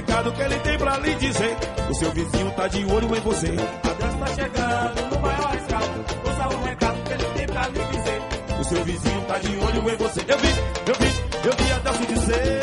recado 0.00 0.32
que 0.32 0.42
ele 0.42 0.58
tem 0.60 0.78
pra 0.78 0.98
lhe 0.98 1.14
dizer. 1.16 1.56
O 1.90 1.94
seu 1.94 2.10
vizinho 2.12 2.50
tá 2.52 2.68
de 2.68 2.84
olho 2.86 3.16
em 3.16 3.20
você. 3.20 3.48
Adesso 3.48 4.16
tá 4.18 4.26
chegando 4.28 5.14
no 5.14 5.20
maior 5.20 5.56
astral. 5.56 5.82
Ouça 6.24 6.56
o 6.56 6.64
recado 6.64 7.02
que 7.04 7.12
ele 7.12 7.24
tem 7.36 7.46
pra 7.46 7.68
lhe 7.68 7.84
dizer. 7.84 8.22
O 8.58 8.64
seu 8.64 8.84
vizinho 8.84 9.20
tá 9.22 9.38
de 9.38 9.56
olho 9.56 9.90
em 9.90 9.96
você. 9.96 10.20
Eu 10.26 10.38
vi, 10.38 10.48
eu 10.88 10.94
vi, 10.94 11.48
eu 11.48 11.56
vi 11.56 11.72
Adesso 11.72 12.06
dizer. 12.06 12.60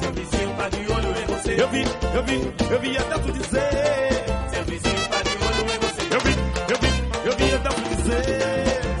Seu 0.00 0.12
vizinho 0.12 0.56
tá 0.56 0.68
de 0.68 0.92
olho 0.92 1.08
em 1.10 1.26
você. 1.26 1.62
Eu 1.62 1.68
vi, 1.68 1.82
eu 2.14 2.22
vi, 2.24 2.54
eu 2.72 2.80
vi 2.80 2.98
Adesso 2.98 3.32
dizer. 3.32 4.24
Seu 4.52 4.64
vizinho 4.64 5.08
tá 5.10 5.22
de 5.22 5.34
olho 5.44 5.62
em 5.72 5.78
você. 5.78 6.14
Eu 6.14 6.20
vi, 6.20 6.34
eu 6.72 6.78
vi, 6.78 6.90
eu 7.26 7.36
vi 7.36 7.54
Adesso 7.54 7.82
dizer. 7.82 8.24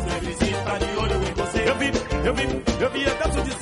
Seu 0.04 0.20
vizinho 0.20 0.58
tá 0.64 0.78
de 0.78 0.96
olho 0.98 1.16
em 1.22 1.34
você. 1.34 1.70
Eu 1.70 1.74
vi, 1.76 1.92
eu 2.26 2.34
vi, 2.34 2.82
eu 2.82 2.90
vi 2.90 3.06
Adesso 3.06 3.42
dizer. 3.42 3.61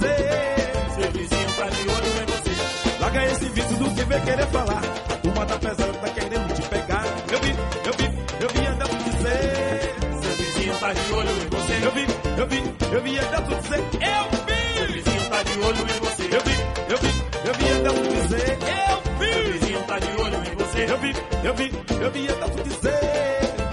Vem 4.11 4.21
querer 4.23 4.47
falar. 4.49 4.83
A 5.09 5.17
turma 5.23 5.47
tá 5.47 5.57
pesando, 5.59 6.01
tá 6.01 6.09
querendo 6.09 6.55
te 6.55 6.63
pegar. 6.69 7.05
Eu 7.31 7.39
vi, 7.41 7.51
eu 7.87 7.93
vi, 7.99 8.07
eu 8.43 8.49
vi 8.49 8.67
Adesso 8.67 8.97
dizer. 9.05 9.95
Seu 10.21 10.33
vizinho 10.35 10.75
tá 10.79 10.93
de 10.93 11.13
olho 11.13 11.31
em 11.31 11.49
você. 11.49 11.75
Eu 11.87 11.93
vi, 11.93 12.07
eu 12.41 12.47
vi, 12.49 12.95
eu 12.95 13.03
vi 13.03 13.19
Adesso 13.21 13.55
dizer. 13.63 13.79
Eu 13.79 14.25
vi. 14.47 14.61
Seu 14.75 14.87
vizinho 14.89 15.31
tá 15.31 15.43
de 15.43 15.59
olho 15.61 15.81
em 15.81 16.01
você. 16.01 16.25
Eu 16.25 16.43
vi, 16.45 16.57
eu 16.91 16.99
vi, 16.99 17.11
eu 17.47 17.55
vi 17.55 17.73
Adesso 17.73 18.03
dizer. 18.03 18.59
Eu 18.91 18.99
vi. 19.19 19.33
Seu 19.33 19.53
vizinho 19.53 19.83
tá 19.85 19.99
de 19.99 20.23
olho 20.23 20.39
em 20.51 20.57
você. 20.57 20.93
Eu 20.93 20.99
vi, 20.99 21.13
eu 21.45 21.55
vi, 21.55 21.73
eu 22.03 22.11
vi 22.11 22.29
Adesso 22.29 22.63
dizer. 22.65 23.01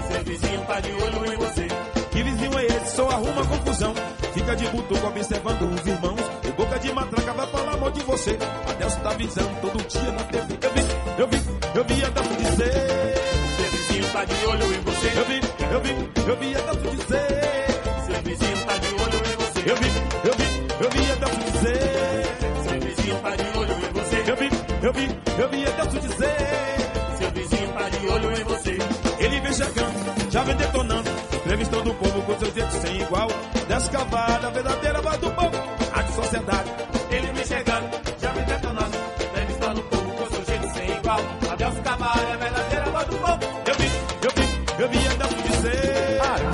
Seu 0.08 0.24
vizinho 0.24 0.60
tá 0.66 0.80
de 0.80 0.92
olho 0.92 1.32
em 1.32 1.36
você. 1.36 1.68
Que 2.12 2.22
vizinho 2.22 2.58
é 2.58 2.64
esse? 2.64 2.96
Só 2.96 3.10
arruma 3.10 3.44
confusão. 3.44 3.94
Fica 4.34 4.54
de 4.54 4.68
butuco 4.68 5.06
observando 5.06 5.62
os 5.62 5.86
irmãos. 5.86 6.20
O 6.48 6.52
boca 6.52 6.78
de 6.78 6.92
matraca 6.92 7.32
vai 7.32 7.46
falar 7.48 7.76
mal 7.76 7.90
de 7.90 8.02
você. 8.04 8.38
Adelso 8.68 9.00
tá 9.00 9.10
avisando 9.10 9.57
vi, 16.38 16.52
eu 16.52 16.54
vi 16.54 16.56
Adelso 16.56 16.96
dizer. 16.96 17.66
Seu 18.06 18.22
vizinho 18.22 18.66
tá 18.66 18.78
de 18.78 18.88
olho 18.88 19.18
em 19.18 19.36
você. 19.36 19.70
Eu 19.70 19.76
vi, 19.76 19.88
eu 20.24 20.34
vi, 20.36 20.84
eu 20.84 20.90
vi 20.90 21.12
Adelso 21.12 21.52
dizer. 21.52 22.26
Seu 22.62 22.80
vizinho 22.80 23.18
tá 23.18 23.36
de 23.36 23.58
olho 23.58 23.72
em 23.72 23.92
você. 23.92 24.30
Eu 24.30 24.36
vi, 24.36 24.50
eu 24.82 24.92
vi, 24.92 25.42
eu 25.42 25.48
vi 25.48 25.66
Adelso 25.66 26.00
dizer. 26.00 26.36
Seu 27.18 27.30
vizinho 27.30 27.72
tá 27.72 27.88
de 27.88 28.06
olho 28.08 28.40
em 28.40 28.44
você. 28.44 28.78
Ele 29.18 29.40
vem 29.40 29.52
chegando, 29.52 30.30
já 30.30 30.42
vem 30.44 30.56
detonando. 30.56 31.10
Entrevistando 31.34 31.90
o 31.90 31.94
povo 31.94 32.22
com 32.22 32.38
seu 32.38 32.52
jeito 32.52 32.72
sem 32.72 33.00
igual. 33.00 33.28
Descavada, 33.66 34.50
verdadeira 34.50 35.02
voz 35.02 35.18
do 35.18 35.30
povo. 35.30 35.47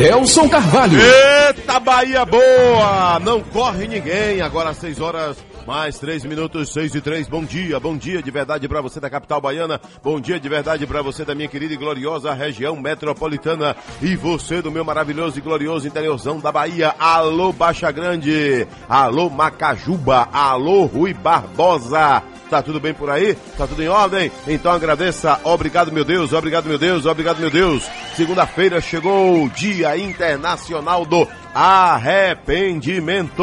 Delson 0.05 0.47
Carvalho. 0.50 0.98
Eita 1.00 1.80
Bahia 1.80 2.27
boa! 2.27 3.19
Não 3.20 3.41
corre 3.41 3.88
ninguém. 3.88 4.42
Agora 4.42 4.69
às 4.69 4.77
6 4.77 5.00
horas 5.00 5.38
mais 5.67 5.98
3 5.98 6.25
minutos, 6.25 6.73
6 6.73 6.95
e 6.95 7.01
3. 7.01 7.29
Bom 7.29 7.45
dia, 7.45 7.81
bom 7.81 7.97
dia 7.97 8.23
de 8.23 8.31
verdade 8.31 8.69
para 8.69 8.81
você 8.81 9.01
da 9.01 9.11
capital 9.11 9.41
baiana. 9.41 9.81
Bom 10.03 10.21
dia 10.21 10.39
de 10.39 10.48
verdade 10.48 10.87
para 10.87 11.03
você 11.03 11.25
da 11.25 11.34
minha 11.34 11.49
querida 11.49 11.75
e 11.75 11.77
gloriosa 11.77 12.33
região 12.33 12.77
metropolitana. 12.77 13.75
E 14.00 14.15
você 14.16 14.62
do 14.62 14.71
meu 14.71 14.84
maravilhoso 14.84 15.38
e 15.38 15.43
glorioso 15.43 15.88
interiorzão 15.88 16.38
da 16.38 16.53
Bahia. 16.53 16.94
Alô 16.99 17.53
Baixa 17.53 17.91
Grande. 17.91 18.66
Alô 18.88 19.28
Macajuba. 19.31 20.28
Alô 20.33 20.84
Rui 20.84 21.15
Barbosa. 21.15 22.22
Tá 22.50 22.62
tudo 22.62 22.78
bem 22.78 22.94
por 22.94 23.11
aí? 23.11 23.34
Tá 23.56 23.67
tudo 23.67 23.83
em 23.83 23.88
ordem? 23.88 24.31
Então 24.47 24.71
agradeça. 24.71 25.41
Obrigado, 25.44 25.91
meu 25.91 26.05
Deus. 26.05 26.33
Obrigado, 26.33 26.67
meu 26.67 26.78
Deus. 26.78 27.06
Obrigado, 27.06 27.41
meu 27.41 27.50
Deus. 27.50 27.83
Segunda-feira 28.15 28.81
chegou 28.81 29.43
o 29.43 29.50
Dia 29.50 29.97
Internacional 29.97 31.05
do 31.05 31.27
Arrependimento. 31.55 33.43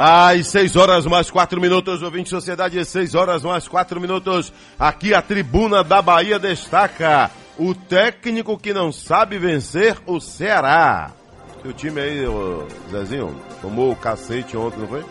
Às 0.00 0.46
6 0.46 0.76
horas 0.76 1.06
mais 1.06 1.28
4 1.28 1.60
minutos, 1.60 2.02
ouvinte 2.02 2.28
Sociedade, 2.28 2.84
6 2.84 3.16
horas 3.16 3.42
mais 3.42 3.66
4 3.66 4.00
minutos. 4.00 4.52
Aqui 4.78 5.12
a 5.12 5.20
tribuna 5.20 5.82
da 5.82 6.00
Bahia 6.00 6.38
destaca 6.38 7.28
o 7.58 7.74
técnico 7.74 8.56
que 8.56 8.72
não 8.72 8.92
sabe 8.92 9.40
vencer 9.40 9.98
o 10.06 10.20
Ceará. 10.20 11.10
Seu 11.62 11.72
time 11.72 12.00
aí, 12.00 12.24
Zezinho, 12.88 13.42
tomou 13.60 13.90
o 13.90 13.96
cacete 13.96 14.56
ontem, 14.56 14.78
não 14.78 14.86
foi? 14.86 15.04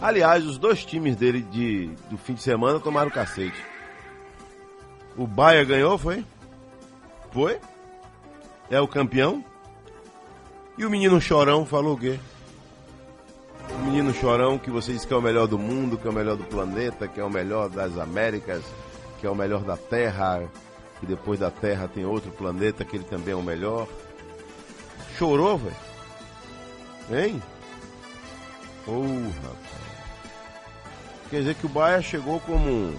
Aliás, 0.00 0.46
os 0.46 0.56
dois 0.56 0.82
times 0.82 1.14
dele 1.14 1.42
de, 1.42 1.90
do 2.08 2.16
fim 2.16 2.32
de 2.32 2.40
semana 2.40 2.80
tomaram 2.80 3.10
cacete. 3.10 3.62
O 5.18 5.26
Bahia 5.26 5.64
ganhou, 5.64 5.98
foi? 5.98 6.24
Foi? 7.30 7.58
É 8.70 8.80
o 8.80 8.88
campeão? 8.88 9.44
E 10.78 10.86
o 10.86 10.88
menino 10.88 11.20
chorão 11.20 11.66
falou 11.66 11.92
o 11.92 11.98
quê? 11.98 12.18
O 13.74 13.82
menino 13.84 14.12
chorão 14.12 14.58
que 14.58 14.70
você 14.70 14.92
diz 14.92 15.04
que 15.04 15.12
é 15.12 15.16
o 15.16 15.22
melhor 15.22 15.46
do 15.46 15.58
mundo, 15.58 15.96
que 15.96 16.06
é 16.06 16.10
o 16.10 16.14
melhor 16.14 16.36
do 16.36 16.44
planeta, 16.44 17.08
que 17.08 17.20
é 17.20 17.24
o 17.24 17.30
melhor 17.30 17.68
das 17.68 17.96
Américas, 17.98 18.62
que 19.18 19.26
é 19.26 19.30
o 19.30 19.34
melhor 19.34 19.62
da 19.62 19.76
Terra, 19.76 20.42
que 20.98 21.06
depois 21.06 21.40
da 21.40 21.50
Terra 21.50 21.88
tem 21.88 22.04
outro 22.04 22.30
planeta 22.30 22.84
que 22.84 22.96
ele 22.96 23.04
também 23.04 23.32
é 23.32 23.36
o 23.36 23.42
melhor. 23.42 23.86
Chorou, 25.16 25.58
velho? 25.58 25.76
Hein? 27.10 27.42
Rapaz. 28.86 29.80
Quer 31.30 31.38
dizer 31.40 31.54
que 31.54 31.66
o 31.66 31.68
Bahia 31.68 32.02
chegou 32.02 32.40
como 32.40 32.68
um. 32.68 32.96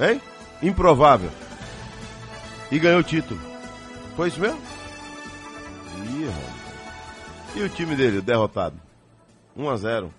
Hein? 0.00 0.20
Improvável. 0.62 1.30
E 2.70 2.78
ganhou 2.78 3.00
o 3.00 3.04
título. 3.04 3.40
Foi 4.16 4.28
isso 4.28 4.40
mesmo? 4.40 4.60
Ih, 6.06 6.26
rapaz. 6.26 6.59
E 7.54 7.62
o 7.62 7.68
time 7.68 7.96
dele, 7.96 8.20
derrotado? 8.20 8.76
1 9.56 9.68
a 9.68 9.76
0 9.76 10.14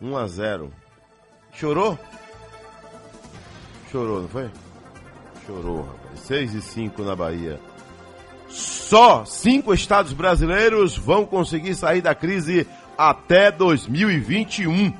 1 0.00 0.16
a 0.16 0.26
0 0.26 0.72
Chorou? 1.52 1.98
Chorou, 3.90 4.22
não 4.22 4.28
foi? 4.28 4.48
Chorou, 5.46 5.82
rapaz. 5.82 6.20
6 6.20 6.54
e 6.54 6.62
5 6.62 7.02
na 7.02 7.16
Bahia. 7.16 7.58
Só 8.48 9.24
cinco 9.24 9.72
estados 9.72 10.12
brasileiros 10.12 10.96
vão 10.96 11.24
conseguir 11.24 11.74
sair 11.74 12.00
da 12.00 12.14
crise 12.14 12.66
até 12.98 13.50
2021. 13.50 14.92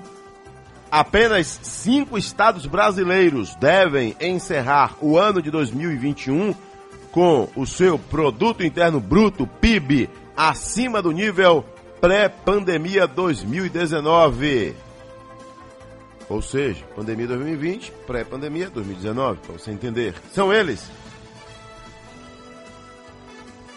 Apenas 0.90 1.58
cinco 1.62 2.16
estados 2.16 2.66
brasileiros 2.66 3.54
devem 3.56 4.16
encerrar 4.20 4.96
o 5.00 5.18
ano 5.18 5.42
de 5.42 5.50
2021 5.50 6.54
com 7.10 7.48
o 7.56 7.66
seu 7.66 7.98
produto 7.98 8.64
interno 8.64 9.00
bruto 9.00 9.46
PIB 9.46 10.08
acima 10.48 11.02
do 11.02 11.12
nível 11.12 11.66
pré-pandemia 12.00 13.06
2019. 13.06 14.75
Ou 16.31 16.40
seja, 16.40 16.82
pandemia 16.96 17.26
2020, 17.26 17.92
pré-pandemia 18.06 18.70
2019, 18.70 19.40
para 19.40 19.52
você 19.52 19.70
entender. 19.70 20.14
São 20.32 20.50
eles: 20.50 20.90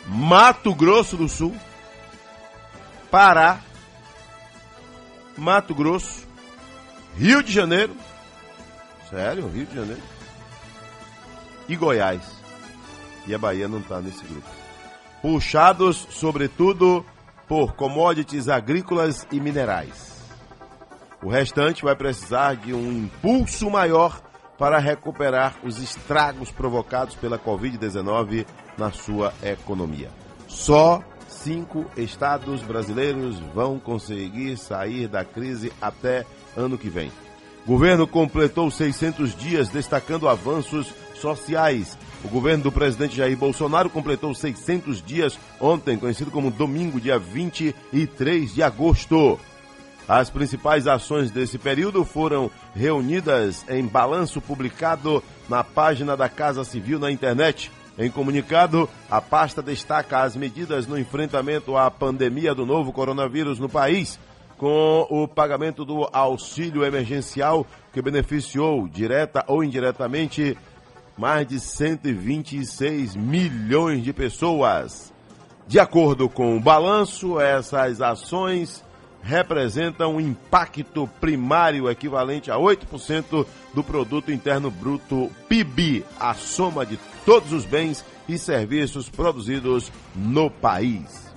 Mato 0.08 0.74
Grosso 0.74 1.18
do 1.18 1.28
Sul, 1.28 1.54
Pará, 3.12 3.60
Mato 5.38 5.76
Grosso, 5.76 6.26
Rio 7.18 7.44
de 7.44 7.52
Janeiro, 7.52 7.94
sério, 9.10 9.50
Rio 9.50 9.66
de 9.66 9.76
Janeiro, 9.76 10.04
e 11.68 11.76
Goiás. 11.76 12.22
E 13.28 13.36
a 13.36 13.38
Bahia 13.38 13.68
não 13.68 13.80
está 13.80 14.00
nesse 14.00 14.24
grupo. 14.24 14.63
Puxados, 15.24 16.06
sobretudo, 16.12 17.06
por 17.48 17.76
commodities 17.76 18.50
agrícolas 18.50 19.26
e 19.32 19.40
minerais. 19.40 20.12
O 21.24 21.30
restante 21.30 21.82
vai 21.82 21.96
precisar 21.96 22.58
de 22.58 22.74
um 22.74 22.92
impulso 22.92 23.70
maior 23.70 24.22
para 24.60 24.80
recuperar 24.80 25.56
os 25.64 25.82
estragos 25.82 26.52
provocados 26.52 27.16
pela 27.16 27.40
Covid-19 27.40 28.46
na 28.78 28.92
sua 28.92 29.34
economia. 29.42 30.12
Só 30.50 31.02
cinco 31.30 31.86
estados 31.96 32.62
brasileiros 32.62 33.40
vão 33.54 33.80
conseguir 33.80 34.58
sair 34.58 35.08
da 35.08 35.24
crise 35.24 35.72
até 35.82 36.26
ano 36.56 36.78
que 36.78 36.90
vem. 36.90 37.10
O 37.66 37.68
governo 37.68 38.06
completou 38.06 38.70
600 38.70 39.34
dias 39.38 39.70
destacando 39.70 40.28
avanços 40.28 40.94
sociais. 41.24 41.98
O 42.24 42.28
governo 42.28 42.66
do 42.66 42.72
presidente 42.72 43.16
Jair 43.16 43.38
Bolsonaro 43.38 43.90
completou 43.90 44.36
600 44.36 45.02
dias 45.02 45.40
ontem, 45.60 45.98
conhecido 45.98 46.30
como 46.30 46.52
domingo, 46.52 47.00
dia 47.00 47.18
23 47.18 48.54
de 48.54 48.62
agosto. 48.62 49.40
As 50.08 50.30
principais 50.30 50.86
ações 50.86 51.32
desse 51.32 51.58
período 51.58 52.04
foram 52.04 52.52
reunidas 52.76 53.66
em 53.70 53.86
balanço 53.86 54.42
publicado 54.42 55.24
na 55.48 55.64
página 55.64 56.18
da 56.18 56.28
Casa 56.28 56.66
Civil 56.66 57.00
na 57.00 57.10
internet. 57.10 57.72
Em 57.98 58.12
comunicado, 58.12 58.90
a 59.10 59.22
pasta 59.22 59.62
destaca 59.62 60.22
as 60.22 60.36
medidas 60.36 60.88
no 60.88 61.00
enfrentamento 61.00 61.78
à 61.78 61.90
pandemia 61.90 62.54
do 62.54 62.66
novo 62.66 62.92
coronavírus 62.92 63.60
no 63.60 63.70
país, 63.70 64.20
com 64.58 65.08
o 65.10 65.28
pagamento 65.28 65.86
do 65.86 66.08
auxílio 66.12 66.84
emergencial 66.84 67.66
que 67.94 68.02
beneficiou, 68.02 68.88
direta 68.88 69.44
ou 69.48 69.64
indiretamente, 69.64 70.58
mais 71.18 71.48
de 71.48 71.60
126 71.60 73.16
milhões 73.16 74.04
de 74.04 74.12
pessoas. 74.14 75.14
De 75.68 75.80
acordo 75.80 76.28
com 76.28 76.58
o 76.58 76.60
balanço, 76.60 77.40
essas 77.40 78.02
ações 78.02 78.84
representam 79.22 80.16
um 80.16 80.20
impacto 80.20 81.10
primário 81.22 81.90
equivalente 81.90 82.52
a 82.52 82.56
8% 82.56 83.46
do 83.74 83.84
produto 83.84 84.32
interno 84.32 84.70
bruto 84.70 85.32
PIB, 85.48 86.04
a 86.20 86.34
soma 86.34 86.86
de 86.86 87.00
todos 87.26 87.54
os 87.54 87.66
bens 87.66 88.04
e 88.28 88.38
serviços 88.38 89.10
produzidos 89.10 89.92
no 90.14 90.50
país. 90.52 91.33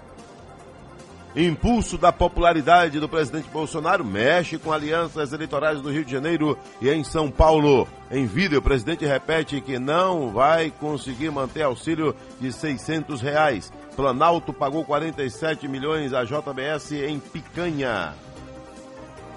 Impulso 1.37 1.99
da 1.99 2.11
popularidade 2.11 2.99
do 2.99 3.07
presidente 3.07 3.47
Bolsonaro 3.51 4.03
mexe 4.03 4.57
com 4.57 4.73
alianças 4.73 5.35
eleitorais 5.35 5.83
do 5.83 5.91
Rio 5.91 6.03
de 6.03 6.11
Janeiro 6.11 6.57
e 6.81 6.89
em 6.89 7.05
São 7.05 7.31
Paulo. 7.31 7.87
Em 8.11 8.25
vídeo, 8.25 8.59
o 8.59 8.63
presidente 8.63 9.05
repete 9.05 9.61
que 9.61 9.79
não 9.79 10.31
vai 10.31 10.73
conseguir 10.81 11.31
manter 11.31 11.61
auxílio 11.61 12.17
de 12.41 12.51
600 12.51 13.21
reais. 13.21 13.71
Planalto 13.95 14.51
pagou 14.51 14.83
47 14.83 15.69
milhões 15.69 16.15
à 16.15 16.25
JBS 16.25 16.93
em 16.93 17.21
Picanha. 17.21 18.15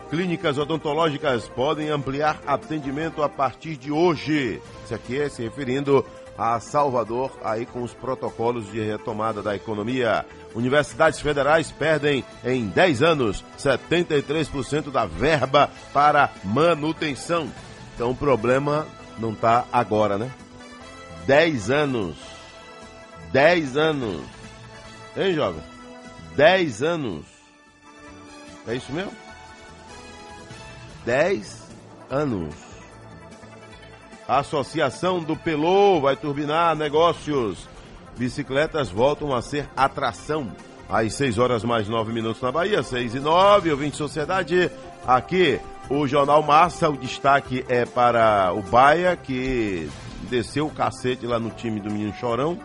Clínicas 0.10 0.58
odontológicas 0.58 1.50
podem 1.50 1.90
ampliar 1.90 2.40
atendimento 2.48 3.22
a 3.22 3.28
partir 3.28 3.76
de 3.76 3.92
hoje. 3.92 4.62
Isso 4.86 4.96
aqui 4.96 5.20
é 5.20 5.28
se 5.28 5.44
referindo 5.44 6.06
a 6.38 6.58
Salvador, 6.62 7.32
aí 7.44 7.66
com 7.66 7.84
os 7.84 7.94
protocolos 7.94 8.72
de 8.72 8.80
retomada 8.80 9.44
da 9.44 9.54
economia. 9.54 10.26
Universidades 10.56 11.20
federais 11.20 11.72
perdem 11.72 12.24
em 12.44 12.68
10 12.68 13.04
anos 13.04 13.46
73% 13.58 14.92
da 14.92 15.06
verba 15.06 15.70
para 15.94 16.32
manutenção. 16.44 17.52
Então 17.94 18.12
o 18.12 18.16
problema 18.16 18.88
não 19.18 19.34
está 19.34 19.66
agora, 19.72 20.18
né? 20.18 20.32
10 21.28 21.70
anos. 21.70 22.18
10 23.32 23.78
anos. 23.78 24.22
Hein, 25.16 25.34
jovem? 25.36 25.62
10 26.36 26.82
anos. 26.84 27.26
É 28.68 28.76
isso 28.76 28.92
mesmo? 28.92 29.14
10 31.06 31.64
anos. 32.10 32.56
A 34.28 34.40
Associação 34.40 35.20
do 35.20 35.36
Pelô 35.36 36.02
vai 36.02 36.16
turbinar 36.16 36.76
negócios 36.76 37.68
bicicletas 38.20 38.90
voltam 38.90 39.34
a 39.34 39.42
ser 39.42 39.70
atração. 39.76 40.52
Às 40.90 41.14
6 41.14 41.38
horas 41.38 41.64
mais 41.64 41.88
9 41.88 42.12
minutos 42.12 42.42
na 42.42 42.52
Bahia, 42.52 42.84
6 42.84 43.16
e 43.16 43.20
9, 43.20 43.72
ouvinte 43.72 43.96
Sociedade, 43.96 44.70
aqui 45.08 45.60
o 45.90 46.06
Jornal 46.08 46.44
Massa, 46.44 46.90
o 46.90 46.98
destaque 46.98 47.64
é 47.70 47.86
para 47.86 48.52
o 48.54 48.62
Baia, 48.62 49.16
que 49.16 49.90
desceu 50.30 50.66
o 50.66 50.72
cacete 50.72 51.26
lá 51.26 51.40
no 51.40 51.52
time 51.52 51.80
do 51.80 51.90
Menino 51.90 52.14
Chorão. 52.14 52.60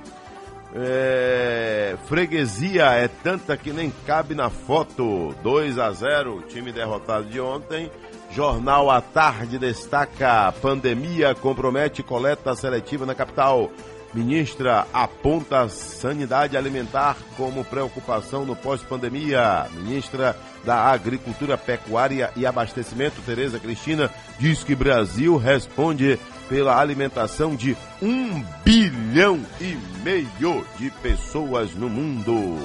É, 0.75 1.97
freguesia 2.07 2.87
é 2.87 3.07
tanta 3.07 3.57
que 3.57 3.73
nem 3.73 3.93
cabe 4.05 4.35
na 4.35 4.51
foto. 4.51 5.35
2 5.43 5.79
a 5.79 5.93
0, 5.93 6.43
time 6.49 6.73
derrotado 6.73 7.27
de 7.27 7.41
ontem. 7.41 7.91
Jornal 8.33 8.91
à 8.91 9.01
Tarde 9.01 9.59
destaca: 9.59 10.53
pandemia 10.61 11.35
compromete 11.35 12.03
coleta 12.03 12.57
seletiva 12.57 13.07
na 13.07 13.15
capital. 13.15 13.71
Ministra 14.15 14.87
aponta 14.93 15.69
sanidade 15.69 16.57
alimentar 16.57 17.17
como 17.37 17.65
preocupação 17.65 18.45
no 18.45 18.55
pós-pandemia. 18.55 19.67
Ministra 19.73 20.37
da 20.65 20.77
Agricultura, 20.77 21.59
Pecuária 21.59 22.31
e 22.37 22.47
Abastecimento, 22.47 23.21
Tereza 23.23 23.59
Cristina, 23.59 24.09
diz 24.39 24.63
que 24.63 24.77
Brasil 24.77 25.37
responde 25.37 26.19
pela 26.49 26.79
alimentação 26.79 27.57
de 27.57 27.77
um 28.01 28.41
bilhão 28.65 29.41
e 29.61 29.77
meio 30.05 30.65
de 30.79 30.91
pessoas 31.03 31.75
no 31.75 31.91
mundo. 31.91 32.57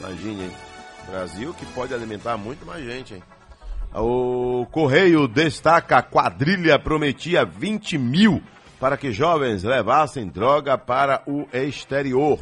Imagine, 0.00 0.44
hein? 0.44 0.50
Brasil 1.08 1.54
que 1.54 1.66
pode 1.66 1.94
alimentar 1.94 2.36
muito 2.36 2.66
mais 2.66 2.84
gente, 2.84 3.14
hein? 3.14 3.22
O 3.94 4.66
Correio 4.72 5.28
destaca: 5.28 5.98
a 5.98 6.02
quadrilha 6.02 6.76
prometia 6.78 7.44
20 7.44 7.98
mil 7.98 8.42
para 8.78 8.96
que 8.96 9.12
jovens 9.12 9.62
levassem 9.62 10.28
droga 10.28 10.76
para 10.76 11.22
o 11.26 11.46
exterior. 11.52 12.38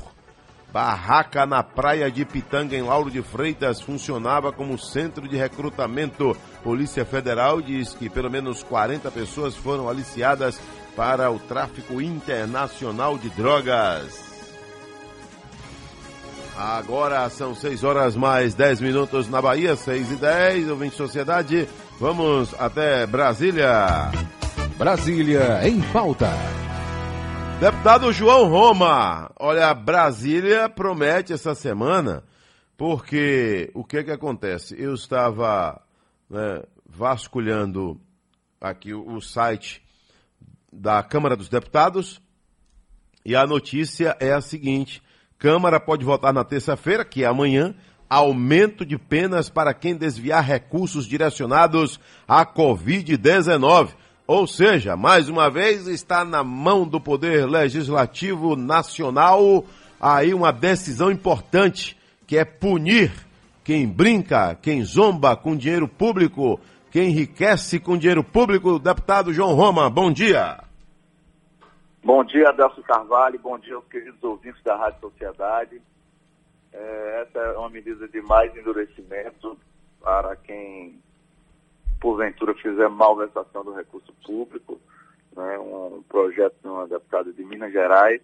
Barraca 0.73 1.45
na 1.45 1.63
praia 1.63 2.11
de 2.11 2.25
Pitanga, 2.25 2.75
em 2.75 2.83
Lauro 2.83 3.11
de 3.11 3.23
Freitas, 3.23 3.81
funcionava 3.81 4.51
como 4.51 4.79
centro 4.79 5.29
de 5.29 5.37
recrutamento. 5.37 6.35
Polícia 6.65 7.05
Federal 7.05 7.61
diz 7.61 7.93
que 7.93 8.09
pelo 8.09 8.31
menos 8.31 8.63
40 8.63 9.11
pessoas 9.11 9.55
foram 9.55 9.89
aliciadas 9.89 10.59
para 10.97 11.31
o 11.31 11.39
tráfico 11.39 12.01
internacional 12.01 13.19
de 13.19 13.29
drogas. 13.31 14.33
Agora 16.57 17.29
são 17.29 17.55
6 17.55 17.83
horas 17.85 18.17
mais 18.17 18.55
10 18.55 18.81
minutos 18.81 19.29
na 19.29 19.43
Bahia, 19.43 19.75
6 19.75 20.13
e 20.13 20.17
10, 20.17 20.71
ouvinte 20.71 20.97
Sociedade. 20.97 21.69
Vamos 21.99 22.55
até 22.59 23.07
Brasília. 23.07 24.11
Brasília 24.83 25.61
em 25.63 25.81
pauta. 25.93 26.29
Deputado 27.61 28.13
João 28.13 28.49
Roma, 28.49 29.31
olha, 29.39 29.73
Brasília 29.73 30.69
promete 30.69 31.33
essa 31.33 31.55
semana, 31.55 32.25
porque 32.77 33.71
o 33.75 33.85
que 33.85 34.03
que 34.03 34.11
acontece? 34.11 34.75
Eu 34.77 34.93
estava 34.93 35.81
né, 36.29 36.65
vasculhando 36.85 38.01
aqui 38.61 38.93
o, 38.93 39.09
o 39.09 39.21
site 39.21 39.81
da 40.73 41.01
Câmara 41.01 41.37
dos 41.37 41.49
Deputados 41.49 42.21
e 43.25 43.37
a 43.37 43.47
notícia 43.47 44.17
é 44.19 44.33
a 44.33 44.41
seguinte: 44.41 45.01
Câmara 45.39 45.79
pode 45.79 46.05
votar 46.05 46.33
na 46.33 46.43
terça-feira, 46.43 47.05
que 47.05 47.23
é 47.23 47.29
amanhã, 47.29 47.73
aumento 48.11 48.85
de 48.85 48.99
penas 48.99 49.49
para 49.49 49.73
quem 49.73 49.95
desviar 49.95 50.45
recursos 50.45 51.07
direcionados 51.07 52.01
à 52.27 52.45
Covid-19. 52.45 54.02
Ou 54.27 54.47
seja, 54.47 54.97
mais 54.97 55.29
uma 55.29 55.51
vez 55.51 55.87
está 55.87 56.25
na 56.25 56.45
mão 56.45 56.87
do 56.87 57.01
Poder 57.01 57.47
Legislativo 57.47 58.55
Nacional 58.55 59.65
aí 60.03 60.35
uma 60.35 60.53
decisão 60.53 61.11
importante, 61.11 61.97
que 62.27 62.37
é 62.37 62.45
punir 62.45 63.13
quem 63.63 63.87
brinca, 63.87 64.57
quem 64.57 64.85
zomba 64.85 65.37
com 65.37 65.57
dinheiro 65.57 65.87
público, 65.87 66.61
quem 66.91 67.11
enriquece 67.11 67.79
com 67.79 67.97
dinheiro 67.97 68.25
público. 68.25 68.81
Deputado 68.81 69.33
João 69.33 69.55
Roma, 69.55 69.89
bom 69.89 70.13
dia. 70.13 70.59
Bom 72.03 72.25
dia, 72.25 72.49
Adelso 72.49 72.83
Carvalho, 72.83 73.39
bom 73.39 73.57
dia 73.59 73.77
aos 73.77 73.87
queridos 73.87 74.23
ouvintes 74.25 74.61
da 74.65 74.77
Rádio 74.77 75.01
Sociedade. 75.03 75.81
É, 76.73 77.23
essa 77.23 77.39
é 77.39 77.59
uma 77.59 77.71
medida 77.71 78.09
de 78.09 78.21
mais 78.23 78.55
endurecimento 78.57 79.57
para 80.01 80.35
quem 80.35 81.01
porventura 82.03 82.53
fizer 82.55 82.89
malversação 82.89 83.65
do 83.65 83.73
recurso 83.73 84.13
público, 84.27 84.81
né, 85.37 85.57
um 85.61 86.03
projeto 86.09 86.57
de 86.61 86.67
uma 86.67 86.89
deputada 86.89 87.33
de 87.33 87.45
Minas 87.45 87.73
Gerais, 87.73 88.21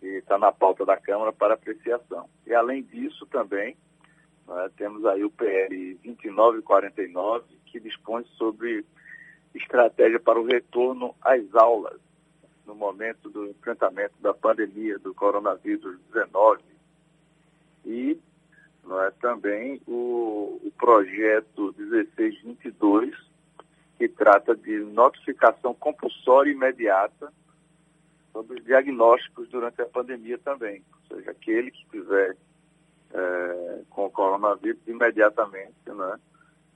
que 0.00 0.06
está 0.08 0.36
na 0.36 0.50
pauta 0.50 0.84
da 0.84 0.96
Câmara 0.96 1.32
para 1.32 1.54
apreciação. 1.54 2.28
E 2.44 2.52
além 2.52 2.82
disso 2.82 3.24
também, 3.26 3.76
né, 4.48 4.68
temos 4.76 5.06
aí 5.06 5.24
o 5.24 5.30
PL 5.30 5.94
2949, 6.02 7.44
que 7.66 7.78
dispõe 7.78 8.24
sobre 8.36 8.84
estratégia 9.54 10.18
para 10.18 10.40
o 10.40 10.44
retorno 10.44 11.14
às 11.22 11.54
aulas 11.54 12.00
no 12.66 12.74
momento 12.74 13.30
do 13.30 13.46
enfrentamento 13.46 14.14
da 14.20 14.34
pandemia 14.34 14.98
do 14.98 15.14
coronavírus 15.14 16.00
19 16.12 16.62
e 17.84 18.18
não 18.84 19.00
é, 19.00 19.10
também 19.12 19.80
o, 19.86 20.60
o 20.64 20.72
projeto 20.78 21.74
1622, 21.78 23.14
que 23.96 24.08
trata 24.08 24.54
de 24.56 24.78
notificação 24.80 25.74
compulsória 25.74 26.50
imediata 26.50 27.32
sobre 28.32 28.58
os 28.58 28.64
diagnósticos 28.64 29.48
durante 29.48 29.80
a 29.80 29.86
pandemia 29.86 30.38
também. 30.38 30.82
Ou 31.10 31.16
seja, 31.16 31.30
aquele 31.30 31.70
que 31.70 31.84
estiver 31.84 32.36
é, 33.12 33.80
com 33.90 34.06
o 34.06 34.10
coronavírus, 34.10 34.80
imediatamente, 34.86 35.74
né, 35.86 36.18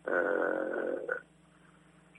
é, 0.06 1.16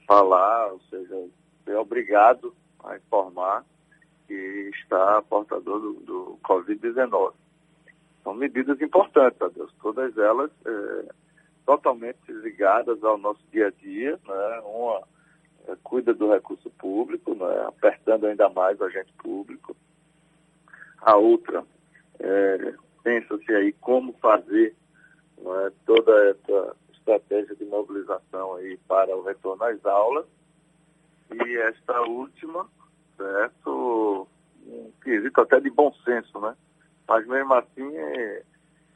falar, 0.06 0.72
ou 0.72 0.80
seja, 0.90 1.28
ser 1.64 1.76
obrigado 1.76 2.54
a 2.84 2.96
informar 2.96 3.64
que 4.26 4.70
está 4.74 5.22
portador 5.22 5.80
do, 5.80 5.92
do 6.00 6.38
Covid-19. 6.44 7.32
São 8.22 8.34
medidas 8.34 8.80
importantes, 8.80 9.38
Deus, 9.54 9.72
todas 9.80 10.16
elas 10.16 10.50
é, 10.64 11.08
totalmente 11.64 12.32
ligadas 12.32 13.02
ao 13.04 13.18
nosso 13.18 13.40
dia 13.52 13.68
a 13.68 13.70
dia, 13.70 14.18
né? 14.26 14.60
uma 14.64 15.02
é, 15.66 15.76
cuida 15.82 16.14
do 16.14 16.30
recurso 16.30 16.70
público, 16.70 17.34
né? 17.34 17.64
apertando 17.66 18.26
ainda 18.26 18.48
mais 18.48 18.80
o 18.80 18.84
agente 18.84 19.12
público. 19.18 19.76
A 21.00 21.16
outra, 21.16 21.64
é, 22.18 22.74
pensa-se 23.02 23.54
aí 23.54 23.72
como 23.74 24.12
fazer 24.14 24.74
né? 25.38 25.72
toda 25.86 26.30
essa 26.30 26.76
estratégia 26.92 27.54
de 27.56 27.64
mobilização 27.64 28.56
aí 28.56 28.76
para 28.88 29.16
o 29.16 29.22
retorno 29.22 29.62
às 29.64 29.84
aulas. 29.86 30.26
E 31.30 31.56
esta 31.58 32.00
última, 32.02 32.66
certo, 33.16 34.26
um 34.66 34.90
quesito 35.02 35.40
até 35.40 35.60
de 35.60 35.70
bom 35.70 35.92
senso, 36.04 36.40
né? 36.40 36.56
Mas 37.08 37.26
mesmo 37.26 37.54
assim, 37.54 37.96
é, 37.96 38.42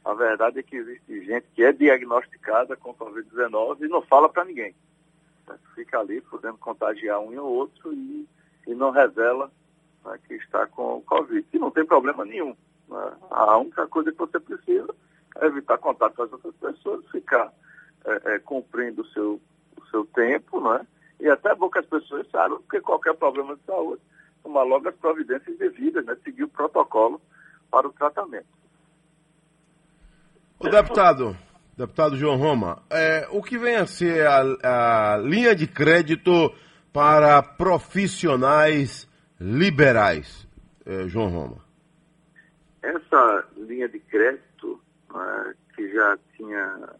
a 0.05 0.13
verdade 0.13 0.59
é 0.59 0.63
que 0.63 0.75
existe 0.75 1.25
gente 1.25 1.47
que 1.55 1.63
é 1.63 1.73
diagnosticada 1.73 2.77
com 2.77 2.93
Covid-19 2.93 3.81
e 3.81 3.87
não 3.87 4.03
fala 4.03 4.29
para 4.29 4.45
ninguém. 4.45 4.75
Fica 5.73 5.99
ali 5.99 6.21
podendo 6.21 6.57
contagiar 6.57 7.19
um 7.19 7.33
e 7.33 7.39
o 7.39 7.45
outro 7.45 7.91
e, 7.91 8.27
e 8.67 8.75
não 8.75 8.91
revela 8.91 9.51
né, 10.05 10.19
que 10.27 10.35
está 10.35 10.67
com 10.67 11.01
Covid. 11.01 11.45
E 11.51 11.59
não 11.59 11.71
tem 11.71 11.85
problema 11.85 12.23
nenhum. 12.23 12.55
Né? 12.87 13.13
A 13.31 13.57
única 13.57 13.87
coisa 13.87 14.11
que 14.11 14.17
você 14.19 14.39
precisa 14.39 14.93
é 15.37 15.47
evitar 15.47 15.79
contato 15.79 16.15
com 16.15 16.23
as 16.23 16.31
outras 16.31 16.53
pessoas, 16.55 17.05
ficar 17.11 17.51
é, 18.05 18.35
é, 18.35 18.39
cumprindo 18.39 19.01
o 19.01 19.07
seu, 19.07 19.41
o 19.75 19.85
seu 19.87 20.05
tempo, 20.05 20.61
né? 20.61 20.85
E 21.19 21.27
até 21.27 21.51
é 21.51 21.55
bom 21.55 21.69
que 21.69 21.79
as 21.79 21.85
pessoas 21.85 22.27
saibam 22.29 22.61
que 22.69 22.79
qualquer 22.81 23.15
problema 23.15 23.55
de 23.55 23.63
saúde, 23.63 24.01
tomar 24.43 24.63
logo 24.63 24.87
as 24.89 24.95
providências 24.95 25.57
devidas, 25.57 26.05
né? 26.05 26.15
Seguir 26.23 26.43
o 26.43 26.49
protocolo 26.49 27.19
para 27.73 27.87
o 27.87 27.91
tratamento. 27.91 28.45
O 30.59 30.69
deputado, 30.69 31.35
deputado 31.75 32.15
João 32.15 32.37
Roma, 32.37 32.83
é, 32.87 33.27
o 33.31 33.41
que 33.41 33.57
vem 33.57 33.77
a 33.77 33.87
ser 33.87 34.27
a, 34.27 35.15
a 35.15 35.17
linha 35.17 35.55
de 35.55 35.65
crédito 35.65 36.53
para 36.93 37.41
profissionais 37.41 39.09
liberais, 39.41 40.47
é, 40.85 41.07
João 41.07 41.29
Roma? 41.29 41.57
Essa 42.83 43.43
linha 43.57 43.89
de 43.89 43.99
crédito, 43.99 44.79
né, 45.11 45.55
que 45.75 45.91
já 45.91 46.15
tinha 46.37 46.93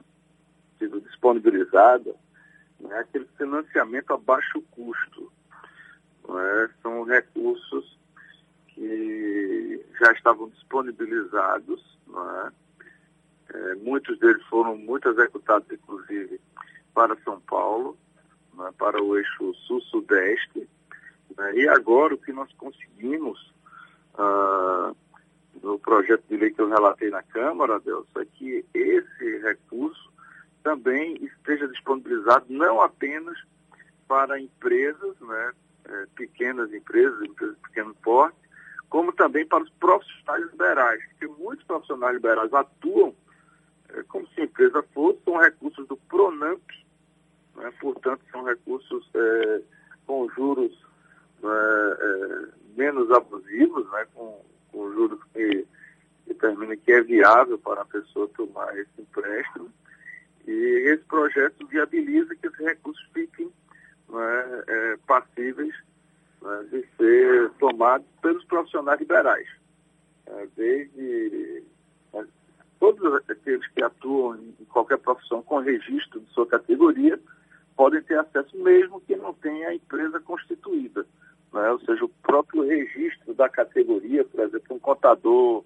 sido 0.79 0.99
disponibilizada, 1.01 2.15
né, 2.79 2.97
aquele 2.97 3.27
financiamento 3.37 4.11
a 4.11 4.17
baixo 4.17 4.59
custo. 4.71 5.31
Né, 6.27 6.69
são 6.81 7.03
recursos 7.03 7.95
que 8.73 9.85
já 9.99 10.11
estavam 10.11 10.49
disponibilizados, 10.49 11.97
né, 12.07 12.51
é, 13.53 13.75
muitos 13.75 14.17
deles 14.19 14.43
foram 14.45 14.77
muito 14.77 15.09
executados, 15.09 15.69
inclusive, 15.71 16.39
para 16.93 17.15
São 17.23 17.39
Paulo, 17.41 17.97
né, 18.53 18.71
para 18.77 19.01
o 19.01 19.17
eixo 19.17 19.53
sul-sudeste. 19.67 20.67
Né, 21.37 21.55
e 21.55 21.69
agora 21.69 22.15
o 22.15 22.17
que 22.17 22.31
nós 22.31 22.51
conseguimos 22.53 23.53
ah, 24.15 24.93
no 25.61 25.79
projeto 25.79 26.23
de 26.29 26.37
lei 26.37 26.51
que 26.51 26.61
eu 26.61 26.69
relatei 26.69 27.09
na 27.09 27.23
Câmara, 27.23 27.79
Deus, 27.79 28.07
é 28.17 28.25
que 28.25 28.65
esse 28.73 29.37
recurso 29.39 30.11
também 30.63 31.15
esteja 31.23 31.67
disponibilizado 31.67 32.45
não 32.49 32.81
apenas 32.81 33.37
para 34.07 34.39
empresas, 34.39 35.19
né, 35.19 35.53
é, 35.85 36.05
pequenas 36.15 36.73
empresas, 36.73 37.21
empresas 37.21 37.55
de 37.55 37.61
pequeno 37.61 37.93
porte, 37.95 38.42
como 38.93 39.11
também 39.11 39.43
para 39.43 39.63
os 39.63 39.71
profissionais 39.71 40.51
liberais, 40.51 41.03
porque 41.09 41.25
muitos 41.41 41.65
profissionais 41.65 42.13
liberais 42.13 42.53
atuam 42.53 43.15
é, 43.89 44.03
como 44.03 44.27
se 44.27 44.41
a 44.41 44.43
empresa 44.43 44.83
fosse, 44.93 45.17
são 45.25 45.35
recursos 45.37 45.87
do 45.87 45.97
PRONAMP, 45.97 46.61
né, 47.55 47.73
portanto 47.81 48.21
são 48.31 48.43
recursos 48.43 49.09
é, 49.15 49.61
com 50.05 50.29
juros 50.35 50.71
né, 51.41 51.49
é, 51.49 52.47
menos 52.77 53.09
abusivos, 53.09 53.89
né, 53.89 54.05
com, 54.13 54.45
com 54.71 54.93
juros 54.93 55.19
que 55.33 55.65
determina 56.27 56.77
que 56.77 56.91
é 56.91 57.01
viável 57.01 57.57
para 57.57 57.81
a 57.81 57.85
pessoa 57.85 58.29
tomar 58.37 58.77
esse 58.77 59.01
empréstimo. 59.01 59.71
E 60.45 60.51
esse 60.51 61.03
projeto 61.05 61.65
viabiliza 61.65 62.35
que 62.35 62.45
esses 62.45 62.59
recursos 62.59 63.09
fiquem 63.11 63.51
né, 64.07 64.63
é, 64.67 64.97
passíveis 65.07 65.73
né, 66.43 66.65
de 66.69 66.85
ser 66.97 67.49
tomados 67.59 68.05
pelos 68.21 68.43
profissionais 68.45 68.99
liberais. 68.99 69.47
É, 70.27 70.47
desde 70.55 71.63
é, 72.13 72.23
todos 72.79 73.13
aqueles 73.29 73.67
que 73.69 73.83
atuam 73.83 74.35
em 74.35 74.65
qualquer 74.65 74.97
profissão 74.99 75.41
com 75.41 75.59
registro 75.59 76.19
de 76.19 76.29
sua 76.31 76.45
categoria 76.45 77.19
podem 77.75 78.01
ter 78.03 78.19
acesso, 78.19 78.55
mesmo 78.57 79.01
que 79.01 79.15
não 79.15 79.33
tenha 79.33 79.69
a 79.69 79.75
empresa 79.75 80.19
constituída. 80.19 81.05
Né? 81.51 81.71
Ou 81.71 81.79
seja, 81.79 82.05
o 82.05 82.09
próprio 82.09 82.67
registro 82.67 83.33
da 83.33 83.49
categoria, 83.49 84.23
por 84.25 84.41
exemplo, 84.41 84.75
um 84.75 84.79
contador, 84.79 85.63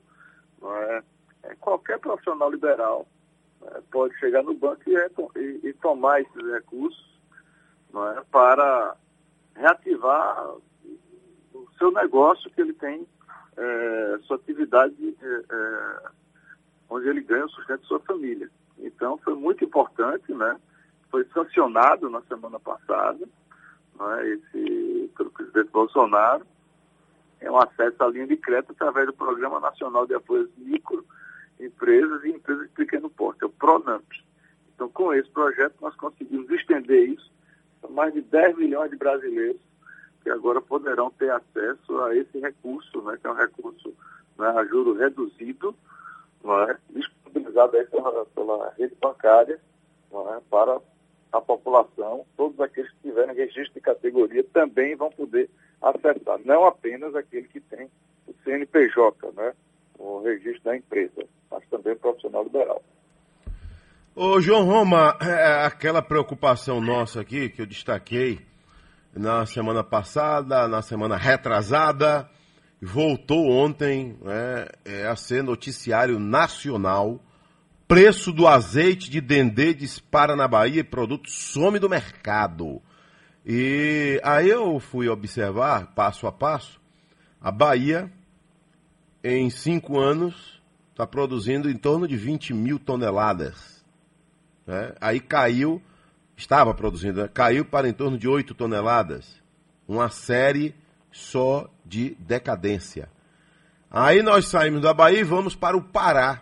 é? 0.63 1.03
É, 1.43 1.55
qualquer 1.55 1.99
profissional 1.99 2.51
liberal 2.51 3.07
né, 3.61 3.81
pode 3.91 4.17
chegar 4.19 4.43
no 4.43 4.53
banco 4.53 4.81
e, 4.87 5.39
e, 5.39 5.67
e 5.69 5.73
tomar 5.73 6.21
esses 6.21 6.51
recursos 6.51 7.19
é, 7.93 8.21
para 8.31 8.95
reativar 9.55 10.55
o 11.63 11.67
seu 11.77 11.91
negócio 11.91 12.49
que 12.51 12.61
ele 12.61 12.73
tem, 12.73 13.07
é, 13.57 14.19
sua 14.23 14.37
atividade 14.37 14.95
é, 15.21 15.43
é, 15.49 16.09
onde 16.89 17.07
ele 17.07 17.21
ganha 17.21 17.45
o 17.45 17.49
sustento 17.49 17.81
de 17.81 17.87
sua 17.87 17.99
família. 18.01 18.49
Então 18.77 19.17
foi 19.17 19.35
muito 19.35 19.63
importante, 19.63 20.31
né? 20.33 20.59
Foi 21.09 21.25
sancionado 21.33 22.09
na 22.09 22.21
semana 22.23 22.59
passada, 22.59 23.27
né, 23.99 24.29
esse, 24.29 25.11
pelo 25.17 25.31
presidente 25.31 25.69
Bolsonaro, 25.71 26.45
é 27.39 27.49
um 27.49 27.57
acesso 27.57 28.03
à 28.03 28.07
linha 28.07 28.27
de 28.27 28.37
crédito 28.37 28.71
através 28.71 29.07
do 29.07 29.13
Programa 29.13 29.59
Nacional 29.59 30.05
de 30.05 30.13
Apoio 30.13 30.43
às 30.43 30.57
Microempresas 30.57 32.23
e 32.23 32.29
Empresas 32.29 32.67
de 32.67 32.73
Pequeno 32.73 33.09
Porte, 33.09 33.43
é 33.43 33.47
o 33.47 33.49
PRONAMP. 33.49 34.05
Então, 34.73 34.89
com 34.89 35.13
esse 35.13 35.29
projeto, 35.29 35.75
nós 35.81 35.95
conseguimos 35.95 36.49
estender 36.51 37.09
isso 37.09 37.31
a 37.83 37.87
mais 37.87 38.13
de 38.13 38.21
10 38.21 38.57
milhões 38.57 38.89
de 38.91 38.97
brasileiros 38.97 39.61
que 40.27 40.31
agora 40.31 40.61
poderão 40.61 41.09
ter 41.11 41.31
acesso 41.31 42.03
a 42.03 42.13
esse 42.13 42.37
recurso, 42.39 43.01
né, 43.03 43.17
que 43.19 43.25
é 43.25 43.31
um 43.31 43.35
recurso 43.35 43.93
né, 44.37 44.47
a 44.47 44.65
juro 44.65 44.93
reduzido, 44.93 45.73
é, 46.43 46.77
disponibilizado 46.89 47.77
aí 47.77 47.85
pela, 47.85 48.25
pela 48.25 48.73
rede 48.77 48.93
bancária 49.01 49.57
é, 50.11 50.41
para 50.49 50.81
a 51.31 51.39
população, 51.39 52.25
todos 52.35 52.59
aqueles 52.59 52.91
que 52.91 53.09
tiverem 53.09 53.35
registro 53.35 53.73
de 53.73 53.79
categoria 53.79 54.43
também 54.51 54.97
vão 54.97 55.09
poder 55.09 55.49
acessar, 55.81 56.39
não 56.43 56.65
apenas 56.65 57.15
aquele 57.15 57.47
que 57.47 57.61
tem 57.61 57.89
o 58.27 58.33
CNPJ, 58.43 59.31
né, 59.31 59.53
o 59.97 60.19
registro 60.19 60.63
da 60.63 60.75
empresa, 60.75 61.23
mas 61.49 61.63
também 61.69 61.93
o 61.93 61.99
profissional 61.99 62.43
liberal. 62.43 62.83
Ô 64.13 64.41
João 64.41 64.65
Roma, 64.65 65.15
é 65.21 65.65
aquela 65.65 66.01
preocupação 66.01 66.81
nossa 66.81 67.21
aqui 67.21 67.47
que 67.47 67.61
eu 67.61 67.65
destaquei 67.65 68.46
na 69.17 69.45
semana 69.45 69.83
passada, 69.83 70.67
na 70.67 70.81
semana 70.81 71.17
retrasada, 71.17 72.29
voltou 72.81 73.49
ontem 73.49 74.17
né, 74.21 74.67
é, 74.85 75.07
a 75.07 75.15
ser 75.15 75.43
noticiário 75.43 76.19
nacional. 76.19 77.19
Preço 77.87 78.31
do 78.31 78.47
azeite 78.47 79.09
de 79.09 79.21
dendê 79.21 79.73
dispara 79.73 80.35
na 80.35 80.47
Bahia 80.47 80.81
e 80.81 80.83
produto 80.83 81.31
some 81.31 81.79
do 81.79 81.89
mercado. 81.89 82.81
E 83.45 84.19
aí 84.23 84.49
eu 84.49 84.77
fui 84.79 85.07
observar, 85.07 85.93
passo 85.95 86.27
a 86.27 86.31
passo, 86.31 86.81
a 87.39 87.49
Bahia, 87.49 88.11
em 89.23 89.49
cinco 89.49 89.99
anos, 89.99 90.61
está 90.91 91.07
produzindo 91.07 91.69
em 91.69 91.77
torno 91.77 92.07
de 92.07 92.17
20 92.17 92.53
mil 92.53 92.77
toneladas. 92.77 93.85
Né? 94.65 94.93
Aí 94.99 95.21
caiu, 95.21 95.81
estava 96.37 96.73
produzindo, 96.73 97.23
né? 97.23 97.27
caiu 97.27 97.65
para 97.65 97.89
em 97.89 97.93
torno 97.93 98.17
de 98.17 98.27
8 98.27 98.53
toneladas. 98.53 99.41
Uma 99.87 100.09
série 100.09 100.75
só 101.11 101.69
de 101.83 102.15
decadência. 102.19 103.09
Aí 103.89 104.21
nós 104.21 104.47
saímos 104.47 104.81
da 104.81 104.93
Bahia 104.93 105.19
e 105.19 105.23
vamos 105.23 105.55
para 105.55 105.75
o 105.75 105.81
Pará, 105.81 106.41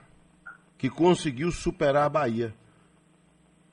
que 0.78 0.90
conseguiu 0.90 1.52
superar 1.52 2.04
a 2.04 2.10
Bahia. 2.10 2.54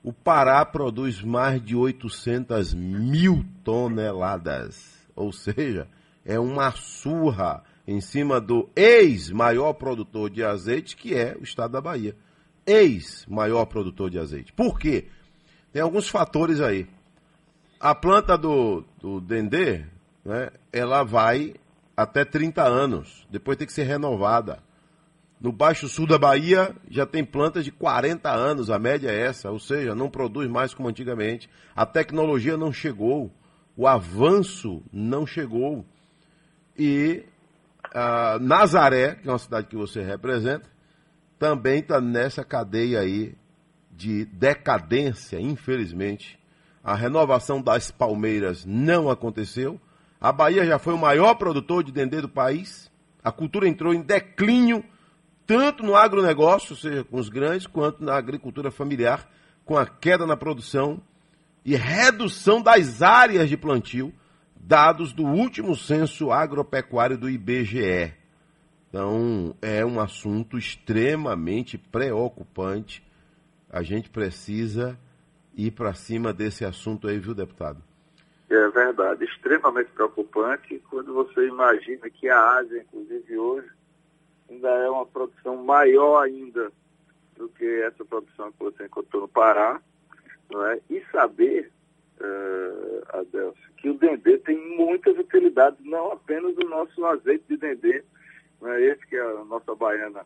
O 0.01 0.13
Pará 0.13 0.63
produz 0.65 1.21
mais 1.21 1.61
de 1.61 1.75
800 1.75 2.73
mil 2.73 3.43
toneladas. 3.63 4.93
Ou 5.15 5.31
seja, 5.31 5.87
é 6.23 6.39
uma 6.39 6.71
surra 6.71 7.63
em 7.85 7.99
cima 7.99 8.39
do 8.39 8.69
ex-maior 8.75 9.73
produtor 9.73 10.29
de 10.29 10.43
azeite, 10.43 10.95
que 10.95 11.13
é 11.13 11.35
o 11.37 11.43
estado 11.43 11.71
da 11.71 11.81
Bahia. 11.81 12.15
Ex-maior 12.65 13.65
produtor 13.65 14.09
de 14.09 14.19
azeite. 14.19 14.53
Por 14.53 14.79
quê? 14.79 15.07
Tem 15.73 15.81
alguns 15.81 16.07
fatores 16.07 16.61
aí. 16.61 16.87
A 17.79 17.95
planta 17.95 18.37
do, 18.37 18.85
do 19.01 19.19
Dendê, 19.19 19.83
né, 20.23 20.51
ela 20.71 21.03
vai 21.03 21.55
até 21.97 22.23
30 22.23 22.63
anos. 22.63 23.27
Depois 23.29 23.57
tem 23.57 23.65
que 23.65 23.73
ser 23.73 23.83
renovada. 23.83 24.59
No 25.41 25.51
Baixo 25.51 25.89
Sul 25.89 26.05
da 26.07 26.17
Bahia 26.17 26.73
já 26.89 27.05
tem 27.07 27.25
plantas 27.25 27.65
de 27.65 27.71
40 27.71 28.31
anos, 28.31 28.69
a 28.69 28.79
média 28.79 29.09
é 29.09 29.25
essa, 29.25 29.51
ou 29.51 29.59
seja, 29.59 29.93
não 29.93 30.09
produz 30.09 30.47
mais 30.47 30.73
como 30.73 30.87
antigamente. 30.87 31.49
A 31.75 31.85
tecnologia 31.85 32.55
não 32.55 32.71
chegou, 32.71 33.29
o 33.75 33.87
avanço 33.87 34.81
não 34.93 35.25
chegou. 35.25 35.83
E 36.77 37.25
uh, 37.87 38.39
Nazaré, 38.39 39.15
que 39.15 39.27
é 39.27 39.31
uma 39.31 39.39
cidade 39.39 39.67
que 39.67 39.75
você 39.75 40.01
representa, 40.01 40.69
também 41.37 41.79
está 41.79 41.99
nessa 41.99 42.45
cadeia 42.45 43.01
aí 43.01 43.35
de 44.03 44.25
decadência, 44.25 45.39
infelizmente. 45.39 46.37
A 46.83 46.93
renovação 46.93 47.61
das 47.61 47.89
palmeiras 47.89 48.65
não 48.65 49.09
aconteceu. 49.09 49.79
A 50.19 50.31
Bahia 50.31 50.65
já 50.65 50.77
foi 50.77 50.93
o 50.93 50.97
maior 50.97 51.35
produtor 51.35 51.83
de 51.83 51.91
dendê 51.93 52.19
do 52.19 52.27
país. 52.27 52.91
A 53.23 53.31
cultura 53.31 53.65
entrou 53.67 53.93
em 53.93 54.01
declínio, 54.01 54.83
tanto 55.47 55.83
no 55.83 55.95
agronegócio, 55.95 56.73
ou 56.73 56.77
seja, 56.77 57.03
com 57.05 57.17
os 57.17 57.29
grandes, 57.29 57.65
quanto 57.65 58.03
na 58.03 58.17
agricultura 58.17 58.69
familiar, 58.69 59.29
com 59.63 59.77
a 59.77 59.85
queda 59.85 60.25
na 60.27 60.35
produção 60.35 61.01
e 61.63 61.73
redução 61.77 62.61
das 62.61 63.01
áreas 63.01 63.47
de 63.47 63.55
plantio 63.55 64.13
dados 64.53 65.13
do 65.13 65.23
último 65.23 65.75
censo 65.77 66.29
agropecuário 66.29 67.17
do 67.17 67.29
IBGE. 67.29 68.13
Então, 68.89 69.55
é 69.61 69.85
um 69.85 69.99
assunto 69.99 70.57
extremamente 70.57 71.77
preocupante. 71.77 73.01
A 73.73 73.81
gente 73.81 74.07
precisa 74.07 74.95
ir 75.57 75.71
para 75.71 75.95
cima 75.95 76.31
desse 76.31 76.63
assunto 76.63 77.07
aí, 77.07 77.17
viu, 77.17 77.33
deputado? 77.33 77.81
É 78.47 78.69
verdade, 78.69 79.25
extremamente 79.25 79.89
preocupante 79.89 80.79
quando 80.91 81.11
você 81.11 81.47
imagina 81.47 82.07
que 82.07 82.29
a 82.29 82.57
Ásia, 82.59 82.83
inclusive 82.83 83.35
hoje, 83.35 83.67
ainda 84.47 84.69
é 84.69 84.87
uma 84.87 85.07
produção 85.07 85.57
maior 85.57 86.21
ainda 86.23 86.71
do 87.35 87.49
que 87.49 87.65
essa 87.81 88.05
produção 88.05 88.51
que 88.51 88.59
você 88.59 88.85
encontrou 88.85 89.23
no 89.23 89.27
Pará, 89.27 89.81
não 90.51 90.63
é? 90.67 90.79
e 90.87 91.03
saber 91.11 91.71
uh, 92.21 93.17
Adelso, 93.17 93.57
que 93.77 93.89
o 93.89 93.97
dendê 93.97 94.37
tem 94.37 94.77
muitas 94.77 95.17
utilidades, 95.17 95.83
não 95.83 96.11
apenas 96.11 96.55
o 96.57 96.69
nosso 96.69 97.03
azeite 97.07 97.45
de 97.49 97.57
dendê, 97.57 98.03
né, 98.61 98.81
esse 98.83 99.07
que 99.07 99.17
a 99.17 99.43
nossa 99.45 99.73
baiana 99.73 100.23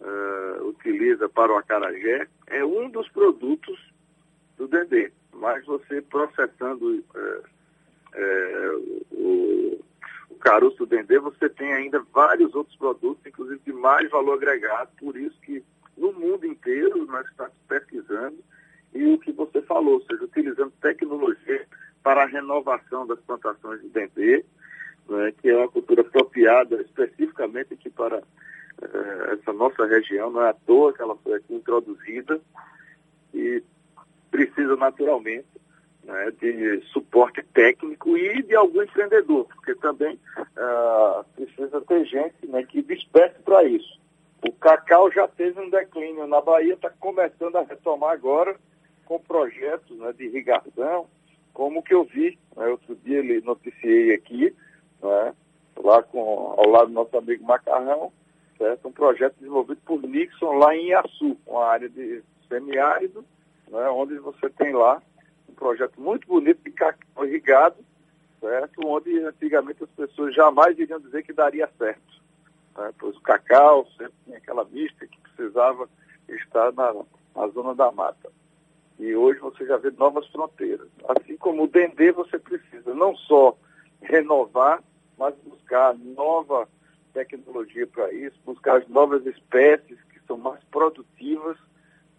uh, 0.00 0.64
utiliza 0.68 1.28
para 1.28 1.52
o 1.52 1.56
acarajé, 1.56 2.26
é 2.46 2.64
um 2.64 2.88
dos 2.88 3.08
produtos 3.08 3.78
do 4.56 4.68
dendê. 4.68 5.12
Mas 5.32 5.64
você 5.66 6.00
processando 6.02 7.04
uh, 7.14 7.42
o, 9.12 9.84
o 10.30 10.34
caroço 10.36 10.78
do 10.78 10.86
dendê, 10.86 11.18
você 11.18 11.48
tem 11.48 11.72
ainda 11.72 12.04
vários 12.12 12.54
outros 12.54 12.76
produtos, 12.76 13.24
inclusive 13.26 13.60
de 13.64 13.72
mais 13.72 14.10
valor 14.10 14.34
agregado, 14.34 14.90
por 14.98 15.16
isso 15.16 15.38
que 15.42 15.62
no 15.96 16.12
mundo 16.12 16.46
inteiro 16.46 17.06
nós 17.06 17.26
estamos 17.26 17.54
pesquisando 17.68 18.36
e 18.94 19.04
o 19.12 19.18
que 19.18 19.32
você 19.32 19.60
falou, 19.62 19.94
ou 19.94 20.02
seja, 20.02 20.24
utilizando 20.24 20.72
tecnologia 20.80 21.66
para 22.02 22.22
a 22.22 22.26
renovação 22.26 23.06
das 23.06 23.20
plantações 23.20 23.82
de 23.82 23.88
dendê, 23.88 24.44
né, 25.08 25.32
que 25.40 25.48
é 25.48 25.56
uma 25.56 25.68
cultura 25.68 26.02
apropriada 26.02 26.80
especificamente 26.82 27.74
aqui 27.74 27.90
para 27.90 28.22
essa 29.32 29.52
nossa 29.52 29.86
região, 29.86 30.30
não 30.30 30.42
é 30.42 30.50
à 30.50 30.54
toa 30.54 30.92
que 30.92 31.02
ela 31.02 31.16
foi 31.16 31.34
aqui 31.34 31.54
introduzida 31.54 32.40
e 33.32 33.62
precisa 34.30 34.76
naturalmente 34.76 35.46
né, 36.04 36.30
de 36.40 36.80
suporte 36.92 37.42
técnico 37.52 38.16
e 38.16 38.42
de 38.42 38.54
algum 38.54 38.82
empreendedor, 38.82 39.46
porque 39.46 39.74
também 39.76 40.18
uh, 40.38 41.24
precisa 41.34 41.80
ter 41.80 42.04
gente 42.04 42.46
né, 42.46 42.62
que 42.64 42.82
desperte 42.82 43.40
para 43.42 43.64
isso. 43.64 43.98
O 44.46 44.52
cacau 44.52 45.10
já 45.10 45.26
teve 45.26 45.60
um 45.60 45.70
declínio 45.70 46.26
na 46.26 46.40
Bahia, 46.40 46.74
está 46.74 46.90
começando 46.90 47.56
a 47.56 47.62
retomar 47.62 48.12
agora, 48.12 48.56
com 49.04 49.18
projetos 49.18 49.98
né, 49.98 50.12
de 50.12 50.24
irrigação, 50.24 51.06
como 51.52 51.82
que 51.82 51.94
eu 51.94 52.04
vi, 52.04 52.38
né, 52.56 52.66
outro 52.68 52.94
dia 52.96 53.18
ele 53.18 53.40
noticiei 53.40 54.14
aqui, 54.14 54.54
né, 55.02 55.34
lá 55.82 56.02
com, 56.02 56.54
ao 56.56 56.68
lado 56.68 56.88
do 56.88 56.92
nosso 56.92 57.16
amigo 57.16 57.44
Macarrão, 57.44 58.12
certo? 58.58 58.88
um 58.88 58.92
projeto 58.92 59.36
desenvolvido 59.38 59.80
por 59.84 60.02
Nixon 60.02 60.52
lá 60.58 60.74
em 60.74 60.88
Iaçu, 60.88 61.36
uma 61.46 61.64
área 61.66 61.88
de 61.88 62.22
semiárido, 62.48 63.24
né, 63.68 63.88
onde 63.90 64.18
você 64.18 64.48
tem 64.50 64.72
lá 64.72 65.02
um 65.48 65.54
projeto 65.54 66.00
muito 66.00 66.26
bonito 66.26 66.62
de 66.62 66.70
cacau 66.70 67.26
irrigado, 67.26 67.76
certo? 68.40 68.86
onde 68.86 69.18
antigamente 69.20 69.82
as 69.82 69.90
pessoas 69.90 70.34
jamais 70.34 70.78
iriam 70.78 71.00
dizer 71.00 71.22
que 71.22 71.32
daria 71.32 71.68
certo. 71.78 72.22
Né? 72.76 72.92
Pois 72.98 73.16
o 73.16 73.20
cacau 73.20 73.86
sempre 73.96 74.14
tinha 74.24 74.38
aquela 74.38 74.64
vista 74.64 75.06
que 75.06 75.18
precisava 75.20 75.88
estar 76.28 76.72
na, 76.72 76.94
na 77.34 77.48
zona 77.48 77.74
da 77.74 77.90
mata. 77.90 78.30
E 78.98 79.14
hoje 79.14 79.40
você 79.40 79.66
já 79.66 79.76
vê 79.76 79.90
novas 79.90 80.26
fronteiras. 80.28 80.88
Assim 81.08 81.36
como 81.36 81.64
o 81.64 81.68
Dendê, 81.68 82.12
você 82.12 82.38
precisa 82.38 82.94
não 82.94 83.14
só 83.14 83.56
renovar, 84.00 84.82
mas 85.18 85.34
buscar 85.44 85.94
nova 85.94 86.66
tecnologia 87.24 87.86
para 87.86 88.12
isso, 88.12 88.36
buscar 88.44 88.78
as 88.78 88.88
novas 88.88 89.24
espécies 89.24 89.98
que 90.10 90.20
são 90.26 90.36
mais 90.36 90.62
produtivas, 90.64 91.56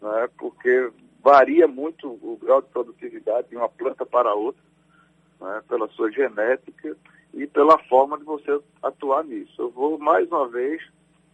né, 0.01 0.29
porque 0.37 0.91
varia 1.21 1.67
muito 1.67 2.07
o 2.07 2.37
grau 2.41 2.61
de 2.61 2.69
produtividade 2.69 3.49
de 3.49 3.55
uma 3.55 3.69
planta 3.69 4.05
para 4.05 4.33
outra, 4.33 4.61
né, 5.39 5.61
pela 5.67 5.87
sua 5.89 6.11
genética 6.11 6.97
e 7.33 7.45
pela 7.45 7.77
forma 7.83 8.17
de 8.17 8.23
você 8.23 8.59
atuar 8.81 9.23
nisso. 9.23 9.61
Eu 9.61 9.69
vou 9.69 9.99
mais 9.99 10.27
uma 10.29 10.47
vez 10.47 10.81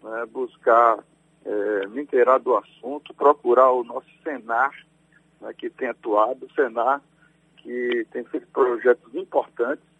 né, 0.02 0.26
buscar 0.26 1.04
é, 1.46 1.88
me 1.88 2.02
inteirar 2.02 2.40
do 2.40 2.58
assunto, 2.58 3.14
procurar 3.14 3.72
o 3.72 3.84
nosso 3.84 4.08
Senar, 4.24 4.72
né, 5.40 5.54
que 5.58 5.70
tem 5.70 5.88
atuado, 5.88 6.46
o 6.46 6.54
Senar, 6.54 7.02
que 7.58 8.06
tem 8.12 8.24
feito 8.26 8.48
projetos 8.48 9.14
importantes. 9.16 9.93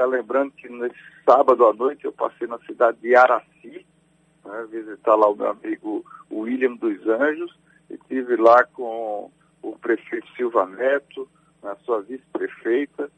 Está 0.00 0.08
lembrando 0.08 0.50
que 0.52 0.66
nesse 0.66 0.96
sábado 1.26 1.66
à 1.66 1.74
noite 1.74 2.06
eu 2.06 2.12
passei 2.12 2.48
na 2.48 2.58
cidade 2.60 2.96
de 3.02 3.14
Araci, 3.14 3.84
né, 4.42 4.66
visitar 4.70 5.14
lá 5.14 5.28
o 5.28 5.36
meu 5.36 5.50
amigo 5.50 6.02
William 6.32 6.74
dos 6.76 7.06
Anjos, 7.06 7.54
e 7.90 7.98
tive 8.08 8.34
lá 8.36 8.64
com 8.64 9.30
o 9.60 9.76
prefeito 9.76 10.26
Silva 10.34 10.64
Neto, 10.64 11.28
a 11.62 11.76
sua 11.84 12.00
vice-prefeita, 12.00 13.10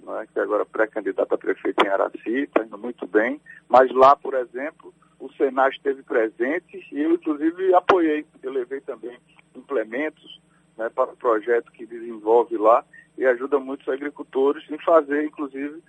né, 0.00 0.26
que 0.32 0.40
agora 0.40 0.66
pré-candidata 0.66 1.36
a 1.36 1.38
prefeito 1.38 1.86
em 1.86 1.88
Araci, 1.88 2.28
está 2.28 2.64
indo 2.64 2.78
muito 2.78 3.06
bem. 3.06 3.40
Mas 3.68 3.92
lá, 3.92 4.16
por 4.16 4.34
exemplo, 4.34 4.92
o 5.20 5.30
Senai 5.34 5.70
esteve 5.70 6.02
presente 6.02 6.84
e 6.90 7.00
eu, 7.00 7.12
inclusive, 7.12 7.72
apoiei. 7.76 8.26
Eu 8.42 8.50
levei 8.50 8.80
também 8.80 9.16
implementos 9.54 10.40
né, 10.76 10.88
para 10.88 11.12
o 11.12 11.16
projeto 11.16 11.70
que 11.70 11.86
desenvolve 11.86 12.56
lá 12.56 12.84
e 13.16 13.24
ajuda 13.24 13.60
muitos 13.60 13.88
agricultores 13.88 14.68
em 14.68 14.78
fazer, 14.78 15.26
inclusive, 15.26 15.80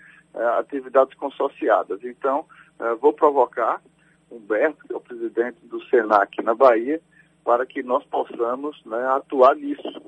atividades 0.60 1.16
consorciadas. 1.18 2.04
Então, 2.04 2.46
eh, 2.80 2.96
vou 2.96 3.14
provocar 3.14 3.82
Humberto, 4.30 4.86
que 4.86 4.94
é 4.94 4.98
o 4.98 5.02
presidente 5.02 5.58
do 5.66 5.84
Senac 5.86 6.42
na 6.44 6.54
Bahia, 6.54 7.02
para 7.44 7.66
que 7.66 7.84
nós 7.84 8.04
possamos 8.06 8.84
né, 8.86 9.06
atuar 9.08 9.56
nisso. 9.56 10.02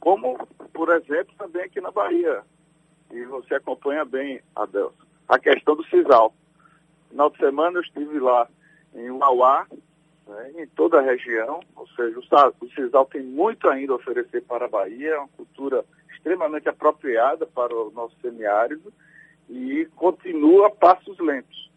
Como, 0.00 0.38
por 0.72 0.88
exemplo, 0.90 1.34
também 1.36 1.62
aqui 1.62 1.80
na 1.80 1.90
Bahia. 1.90 2.42
E 3.10 3.24
você 3.24 3.54
acompanha 3.54 4.04
bem, 4.04 4.40
Adelson, 4.56 4.94
a 5.28 5.38
questão 5.38 5.76
do 5.76 5.84
CISAL. 5.86 6.34
Final 7.10 7.30
de 7.30 7.38
semana 7.38 7.78
eu 7.78 7.82
estive 7.82 8.18
lá 8.18 8.48
em 8.94 9.10
Mauá, 9.10 9.66
né, 10.26 10.52
em 10.56 10.66
toda 10.68 10.98
a 10.98 11.02
região, 11.02 11.60
ou 11.76 11.86
seja, 11.88 12.18
o 12.18 12.68
CISAL 12.70 13.04
tem 13.06 13.22
muito 13.22 13.68
ainda 13.68 13.92
a 13.92 13.96
oferecer 13.96 14.42
para 14.42 14.64
a 14.64 14.68
Bahia, 14.68 15.14
é 15.14 15.18
uma 15.18 15.28
cultura 15.28 15.84
extremamente 16.14 16.68
apropriada 16.68 17.46
para 17.46 17.74
o 17.74 17.90
nosso 17.90 18.16
semiárido 18.22 18.92
e 19.52 19.86
continua 19.96 20.70
passos 20.70 21.18
lentos. 21.18 21.70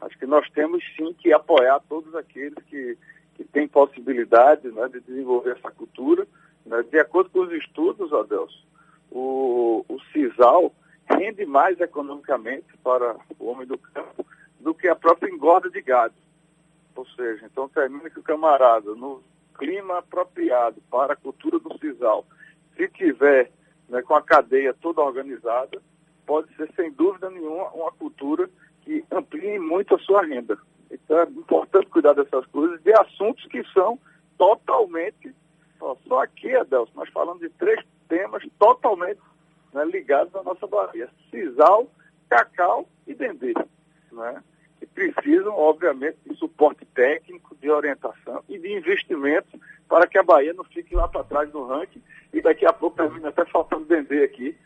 Acho 0.00 0.18
que 0.18 0.26
nós 0.26 0.50
temos 0.50 0.82
sim 0.96 1.14
que 1.14 1.32
apoiar 1.32 1.80
todos 1.88 2.12
aqueles 2.16 2.58
que, 2.64 2.98
que 3.36 3.44
têm 3.44 3.68
possibilidade 3.68 4.68
né, 4.68 4.88
de 4.88 5.00
desenvolver 5.00 5.56
essa 5.56 5.70
cultura. 5.70 6.26
Né. 6.66 6.82
De 6.90 6.98
acordo 6.98 7.30
com 7.30 7.40
os 7.40 7.52
estudos, 7.52 8.12
Adelso, 8.12 8.66
o, 9.12 9.84
o 9.88 10.00
CISAL 10.12 10.74
rende 11.08 11.46
mais 11.46 11.80
economicamente 11.80 12.76
para 12.82 13.16
o 13.38 13.46
homem 13.46 13.66
do 13.66 13.78
campo 13.78 14.26
do 14.58 14.74
que 14.74 14.88
a 14.88 14.96
própria 14.96 15.30
engorda 15.30 15.70
de 15.70 15.80
gado. 15.80 16.14
Ou 16.96 17.06
seja, 17.10 17.46
então 17.46 17.68
termina 17.68 18.10
que 18.10 18.18
o 18.18 18.24
camarada, 18.24 18.92
no 18.96 19.22
clima 19.56 19.98
apropriado 19.98 20.80
para 20.90 21.12
a 21.12 21.16
cultura 21.16 21.60
do 21.60 21.78
sisal, 21.78 22.26
se 22.76 22.88
tiver 22.88 23.52
né, 23.88 24.02
com 24.02 24.14
a 24.14 24.22
cadeia 24.22 24.74
toda 24.74 25.00
organizada, 25.00 25.80
pode 26.26 26.54
ser 26.56 26.70
sem 26.74 26.90
dúvida 26.92 27.30
nenhuma 27.30 27.68
uma 27.70 27.92
cultura 27.92 28.48
que 28.82 29.04
amplie 29.10 29.58
muito 29.58 29.94
a 29.94 29.98
sua 29.98 30.22
renda. 30.24 30.58
Então 30.90 31.18
é 31.18 31.24
importante 31.24 31.86
cuidar 31.86 32.14
dessas 32.14 32.44
coisas, 32.46 32.82
de 32.82 32.92
assuntos 32.92 33.44
que 33.46 33.62
são 33.72 33.98
totalmente, 34.36 35.34
ó, 35.80 35.94
só 36.06 36.22
aqui, 36.22 36.54
Adelson, 36.54 36.92
nós 36.94 37.08
falamos 37.10 37.40
de 37.40 37.48
três 37.50 37.84
temas 38.08 38.42
totalmente 38.58 39.20
né, 39.72 39.84
ligados 39.84 40.34
à 40.34 40.42
nossa 40.42 40.66
Bahia. 40.66 41.08
Sisal, 41.30 41.88
cacau 42.28 42.88
e 43.06 43.14
dendê. 43.14 43.54
Né? 44.10 44.42
Que 44.78 44.86
precisam, 44.86 45.56
obviamente, 45.56 46.16
de 46.26 46.34
suporte 46.36 46.84
técnico, 46.86 47.54
de 47.56 47.70
orientação 47.70 48.42
e 48.48 48.58
de 48.58 48.72
investimentos 48.72 49.52
para 49.88 50.06
que 50.06 50.18
a 50.18 50.22
Bahia 50.22 50.52
não 50.52 50.64
fique 50.64 50.94
lá 50.94 51.06
para 51.06 51.24
trás 51.24 51.52
no 51.52 51.66
ranking 51.66 52.02
e 52.32 52.40
daqui 52.40 52.64
a 52.64 52.72
pouco 52.72 52.96
termina 52.96 53.28
até 53.28 53.44
faltando 53.44 53.84
dendê 53.84 54.24
aqui 54.24 54.56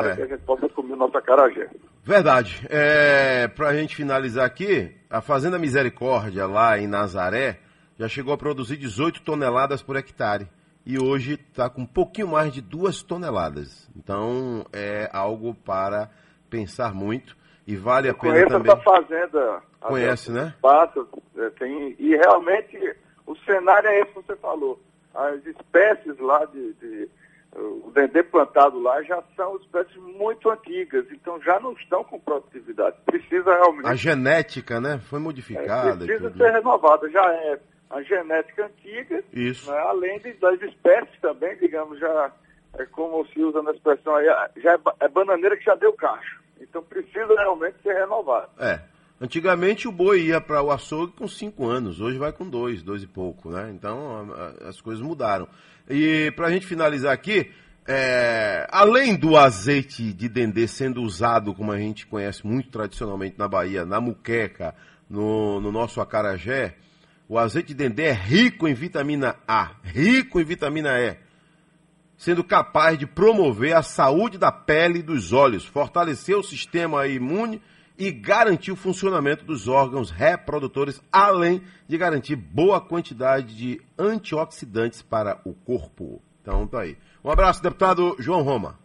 para 0.00 0.10
É. 0.12 0.16
que 0.16 0.22
a 0.22 0.26
gente 0.26 0.40
possa 0.42 0.68
comer 0.68 0.92
o 0.94 0.96
nosso 0.96 1.16
acarajé. 1.18 1.68
Verdade. 2.04 2.66
É, 2.70 3.48
para 3.48 3.68
a 3.68 3.74
gente 3.74 3.94
finalizar 3.94 4.44
aqui, 4.44 4.94
a 5.10 5.20
Fazenda 5.20 5.58
Misericórdia, 5.58 6.46
lá 6.46 6.78
em 6.78 6.86
Nazaré, 6.86 7.58
já 7.98 8.08
chegou 8.08 8.32
a 8.32 8.38
produzir 8.38 8.76
18 8.76 9.22
toneladas 9.22 9.82
por 9.82 9.96
hectare. 9.96 10.48
E 10.84 10.98
hoje 10.98 11.34
está 11.34 11.70
com 11.70 11.82
um 11.82 11.86
pouquinho 11.86 12.28
mais 12.28 12.52
de 12.52 12.60
2 12.60 13.02
toneladas. 13.02 13.88
Então 13.96 14.64
é 14.72 15.08
algo 15.12 15.54
para 15.54 16.10
pensar 16.50 16.92
muito. 16.92 17.36
E 17.66 17.76
vale 17.76 18.08
a 18.08 18.14
pena 18.14 18.32
Conheço 18.34 18.48
também. 18.48 18.72
essa 18.72 18.82
fazenda. 18.82 19.62
Conhece, 19.80 20.32
né? 20.32 20.54
Passa, 20.60 21.06
é, 21.38 21.50
tem, 21.50 21.94
e 21.98 22.16
realmente 22.16 22.96
o 23.26 23.36
cenário 23.44 23.88
é 23.88 24.00
esse 24.00 24.12
que 24.12 24.22
você 24.26 24.36
falou. 24.36 24.80
As 25.14 25.44
espécies 25.46 26.18
lá 26.18 26.44
de, 26.46 26.72
de 26.74 27.08
o 27.54 27.90
dendê 27.94 28.22
plantado 28.22 28.80
lá 28.80 29.02
já 29.02 29.22
são 29.36 29.56
espécies 29.56 29.96
muito 29.96 30.48
antigas, 30.50 31.04
então 31.10 31.40
já 31.42 31.60
não 31.60 31.72
estão 31.72 32.02
com 32.04 32.18
produtividade. 32.18 32.96
Precisa 33.04 33.54
realmente 33.54 33.86
A 33.86 33.94
genética, 33.94 34.80
né? 34.80 34.98
Foi 35.00 35.18
é, 35.18 35.22
modificada. 35.22 36.04
e 36.04 36.06
precisa 36.06 36.32
ser 36.32 36.50
renovada. 36.52 37.10
Já 37.10 37.22
é 37.32 37.58
a 37.90 38.02
genética 38.02 38.64
antiga, 38.66 39.22
Isso. 39.32 39.70
né, 39.70 39.78
além 39.80 40.18
de- 40.20 40.32
das 40.34 40.60
espécies 40.62 41.20
também, 41.20 41.54
digamos, 41.58 41.98
já 41.98 42.32
é 42.78 42.86
como 42.86 43.26
se 43.26 43.40
usa 43.42 43.62
na 43.62 43.72
expressão 43.72 44.14
aí, 44.16 44.24
já 44.56 44.72
é, 44.72 44.78
é 45.00 45.08
bananeira 45.08 45.56
que 45.56 45.64
já 45.64 45.74
deu 45.74 45.92
cacho. 45.92 46.40
Então 46.58 46.82
precisa 46.82 47.34
realmente 47.38 47.76
ser 47.82 47.92
renovada. 47.92 48.48
É. 48.58 48.80
Antigamente 49.20 49.86
o 49.86 49.92
boi 49.92 50.20
ia 50.22 50.40
para 50.40 50.62
o 50.62 50.70
açougue 50.72 51.12
com 51.12 51.28
5 51.28 51.68
anos, 51.68 52.00
hoje 52.00 52.18
vai 52.18 52.32
com 52.32 52.48
dois, 52.48 52.82
dois 52.82 53.02
e 53.02 53.06
pouco, 53.06 53.50
né? 53.50 53.70
Então 53.70 54.32
a- 54.32 54.64
a- 54.66 54.68
as 54.70 54.80
coisas 54.80 55.00
mudaram. 55.02 55.46
E 55.92 56.30
para 56.30 56.46
a 56.46 56.50
gente 56.50 56.66
finalizar 56.66 57.12
aqui, 57.12 57.50
é, 57.86 58.66
além 58.70 59.14
do 59.14 59.36
azeite 59.36 60.10
de 60.14 60.26
dendê 60.26 60.66
sendo 60.66 61.02
usado, 61.02 61.52
como 61.52 61.70
a 61.70 61.78
gente 61.78 62.06
conhece 62.06 62.46
muito 62.46 62.70
tradicionalmente 62.70 63.38
na 63.38 63.46
Bahia, 63.46 63.84
na 63.84 64.00
muqueca, 64.00 64.74
no, 65.08 65.60
no 65.60 65.70
nosso 65.70 66.00
acarajé, 66.00 66.76
o 67.28 67.38
azeite 67.38 67.68
de 67.68 67.74
dendê 67.74 68.04
é 68.04 68.12
rico 68.12 68.66
em 68.66 68.72
vitamina 68.72 69.36
A, 69.46 69.72
rico 69.84 70.40
em 70.40 70.44
vitamina 70.44 70.98
E 70.98 71.18
sendo 72.16 72.42
capaz 72.42 72.96
de 72.96 73.04
promover 73.04 73.76
a 73.76 73.82
saúde 73.82 74.38
da 74.38 74.52
pele 74.52 75.00
e 75.00 75.02
dos 75.02 75.32
olhos, 75.32 75.66
fortalecer 75.66 76.36
o 76.36 76.42
sistema 76.42 77.06
imune 77.06 77.60
e 77.98 78.10
garantir 78.10 78.72
o 78.72 78.76
funcionamento 78.76 79.44
dos 79.44 79.68
órgãos 79.68 80.10
reprodutores, 80.10 81.02
além 81.12 81.62
de 81.86 81.98
garantir 81.98 82.36
boa 82.36 82.80
quantidade 82.80 83.56
de 83.56 83.80
antioxidantes 83.98 85.02
para 85.02 85.40
o 85.44 85.54
corpo. 85.54 86.20
Então 86.40 86.66
tá 86.66 86.80
aí. 86.80 86.96
Um 87.24 87.30
abraço, 87.30 87.62
deputado 87.62 88.16
João 88.18 88.42
Roma. 88.42 88.78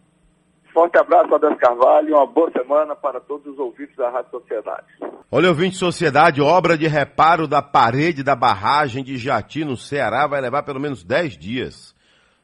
Forte 0.72 0.96
abraço, 0.96 1.34
Adelso 1.34 1.56
Carvalho, 1.56 2.10
e 2.10 2.12
uma 2.12 2.26
boa 2.26 2.50
semana 2.52 2.94
para 2.94 3.18
todos 3.20 3.52
os 3.52 3.58
ouvintes 3.58 3.96
da 3.96 4.10
Rádio 4.10 4.30
Sociedade. 4.30 4.86
Olha, 5.30 5.48
ouvinte 5.48 5.76
Sociedade, 5.76 6.40
obra 6.40 6.78
de 6.78 6.86
reparo 6.86 7.48
da 7.48 7.60
parede 7.60 8.22
da 8.22 8.36
barragem 8.36 9.02
de 9.02 9.16
Jati, 9.16 9.64
no 9.64 9.76
Ceará, 9.76 10.26
vai 10.26 10.40
levar 10.40 10.62
pelo 10.62 10.78
menos 10.78 11.02
10 11.02 11.36
dias. 11.36 11.96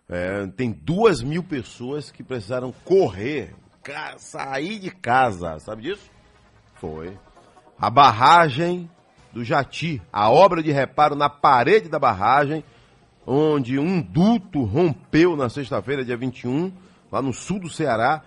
É, 0.09 0.47
tem 0.49 0.73
duas 0.73 1.23
mil 1.23 1.45
pessoas 1.45 2.11
que 2.11 2.25
precisaram 2.25 2.73
correr, 2.85 3.55
sair 4.17 4.79
de 4.79 4.91
casa, 4.91 5.59
sabe 5.61 5.83
disso? 5.83 6.11
Foi. 6.75 7.17
A 7.79 7.91
barragem 7.91 8.89
do 9.33 9.45
Jati, 9.45 10.01
a 10.13 10.31
obra 10.31 10.63
de 10.63 10.71
reparo 10.71 11.15
na 11.15 11.29
parede 11.29 11.89
da 11.89 11.99
barragem, 11.99 12.65
onde 13.27 13.79
um 13.79 14.01
duto 14.01 14.63
rompeu 14.63 15.37
na 15.37 15.49
sexta-feira, 15.49 16.05
dia 16.05 16.17
21, 16.17 16.73
lá 17.11 17.21
no 17.21 17.33
sul 17.33 17.59
do 17.59 17.69
Ceará, 17.69 18.23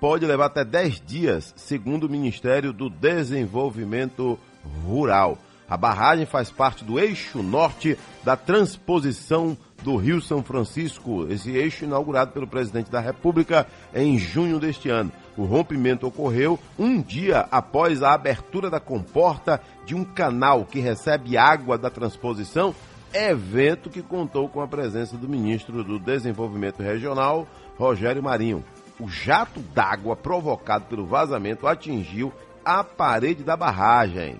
pode 0.00 0.24
levar 0.24 0.46
até 0.46 0.64
10 0.64 1.02
dias, 1.06 1.54
segundo 1.56 2.04
o 2.04 2.10
Ministério 2.10 2.72
do 2.72 2.88
Desenvolvimento 2.88 4.38
Rural. 4.84 5.38
A 5.68 5.76
barragem 5.76 6.26
faz 6.26 6.50
parte 6.50 6.84
do 6.84 6.98
eixo 6.98 7.42
norte 7.42 7.98
da 8.22 8.36
transposição 8.36 9.56
do 9.82 9.96
Rio 9.96 10.20
São 10.20 10.42
Francisco, 10.42 11.26
esse 11.28 11.50
eixo 11.50 11.84
inaugurado 11.84 12.32
pelo 12.32 12.46
presidente 12.46 12.90
da 12.90 13.00
República 13.00 13.66
em 13.94 14.16
junho 14.16 14.60
deste 14.60 14.88
ano. 14.88 15.12
O 15.36 15.44
rompimento 15.44 16.06
ocorreu 16.06 16.58
um 16.78 17.00
dia 17.00 17.46
após 17.50 18.02
a 18.02 18.14
abertura 18.14 18.70
da 18.70 18.80
comporta 18.80 19.60
de 19.84 19.94
um 19.94 20.04
canal 20.04 20.64
que 20.64 20.80
recebe 20.80 21.36
água 21.36 21.76
da 21.76 21.90
transposição, 21.90 22.74
evento 23.12 23.90
que 23.90 24.02
contou 24.02 24.48
com 24.48 24.62
a 24.62 24.68
presença 24.68 25.16
do 25.16 25.28
ministro 25.28 25.84
do 25.84 25.98
Desenvolvimento 25.98 26.82
Regional, 26.82 27.46
Rogério 27.76 28.22
Marinho. 28.22 28.64
O 28.98 29.08
jato 29.08 29.60
d'água 29.60 30.16
provocado 30.16 30.86
pelo 30.86 31.04
vazamento 31.04 31.66
atingiu 31.66 32.32
a 32.64 32.82
parede 32.82 33.44
da 33.44 33.56
barragem. 33.56 34.38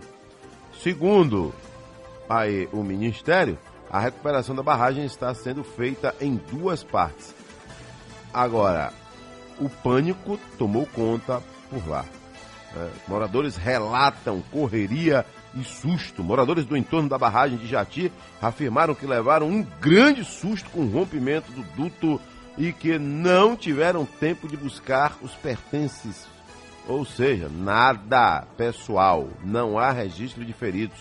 Segundo 0.82 1.54
aí, 2.28 2.68
o 2.72 2.82
Ministério, 2.82 3.59
a 3.90 4.00
recuperação 4.00 4.54
da 4.54 4.62
barragem 4.62 5.04
está 5.04 5.32
sendo 5.35 5.62
feita 5.62 6.14
em 6.20 6.37
duas 6.50 6.82
partes. 6.82 7.35
Agora, 8.32 8.92
o 9.59 9.69
pânico 9.69 10.38
tomou 10.59 10.87
conta 10.87 11.42
por 11.71 11.88
lá. 11.88 12.05
É, 12.77 12.90
moradores 13.09 13.57
relatam 13.57 14.42
correria 14.53 15.25
e 15.55 15.64
susto. 15.64 16.23
Moradores 16.23 16.66
do 16.66 16.77
entorno 16.77 17.09
da 17.09 17.19
barragem 17.19 17.57
de 17.57 17.66
Jati 17.66 18.12
afirmaram 18.40 18.95
que 18.95 19.07
levaram 19.07 19.49
um 19.49 19.62
grande 19.81 20.25
susto 20.25 20.69
com 20.71 20.81
o 20.81 20.90
rompimento 20.90 21.51
do 21.53 21.62
duto 21.75 22.21
e 22.59 22.73
que 22.73 22.99
não 22.99 23.57
tiveram 23.57 24.05
tempo 24.05 24.49
de 24.49 24.57
buscar 24.57 25.16
os 25.23 25.33
pertences. 25.33 26.27
Ou 26.87 27.05
seja, 27.05 27.49
nada 27.49 28.47
pessoal, 28.57 29.29
não 29.42 29.79
há 29.79 29.90
registro 29.90 30.45
de 30.45 30.53
feridos. 30.53 30.99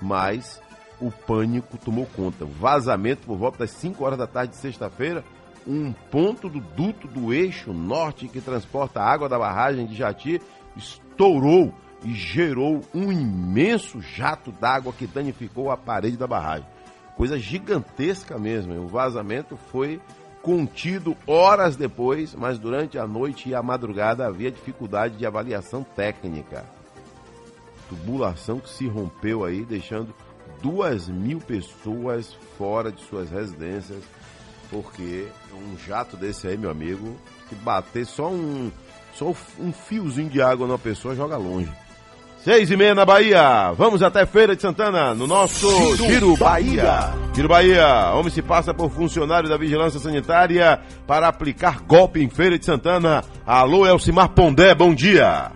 Mas 0.00 0.60
o 1.00 1.10
pânico 1.10 1.78
tomou 1.78 2.06
conta. 2.06 2.44
Vazamento 2.44 3.26
por 3.26 3.36
volta 3.36 3.58
das 3.58 3.70
5 3.70 4.04
horas 4.04 4.18
da 4.18 4.26
tarde 4.26 4.52
de 4.52 4.58
sexta-feira. 4.58 5.24
Um 5.66 5.92
ponto 5.92 6.48
do 6.48 6.60
duto 6.60 7.08
do 7.08 7.32
eixo 7.32 7.72
norte 7.72 8.28
que 8.28 8.40
transporta 8.40 9.00
a 9.00 9.10
água 9.10 9.28
da 9.28 9.38
barragem 9.38 9.86
de 9.86 9.94
Jati 9.94 10.40
estourou 10.76 11.72
e 12.04 12.12
gerou 12.12 12.82
um 12.94 13.10
imenso 13.10 14.00
jato 14.00 14.52
d'água 14.52 14.92
que 14.92 15.06
danificou 15.06 15.70
a 15.70 15.76
parede 15.76 16.16
da 16.16 16.26
barragem. 16.26 16.66
Coisa 17.16 17.38
gigantesca 17.38 18.38
mesmo. 18.38 18.74
O 18.74 18.88
vazamento 18.88 19.56
foi 19.56 20.00
contido 20.42 21.16
horas 21.26 21.76
depois, 21.76 22.34
mas 22.34 22.58
durante 22.58 22.98
a 22.98 23.06
noite 23.06 23.48
e 23.48 23.54
a 23.54 23.62
madrugada 23.62 24.26
havia 24.26 24.50
dificuldade 24.50 25.16
de 25.16 25.24
avaliação 25.24 25.82
técnica 25.82 26.64
tubulação 27.88 28.58
que 28.58 28.68
se 28.68 28.86
rompeu 28.86 29.44
aí, 29.44 29.64
deixando 29.64 30.14
duas 30.62 31.08
mil 31.08 31.38
pessoas 31.38 32.34
fora 32.56 32.90
de 32.90 33.00
suas 33.02 33.30
residências, 33.30 34.02
porque 34.74 35.28
um 35.52 35.78
jato 35.86 36.16
desse 36.16 36.48
aí, 36.48 36.58
meu 36.58 36.68
amigo, 36.68 37.16
se 37.48 37.54
bater 37.54 38.04
só 38.04 38.28
um, 38.28 38.72
só 39.14 39.32
um 39.60 39.72
fiozinho 39.72 40.28
de 40.28 40.42
água 40.42 40.66
numa 40.66 40.78
pessoa, 40.78 41.14
joga 41.14 41.36
longe. 41.36 41.70
Seis 42.38 42.70
e 42.70 42.76
meia 42.76 42.94
na 42.94 43.06
Bahia, 43.06 43.72
vamos 43.72 44.02
até 44.02 44.26
Feira 44.26 44.56
de 44.56 44.60
Santana, 44.60 45.14
no 45.14 45.28
nosso 45.28 45.68
Giro, 45.96 46.36
Bahia. 46.36 47.14
Giro 47.32 47.48
Bahia, 47.48 48.10
homem 48.14 48.30
se 48.30 48.42
passa 48.42 48.74
por 48.74 48.90
funcionário 48.90 49.48
da 49.48 49.56
Vigilância 49.56 50.00
Sanitária 50.00 50.80
para 51.06 51.28
aplicar 51.28 51.80
golpe 51.82 52.20
em 52.20 52.28
Feira 52.28 52.58
de 52.58 52.66
Santana. 52.66 53.22
Alô, 53.46 53.86
Elcimar 53.86 54.30
Pondé, 54.30 54.74
bom 54.74 54.92
dia. 54.92 55.52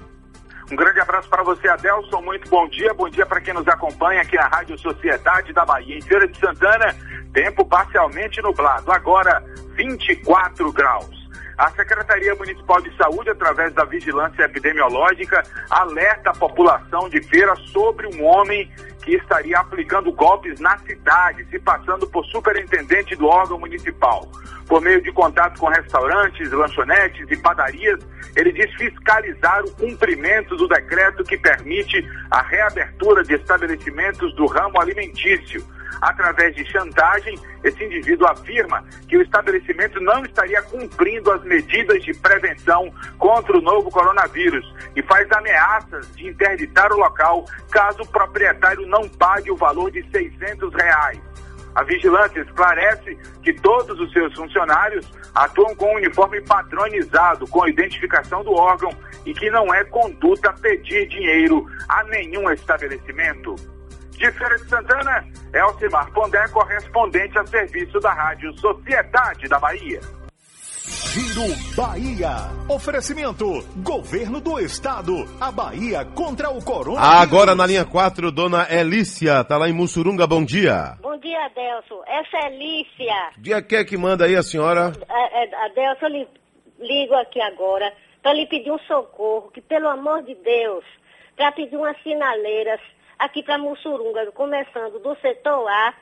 Um 0.70 0.76
grande 0.76 1.00
abraço 1.00 1.28
para 1.30 1.42
você, 1.42 1.66
Adelson. 1.66 2.20
Muito 2.20 2.48
bom 2.50 2.68
dia. 2.68 2.92
Bom 2.92 3.08
dia 3.08 3.24
para 3.24 3.40
quem 3.40 3.54
nos 3.54 3.66
acompanha 3.66 4.20
aqui 4.20 4.36
na 4.36 4.48
Rádio 4.48 4.78
Sociedade 4.78 5.52
da 5.54 5.64
Bahia. 5.64 5.96
Em 5.96 6.02
Feira 6.02 6.28
de 6.28 6.38
Santana, 6.38 6.94
tempo 7.32 7.64
parcialmente 7.64 8.42
nublado. 8.42 8.92
Agora, 8.92 9.42
24 9.74 10.70
graus. 10.72 11.16
a 11.56 11.70
Secretaria 11.70 12.34
Municipal 12.36 12.80
de 12.82 12.94
Saúde, 12.96 13.30
através 13.30 13.72
da 13.72 13.84
vigilância 13.84 14.44
epidemiológica, 14.44 15.42
alerta 15.70 16.30
a 16.30 16.34
população 16.34 17.08
de 17.08 17.20
feira 17.22 17.56
sobre 17.72 18.06
um 18.06 18.24
homem 18.24 18.70
que 19.08 19.16
estaria 19.16 19.58
aplicando 19.58 20.12
golpes 20.12 20.60
na 20.60 20.76
cidade, 20.80 21.42
se 21.46 21.58
passando 21.60 22.06
por 22.08 22.22
superintendente 22.26 23.16
do 23.16 23.26
órgão 23.26 23.58
municipal. 23.58 24.28
Por 24.66 24.82
meio 24.82 25.00
de 25.00 25.10
contato 25.12 25.58
com 25.58 25.68
restaurantes, 25.68 26.52
lanchonetes 26.52 27.26
e 27.30 27.36
padarias, 27.38 27.98
ele 28.36 28.52
diz 28.52 28.70
fiscalizar 28.74 29.64
o 29.64 29.70
cumprimento 29.70 30.54
do 30.56 30.68
decreto 30.68 31.24
que 31.24 31.38
permite 31.38 32.06
a 32.30 32.42
reabertura 32.42 33.22
de 33.24 33.32
estabelecimentos 33.32 34.34
do 34.34 34.44
ramo 34.44 34.78
alimentício. 34.78 35.64
Através 36.00 36.54
de 36.54 36.64
chantagem, 36.70 37.38
esse 37.64 37.84
indivíduo 37.84 38.26
afirma 38.28 38.84
que 39.08 39.16
o 39.16 39.22
estabelecimento 39.22 40.00
não 40.00 40.24
estaria 40.24 40.62
cumprindo 40.62 41.30
as 41.32 41.42
medidas 41.44 42.02
de 42.02 42.14
prevenção 42.14 42.92
contra 43.18 43.56
o 43.56 43.60
novo 43.60 43.90
coronavírus 43.90 44.72
e 44.94 45.02
faz 45.02 45.30
ameaças 45.32 46.14
de 46.14 46.28
interditar 46.28 46.92
o 46.92 46.98
local 46.98 47.44
caso 47.70 48.02
o 48.02 48.06
proprietário 48.06 48.86
não 48.86 49.08
pague 49.08 49.50
o 49.50 49.56
valor 49.56 49.90
de 49.90 50.08
600 50.10 50.74
reais. 50.74 51.20
A 51.74 51.82
vigilância 51.84 52.40
esclarece 52.40 53.16
que 53.42 53.52
todos 53.52 53.98
os 54.00 54.12
seus 54.12 54.34
funcionários 54.34 55.08
atuam 55.34 55.74
com 55.76 55.92
um 55.92 55.96
uniforme 55.96 56.40
padronizado, 56.40 57.46
com 57.46 57.68
identificação 57.68 58.42
do 58.42 58.52
órgão 58.52 58.90
e 59.24 59.32
que 59.32 59.50
não 59.50 59.72
é 59.72 59.84
conduta 59.84 60.52
pedir 60.54 61.06
dinheiro 61.06 61.66
a 61.88 62.02
nenhum 62.04 62.50
estabelecimento. 62.50 63.54
De 64.18 64.32
Feira 64.32 64.56
de 64.56 64.68
Santana, 64.68 65.24
Elcimar 65.54 66.10
Pondé, 66.12 66.48
correspondente 66.48 67.38
a 67.38 67.46
serviço 67.46 68.00
da 68.00 68.12
Rádio 68.12 68.52
Sociedade 68.58 69.46
da 69.48 69.60
Bahia. 69.60 70.00
Giro 71.12 71.54
Bahia. 71.76 72.34
Oferecimento: 72.68 73.46
Governo 73.76 74.40
do 74.40 74.58
Estado. 74.58 75.24
A 75.40 75.52
Bahia 75.52 76.04
contra 76.04 76.50
o 76.50 76.60
coronavírus. 76.64 77.22
Agora 77.22 77.54
na 77.54 77.64
linha 77.64 77.84
4, 77.84 78.32
dona 78.32 78.66
Elícia, 78.68 79.44
tá 79.44 79.56
lá 79.56 79.68
em 79.68 79.72
Mussurunga, 79.72 80.26
bom 80.26 80.44
dia. 80.44 80.96
Bom 81.00 81.16
dia, 81.18 81.44
Adelso. 81.44 82.02
Essa 82.04 82.48
é 82.48 82.58
Lícia. 82.58 83.30
Dia 83.38 83.62
que 83.62 83.76
é 83.76 83.84
que 83.84 83.96
manda 83.96 84.24
aí 84.24 84.34
a 84.34 84.42
senhora? 84.42 84.92
É, 85.08 85.44
é, 85.44 85.64
Adelso, 85.66 86.04
eu 86.06 86.08
lhe 86.08 86.28
ligo 86.80 87.14
aqui 87.14 87.40
agora 87.40 87.92
para 88.20 88.32
lhe 88.32 88.46
pedir 88.46 88.72
um 88.72 88.78
socorro, 88.80 89.48
que 89.52 89.60
pelo 89.60 89.86
amor 89.86 90.24
de 90.24 90.34
Deus, 90.34 90.84
para 91.36 91.52
pedir 91.52 91.76
umas 91.76 91.96
sinaleiras 92.02 92.80
aqui 93.18 93.42
para 93.42 93.58
Mussurunga, 93.58 94.30
começando 94.32 94.98
do 95.00 95.16
setor 95.16 95.68
A, 95.68 95.94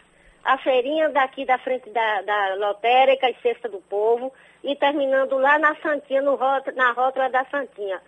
a 0.44 0.58
feirinha 0.58 1.08
daqui 1.08 1.44
da 1.44 1.58
frente 1.58 1.90
da, 1.90 2.22
da 2.22 2.54
lotérica 2.56 3.28
e 3.30 3.36
cesta 3.42 3.68
do 3.68 3.78
povo, 3.88 4.32
e 4.62 4.76
terminando 4.76 5.36
lá 5.38 5.58
na 5.58 5.74
Santinha, 5.76 6.22
no 6.22 6.36
na 6.36 6.92
rótula 6.92 7.30
da 7.30 7.44
Santinha. 7.46 8.00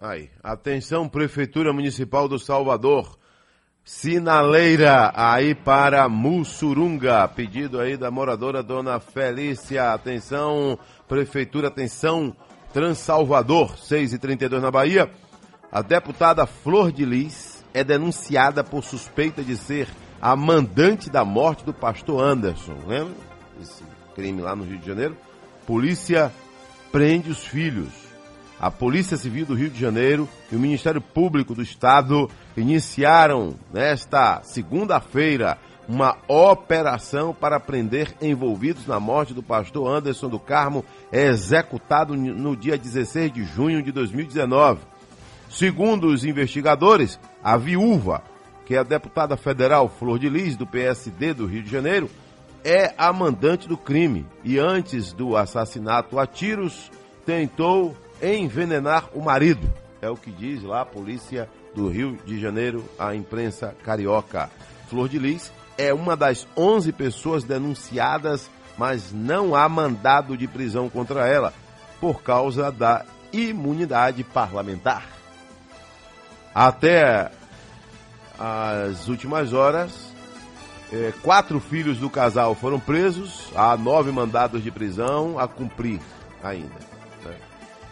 Aí, 0.00 0.30
atenção 0.42 1.08
Prefeitura 1.08 1.72
Municipal 1.72 2.28
do 2.28 2.38
Salvador, 2.38 3.18
sinaleira 3.84 5.12
aí 5.14 5.54
para 5.54 6.08
Mussurunga, 6.08 7.26
pedido 7.28 7.80
aí 7.80 7.96
da 7.96 8.10
moradora 8.10 8.62
Dona 8.62 9.00
Felícia, 9.00 9.92
atenção 9.92 10.78
Prefeitura, 11.08 11.68
atenção 11.68 12.36
Transalvador, 12.72 13.78
6 13.78 14.12
e 14.12 14.18
32 14.18 14.62
na 14.62 14.70
Bahia, 14.70 15.10
a 15.72 15.80
deputada 15.80 16.46
Flor 16.46 16.92
de 16.92 17.04
Lis 17.04 17.57
é 17.78 17.84
denunciada 17.84 18.64
por 18.64 18.82
suspeita 18.82 19.42
de 19.42 19.56
ser 19.56 19.88
a 20.20 20.34
mandante 20.34 21.08
da 21.08 21.24
morte 21.24 21.64
do 21.64 21.72
pastor 21.72 22.22
Anderson, 22.22 22.74
lembra? 22.86 23.14
Esse 23.62 23.84
crime 24.14 24.42
lá 24.42 24.56
no 24.56 24.64
Rio 24.64 24.78
de 24.78 24.86
Janeiro. 24.86 25.16
Polícia 25.64 26.32
prende 26.90 27.30
os 27.30 27.44
filhos. 27.44 27.88
A 28.60 28.68
Polícia 28.68 29.16
Civil 29.16 29.46
do 29.46 29.54
Rio 29.54 29.70
de 29.70 29.78
Janeiro 29.78 30.28
e 30.50 30.56
o 30.56 30.58
Ministério 30.58 31.00
Público 31.00 31.54
do 31.54 31.62
Estado 31.62 32.28
iniciaram 32.56 33.54
nesta 33.72 34.42
segunda-feira 34.42 35.56
uma 35.88 36.18
operação 36.26 37.32
para 37.32 37.60
prender 37.60 38.12
envolvidos 38.20 38.86
na 38.88 38.98
morte 38.98 39.32
do 39.32 39.42
pastor 39.42 39.88
Anderson 39.88 40.28
do 40.28 40.40
Carmo, 40.40 40.84
executado 41.12 42.16
no 42.16 42.56
dia 42.56 42.76
16 42.76 43.32
de 43.32 43.44
junho 43.44 43.80
de 43.80 43.92
2019. 43.92 44.80
Segundo 45.50 46.08
os 46.08 46.24
investigadores, 46.24 47.18
a 47.42 47.56
viúva, 47.56 48.22
que 48.66 48.74
é 48.74 48.78
a 48.78 48.82
deputada 48.82 49.36
federal 49.36 49.88
Flor 49.88 50.18
de 50.18 50.28
Lis, 50.28 50.56
do 50.56 50.66
PSD 50.66 51.32
do 51.32 51.46
Rio 51.46 51.62
de 51.62 51.70
Janeiro, 51.70 52.10
é 52.64 52.92
a 52.98 53.12
mandante 53.12 53.66
do 53.66 53.76
crime 53.76 54.26
e 54.44 54.58
antes 54.58 55.12
do 55.12 55.36
assassinato 55.36 56.18
a 56.18 56.26
tiros 56.26 56.90
tentou 57.24 57.96
envenenar 58.22 59.08
o 59.14 59.22
marido. 59.22 59.72
É 60.02 60.10
o 60.10 60.16
que 60.16 60.30
diz 60.30 60.62
lá 60.62 60.82
a 60.82 60.86
polícia 60.86 61.48
do 61.74 61.88
Rio 61.88 62.18
de 62.26 62.38
Janeiro, 62.38 62.84
a 62.98 63.14
imprensa 63.14 63.74
carioca. 63.82 64.50
Flor 64.88 65.08
de 65.08 65.18
Lis 65.18 65.52
é 65.78 65.94
uma 65.94 66.16
das 66.16 66.46
11 66.56 66.92
pessoas 66.92 67.44
denunciadas, 67.44 68.50
mas 68.76 69.12
não 69.12 69.54
há 69.54 69.68
mandado 69.68 70.36
de 70.36 70.46
prisão 70.46 70.88
contra 70.88 71.26
ela 71.26 71.54
por 72.00 72.22
causa 72.22 72.70
da 72.70 73.04
imunidade 73.32 74.22
parlamentar. 74.24 75.17
Até 76.58 77.30
as 78.36 79.06
últimas 79.06 79.52
horas, 79.52 80.12
é, 80.92 81.12
quatro 81.22 81.60
filhos 81.60 81.98
do 81.98 82.10
casal 82.10 82.52
foram 82.56 82.80
presos, 82.80 83.48
há 83.54 83.76
nove 83.76 84.10
mandados 84.10 84.60
de 84.60 84.68
prisão 84.68 85.38
a 85.38 85.46
cumprir 85.46 86.00
ainda. 86.42 86.74
Né? 87.24 87.36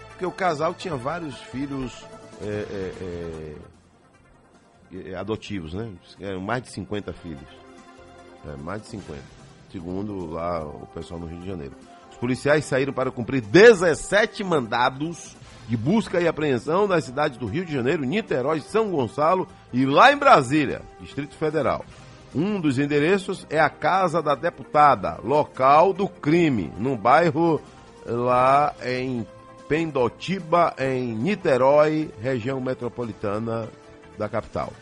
Porque 0.09 0.27
o 0.27 0.33
casal 0.33 0.75
tinha 0.75 0.97
vários 0.97 1.37
filhos 1.43 2.05
é, 2.43 3.55
é, 4.93 5.15
adotivos, 5.15 5.73
né? 5.73 5.89
Mais 6.43 6.65
de 6.65 6.71
50 6.71 7.13
filhos. 7.13 7.49
mais 8.65 8.83
de 8.83 8.89
50. 8.89 9.23
Segundo 9.71 10.27
lá 10.33 10.65
o 10.65 10.89
pessoal 10.93 11.21
no 11.21 11.29
Rio 11.29 11.39
de 11.39 11.47
Janeiro. 11.47 11.77
Os 12.11 12.17
policiais 12.17 12.65
saíram 12.65 12.93
para 12.93 13.13
cumprir 13.13 13.43
17 13.43 14.43
mandados 14.43 15.37
de 15.69 15.77
busca 15.77 16.21
e 16.21 16.29
apreensão 16.29 16.87
nas 16.87 17.05
cidades 17.05 17.39
do 17.39 17.47
Rio 17.47 17.65
de 17.65 17.73
Janeiro, 17.73 18.05
Niterói, 18.05 18.61
São 18.61 18.91
Gonçalo 18.91 19.49
e 19.73 19.85
lá 19.85 20.13
em 20.13 20.17
Brasília, 20.17 20.83
Distrito 21.01 21.35
Federal. 21.35 21.85
Um 22.35 22.61
dos 22.61 22.79
endereços 22.79 23.47
é 23.49 23.59
a 23.59 23.71
Casa 23.71 24.23
da 24.23 24.35
Deputada, 24.35 25.19
local 25.25 25.93
do 25.93 26.09
crime, 26.09 26.73
no 26.79 26.97
bairro 26.97 27.61
lá 28.05 28.75
em 28.85 29.27
Pendotiba, 29.69 30.75
em 30.79 31.15
Niterói, 31.15 32.11
região 32.21 32.61
metropolitana 32.61 33.69
da 34.17 34.29
capital. 34.29 34.73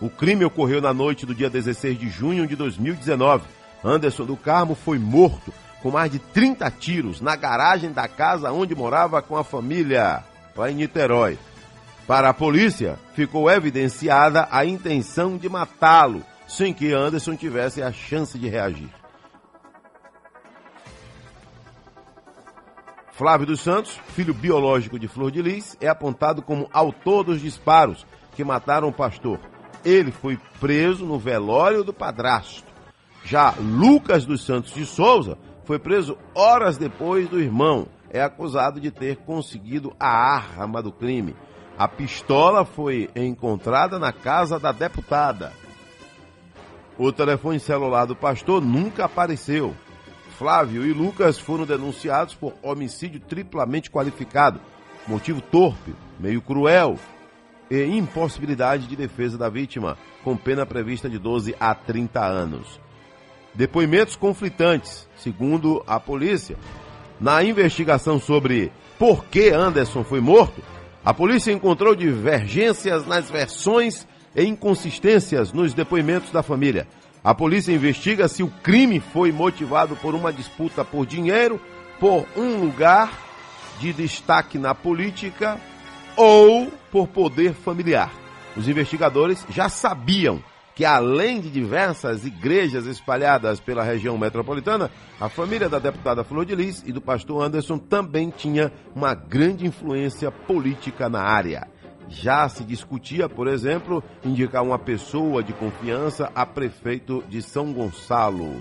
O 0.00 0.10
crime 0.10 0.44
ocorreu 0.44 0.80
na 0.80 0.92
noite 0.92 1.24
do 1.24 1.34
dia 1.34 1.48
16 1.48 1.98
de 1.98 2.08
junho 2.08 2.46
de 2.46 2.56
2019. 2.56 3.44
Anderson 3.84 4.24
do 4.24 4.36
Carmo 4.36 4.74
foi 4.74 4.98
morto 4.98 5.52
com 5.86 5.92
mais 5.92 6.10
de 6.10 6.18
30 6.18 6.68
tiros 6.72 7.20
na 7.20 7.36
garagem 7.36 7.92
da 7.92 8.08
casa 8.08 8.50
onde 8.50 8.74
morava 8.74 9.22
com 9.22 9.36
a 9.36 9.44
família, 9.44 10.24
lá 10.56 10.68
em 10.68 10.74
Niterói. 10.74 11.38
Para 12.08 12.28
a 12.28 12.34
polícia, 12.34 12.98
ficou 13.14 13.48
evidenciada 13.48 14.48
a 14.50 14.64
intenção 14.64 15.36
de 15.36 15.48
matá-lo, 15.48 16.24
sem 16.44 16.74
que 16.74 16.92
Anderson 16.92 17.36
tivesse 17.36 17.84
a 17.84 17.92
chance 17.92 18.36
de 18.36 18.48
reagir. 18.48 18.88
Flávio 23.12 23.46
dos 23.46 23.60
Santos, 23.60 23.96
filho 24.08 24.34
biológico 24.34 24.98
de 24.98 25.06
Flor 25.06 25.30
de 25.30 25.40
Lis, 25.40 25.76
é 25.80 25.86
apontado 25.86 26.42
como 26.42 26.68
autor 26.72 27.22
dos 27.22 27.40
disparos 27.40 28.04
que 28.34 28.42
mataram 28.42 28.88
o 28.88 28.92
pastor. 28.92 29.38
Ele 29.84 30.10
foi 30.10 30.36
preso 30.58 31.06
no 31.06 31.16
velório 31.16 31.84
do 31.84 31.92
padrasto. 31.92 32.66
Já 33.24 33.54
Lucas 33.60 34.26
dos 34.26 34.44
Santos 34.44 34.74
de 34.74 34.84
Souza 34.84 35.38
foi 35.66 35.78
preso 35.80 36.16
horas 36.34 36.78
depois 36.78 37.28
do 37.28 37.40
irmão. 37.40 37.88
É 38.08 38.22
acusado 38.22 38.80
de 38.80 38.90
ter 38.90 39.16
conseguido 39.16 39.94
a 39.98 40.08
arma 40.08 40.80
do 40.80 40.92
crime. 40.92 41.36
A 41.76 41.86
pistola 41.86 42.64
foi 42.64 43.10
encontrada 43.14 43.98
na 43.98 44.12
casa 44.12 44.58
da 44.58 44.72
deputada. 44.72 45.52
O 46.96 47.12
telefone 47.12 47.60
celular 47.60 48.06
do 48.06 48.16
pastor 48.16 48.62
nunca 48.62 49.04
apareceu. 49.04 49.74
Flávio 50.38 50.86
e 50.86 50.92
Lucas 50.92 51.38
foram 51.38 51.66
denunciados 51.66 52.34
por 52.34 52.54
homicídio 52.62 53.20
triplamente 53.20 53.90
qualificado, 53.90 54.60
motivo 55.06 55.40
torpe, 55.40 55.94
meio 56.18 56.40
cruel 56.40 56.96
e 57.70 57.84
impossibilidade 57.84 58.86
de 58.86 58.96
defesa 58.96 59.36
da 59.36 59.48
vítima, 59.48 59.98
com 60.22 60.36
pena 60.36 60.64
prevista 60.64 61.08
de 61.08 61.18
12 61.18 61.56
a 61.58 61.74
30 61.74 62.24
anos. 62.24 62.85
Depoimentos 63.56 64.16
conflitantes, 64.16 65.08
segundo 65.16 65.82
a 65.86 65.98
polícia. 65.98 66.58
Na 67.18 67.42
investigação 67.42 68.20
sobre 68.20 68.70
por 68.98 69.24
que 69.24 69.48
Anderson 69.48 70.04
foi 70.04 70.20
morto, 70.20 70.62
a 71.02 71.14
polícia 71.14 71.50
encontrou 71.50 71.94
divergências 71.94 73.06
nas 73.06 73.30
versões 73.30 74.06
e 74.34 74.44
inconsistências 74.44 75.54
nos 75.54 75.72
depoimentos 75.72 76.30
da 76.30 76.42
família. 76.42 76.86
A 77.24 77.34
polícia 77.34 77.72
investiga 77.72 78.28
se 78.28 78.42
o 78.42 78.52
crime 78.62 79.00
foi 79.00 79.32
motivado 79.32 79.96
por 79.96 80.14
uma 80.14 80.30
disputa 80.30 80.84
por 80.84 81.06
dinheiro 81.06 81.58
por 81.98 82.26
um 82.36 82.60
lugar 82.60 83.10
de 83.80 83.90
destaque 83.92 84.58
na 84.58 84.74
política 84.74 85.58
ou 86.14 86.70
por 86.92 87.08
poder 87.08 87.54
familiar. 87.54 88.12
Os 88.54 88.68
investigadores 88.68 89.46
já 89.48 89.70
sabiam 89.70 90.42
que, 90.76 90.84
além 90.84 91.40
de 91.40 91.48
diversas 91.48 92.26
igrejas 92.26 92.84
espalhadas 92.84 93.58
pela 93.58 93.82
região 93.82 94.18
metropolitana, 94.18 94.90
a 95.18 95.26
família 95.26 95.70
da 95.70 95.78
deputada 95.78 96.22
Flor 96.22 96.44
de 96.44 96.54
Lis 96.54 96.84
e 96.86 96.92
do 96.92 97.00
pastor 97.00 97.42
Anderson 97.42 97.78
também 97.78 98.28
tinha 98.28 98.70
uma 98.94 99.14
grande 99.14 99.66
influência 99.66 100.30
política 100.30 101.08
na 101.08 101.22
área. 101.22 101.66
Já 102.10 102.46
se 102.50 102.62
discutia, 102.62 103.26
por 103.26 103.48
exemplo, 103.48 104.04
indicar 104.22 104.62
uma 104.62 104.78
pessoa 104.78 105.42
de 105.42 105.54
confiança 105.54 106.30
a 106.34 106.44
prefeito 106.44 107.24
de 107.26 107.40
São 107.40 107.72
Gonçalo 107.72 108.60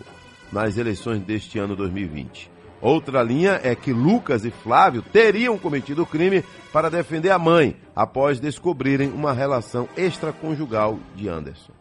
nas 0.53 0.77
eleições 0.77 1.21
deste 1.21 1.59
ano 1.59 1.75
2020. 1.75 2.49
Outra 2.81 3.21
linha 3.21 3.59
é 3.61 3.75
que 3.75 3.91
Lucas 3.91 4.45
e 4.45 4.51
Flávio 4.51 5.01
teriam 5.01 5.57
cometido 5.57 6.03
o 6.03 6.07
crime 6.07 6.45
para 6.71 6.89
defender 6.89 7.31
a 7.31 7.37
mãe, 7.37 7.75
após 7.93 8.39
descobrirem 8.39 9.09
uma 9.09 9.33
relação 9.33 9.89
extraconjugal 9.97 10.97
de 11.13 11.27
Anderson. 11.27 11.74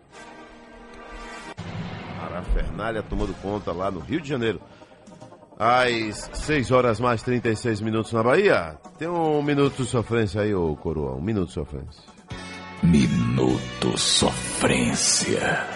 Parafernália 2.34 3.02
tomando 3.02 3.32
conta 3.40 3.72
lá 3.72 3.90
no 3.90 4.00
Rio 4.00 4.20
de 4.20 4.28
Janeiro. 4.28 4.60
Às 5.56 6.30
6 6.32 6.72
horas 6.72 6.98
mais 6.98 7.22
36 7.22 7.80
minutos 7.80 8.12
na 8.12 8.24
Bahia. 8.24 8.76
Tem 8.98 9.06
um 9.06 9.40
minuto 9.40 9.84
de 9.84 9.88
sofrência 9.88 10.40
aí, 10.42 10.52
ô 10.52 10.74
coroa. 10.74 11.14
Um 11.14 11.20
minuto 11.20 11.48
de 11.48 11.54
sofrência. 11.54 12.02
Minuto 12.82 13.96
Sofrência. 13.96 15.68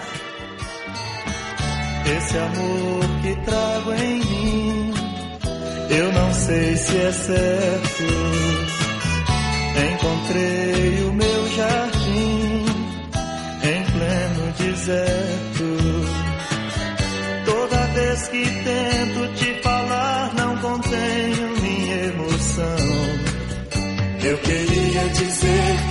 Esse 2.16 2.38
amor 2.38 3.05
que 3.23 3.37
trago 3.44 3.92
em 3.92 4.18
mim, 4.25 4.94
eu 5.90 6.12
não 6.12 6.33
sei 6.35 6.77
se 6.77 6.97
é 6.97 7.12
certo. 7.12 8.05
Encontrei 9.92 11.05
o 11.05 11.12
meu 11.12 11.49
jardim 11.51 12.64
em 13.62 13.85
pleno 13.92 14.53
deserto. 14.59 15.28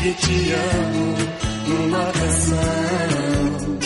Que 0.02 0.14
te 0.14 0.54
amo 0.54 1.16
numa 1.68 2.12
canção. 2.12 3.78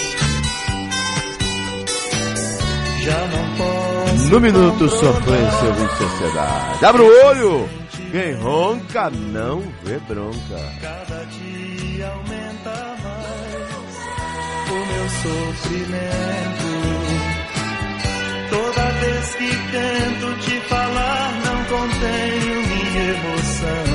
Já 3.04 3.28
não 3.28 3.46
posso. 3.58 4.30
No 4.32 4.40
minuto 4.40 4.90
sofrência, 4.90 5.66
eu 5.66 5.74
vi 5.74 5.88
sociedade. 5.98 6.86
Abre 6.86 7.02
o 7.02 7.26
olho! 7.28 7.70
Quem 8.12 8.34
ronca 8.34 9.10
não 9.10 9.62
vê 9.84 9.98
bronca. 10.00 10.60
Cada 10.82 11.26
dia 11.26 12.08
aumenta 12.08 12.98
mais 13.02 13.96
o 14.70 14.76
meu 14.86 15.10
sofrimento. 15.10 16.72
Toda 18.50 18.92
vez 19.00 19.36
que 19.36 19.50
tento 19.72 20.40
te 20.42 20.60
falar, 20.68 21.40
não 21.46 21.64
contenho 21.66 22.68
minha 22.68 23.04
emoção. 23.12 23.91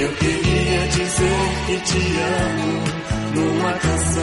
Eu 0.00 0.12
queria 0.12 0.88
dizer 0.90 1.48
que 1.66 1.76
te 1.80 1.98
amo 2.20 2.84
numa 3.34 3.72
canção. 3.72 4.22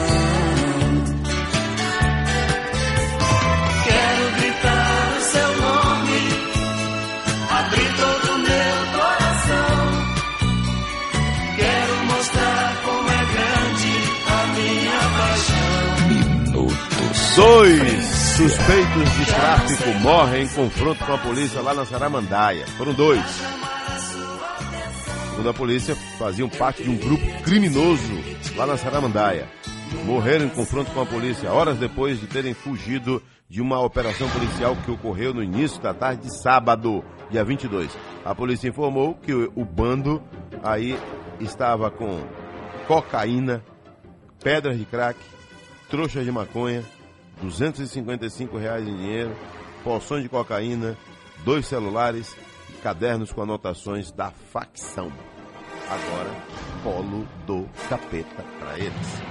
Quero 3.84 4.36
gritar 4.40 5.16
o 5.16 5.20
seu 5.20 5.60
nome, 5.60 6.20
abrir 7.50 7.90
todo 7.94 8.32
o 8.32 8.38
meu 8.38 8.76
coração. 8.96 9.76
Quero 11.56 11.94
mostrar 12.06 12.76
como 12.82 13.10
é 13.10 13.24
grande 13.34 13.94
a 14.32 14.46
minha 14.56 15.00
paixão. 15.18 16.08
Minuto 16.08 16.86
Dois 17.36 18.16
suspeitos 18.36 19.12
de 19.12 19.24
tráfico 19.26 19.90
morrem 20.00 20.44
em 20.44 20.48
confronto 20.48 21.04
com 21.04 21.12
a 21.12 21.18
polícia 21.18 21.60
lá 21.60 21.74
na 21.74 21.84
Saramandaia. 21.84 22.66
Foram 22.78 22.94
dois. 22.94 23.22
Segundo 25.36 25.50
a 25.50 25.54
polícia, 25.54 25.94
faziam 26.18 26.48
parte 26.48 26.82
de 26.82 26.88
um 26.88 26.96
grupo 26.96 27.22
criminoso 27.42 28.10
lá 28.56 28.64
na 28.64 28.78
Saramandaia. 28.78 29.46
Morreram 30.06 30.46
em 30.46 30.48
confronto 30.48 30.90
com 30.92 31.02
a 31.02 31.04
polícia 31.04 31.52
horas 31.52 31.76
depois 31.76 32.18
de 32.18 32.26
terem 32.26 32.54
fugido 32.54 33.22
de 33.46 33.60
uma 33.60 33.78
operação 33.78 34.30
policial 34.30 34.74
que 34.76 34.90
ocorreu 34.90 35.34
no 35.34 35.42
início 35.42 35.78
da 35.82 35.92
tarde 35.92 36.22
de 36.22 36.34
sábado, 36.34 37.04
dia 37.30 37.44
22. 37.44 37.90
A 38.24 38.34
polícia 38.34 38.66
informou 38.66 39.14
que 39.14 39.34
o 39.34 39.62
bando 39.62 40.22
aí 40.62 40.98
estava 41.38 41.90
com 41.90 42.18
cocaína, 42.88 43.62
pedras 44.42 44.78
de 44.78 44.86
crack, 44.86 45.20
trouxas 45.90 46.24
de 46.24 46.32
maconha, 46.32 46.82
255 47.42 48.56
reais 48.56 48.88
em 48.88 48.96
dinheiro, 48.96 49.36
porções 49.84 50.22
de 50.22 50.30
cocaína, 50.30 50.96
dois 51.44 51.66
celulares 51.66 52.34
cadernos 52.86 53.32
com 53.32 53.42
anotações 53.42 54.12
da 54.12 54.30
facção. 54.30 55.10
Agora, 55.90 56.30
polo 56.84 57.26
do 57.44 57.66
capeta 57.88 58.44
para 58.60 58.78
eles. 58.78 59.22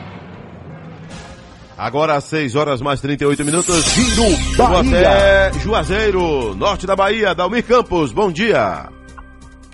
Agora 1.77 2.15
às 2.15 2.25
6 2.25 2.53
horas 2.57 2.81
mais 2.81 2.99
38 2.99 3.45
minutos. 3.45 3.81
Giro 3.85 4.57
Bahia. 4.57 4.99
até 4.99 5.53
Juazeiro, 5.59 6.53
norte 6.53 6.85
da 6.85 6.97
Bahia, 6.97 7.33
Dalmir 7.33 7.65
Campos, 7.65 8.11
bom 8.11 8.29
dia. 8.29 8.89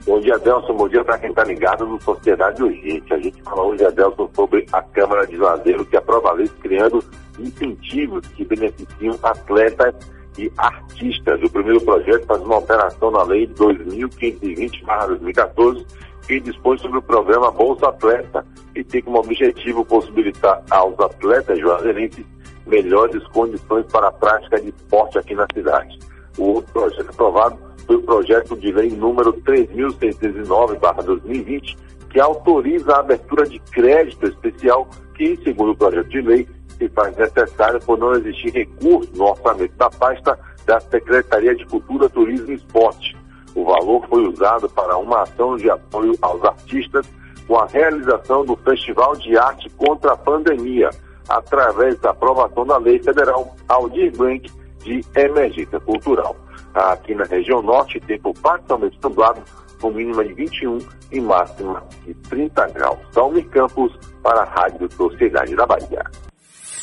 Bom 0.06 0.20
dia, 0.20 0.36
Adelson. 0.36 0.74
Bom 0.76 0.88
dia 0.88 1.04
para 1.04 1.17
quem 1.17 1.32
está 1.32 1.44
ligado 1.44 1.84
no 1.88 2.00
Sociedade 2.04 2.62
Urgente. 2.62 3.12
A 3.12 3.17
gente 3.17 3.41
fala 3.41 3.63
hoje, 3.63 3.84
Adelson, 3.84 4.30
sobre 4.36 4.63
a 4.74 4.84
Câmara 4.84 5.26
de 5.26 5.38
Juazeiro, 5.38 5.84
que 5.86 5.98
aprova 5.98 6.30
a 6.30 6.34
lei 6.34 6.48
criando 6.62 7.04
incentivos 7.39 8.28
que 8.28 8.46
beneficiam 8.46 9.17
atletas 9.24 9.96
e 10.38 10.52
artistas. 10.58 11.41
O 11.44 11.50
primeiro 11.50 11.82
projeto 11.82 12.26
faz 12.26 12.41
uma 12.41 12.56
alteração 12.56 13.12
na 13.12 13.24
lei 13.24 13.48
2520-2014, 13.48 15.86
que 16.28 16.39
dispõe 16.39 16.78
sobre 16.78 17.00
o 17.00 17.02
programa 17.02 17.52
Bolsa 17.52 17.89
Atleta 17.89 18.46
e 18.76 18.84
tem 18.84 19.02
como 19.02 19.20
objetivo 19.20 19.86
possibilitar 19.86 20.62
aos 20.70 21.00
atletas 21.00 21.58
juazeirenses 21.60 22.26
melhores 22.65 23.24
condições 23.28 23.86
para 23.91 24.08
a 24.08 24.12
prática 24.12 24.60
de 24.62 24.70
esporte 24.70 25.17
aqui 25.17 25.36
na 25.36 25.46
cidade. 25.54 26.00
O 26.38 26.54
outro 26.54 26.72
projeto 26.74 27.10
aprovado 27.10 27.58
foi 27.86 27.96
o 27.96 28.04
projeto 28.04 28.56
de 28.56 28.72
lei 28.72 28.91
número 28.91 29.34
3.609-2020, 29.41 31.76
que 32.10 32.20
autoriza 32.20 32.94
a 32.94 33.00
abertura 33.00 33.46
de 33.46 33.60
crédito 33.72 34.28
especial 34.28 34.88
que, 35.15 35.36
segundo 35.44 35.72
o 35.72 35.76
projeto 35.76 36.10
de 36.10 36.22
lei, 36.22 36.48
se 36.82 36.89
faz 36.89 37.15
necessário 37.15 37.80
por 37.82 38.00
não 38.00 38.13
existir 38.13 38.52
recurso 38.52 39.12
no 39.15 39.26
orçamento 39.26 39.76
da 39.76 39.89
pasta 39.91 40.39
da 40.65 40.80
Secretaria 40.80 41.56
de 41.56 41.63
Cultura, 41.67 42.10
Turismo 42.10 42.50
e 42.50 42.56
Esporte. 42.56 43.15
O 43.54 43.63
valor 43.65 44.04
foi 44.08 44.28
usado 44.28 44.67
para 44.70 44.98
uma 44.98 45.22
ação 45.22 45.58
de 45.58 45.70
apoio 45.70 46.17
aos 46.22 46.44
artistas 46.44 47.06
com 47.48 47.58
a 47.58 47.67
realização 47.67 48.44
do 48.44 48.56
Festival 48.56 49.15
de 49.17 49.38
Arte 49.38 49.70
contra 49.72 50.13
a 50.13 50.17
Pandemia, 50.17 50.89
através 51.30 52.00
da 52.00 52.10
aprovação 52.10 52.65
da 52.65 52.78
Lei 52.78 52.98
Federal 52.98 53.56
Aldir 53.67 54.15
Blanc 54.17 54.52
de 54.80 55.06
Emergência 55.15 55.80
Cultural. 55.82 56.36
Aqui 56.74 57.14
na 57.14 57.26
região 57.26 57.62
norte, 57.62 57.99
tempo 57.99 58.34
parcialmente 58.41 58.97
nublado, 59.03 59.41
com 59.80 59.91
mínima 59.91 60.24
de 60.24 60.34
21 60.34 60.80
e 61.12 61.20
máxima 61.20 61.84
de 62.06 62.14
30 62.14 62.68
graus. 62.70 62.99
Dalmir 63.14 63.47
Campos 63.49 63.91
para 64.24 64.41
a 64.41 64.45
Rádio 64.45 64.89
Sociedade 64.93 65.56
da 65.56 65.66
Bahia. 65.66 66.03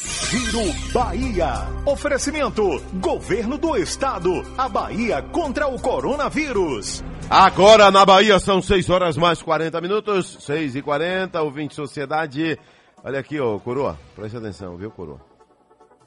Giro 0.01 0.73
Bahia. 0.93 1.67
Oferecimento: 1.85 2.63
Governo 2.95 3.59
do 3.59 3.77
Estado. 3.77 4.31
A 4.57 4.69
Bahia 4.69 5.23
contra 5.23 5.67
o 5.67 5.81
coronavírus. 5.81 7.03
Agora 7.29 7.91
na 7.91 8.05
Bahia 8.07 8.39
são 8.39 8.63
6 8.63 8.89
horas 8.91 9.17
mais 9.17 9.43
40 9.43 9.81
minutos, 9.81 10.39
6 10.41 10.77
e 10.77 10.83
40, 10.83 11.43
ouvinte 11.43 11.75
Sociedade. 11.75 12.59
Olha 13.03 13.21
aqui, 13.21 13.41
ô 13.41 13.59
Coroa, 13.61 13.99
preste 14.15 14.37
atenção, 14.37 14.77
viu, 14.77 14.91
Coroa? 14.91 15.21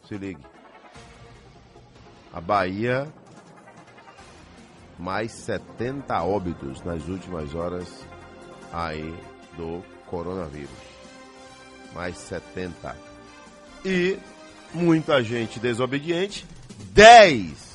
Se 0.07 0.17
ligue. 0.17 0.41
A 2.33 2.39
Bahia, 2.39 3.07
mais 4.97 5.31
70 5.31 6.23
óbitos 6.23 6.81
nas 6.83 7.07
últimas 7.07 7.53
horas 7.53 7.87
aí 8.71 9.13
do 9.57 9.83
coronavírus. 10.07 10.69
Mais 11.93 12.17
70. 12.17 13.10
E 13.83 14.17
muita 14.73 15.23
gente 15.23 15.59
desobediente. 15.59 16.45
10 16.93 17.71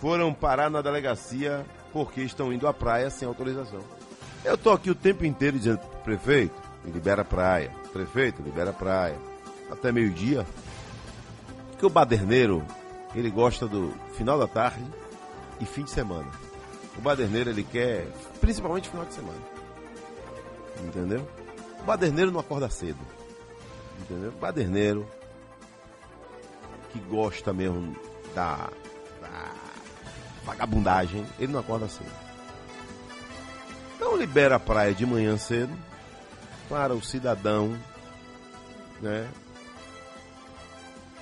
foram 0.00 0.32
parar 0.32 0.70
na 0.70 0.82
delegacia 0.82 1.64
porque 1.92 2.20
estão 2.20 2.52
indo 2.52 2.68
à 2.68 2.74
praia 2.74 3.10
sem 3.10 3.26
autorização. 3.26 3.80
Eu 4.44 4.56
tô 4.56 4.70
aqui 4.70 4.90
o 4.90 4.94
tempo 4.94 5.24
inteiro 5.24 5.58
dizendo 5.58 5.78
prefeito, 6.04 6.54
libera 6.84 7.22
a 7.22 7.24
praia. 7.24 7.72
Prefeito, 7.92 8.42
libera 8.42 8.70
a 8.70 8.72
praia. 8.72 9.16
Até 9.70 9.90
meio-dia. 9.90 10.46
Porque 11.70 11.86
o 11.86 11.90
baderneiro, 11.90 12.64
ele 13.14 13.30
gosta 13.30 13.66
do 13.66 13.92
final 14.16 14.38
da 14.38 14.46
tarde 14.46 14.84
e 15.60 15.64
fim 15.64 15.82
de 15.82 15.90
semana. 15.90 16.30
O 16.96 17.00
baderneiro 17.00 17.50
ele 17.50 17.64
quer, 17.64 18.06
principalmente 18.40 18.88
final 18.88 19.04
de 19.04 19.14
semana. 19.14 19.40
Entendeu? 20.84 21.26
O 21.80 21.84
baderneiro 21.84 22.30
não 22.30 22.40
acorda 22.40 22.70
cedo. 22.70 22.98
Entendeu? 24.00 24.32
Baderneiro 24.32 25.06
que 26.92 26.98
gosta 27.00 27.52
mesmo 27.52 27.96
da, 28.34 28.70
da 29.20 29.54
vagabundagem, 30.44 31.26
ele 31.38 31.52
não 31.52 31.60
acorda 31.60 31.88
cedo. 31.88 32.10
Então 33.96 34.16
libera 34.16 34.56
a 34.56 34.60
praia 34.60 34.94
de 34.94 35.04
manhã 35.04 35.36
cedo 35.36 35.76
para 36.68 36.94
o 36.94 37.02
cidadão, 37.02 37.78
né? 39.00 39.28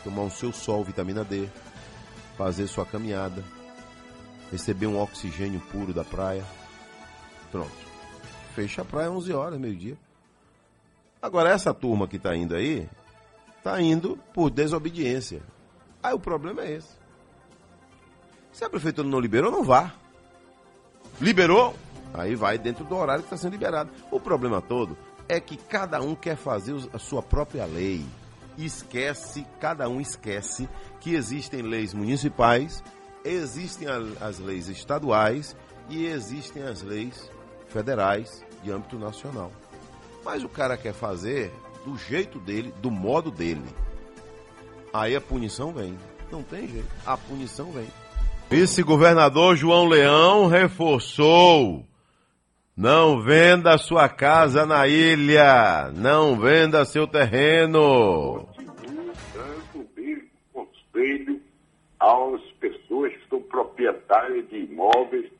Tomar 0.02 0.22
o 0.22 0.30
seu 0.30 0.52
sol, 0.52 0.84
vitamina 0.84 1.24
D, 1.24 1.48
fazer 2.36 2.66
sua 2.66 2.84
caminhada, 2.84 3.42
receber 4.52 4.86
um 4.86 5.00
oxigênio 5.00 5.60
puro 5.72 5.94
da 5.94 6.04
praia. 6.04 6.44
Pronto. 7.50 7.72
Fecha 8.54 8.82
a 8.82 8.84
praia 8.84 9.10
11 9.10 9.32
horas, 9.32 9.58
meio-dia. 9.58 9.96
Agora, 11.24 11.48
essa 11.48 11.72
turma 11.72 12.06
que 12.06 12.16
está 12.16 12.36
indo 12.36 12.54
aí, 12.54 12.86
está 13.56 13.80
indo 13.80 14.18
por 14.34 14.50
desobediência. 14.50 15.40
Aí 16.02 16.12
o 16.12 16.20
problema 16.20 16.60
é 16.60 16.72
esse. 16.72 16.98
Se 18.52 18.62
a 18.62 18.68
prefeitura 18.68 19.08
não 19.08 19.20
liberou, 19.20 19.50
não 19.50 19.64
vá. 19.64 19.94
Liberou? 21.18 21.74
Aí 22.12 22.34
vai 22.34 22.58
dentro 22.58 22.84
do 22.84 22.94
horário 22.94 23.22
que 23.22 23.28
está 23.28 23.38
sendo 23.38 23.52
liberado. 23.52 23.90
O 24.10 24.20
problema 24.20 24.60
todo 24.60 24.98
é 25.26 25.40
que 25.40 25.56
cada 25.56 25.98
um 26.02 26.14
quer 26.14 26.36
fazer 26.36 26.76
a 26.92 26.98
sua 26.98 27.22
própria 27.22 27.64
lei. 27.64 28.04
Esquece, 28.58 29.46
cada 29.58 29.88
um 29.88 30.02
esquece 30.02 30.68
que 31.00 31.14
existem 31.14 31.62
leis 31.62 31.94
municipais, 31.94 32.84
existem 33.24 33.88
as 34.20 34.38
leis 34.38 34.68
estaduais 34.68 35.56
e 35.88 36.04
existem 36.04 36.64
as 36.64 36.82
leis 36.82 37.30
federais 37.68 38.44
de 38.62 38.70
âmbito 38.70 38.98
nacional. 38.98 39.50
Mas 40.24 40.42
o 40.42 40.48
cara 40.48 40.76
quer 40.76 40.94
fazer 40.94 41.52
do 41.84 41.96
jeito 41.98 42.38
dele, 42.38 42.72
do 42.80 42.90
modo 42.90 43.30
dele. 43.30 43.64
Aí 44.92 45.14
a 45.14 45.20
punição 45.20 45.72
vem. 45.72 45.98
Não 46.32 46.42
tem 46.42 46.66
jeito. 46.66 46.88
A 47.04 47.16
punição 47.16 47.70
vem. 47.70 47.86
Vice-governador 48.48 49.56
João 49.56 49.86
Leão 49.86 50.46
reforçou. 50.46 51.84
Não 52.76 53.20
venda 53.20 53.76
sua 53.78 54.08
casa 54.08 54.64
na 54.64 54.86
ilha. 54.88 55.90
Não 55.94 56.38
venda 56.38 56.84
seu 56.84 57.06
terreno. 57.06 58.48
dando 59.34 59.88
bem 59.94 60.22
conselho 60.52 61.40
às 62.00 62.42
pessoas 62.58 63.12
que 63.12 63.28
são 63.28 63.42
proprietárias 63.42 64.48
de 64.48 64.56
imóveis 64.56 65.30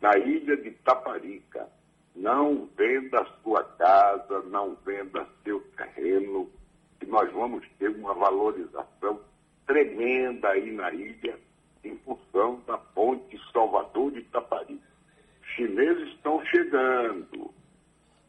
na 0.00 0.16
ilha 0.18 0.56
de 0.56 0.70
Taparica. 0.84 1.66
Não 2.18 2.68
venda 2.76 3.24
sua 3.44 3.62
casa, 3.62 4.42
não 4.50 4.76
venda 4.84 5.24
seu 5.44 5.60
terreno, 5.76 6.50
que 6.98 7.06
nós 7.06 7.32
vamos 7.32 7.64
ter 7.78 7.90
uma 7.90 8.12
valorização 8.12 9.20
tremenda 9.64 10.48
aí 10.48 10.72
na 10.72 10.92
ilha 10.92 11.38
em 11.84 11.96
função 11.98 12.60
da 12.66 12.76
ponte 12.76 13.38
Salvador 13.52 14.10
de 14.10 14.18
Itaparica. 14.18 14.82
Chineses 15.54 16.08
estão 16.14 16.44
chegando 16.46 17.54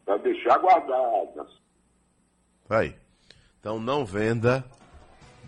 para 0.04 0.18
deixar 0.18 0.58
guardadas. 0.58 1.48
Aí. 2.68 2.94
Então 3.58 3.80
não 3.80 4.04
venda, 4.04 4.64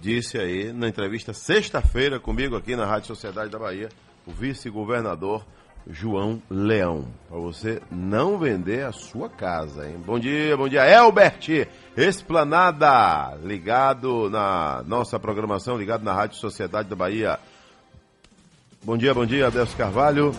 disse 0.01 0.37
aí 0.37 0.73
na 0.73 0.89
entrevista 0.89 1.33
sexta-feira 1.33 2.19
comigo 2.19 2.57
aqui 2.57 2.75
na 2.75 2.87
Rádio 2.87 3.07
Sociedade 3.07 3.53
da 3.53 3.59
Bahia, 3.59 3.89
o 4.27 4.33
vice-governador 4.33 5.47
João 5.89 6.41
Leão. 6.51 7.07
Para 7.29 7.39
você 7.39 7.83
não 7.91 8.39
vender 8.39 8.85
a 8.85 8.93
sua 8.93 9.29
casa, 9.29 9.89
hein? 9.89 9.97
Bom 10.05 10.19
dia, 10.19 10.57
bom 10.57 10.69
dia. 10.69 10.87
Elbert, 10.87 11.69
Esplanada, 11.97 13.37
ligado 13.43 14.31
na 14.31 14.83
nossa 14.87 15.19
programação, 15.19 15.77
ligado 15.77 16.05
na 16.05 16.13
Rádio 16.13 16.39
Sociedade 16.39 16.89
da 16.89 16.97
Bahia. 16.97 17.39
Bom 18.83 18.97
dia, 18.97 19.15
bom 19.15 19.27
dia, 19.27 19.47
Adelso 19.47 19.77
Carvalho. 19.77 20.35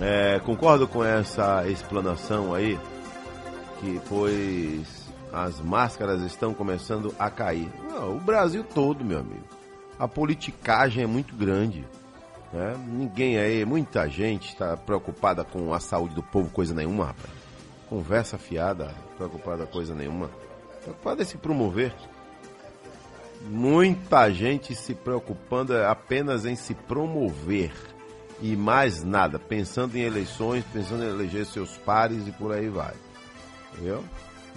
É, 0.00 0.40
concordo 0.40 0.88
com 0.88 1.04
essa 1.04 1.66
explanação 1.68 2.54
aí, 2.54 2.78
que 3.80 4.00
pois 4.08 5.00
as 5.32 5.60
máscaras 5.60 6.22
estão 6.22 6.54
começando 6.54 7.14
a 7.18 7.30
cair. 7.30 7.68
Não, 7.88 8.16
o 8.16 8.20
Brasil 8.20 8.64
todo, 8.64 9.04
meu 9.04 9.20
amigo. 9.20 9.44
A 9.98 10.08
politicagem 10.08 11.04
é 11.04 11.06
muito 11.06 11.34
grande. 11.36 11.84
Né? 12.52 12.76
Ninguém 12.86 13.38
aí, 13.38 13.64
muita 13.64 14.08
gente 14.08 14.48
está 14.48 14.76
preocupada 14.76 15.44
com 15.44 15.72
a 15.72 15.80
saúde 15.80 16.14
do 16.14 16.22
povo, 16.22 16.50
coisa 16.50 16.74
nenhuma, 16.74 17.06
rapaz. 17.06 17.30
Conversa 17.88 18.38
fiada, 18.38 18.94
preocupada 19.16 19.66
coisa 19.66 19.94
nenhuma. 19.94 20.30
Preocupada 20.82 21.22
em 21.22 21.26
se 21.26 21.36
promover. 21.36 21.94
Muita 23.42 24.30
gente 24.30 24.74
se 24.74 24.94
preocupando 24.94 25.76
apenas 25.76 26.44
em 26.44 26.54
se 26.54 26.74
promover 26.74 27.72
e 28.42 28.56
mais 28.56 29.02
nada, 29.02 29.38
pensando 29.38 29.96
em 29.96 30.02
eleições, 30.02 30.64
pensando 30.72 31.04
em 31.04 31.08
eleger 31.08 31.46
seus 31.46 31.76
pares 31.78 32.26
e 32.26 32.32
por 32.32 32.52
aí 32.52 32.68
vai. 32.68 32.94
Entendeu? 33.72 34.04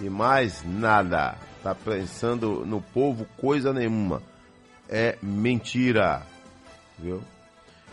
E 0.00 0.08
mais 0.08 0.62
nada. 0.64 1.36
Tá 1.62 1.74
pensando 1.74 2.64
no 2.66 2.80
povo 2.80 3.26
coisa 3.38 3.72
nenhuma. 3.72 4.22
É 4.88 5.16
mentira. 5.22 6.22
Viu? 6.98 7.22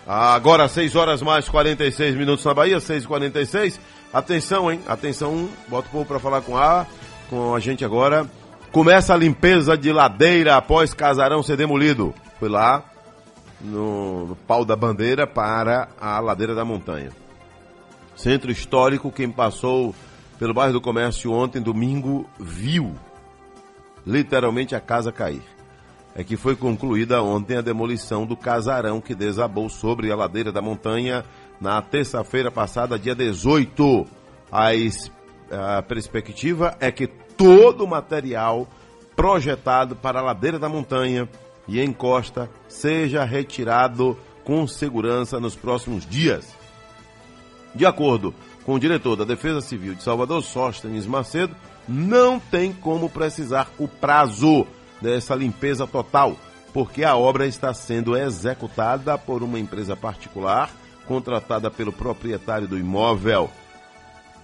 Agora 0.08 0.68
6 0.68 0.96
horas 0.96 1.22
mais 1.22 1.48
46 1.48 2.16
minutos 2.16 2.44
na 2.44 2.54
Bahia, 2.54 2.80
6 2.80 3.04
e 3.04 3.08
46 3.08 3.80
Atenção, 4.14 4.70
hein? 4.70 4.82
Atenção, 4.88 5.50
bota 5.70 5.88
o 5.88 5.92
povo 5.92 6.06
para 6.06 6.20
falar 6.20 6.42
com 6.42 6.58
a, 6.58 6.86
com 7.30 7.56
a 7.56 7.60
gente 7.62 7.86
agora. 7.86 8.30
Começa 8.72 9.14
a 9.14 9.18
limpeza 9.18 9.78
de 9.78 9.92
ladeira 9.92 10.58
após 10.58 10.94
casarão 10.94 11.42
ser 11.42 11.56
demolido. 11.56 12.14
Foi 12.38 12.50
lá 12.50 12.84
no, 13.62 14.28
no 14.28 14.36
pau 14.36 14.66
da 14.66 14.76
bandeira 14.76 15.26
para 15.26 15.88
a 16.00 16.20
ladeira 16.20 16.54
da 16.54 16.66
montanha. 16.66 17.12
Centro 18.16 18.52
histórico, 18.52 19.12
quem 19.12 19.32
passou 19.32 19.96
pelo 20.38 20.54
bairro 20.54 20.74
do 20.74 20.82
Comércio 20.82 21.32
ontem, 21.32 21.62
domingo, 21.62 22.30
viu 22.38 22.94
literalmente 24.06 24.76
a 24.76 24.82
casa 24.82 25.12
cair 25.12 25.44
é 26.16 26.24
que 26.24 26.36
foi 26.36 26.56
concluída 26.56 27.22
ontem 27.22 27.58
a 27.58 27.62
demolição 27.62 28.26
do 28.26 28.36
casarão 28.36 29.00
que 29.00 29.16
desabou 29.16 29.70
sobre 29.70 30.12
a 30.12 30.16
ladeira 30.16 30.52
da 30.52 30.62
montanha 30.62 31.24
na 31.60 31.82
terça-feira 31.82 32.52
passada, 32.52 33.00
dia 33.00 33.16
18. 33.16 34.06
A, 34.52 35.78
a 35.78 35.82
perspectiva 35.82 36.76
é 36.80 36.92
que 36.92 37.08
todo 37.08 37.86
o 37.86 37.88
material 37.88 38.68
projetado 39.16 39.96
para 39.96 40.20
a 40.20 40.24
ladeira 40.24 40.60
da 40.60 40.68
montanha 40.68 41.30
e 41.68 41.82
encosta 41.82 42.50
seja 42.68 43.24
retirado 43.24 44.18
com 44.44 44.68
segurança 44.68 45.40
nos 45.40 45.56
próximos 45.56 46.06
dias. 46.06 46.54
De 47.74 47.86
acordo 47.86 48.34
com 48.66 48.74
o 48.74 48.80
diretor 48.80 49.16
da 49.16 49.24
Defesa 49.24 49.62
Civil 49.62 49.96
de 49.96 50.04
Salvador, 50.04 50.42
Sóstenes 50.44 51.06
Macedo, 51.06 51.56
não 51.88 52.40
tem 52.40 52.74
como 52.74 53.10
precisar 53.10 53.72
o 53.80 53.88
prazo 53.88 54.68
dessa 55.02 55.36
limpeza 55.36 55.88
total, 55.88 56.36
porque 56.74 57.04
a 57.04 57.16
obra 57.16 57.48
está 57.48 57.74
sendo 57.74 58.16
executada 58.16 59.18
por 59.18 59.44
uma 59.44 59.60
empresa 59.60 59.96
particular 59.96 60.70
contratada 61.08 61.70
pelo 61.70 61.92
proprietário 61.92 62.68
do 62.68 62.78
imóvel. 62.78 63.50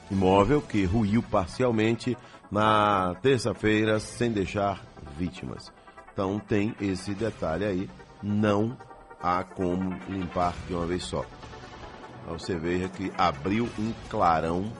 Imóvel 0.10 0.62
que 0.62 0.84
ruiu 0.86 1.22
parcialmente 1.22 2.18
na 2.52 3.16
terça-feira 3.22 4.00
sem 4.00 4.32
deixar 4.32 4.82
vítimas. 5.18 5.72
Então 6.12 6.40
tem 6.40 6.76
esse 6.82 7.14
detalhe 7.14 7.66
aí, 7.66 7.90
não 8.24 8.76
há 9.22 9.44
como 9.44 9.98
limpar 10.10 10.54
de 10.68 10.74
uma 10.74 10.86
vez 10.86 11.04
só. 11.04 11.26
Você 12.28 12.56
veja 12.56 12.90
que 12.90 13.12
abriu 13.18 13.70
um 13.80 13.94
clarão 14.10 14.72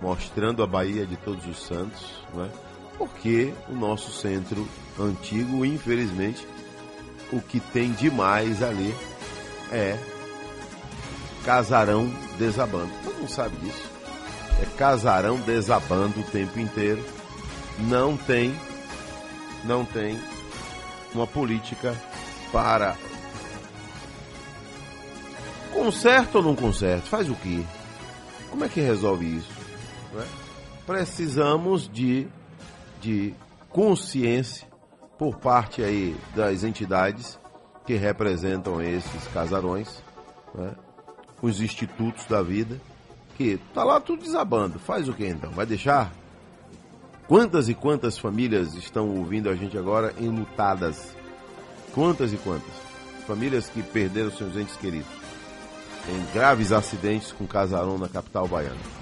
mostrando 0.00 0.62
a 0.62 0.66
Bahia 0.66 1.04
de 1.04 1.16
Todos 1.16 1.46
os 1.46 1.62
Santos, 1.62 2.24
né? 2.34 2.48
Porque 2.98 3.52
o 3.68 3.74
nosso 3.74 4.12
centro 4.12 4.66
antigo, 4.98 5.64
infelizmente, 5.64 6.46
o 7.32 7.40
que 7.40 7.60
tem 7.60 7.92
demais 7.92 8.62
ali 8.62 8.94
é 9.70 9.98
casarão 11.44 12.12
desabando. 12.38 12.90
Todo 13.02 13.16
mundo 13.16 13.30
sabe 13.30 13.56
disso. 13.56 13.90
É 14.60 14.66
casarão 14.76 15.38
desabando 15.40 16.20
o 16.20 16.24
tempo 16.24 16.58
inteiro. 16.60 17.04
Não 17.80 18.16
tem, 18.16 18.54
não 19.64 19.84
tem 19.84 20.20
uma 21.14 21.26
política 21.26 21.94
para 22.52 22.96
conserta 25.72 26.38
ou 26.38 26.44
não 26.44 26.54
conserta? 26.54 27.06
Faz 27.06 27.28
o 27.28 27.34
quê? 27.34 27.62
Como 28.50 28.64
é 28.64 28.68
que 28.68 28.80
resolve 28.80 29.24
isso? 29.24 29.50
É? 30.16 30.26
Precisamos 30.86 31.88
de, 31.88 32.28
de 33.02 33.34
consciência 33.68 34.66
por 35.18 35.36
parte 35.36 35.82
aí 35.82 36.16
das 36.34 36.62
entidades 36.62 37.38
que 37.84 37.94
representam 37.94 38.80
esses 38.80 39.26
casarões, 39.28 40.02
né, 40.54 40.72
os 41.42 41.60
institutos 41.60 42.24
da 42.26 42.40
vida, 42.40 42.80
que 43.36 43.58
tá 43.74 43.82
lá 43.82 44.00
tudo 44.00 44.22
desabando. 44.22 44.78
Faz 44.78 45.08
o 45.08 45.12
que 45.12 45.26
então? 45.26 45.50
Vai 45.50 45.66
deixar? 45.66 46.12
Quantas 47.26 47.68
e 47.68 47.74
quantas 47.74 48.16
famílias 48.16 48.74
estão 48.74 49.08
ouvindo 49.16 49.50
a 49.50 49.54
gente 49.56 49.76
agora 49.76 50.14
enlutadas? 50.20 51.16
Quantas 51.92 52.32
e 52.32 52.36
quantas? 52.36 52.72
Famílias 53.26 53.68
que 53.68 53.82
perderam 53.82 54.30
seus 54.30 54.56
entes 54.56 54.76
queridos 54.76 55.22
em 56.08 56.34
graves 56.34 56.72
acidentes 56.72 57.32
com 57.32 57.46
casarão 57.46 57.98
na 57.98 58.08
capital 58.08 58.46
baiana. 58.48 59.01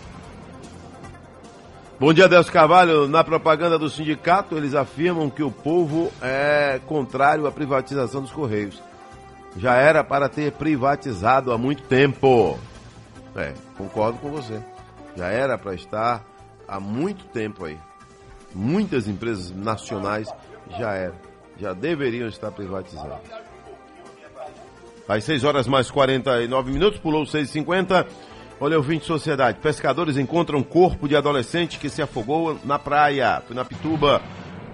Bom 2.01 2.15
dia, 2.15 2.27
Delcio 2.27 2.51
Carvalho. 2.51 3.07
Na 3.07 3.23
propaganda 3.23 3.79
do 3.79 3.91
sindicato, 3.91 4.57
eles 4.57 4.75
afirmam 4.75 5.29
que 5.29 5.43
o 5.43 5.51
povo 5.51 6.11
é 6.23 6.81
contrário 6.87 7.47
à 7.47 7.53
privatização 7.53 8.23
dos 8.23 8.33
Correios. 8.33 8.83
Já 9.59 9.75
era 9.75 10.03
para 10.03 10.27
ter 10.27 10.53
privatizado 10.53 11.53
há 11.53 11.59
muito 11.59 11.83
tempo. 11.83 12.59
É, 13.37 13.53
concordo 13.77 14.19
com 14.19 14.31
você. 14.31 14.63
Já 15.15 15.27
era 15.27 15.59
para 15.59 15.75
estar 15.75 16.25
há 16.67 16.81
muito 16.81 17.27
tempo 17.27 17.67
aí. 17.67 17.77
Muitas 18.55 19.07
empresas 19.07 19.51
nacionais 19.51 20.27
já 20.79 20.95
eram. 20.95 21.17
Já 21.59 21.75
deveriam 21.75 22.29
estar 22.29 22.51
privatizadas. 22.51 23.19
Às 25.07 25.25
6 25.25 25.45
horas 25.45 25.67
mais 25.67 25.91
49 25.91 26.73
minutos, 26.73 26.99
pulou 26.99 27.25
6h50. 27.25 28.07
Olha, 28.63 28.79
o 28.79 28.83
de 28.83 29.07
sociedade. 29.07 29.59
Pescadores 29.59 30.19
encontram 30.19 30.63
corpo 30.63 31.09
de 31.09 31.17
adolescente 31.17 31.79
que 31.79 31.89
se 31.89 32.03
afogou 32.03 32.59
na 32.63 32.79
praia. 32.79 33.43
Foi 33.47 33.57
na 33.57 33.65
Pituba 33.65 34.21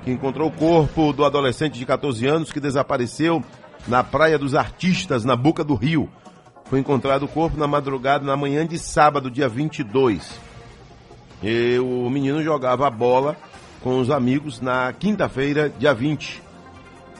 que 0.02 0.10
encontrou 0.10 0.48
o 0.48 0.52
corpo 0.52 1.12
do 1.12 1.24
adolescente 1.24 1.78
de 1.78 1.86
14 1.86 2.26
anos 2.26 2.50
que 2.50 2.58
desapareceu 2.58 3.44
na 3.86 4.02
Praia 4.02 4.36
dos 4.36 4.56
Artistas, 4.56 5.24
na 5.24 5.36
Boca 5.36 5.62
do 5.62 5.76
Rio. 5.76 6.10
Foi 6.64 6.80
encontrado 6.80 7.26
o 7.26 7.28
corpo 7.28 7.56
na 7.56 7.68
madrugada, 7.68 8.24
na 8.24 8.36
manhã 8.36 8.66
de 8.66 8.76
sábado, 8.76 9.30
dia 9.30 9.48
22. 9.48 10.36
E 11.40 11.78
o 11.78 12.10
menino 12.10 12.42
jogava 12.42 12.90
bola 12.90 13.36
com 13.84 14.00
os 14.00 14.10
amigos 14.10 14.60
na 14.60 14.92
quinta-feira, 14.92 15.72
dia 15.78 15.94
20, 15.94 16.42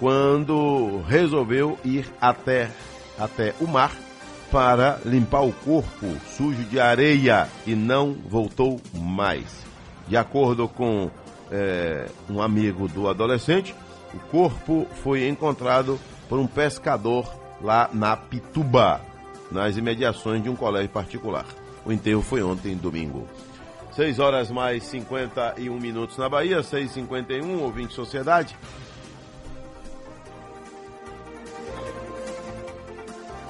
quando 0.00 1.00
resolveu 1.06 1.78
ir 1.84 2.12
até, 2.20 2.70
até 3.16 3.54
o 3.60 3.68
mar 3.68 3.92
para 4.50 5.00
limpar 5.04 5.42
o 5.42 5.52
corpo 5.52 6.06
sujo 6.36 6.62
de 6.64 6.78
areia 6.78 7.48
e 7.66 7.74
não 7.74 8.14
voltou 8.28 8.80
mais. 8.94 9.64
De 10.08 10.16
acordo 10.16 10.68
com 10.68 11.10
é, 11.50 12.06
um 12.30 12.40
amigo 12.40 12.88
do 12.88 13.08
adolescente, 13.08 13.74
o 14.14 14.18
corpo 14.30 14.86
foi 15.02 15.28
encontrado 15.28 15.98
por 16.28 16.38
um 16.38 16.46
pescador 16.46 17.28
lá 17.60 17.90
na 17.92 18.16
Pituba, 18.16 19.00
nas 19.50 19.76
imediações 19.76 20.42
de 20.42 20.48
um 20.48 20.56
colégio 20.56 20.90
particular. 20.90 21.46
O 21.84 21.92
enterro 21.92 22.22
foi 22.22 22.42
ontem, 22.42 22.74
domingo. 22.76 23.26
6 23.92 24.18
horas 24.18 24.50
mais 24.50 24.82
51 24.84 25.78
minutos 25.80 26.18
na 26.18 26.28
Bahia, 26.28 26.60
6h51, 26.60 27.60
ouvinte 27.60 27.94
Sociedade. 27.94 28.56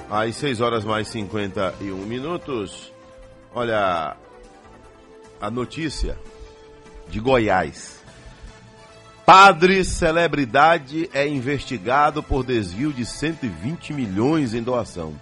Às 0.09 0.37
6 0.37 0.61
horas 0.61 0.85
mais 0.85 1.09
51 1.09 1.97
minutos, 1.97 2.93
olha 3.53 4.15
a 5.41 5.51
notícia 5.51 6.17
de 7.09 7.19
Goiás. 7.19 8.01
Padre 9.25 9.83
celebridade 9.83 11.09
é 11.13 11.27
investigado 11.27 12.23
por 12.23 12.45
desvio 12.45 12.93
de 12.93 13.05
120 13.05 13.91
milhões 13.91 14.53
em 14.53 14.63
doação. 14.63 15.13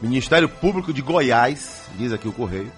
Ministério 0.00 0.48
Público 0.48 0.94
de 0.94 1.02
Goiás, 1.02 1.90
diz 1.98 2.10
aqui 2.10 2.26
o 2.26 2.32
Correio, 2.32 2.72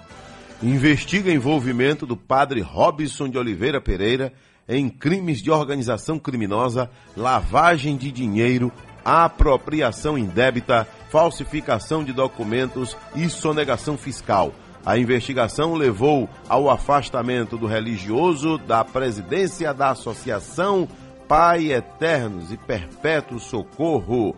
investiga 0.61 1.31
envolvimento 1.31 2.05
do 2.05 2.16
padre 2.16 2.61
Robson 2.61 3.29
de 3.29 3.39
Oliveira 3.39 3.81
Pereira 3.81 4.33
em 4.68 4.89
crimes 4.89 5.41
de 5.41 5.53
organização 5.53 6.18
criminosa, 6.18 6.91
lavagem 7.16 7.97
de 7.97 8.11
dinheiro, 8.11 8.72
apropriação 9.09 10.18
indébita, 10.18 10.86
falsificação 11.09 12.04
de 12.04 12.12
documentos 12.12 12.94
e 13.16 13.30
sonegação 13.30 13.96
fiscal. 13.96 14.52
A 14.84 14.98
investigação 14.98 15.74
levou 15.74 16.28
ao 16.46 16.68
afastamento 16.68 17.56
do 17.56 17.66
religioso 17.66 18.59
da 18.59 18.84
presidência 18.84 19.72
da 19.72 19.90
Associação 19.90 20.86
Pai 21.26 21.72
Eternos 21.72 22.52
e 22.52 22.59
Perpétuo 22.59 23.40
Socorro, 23.40 24.36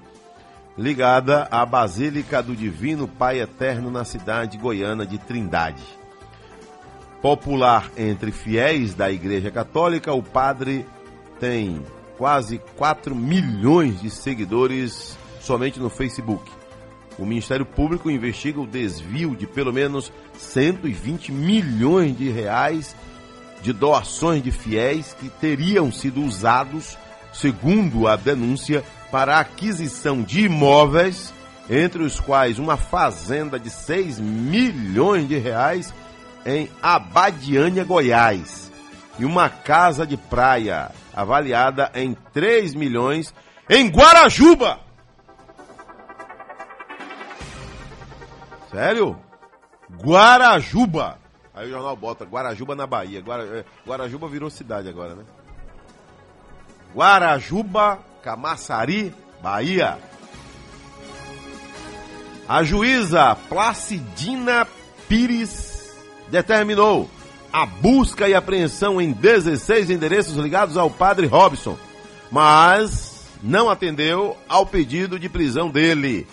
ligada 0.79 1.49
à 1.51 1.67
Basílica 1.67 2.41
do 2.41 2.55
Divino 2.55 3.09
Pai 3.09 3.41
Eterno 3.41 3.91
na 3.91 4.05
cidade 4.05 4.57
goiana 4.57 5.05
de 5.05 5.19
Trindade. 5.19 5.83
Popular 7.21 7.91
entre 7.97 8.31
fiéis 8.31 8.95
da 8.95 9.11
Igreja 9.11 9.51
Católica, 9.51 10.13
o 10.13 10.23
padre 10.23 10.87
tem 11.39 11.85
quase 12.21 12.61
4 12.77 13.15
milhões 13.15 14.03
de 14.03 14.11
seguidores 14.11 15.17
somente 15.41 15.81
no 15.81 15.89
Facebook. 15.89 16.53
O 17.19 17.25
Ministério 17.25 17.65
Público 17.65 18.11
investiga 18.11 18.61
o 18.61 18.67
desvio 18.67 19.35
de 19.35 19.47
pelo 19.47 19.73
menos 19.73 20.13
120 20.37 21.33
milhões 21.33 22.15
de 22.15 22.29
reais 22.29 22.95
de 23.63 23.73
doações 23.73 24.43
de 24.43 24.51
fiéis 24.51 25.17
que 25.19 25.31
teriam 25.31 25.91
sido 25.91 26.23
usados, 26.23 26.99
segundo 27.33 28.07
a 28.07 28.17
denúncia, 28.17 28.85
para 29.11 29.37
a 29.37 29.41
aquisição 29.41 30.23
de 30.23 30.43
imóveis, 30.45 31.33
entre 31.71 32.03
os 32.03 32.21
quais 32.21 32.59
uma 32.59 32.77
fazenda 32.77 33.59
de 33.59 33.71
6 33.71 34.21
milhões 34.21 35.27
de 35.27 35.39
reais 35.39 35.95
em 36.45 36.69
Abadiânia, 36.83 37.83
Goiás, 37.83 38.71
e 39.19 39.25
uma 39.25 39.49
casa 39.49 40.07
de 40.07 40.19
praia 40.19 40.91
avaliada 41.15 41.91
em 41.95 42.15
3 42.33 42.75
milhões 42.75 43.35
em 43.69 43.89
Guarajuba. 43.89 44.81
Sério? 48.71 49.19
Guarajuba. 50.03 51.19
Aí 51.53 51.67
o 51.67 51.71
jornal 51.71 51.97
bota 51.97 52.25
Guarajuba 52.25 52.75
na 52.75 52.87
Bahia. 52.87 53.19
É, 53.21 53.65
Guarajuba 53.87 54.29
virou 54.29 54.49
cidade 54.49 54.89
agora, 54.89 55.15
né? 55.15 55.25
Guarajuba, 56.95 57.99
Camaçari, 58.23 59.15
Bahia. 59.43 59.99
A 62.49 62.63
juíza 62.63 63.37
Placidina 63.49 64.67
Pires 65.09 65.97
determinou 66.29 67.09
a 67.53 67.67
busca 67.67 68.29
e 68.29 68.35
apreensão 68.35 69.01
em 69.01 69.13
16 69.13 69.91
endereços 69.91 70.37
ligados 70.37 70.77
ao 70.77 70.91
padre 70.91 71.27
Robson, 71.27 71.77
mas 72.31 73.29
não 73.43 73.69
atendeu 73.69 74.37
ao 74.49 74.65
pedido 74.65 75.19
de 75.19 75.29
prisão 75.29 75.69
dele. 75.71 76.27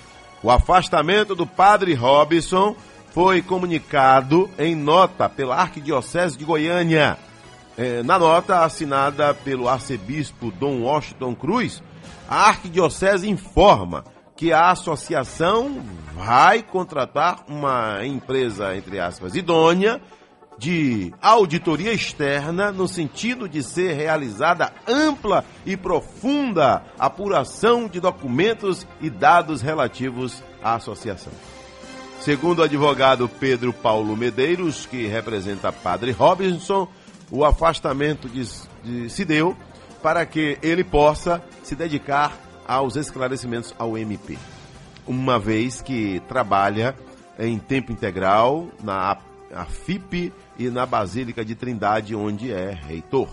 O 0.43 0.51
afastamento 0.51 1.35
do 1.35 1.47
padre 1.47 1.93
Robson 1.93 2.75
foi 3.13 3.41
comunicado 3.41 4.49
em 4.59 4.75
nota 4.75 5.27
pela 5.27 5.55
Arquidiocese 5.55 6.37
de 6.37 6.45
Goiânia. 6.45 7.17
É, 7.75 8.01
na 8.03 8.17
nota 8.17 8.63
assinada 8.63 9.33
pelo 9.33 9.67
arcebispo 9.67 10.51
Dom 10.51 10.81
Washington 10.81 11.35
Cruz, 11.35 11.81
a 12.29 12.49
Arquidiocese 12.49 13.29
informa 13.29 14.03
que 14.35 14.53
a 14.53 14.69
associação 14.69 15.81
vai 16.15 16.61
contratar 16.61 17.43
uma 17.47 18.05
empresa, 18.05 18.75
entre 18.75 18.99
aspas, 18.99 19.35
idônea 19.35 19.99
de 20.57 21.13
auditoria 21.21 21.93
externa 21.93 22.71
no 22.71 22.87
sentido 22.87 23.47
de 23.47 23.61
ser 23.61 23.93
realizada 23.93 24.73
ampla 24.87 25.45
e 25.65 25.77
profunda 25.77 26.83
apuração 26.97 27.87
de 27.87 27.99
documentos 27.99 28.87
e 28.99 29.09
dados 29.09 29.61
relativos 29.61 30.43
à 30.63 30.75
associação. 30.75 31.33
Segundo 32.19 32.59
o 32.59 32.63
advogado 32.63 33.29
Pedro 33.29 33.71
Paulo 33.71 34.17
Medeiros, 34.17 34.85
que 34.85 35.05
representa 35.05 35.71
Padre 35.71 36.11
Robinson, 36.11 36.87
o 37.29 37.45
afastamento 37.45 38.27
de, 38.27 38.47
de, 38.83 39.09
se 39.09 39.23
deu 39.23 39.55
para 40.01 40.25
que 40.25 40.57
ele 40.61 40.83
possa 40.83 41.41
se 41.63 41.75
dedicar 41.75 42.35
aos 42.67 42.95
esclarecimentos 42.95 43.73
ao 43.77 43.97
MP, 43.97 44.37
uma 45.05 45.39
vez 45.39 45.81
que 45.81 46.21
trabalha 46.27 46.95
em 47.39 47.57
tempo 47.59 47.91
integral 47.91 48.67
na 48.83 49.17
FIP 49.85 50.33
e 50.57 50.69
na 50.69 50.85
Basílica 50.85 51.43
de 51.43 51.55
Trindade, 51.55 52.15
onde 52.15 52.51
é 52.51 52.71
reitor. 52.71 53.29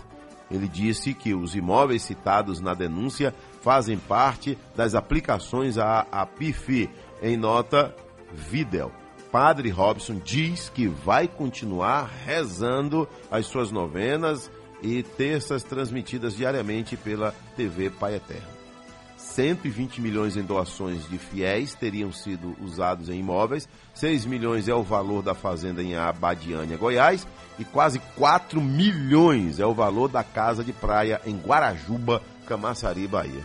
Ele 0.50 0.68
disse 0.68 1.14
que 1.14 1.34
os 1.34 1.54
imóveis 1.54 2.02
citados 2.02 2.60
na 2.60 2.74
denúncia 2.74 3.34
fazem 3.62 3.98
parte 3.98 4.58
das 4.76 4.94
aplicações 4.94 5.78
à, 5.78 6.26
PIF. 6.26 6.90
Em 7.22 7.36
nota, 7.36 7.94
Videl. 8.32 8.92
Padre 9.32 9.70
Robson 9.70 10.20
diz 10.22 10.68
que 10.68 10.86
vai 10.86 11.26
continuar 11.26 12.08
rezando 12.24 13.08
as 13.30 13.46
suas 13.46 13.72
novenas 13.72 14.50
e 14.82 15.02
terças 15.02 15.64
transmitidas 15.64 16.36
diariamente 16.36 16.96
pela 16.96 17.32
TV 17.56 17.90
Pai 17.90 18.14
Eterno. 18.16 18.63
120 19.24 20.00
milhões 20.00 20.36
em 20.36 20.42
doações 20.42 21.08
de 21.08 21.18
fiéis 21.18 21.74
teriam 21.74 22.12
sido 22.12 22.54
usados 22.60 23.08
em 23.08 23.18
imóveis, 23.18 23.68
6 23.94 24.26
milhões 24.26 24.68
é 24.68 24.74
o 24.74 24.82
valor 24.82 25.22
da 25.22 25.34
fazenda 25.34 25.82
em 25.82 25.96
Abadiânia, 25.96 26.76
Goiás, 26.76 27.26
e 27.58 27.64
quase 27.64 27.98
4 28.16 28.60
milhões 28.60 29.58
é 29.58 29.66
o 29.66 29.74
valor 29.74 30.08
da 30.08 30.22
casa 30.22 30.62
de 30.62 30.72
praia 30.72 31.20
em 31.24 31.36
Guarajuba, 31.36 32.22
Camaçari, 32.46 33.08
Bahia. 33.08 33.42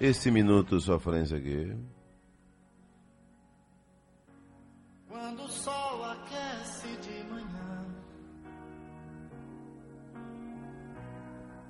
Esse 0.00 0.30
minuto 0.30 0.80
sofrência 0.80 1.36
aqui. 1.36 1.76
Quando 5.08 5.44
o 5.44 5.48
sol 5.48 6.04
aquece 6.04 6.88
de 6.96 7.22
manhã, 7.30 7.86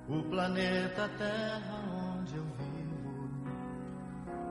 o 0.09 0.23
planeta 0.23 1.09
Terra 1.17 1.77
onde 2.17 2.35
eu 2.35 2.56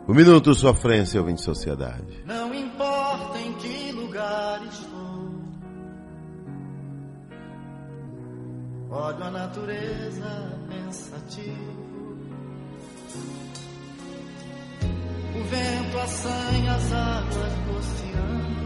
O 0.09 0.15
minuto 0.15 0.55
sofrência, 0.55 1.21
ouvinte 1.21 1.43
sociedade. 1.43 2.23
não 2.25 2.55
importa 2.55 3.41
em 3.41 3.53
que 3.55 3.91
lugar 3.91 4.63
estou. 4.65 5.17
Olho 8.89 9.25
a 9.25 9.31
natureza 9.33 10.61
pensativo. 10.69 11.77
O 15.35 15.45
vento 15.45 15.99
assanha 15.99 16.73
as 16.73 16.93
águas 16.93 17.53
do 17.67 17.77
oceano. 17.77 18.57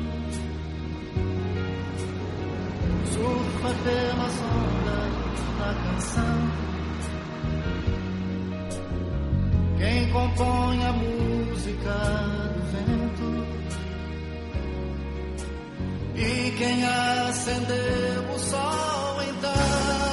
Surfa 3.12 3.74
pelas 3.82 4.34
ondas 4.42 5.40
da 5.58 5.74
canção. 5.84 6.69
Quem 9.80 10.10
compõe 10.10 10.84
a 10.84 10.92
música 10.92 11.94
do 12.54 12.62
vento 12.70 13.46
e 16.16 16.50
quem 16.58 16.84
acendeu 16.84 18.34
o 18.34 18.38
sol 18.38 19.22
então. 19.22 20.09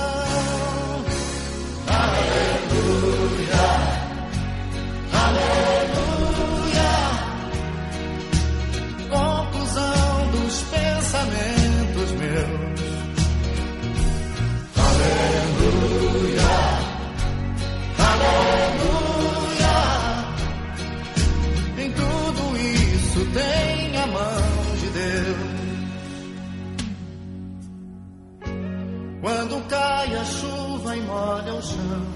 Cai 29.70 30.16
a 30.16 30.26
chuva 30.26 30.96
e 30.96 31.02
molha 31.02 31.54
o 31.54 31.62
chão, 31.62 32.08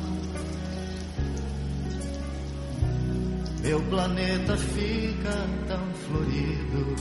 meu 3.62 3.82
planeta 3.84 4.58
fica 4.58 5.48
tão 5.68 5.94
florido. 6.08 6.96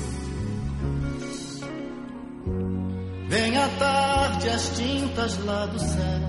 Vem 3.28 3.56
à 3.56 3.68
tarde 3.68 4.48
as 4.48 4.76
tintas 4.76 5.44
lá 5.44 5.66
do 5.66 5.78
céu, 5.78 6.20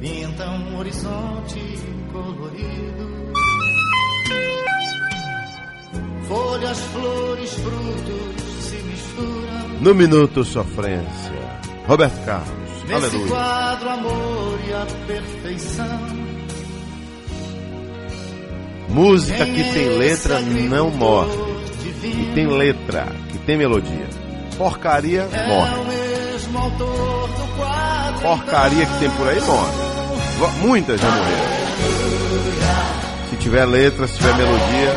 pintam 0.00 0.54
um 0.54 0.78
horizonte 0.78 1.60
colorido. 2.12 3.18
Folhas, 6.28 6.78
flores, 6.78 7.54
frutos. 7.54 8.47
No 9.80 9.94
minuto 9.94 10.44
sofrência, 10.44 11.32
Roberto 11.86 12.24
Carlos. 12.24 12.48
Nesse 12.88 12.94
Aleluia. 13.06 13.26
quadro, 13.28 13.88
amor 13.90 14.58
e 14.66 14.72
a 14.72 14.86
perfeição. 15.06 16.18
Música 18.88 19.44
que 19.44 19.64
tem 19.72 19.88
letra 19.98 20.40
não 20.40 20.90
morre. 20.90 21.36
Que 22.00 22.32
tem 22.34 22.46
letra, 22.46 23.06
que 23.30 23.38
tem 23.38 23.56
melodia. 23.56 24.06
Porcaria 24.56 25.28
É 25.32 25.46
morre. 25.48 25.74
Porcaria 28.22 28.86
que 28.86 28.98
tem 28.98 29.10
por 29.10 29.28
aí 29.28 29.40
morre. 29.40 30.58
Muitas 30.60 31.00
já 31.00 31.08
morreram. 31.10 31.58
Se 33.30 33.36
tiver 33.36 33.64
letra, 33.66 34.06
se 34.08 34.16
tiver 34.16 34.34
melodia, 34.36 34.96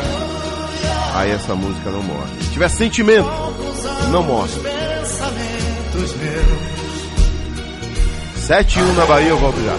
aí 1.14 1.30
essa 1.30 1.54
música 1.54 1.90
não 1.90 2.02
morre. 2.02 2.30
Se 2.40 2.50
tiver 2.52 2.68
sentimento, 2.70 3.28
não 4.10 4.22
meus. 6.16 7.02
7 8.46 8.78
e 8.78 8.82
1 8.82 8.92
na 8.94 9.06
Bahia, 9.06 9.28
eu 9.28 9.38
volto 9.38 9.60
já. 9.62 9.76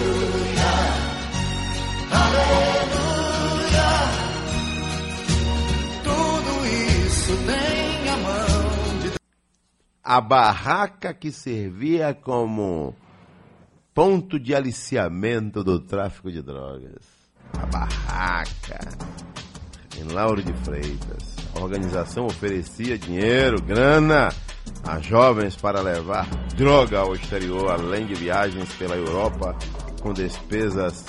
Tudo 6.02 6.66
isso 6.66 7.36
tem 7.46 8.08
a 8.08 8.16
mão 8.16 8.98
de 9.02 9.12
A 10.02 10.20
barraca 10.20 11.12
que 11.12 11.30
servia 11.30 12.14
como 12.14 12.94
ponto 13.92 14.40
de 14.40 14.54
aliciamento 14.54 15.62
do 15.62 15.78
tráfico 15.78 16.32
de 16.32 16.42
drogas. 16.42 17.04
A 17.52 17.66
barraca. 17.66 18.78
Em 19.96 20.04
Lauro 20.04 20.42
de 20.42 20.52
Freitas. 20.64 21.33
A 21.54 21.60
organização 21.60 22.26
oferecia 22.26 22.98
dinheiro, 22.98 23.62
grana 23.62 24.28
a 24.82 24.98
jovens 24.98 25.56
para 25.56 25.80
levar 25.80 26.28
droga 26.56 27.00
ao 27.00 27.14
exterior, 27.14 27.70
além 27.70 28.06
de 28.06 28.14
viagens 28.14 28.72
pela 28.74 28.96
Europa 28.96 29.56
com 30.02 30.12
despesas 30.12 31.04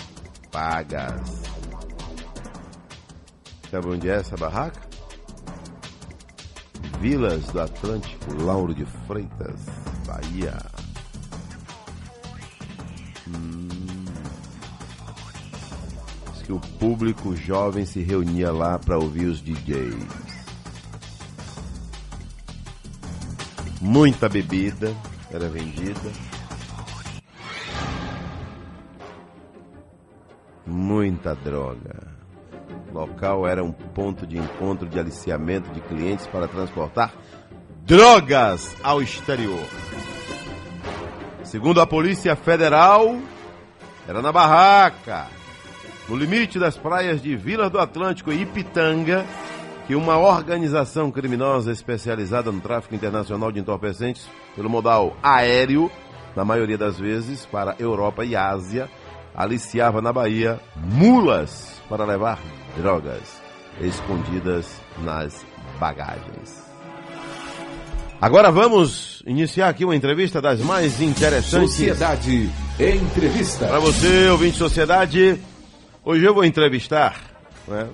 pagas. 0.52 1.44
Sabe 3.70 3.88
onde 3.88 4.10
é 4.10 4.16
essa 4.16 4.38
barraca? 4.38 4.80
Vilas 7.02 7.46
do 7.48 7.60
Atlântico, 7.60 8.42
Lauro 8.42 8.74
de 8.74 8.86
Freitas, 9.06 9.66
Bahia. 10.08 10.58
Hum. 13.28 13.68
Diz 16.32 16.44
que 16.44 16.54
o 16.54 16.60
público 16.60 17.36
jovem 17.36 17.86
se 17.86 18.02
reunia 18.02 18.52
lá 18.52 18.80
para 18.80 18.98
ouvir 18.98 19.26
os 19.26 19.42
DJs. 19.42 20.25
Muita 23.86 24.28
bebida 24.28 24.96
era 25.32 25.48
vendida. 25.48 26.12
Muita 30.66 31.36
droga. 31.36 32.08
O 32.90 32.94
local 32.98 33.48
era 33.48 33.64
um 33.64 33.72
ponto 33.72 34.26
de 34.26 34.40
encontro 34.40 34.90
de 34.90 35.00
aliciamento 35.00 35.72
de 35.72 35.82
clientes 35.82 36.26
para 36.26 36.48
transportar 36.48 37.14
drogas 37.86 38.76
ao 38.82 39.04
exterior. 39.04 39.64
Segundo 41.44 41.80
a 41.80 41.86
Polícia 41.86 42.36
Federal, 42.36 43.16
era 44.08 44.20
na 44.20 44.32
barraca, 44.32 45.28
no 46.10 46.18
limite 46.18 46.58
das 46.58 46.76
praias 46.76 47.22
de 47.22 47.36
Vila 47.36 47.70
do 47.70 47.80
Atlântico 47.80 48.34
e 48.34 48.42
Ipitanga, 48.42 49.24
que 49.88 49.96
uma 49.96 50.18
organização 50.18 51.12
criminosa 51.12 51.72
especializada 51.72 52.52
no 52.52 52.60
tráfico 52.60 52.96
internacional 52.96 53.52
de 53.52 53.60
entorpecentes 53.60 54.28
pelo 54.56 54.70
modal 54.70 55.16
aéreo, 55.22 55.92
na 56.36 56.44
maioria 56.44 56.78
das 56.78 57.00
vezes 57.00 57.46
para 57.46 57.76
Europa 57.78 58.26
e 58.26 58.36
Ásia, 58.36 58.90
aliciava 59.36 60.02
na 60.02 60.12
Bahia 60.12 60.60
mulas 60.76 61.82
para 61.88 62.04
levar 62.04 62.40
drogas 62.78 63.42
escondidas 63.80 64.82
nas 65.04 65.46
bagagens. 65.80 66.66
Agora 68.20 68.50
vamos 68.50 69.22
iniciar 69.28 69.70
aqui 69.70 69.86
uma 69.86 69.96
entrevista 69.96 70.42
das 70.42 70.62
mais 70.62 71.02
interessantes. 71.02 71.72
Sociedade 71.72 72.50
Entrevista. 72.80 73.68
Para 73.68 73.80
você, 73.80 74.30
ouvinte 74.30 74.54
de 74.54 74.58
sociedade, 74.58 75.40
hoje 76.04 76.26
eu 76.26 76.34
vou 76.34 76.44
entrevistar. 76.44 77.20
né, 77.68 77.88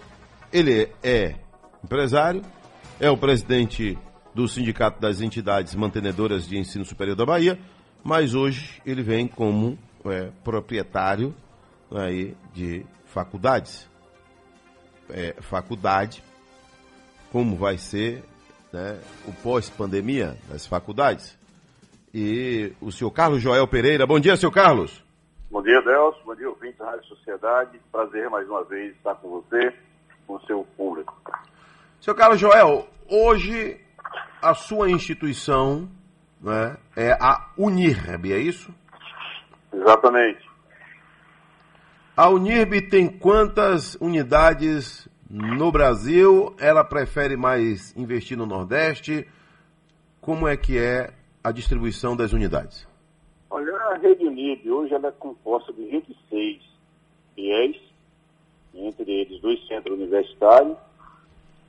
Ele 0.53 0.87
é 1.03 1.35
empresário, 1.83 2.41
é 2.99 3.09
o 3.09 3.17
presidente 3.17 3.97
do 4.33 4.47
Sindicato 4.47 4.99
das 4.99 5.21
Entidades 5.21 5.75
Mantenedoras 5.75 6.47
de 6.47 6.57
Ensino 6.57 6.85
Superior 6.85 7.15
da 7.15 7.25
Bahia, 7.25 7.59
mas 8.03 8.33
hoje 8.33 8.81
ele 8.85 9.03
vem 9.03 9.27
como 9.27 9.77
é, 10.05 10.31
proprietário 10.43 11.33
aí 11.91 12.35
de 12.53 12.85
faculdades. 13.05 13.89
É, 15.09 15.33
faculdade, 15.41 16.23
como 17.31 17.55
vai 17.55 17.77
ser 17.77 18.23
né, 18.71 18.99
o 19.27 19.33
pós-pandemia 19.33 20.37
das 20.49 20.65
faculdades. 20.65 21.37
E 22.13 22.73
o 22.81 22.91
senhor 22.91 23.11
Carlos 23.11 23.41
Joel 23.41 23.67
Pereira. 23.67 24.05
Bom 24.07 24.19
dia, 24.19 24.37
senhor 24.37 24.51
Carlos. 24.51 25.03
Bom 25.49 25.61
dia, 25.61 25.81
Delcio. 25.81 26.23
Bom 26.25 26.35
dia, 26.35 26.49
ouvintes 26.49 26.77
da 26.77 26.85
Rádio 26.91 27.05
Sociedade. 27.05 27.79
Prazer 27.91 28.29
mais 28.29 28.47
uma 28.47 28.63
vez 28.63 28.95
estar 28.95 29.15
com 29.15 29.29
você, 29.29 29.73
com 30.25 30.35
o 30.35 30.41
seu 30.45 30.65
público. 30.77 31.20
Seu 32.01 32.15
Carlos 32.15 32.39
Joel, 32.39 32.87
hoje 33.07 33.79
a 34.41 34.55
sua 34.55 34.89
instituição 34.89 35.87
né, 36.41 36.75
é 36.95 37.11
a 37.11 37.51
Unirb, 37.55 38.33
é 38.33 38.39
isso? 38.39 38.73
Exatamente. 39.71 40.49
A 42.17 42.27
Unirb 42.27 42.89
tem 42.89 43.07
quantas 43.07 43.93
unidades 44.01 45.07
no 45.29 45.71
Brasil? 45.71 46.55
Ela 46.59 46.83
prefere 46.83 47.37
mais 47.37 47.95
investir 47.95 48.35
no 48.35 48.47
Nordeste? 48.47 49.29
Como 50.19 50.47
é 50.47 50.57
que 50.57 50.79
é 50.79 51.13
a 51.43 51.51
distribuição 51.51 52.17
das 52.17 52.33
unidades? 52.33 52.87
Olha, 53.47 53.75
a 53.75 53.97
Rede 53.97 54.25
Unib 54.25 54.67
hoje 54.71 54.91
ela 54.91 55.09
é 55.09 55.11
composta 55.11 55.71
de 55.71 55.85
26 55.85 56.63
fiéis, 57.35 57.79
entre 58.73 59.11
eles 59.11 59.39
dois 59.39 59.63
centros 59.67 59.95
universitários 59.95 60.75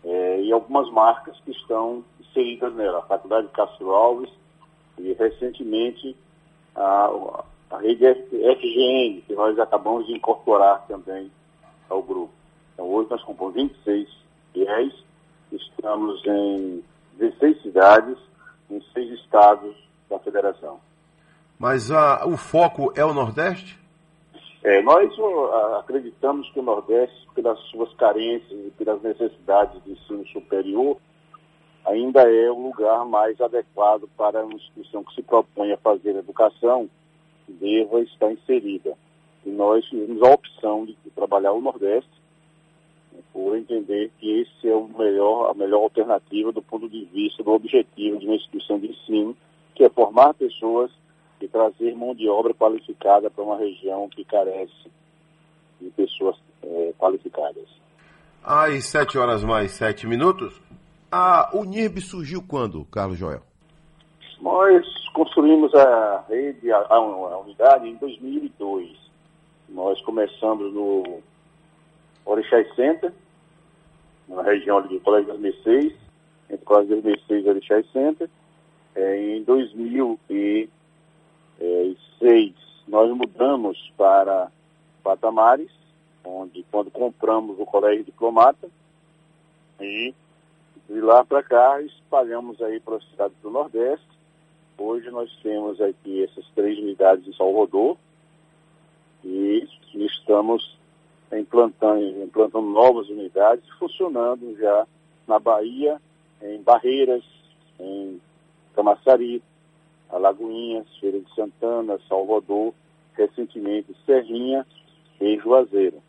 eh, 0.04 0.40
e 0.42 0.52
algumas 0.52 0.90
marcas 0.90 1.38
que 1.44 1.50
estão 1.52 2.04
inseridas 2.20 2.74
nela. 2.74 2.98
A 2.98 3.02
Faculdade 3.02 3.46
de 3.46 3.52
Castro 3.52 3.90
Alves 3.90 4.30
e 4.98 5.12
recentemente 5.14 6.16
a, 6.74 7.10
a 7.70 7.78
rede 7.78 8.14
FGN, 8.14 9.22
que 9.22 9.34
nós 9.34 9.58
acabamos 9.58 10.06
de 10.06 10.12
incorporar 10.12 10.86
também 10.86 11.30
ao 11.88 12.02
grupo. 12.02 12.32
Então 12.74 12.86
hoje 12.86 13.10
nós 13.10 13.22
compomos 13.22 13.54
26 13.54 14.08
fiéis, 14.52 14.92
estamos 15.50 16.24
em 16.26 16.84
16 17.18 17.62
cidades, 17.62 18.18
em 18.70 18.82
seis 18.92 19.10
estados 19.20 19.74
da 20.08 20.18
federação. 20.18 20.80
Mas 21.58 21.90
ah, 21.90 22.24
o 22.26 22.36
foco 22.36 22.92
é 22.96 23.04
o 23.04 23.14
Nordeste? 23.14 23.78
É, 24.64 24.80
nós 24.80 25.10
acreditamos 25.80 26.48
que 26.50 26.60
o 26.60 26.62
Nordeste, 26.62 27.26
pelas 27.34 27.58
suas 27.70 27.92
carências 27.94 28.52
e 28.52 28.70
pelas 28.70 29.02
necessidades 29.02 29.82
de 29.82 29.92
ensino 29.92 30.24
superior, 30.28 30.98
ainda 31.84 32.22
é 32.32 32.48
o 32.48 32.68
lugar 32.68 33.04
mais 33.04 33.40
adequado 33.40 34.08
para 34.16 34.44
uma 34.44 34.54
instituição 34.54 35.02
que 35.02 35.16
se 35.16 35.22
propõe 35.22 35.72
a 35.72 35.76
fazer 35.78 36.14
educação, 36.14 36.88
deva 37.48 38.00
estar 38.02 38.30
inserida. 38.30 38.96
E 39.44 39.50
nós 39.50 39.84
tivemos 39.86 40.22
a 40.22 40.32
opção 40.32 40.84
de, 40.84 40.96
de 41.04 41.10
trabalhar 41.10 41.52
o 41.52 41.60
Nordeste, 41.60 42.10
né, 43.12 43.18
por 43.32 43.56
entender 43.56 44.12
que 44.20 44.42
esse 44.42 44.68
é 44.68 44.74
o 44.76 44.86
melhor, 44.86 45.50
a 45.50 45.54
melhor 45.54 45.82
alternativa 45.82 46.52
do 46.52 46.62
ponto 46.62 46.88
de 46.88 47.04
vista 47.06 47.42
do 47.42 47.50
objetivo 47.50 48.18
de 48.18 48.26
uma 48.26 48.36
instituição 48.36 48.78
de 48.78 48.92
ensino, 48.92 49.36
que 49.74 49.82
é 49.82 49.88
formar 49.88 50.34
pessoas 50.34 50.92
e 51.44 51.48
trazer 51.48 51.94
mão 51.94 52.14
de 52.14 52.28
obra 52.28 52.54
qualificada 52.54 53.30
para 53.30 53.44
uma 53.44 53.56
região 53.56 54.08
que 54.08 54.24
carece 54.24 54.90
de 55.80 55.90
pessoas 55.90 56.36
é, 56.62 56.92
qualificadas. 56.98 57.68
Às 58.42 58.86
sete 58.86 59.18
horas 59.18 59.44
mais 59.44 59.72
sete 59.72 60.06
minutos, 60.06 60.60
a 61.10 61.50
Unirb 61.54 62.00
surgiu 62.00 62.42
quando, 62.42 62.84
Carlos 62.86 63.18
Joel? 63.18 63.42
Nós 64.40 64.84
construímos 65.12 65.74
a 65.74 66.24
rede, 66.28 66.72
a, 66.72 66.78
a, 66.78 66.96
a 66.96 67.38
unidade 67.40 67.88
em 67.88 67.96
2002. 67.96 68.90
Nós 69.68 70.00
começamos 70.02 70.72
no 70.72 71.20
Orixás 72.24 72.72
Center, 72.74 73.12
na 74.28 74.42
região 74.42 74.78
ali 74.78 74.88
do 74.88 75.00
Colégio 75.00 75.28
das 75.28 75.40
Mercedes, 75.40 75.96
entre 76.50 76.64
o 76.64 76.66
Colégio 76.66 76.96
das 76.96 77.04
Mercedes 77.04 77.46
e 77.46 77.48
Orixás 77.48 77.92
Center. 77.92 78.30
É, 78.94 79.36
em 79.36 79.42
2006, 81.62 82.54
nós 82.88 83.16
mudamos 83.16 83.92
para 83.96 84.50
Patamares, 85.02 85.70
onde 86.24 86.64
quando 86.70 86.90
compramos 86.90 87.58
o 87.58 87.64
Colégio 87.64 88.04
Diplomata, 88.04 88.68
e 89.80 90.12
de 90.88 91.00
lá 91.00 91.24
para 91.24 91.42
cá 91.42 91.80
espalhamos 91.80 92.60
aí 92.60 92.80
para 92.80 92.96
as 92.96 93.04
cidades 93.10 93.36
do 93.42 93.50
Nordeste. 93.50 94.06
Hoje 94.76 95.10
nós 95.10 95.30
temos 95.42 95.80
aqui 95.80 96.24
essas 96.24 96.44
três 96.54 96.78
unidades 96.78 97.26
em 97.26 97.32
Salvador 97.34 97.96
e 99.24 99.68
estamos 99.94 100.76
implantando, 101.32 102.22
implantando 102.22 102.66
novas 102.66 103.08
unidades, 103.08 103.64
funcionando 103.78 104.56
já 104.58 104.86
na 105.26 105.38
Bahia, 105.38 106.00
em 106.42 106.60
Barreiras, 106.62 107.24
em 107.78 108.20
Camaçari, 108.74 109.42
Alagoinhas, 110.12 110.86
Feira 111.00 111.18
de 111.18 111.34
Santana, 111.34 111.98
Salvador, 112.08 112.74
recentemente 113.14 113.96
Serrinha 114.06 114.66
e 115.20 115.38
Juazeiro, 115.38 116.02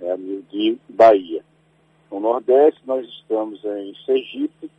é, 0.00 0.16
de 0.16 0.78
Bahia. 0.88 1.42
No 2.10 2.20
Nordeste, 2.20 2.80
nós 2.86 3.06
estamos 3.08 3.64
em 3.64 3.94
Sergipe, 4.04 4.70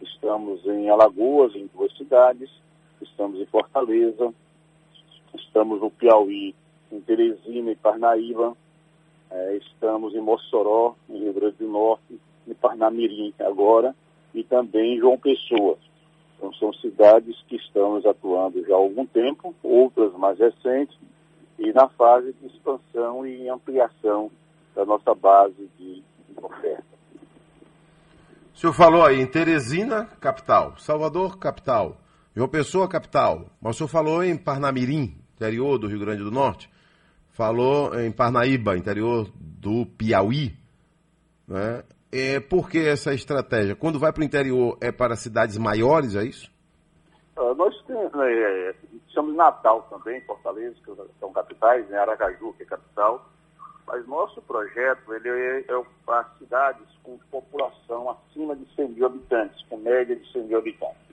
estamos 0.00 0.64
em 0.66 0.88
Alagoas, 0.88 1.54
em 1.56 1.68
duas 1.74 1.94
cidades, 1.96 2.48
estamos 3.02 3.40
em 3.40 3.46
Fortaleza, 3.46 4.32
estamos 5.34 5.80
no 5.80 5.90
Piauí, 5.90 6.54
em 6.92 7.00
Teresina 7.00 7.72
e 7.72 7.76
Parnaíba, 7.76 8.56
é, 9.30 9.56
estamos 9.56 10.14
em 10.14 10.20
Mossoró, 10.20 10.94
em 11.10 11.18
Rio 11.18 11.32
Grande 11.32 11.56
do 11.56 11.68
Norte, 11.68 12.20
em 12.46 12.54
Parnamirim 12.54 13.34
agora, 13.40 13.94
e 14.32 14.44
também 14.44 14.94
em 14.94 14.98
João 14.98 15.18
Pessoa. 15.18 15.76
Então, 16.36 16.52
são 16.54 16.72
cidades 16.74 17.36
que 17.48 17.56
estamos 17.56 18.04
atuando 18.04 18.62
já 18.66 18.74
há 18.74 18.76
algum 18.76 19.06
tempo, 19.06 19.54
outras 19.62 20.12
mais 20.14 20.38
recentes, 20.38 20.96
e 21.58 21.72
na 21.72 21.88
fase 21.88 22.34
de 22.34 22.46
expansão 22.46 23.26
e 23.26 23.48
ampliação 23.48 24.30
da 24.74 24.84
nossa 24.84 25.14
base 25.14 25.68
de 25.78 26.02
oferta. 26.36 26.84
O 28.54 28.58
senhor 28.58 28.72
falou 28.72 29.04
aí 29.04 29.20
em 29.20 29.26
Teresina, 29.26 30.06
capital, 30.20 30.78
Salvador, 30.78 31.38
capital, 31.38 31.96
João 32.34 32.48
Pessoa, 32.48 32.88
capital, 32.88 33.46
mas 33.60 33.74
o 33.74 33.78
senhor 33.78 33.88
falou 33.88 34.22
em 34.22 34.36
Parnamirim, 34.36 35.14
interior 35.34 35.78
do 35.78 35.86
Rio 35.86 36.00
Grande 36.00 36.22
do 36.22 36.30
Norte, 36.30 36.70
falou 37.32 37.98
em 38.00 38.10
Parnaíba, 38.10 38.76
interior 38.76 39.30
do 39.34 39.84
Piauí, 39.84 40.54
né? 41.46 41.82
É, 42.12 42.40
por 42.40 42.70
que 42.70 42.78
essa 42.78 43.12
estratégia? 43.12 43.74
Quando 43.74 43.98
vai 43.98 44.12
para 44.12 44.20
o 44.20 44.24
interior, 44.24 44.78
é 44.80 44.92
para 44.92 45.16
cidades 45.16 45.58
maiores, 45.58 46.14
é 46.14 46.24
isso? 46.24 46.50
Uh, 47.36 47.54
nós 47.54 47.74
temos, 47.82 48.12
né, 48.12 48.32
é, 48.32 48.74
chamamos 49.08 49.36
Natal 49.36 49.82
também, 49.90 50.20
Fortaleza, 50.22 50.76
que 50.84 50.94
são 51.20 51.32
capitais, 51.32 51.86
né, 51.88 51.98
Aracaju, 51.98 52.54
que 52.54 52.62
é 52.62 52.66
capital, 52.66 53.28
mas 53.86 54.06
nosso 54.06 54.40
projeto 54.42 55.12
ele 55.12 55.28
é, 55.28 55.58
é 55.60 55.82
para 56.04 56.24
cidades 56.38 56.86
com 57.02 57.18
população 57.30 58.10
acima 58.10 58.56
de 58.56 58.66
100 58.74 58.88
mil 58.88 59.06
habitantes, 59.06 59.62
com 59.68 59.76
média 59.76 60.16
de 60.16 60.32
100 60.32 60.44
mil 60.44 60.58
habitantes. 60.58 61.06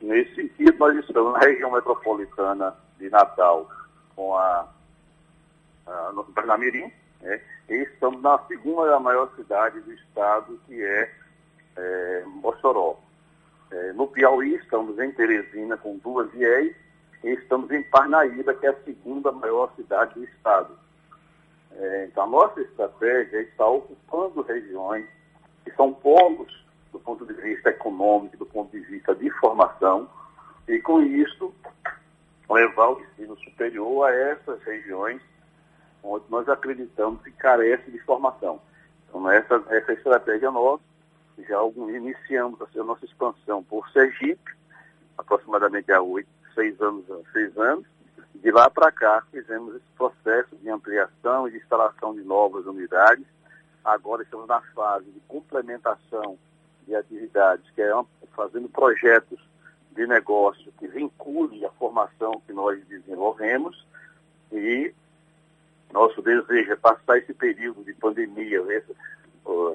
Nesse 0.00 0.34
sentido, 0.34 0.76
nós 0.78 0.96
estamos 0.98 1.32
na 1.32 1.38
região 1.38 1.70
metropolitana 1.70 2.76
de 2.98 3.08
Natal, 3.08 3.68
com 4.14 4.36
a, 4.36 4.68
a 5.86 6.12
no 6.12 6.24
Pernamirim, 6.24 6.92
né, 7.20 7.40
estamos 7.68 8.20
na 8.22 8.38
segunda 8.46 8.98
maior 8.98 9.30
cidade 9.36 9.80
do 9.80 9.92
estado, 9.92 10.58
que 10.66 10.82
é, 10.82 11.10
é 11.76 12.22
Mossoró. 12.26 12.98
É, 13.70 13.92
no 13.92 14.06
Piauí, 14.06 14.54
estamos 14.56 14.98
em 14.98 15.10
Teresina, 15.12 15.76
com 15.76 15.96
duas 15.98 16.32
IEs, 16.34 16.74
e 17.24 17.30
estamos 17.30 17.70
em 17.70 17.82
Parnaíba, 17.84 18.54
que 18.54 18.66
é 18.66 18.70
a 18.70 18.82
segunda 18.84 19.32
maior 19.32 19.72
cidade 19.76 20.14
do 20.14 20.24
estado. 20.24 20.76
É, 21.76 22.06
então, 22.10 22.24
a 22.24 22.26
nossa 22.26 22.60
estratégia 22.60 23.38
é 23.38 23.42
está 23.42 23.66
ocupando 23.66 24.42
regiões 24.42 25.06
que 25.64 25.70
são 25.72 25.92
polos 25.92 26.62
do 26.92 27.00
ponto 27.00 27.24
de 27.24 27.32
vista 27.32 27.70
econômico, 27.70 28.36
do 28.36 28.46
ponto 28.46 28.70
de 28.70 28.80
vista 28.80 29.14
de 29.14 29.30
formação, 29.38 30.08
e 30.68 30.78
com 30.80 31.00
isso 31.00 31.54
levar 32.50 32.90
o 32.90 33.00
ensino 33.00 33.36
superior 33.38 34.06
a 34.06 34.14
essas 34.14 34.62
regiões 34.62 35.22
onde 36.02 36.24
nós 36.28 36.48
acreditamos 36.48 37.22
que 37.22 37.30
carece 37.32 37.90
de 37.90 37.98
formação. 38.00 38.60
Então, 39.08 39.30
essa, 39.30 39.62
essa 39.68 39.92
estratégia 39.92 40.50
nossa, 40.50 40.82
já 41.48 41.56
algum, 41.56 41.88
iniciamos 41.90 42.60
a 42.60 42.84
nossa 42.84 43.04
expansão 43.04 43.62
por 43.62 43.88
Sergipe, 43.90 44.52
aproximadamente 45.16 45.92
há 45.92 46.00
oito, 46.00 46.28
seis 46.54 46.80
anos, 46.80 47.04
seis 47.32 47.56
anos. 47.56 47.84
De 48.34 48.50
lá 48.50 48.68
para 48.68 48.90
cá, 48.90 49.22
fizemos 49.30 49.76
esse 49.76 49.86
processo 49.96 50.56
de 50.56 50.68
ampliação 50.68 51.46
e 51.46 51.52
de 51.52 51.58
instalação 51.58 52.14
de 52.14 52.22
novas 52.22 52.66
unidades. 52.66 53.24
Agora 53.84 54.22
estamos 54.22 54.48
na 54.48 54.60
fase 54.74 55.10
de 55.10 55.20
complementação 55.28 56.38
de 56.86 56.94
atividades, 56.96 57.64
que 57.74 57.82
é 57.82 57.92
fazendo 58.34 58.68
projetos 58.68 59.38
de 59.92 60.06
negócio 60.06 60.72
que 60.78 60.88
vinculem 60.88 61.64
a 61.64 61.70
formação 61.70 62.42
que 62.46 62.52
nós 62.52 62.82
desenvolvemos 62.86 63.86
e 64.50 64.92
nosso 65.92 66.20
desejo 66.22 66.72
é 66.72 66.76
passar 66.76 67.18
esse 67.18 67.34
período 67.34 67.84
de 67.84 67.92
pandemia, 67.94 68.62
né, 68.62 68.82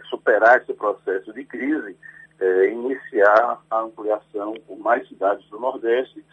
superar 0.09 0.61
esse 0.61 0.74
processo 0.74 1.34
de 1.34 1.43
crise, 1.45 1.95
é, 2.39 2.70
iniciar 2.70 3.59
a 3.70 3.80
ampliação 3.82 4.53
por 4.68 4.78
mais 4.80 5.07
cidades 5.07 5.47
do 5.49 5.59
Nordeste, 5.59 6.24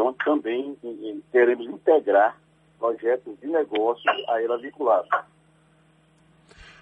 onde 0.00 0.18
também 0.24 0.76
queremos 1.30 1.66
integrar 1.66 2.36
projetos 2.78 3.38
de 3.40 3.46
negócios 3.46 4.04
a 4.28 4.42
ela 4.42 4.58
vinculados. 4.58 5.08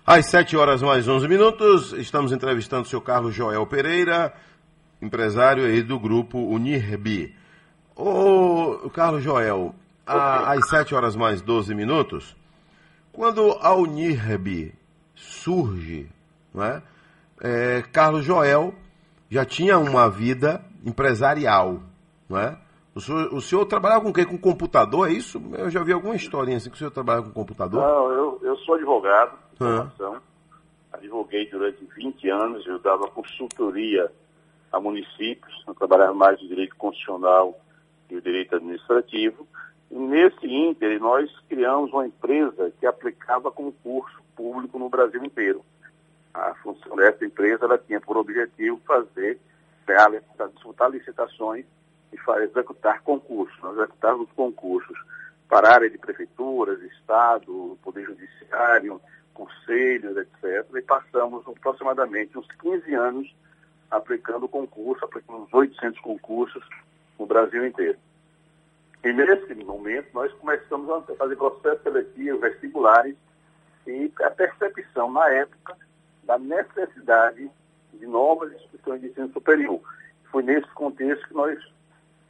Às 0.07 0.27
7 0.27 0.57
horas 0.57 0.83
mais 0.83 1.09
11 1.09 1.27
minutos, 1.27 1.93
estamos 1.93 2.33
entrevistando 2.33 2.83
o 2.83 2.85
senhor 2.85 3.03
Carlos 3.03 3.35
Joel 3.35 3.67
Pereira, 3.67 4.33
empresário 5.03 5.65
aí 5.65 5.83
do 5.83 5.99
grupo 5.99 6.39
Unirbi. 6.39 7.35
Ô, 7.95 8.89
Carlos 8.91 9.23
Joel, 9.23 9.75
às 10.07 10.69
7 10.69 10.95
horas 10.95 11.17
mais 11.17 11.43
12 11.43 11.75
minutos, 11.75 12.37
quando 13.13 13.53
a 13.61 13.75
Unirbi 13.75 14.75
surge, 15.15 16.09
não 16.55 16.65
é? 16.65 16.83
Carlos 17.93 18.25
Joel 18.25 18.75
já 19.29 19.45
tinha 19.45 19.79
uma 19.79 20.09
vida 20.09 20.65
empresarial, 20.85 21.81
não 22.29 22.39
é? 22.39 22.59
O 22.95 23.01
senhor, 23.01 23.35
o 23.35 23.41
senhor 23.43 23.67
trabalhava 23.67 24.03
com 24.03 24.09
o 24.09 24.13
quê? 24.13 24.25
Com 24.25 24.39
computador, 24.39 25.11
é 25.11 25.13
isso? 25.13 25.39
Eu 25.59 25.69
já 25.69 25.83
vi 25.83 25.93
alguma 25.93 26.17
historinha 26.17 26.57
assim 26.57 26.71
que 26.71 26.77
o 26.77 26.79
senhor 26.79 26.91
trabalhava 26.91 27.27
com 27.27 27.33
computador. 27.33 27.83
Não, 27.83 28.11
eu, 28.11 28.41
eu 28.43 28.57
sou 28.59 28.75
advogado 28.75 29.37
Ah. 29.61 30.21
Advoguei 30.93 31.51
durante 31.51 31.85
20 31.95 32.31
anos, 32.31 32.67
eu 32.67 32.79
dava 32.79 33.07
consultoria 33.09 34.11
a 34.73 34.81
municípios, 34.81 35.63
eu 35.67 35.75
trabalhava 35.75 36.15
mais 36.15 36.41
no 36.41 36.49
direito 36.49 36.75
constitucional 36.77 37.59
e 38.09 38.17
o 38.17 38.23
direito 38.23 38.57
administrativo. 38.57 39.47
Nesse 39.99 40.47
ínter, 40.47 41.01
nós 41.01 41.31
criamos 41.49 41.91
uma 41.91 42.07
empresa 42.07 42.71
que 42.79 42.87
aplicava 42.87 43.51
concurso 43.51 44.23
público 44.37 44.79
no 44.79 44.91
Brasil 44.91 45.25
inteiro. 45.25 45.65
A 46.35 46.55
função 46.57 46.95
dessa 46.97 47.25
empresa 47.25 47.65
ela 47.65 47.79
tinha 47.79 47.99
por 47.99 48.19
objetivo 48.19 48.79
fazer, 48.87 49.41
disputar 50.53 50.91
licitações 50.91 51.65
e 52.13 52.43
executar 52.43 53.01
concursos. 53.01 53.59
Nós 53.63 53.79
executávamos 53.79 54.29
concursos 54.37 54.99
para 55.49 55.71
a 55.71 55.75
área 55.77 55.89
de 55.89 55.97
prefeituras, 55.97 56.79
Estado, 56.83 57.79
Poder 57.83 58.05
Judiciário, 58.05 59.01
conselhos, 59.33 60.15
etc. 60.19 60.77
E 60.77 60.83
passamos 60.83 61.43
aproximadamente 61.49 62.37
uns 62.37 62.49
15 62.61 62.95
anos 62.95 63.35
aplicando 63.91 64.47
concurso, 64.47 65.07
aplicando 65.07 65.45
uns 65.45 65.55
800 65.55 65.99
concursos 66.01 66.63
no 67.19 67.25
Brasil 67.25 67.67
inteiro. 67.67 67.97
E 69.07 69.13
nesse 69.13 69.55
momento 69.65 70.09
nós 70.13 70.33
começamos 70.35 70.91
a 70.91 71.01
fazer 71.15 71.37
processos 71.37 71.83
seletivos, 71.85 72.41
vestibulares, 72.41 73.15
e 73.87 74.11
a 74.21 74.31
percepção 74.31 75.13
na 75.13 75.29
época 75.29 75.77
da 76.25 76.37
necessidade 76.39 77.49
de 77.95 78.07
novas 78.07 78.53
instituições 78.53 79.01
de 79.01 79.07
ensino 79.09 79.33
superior. 79.33 79.81
Foi 80.33 80.43
nesse 80.43 80.67
contexto 80.75 81.29
que 81.29 81.35
nós 81.35 81.57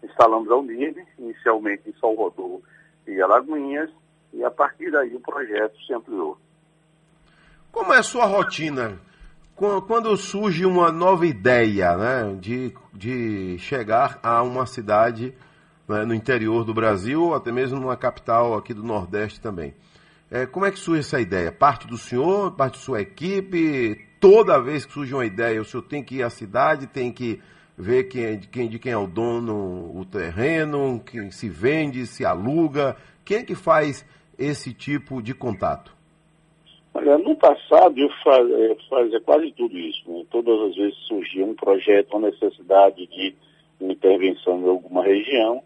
instalamos 0.02 0.50
a 0.50 0.56
Unirb, 0.56 1.02
inicialmente 1.18 1.88
em 1.88 1.94
Salvador 1.98 2.60
e 3.06 3.22
Alagoinhas, 3.22 3.90
e 4.34 4.44
a 4.44 4.50
partir 4.50 4.90
daí 4.90 5.14
o 5.16 5.20
projeto 5.20 5.74
se 5.86 5.94
ampliou. 5.94 6.36
Como 7.72 7.94
é 7.94 7.98
a 8.00 8.02
sua 8.02 8.26
rotina? 8.26 8.98
Qu- 9.54 9.80
Quando 9.86 10.14
surge 10.18 10.66
uma 10.66 10.92
nova 10.92 11.24
ideia 11.26 11.96
né, 11.96 12.36
de, 12.38 12.74
de 12.92 13.56
chegar 13.60 14.18
a 14.22 14.42
uma 14.42 14.66
cidade 14.66 15.32
né, 15.88 16.04
no 16.04 16.14
interior 16.14 16.64
do 16.64 16.74
Brasil, 16.74 17.22
ou 17.22 17.34
até 17.34 17.52
mesmo 17.52 17.78
numa 17.78 17.96
capital 17.96 18.54
aqui 18.54 18.74
do 18.74 18.82
Nordeste 18.82 19.40
também. 19.40 19.74
É, 20.30 20.44
como 20.44 20.66
é 20.66 20.72
que 20.72 20.78
surge 20.78 21.00
essa 21.00 21.20
ideia? 21.20 21.52
Parte 21.52 21.86
do 21.86 21.96
senhor, 21.96 22.52
parte 22.52 22.74
da 22.74 22.80
sua 22.80 23.00
equipe? 23.00 24.06
Toda 24.20 24.60
vez 24.60 24.84
que 24.84 24.92
surge 24.92 25.14
uma 25.14 25.24
ideia, 25.24 25.60
o 25.60 25.64
senhor 25.64 25.82
tem 25.84 26.02
que 26.02 26.16
ir 26.16 26.22
à 26.22 26.30
cidade, 26.30 26.86
tem 26.86 27.12
que 27.12 27.40
ver 27.78 28.04
quem, 28.04 28.38
de, 28.38 28.48
quem, 28.48 28.68
de 28.68 28.78
quem 28.78 28.92
é 28.92 28.96
o 28.96 29.06
dono, 29.06 29.96
o 29.96 30.04
terreno, 30.04 31.00
quem 31.04 31.30
se 31.30 31.48
vende, 31.48 32.06
se 32.06 32.24
aluga. 32.24 32.96
Quem 33.24 33.38
é 33.38 33.42
que 33.44 33.54
faz 33.54 34.04
esse 34.38 34.72
tipo 34.72 35.22
de 35.22 35.34
contato? 35.34 35.94
Olha, 36.94 37.18
no 37.18 37.36
passado 37.36 37.98
eu 37.98 38.08
fa- 38.24 38.40
eh, 38.40 38.76
fazia 38.88 39.20
quase 39.20 39.52
tudo 39.52 39.78
isso. 39.78 40.10
né? 40.10 40.24
Todas 40.30 40.70
as 40.70 40.74
vezes 40.74 40.96
surgia 41.06 41.44
um 41.44 41.54
projeto, 41.54 42.16
uma 42.16 42.30
necessidade 42.30 43.06
de 43.06 43.34
intervenção 43.80 44.58
em 44.60 44.68
alguma 44.68 45.04
região, 45.04 45.62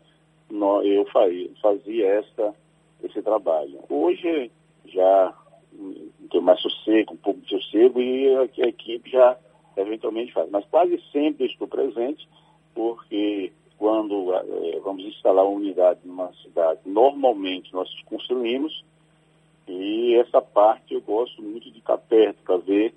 eu 0.84 1.04
fa- 1.06 1.26
fazia 1.60 2.06
esta, 2.06 2.54
esse 3.02 3.22
trabalho. 3.22 3.80
Hoje 3.88 4.50
já 4.86 5.34
hum, 5.72 6.10
tem 6.30 6.40
mais 6.40 6.60
sossego, 6.60 7.14
um 7.14 7.18
pouco 7.18 7.40
de 7.40 7.48
sossego 7.48 8.00
e 8.00 8.34
a, 8.34 8.40
a 8.42 8.68
equipe 8.68 9.10
já 9.10 9.36
eventualmente 9.76 10.32
faz. 10.32 10.50
Mas 10.50 10.64
quase 10.66 11.00
sempre 11.12 11.46
estou 11.46 11.68
presente, 11.68 12.28
porque 12.74 13.52
quando 13.78 14.34
eh, 14.34 14.80
vamos 14.84 15.04
instalar 15.04 15.44
uma 15.44 15.56
unidade 15.56 16.00
numa 16.04 16.32
cidade, 16.42 16.80
normalmente 16.84 17.72
nós 17.72 17.88
construímos 18.04 18.84
e 19.66 20.16
essa 20.16 20.42
parte 20.42 20.94
eu 20.94 21.00
gosto 21.00 21.40
muito 21.40 21.70
de 21.70 21.78
estar 21.78 21.96
perto 21.96 22.42
para 22.42 22.56
ver 22.58 22.92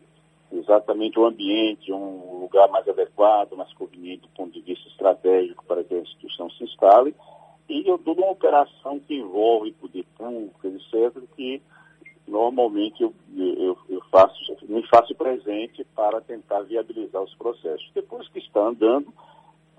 exatamente 0.51 1.19
o 1.19 1.25
ambiente, 1.25 1.91
um 1.91 2.39
lugar 2.41 2.67
mais 2.69 2.87
adequado, 2.87 3.53
mais 3.55 3.71
conveniente 3.73 4.23
do 4.23 4.29
ponto 4.29 4.51
de 4.51 4.61
vista 4.61 4.87
estratégico 4.89 5.63
para 5.65 5.83
que 5.83 5.93
a 5.95 5.99
instituição 5.99 6.49
se 6.51 6.63
instale. 6.63 7.15
E 7.69 7.87
eu 7.87 7.97
toda 7.97 8.21
uma 8.21 8.31
operação 8.31 8.99
que 8.99 9.15
envolve 9.15 9.71
poder 9.73 10.05
público, 10.17 10.67
etc., 10.67 11.21
que 11.35 11.61
normalmente 12.27 13.03
eu, 13.03 13.13
eu, 13.35 13.77
eu 13.89 14.01
faço, 14.11 14.35
me 14.67 14.85
faço 14.87 15.13
presente 15.15 15.83
para 15.95 16.21
tentar 16.21 16.61
viabilizar 16.61 17.21
os 17.21 17.33
processos. 17.35 17.89
Depois 17.93 18.27
que 18.29 18.39
está 18.39 18.61
andando, 18.61 19.13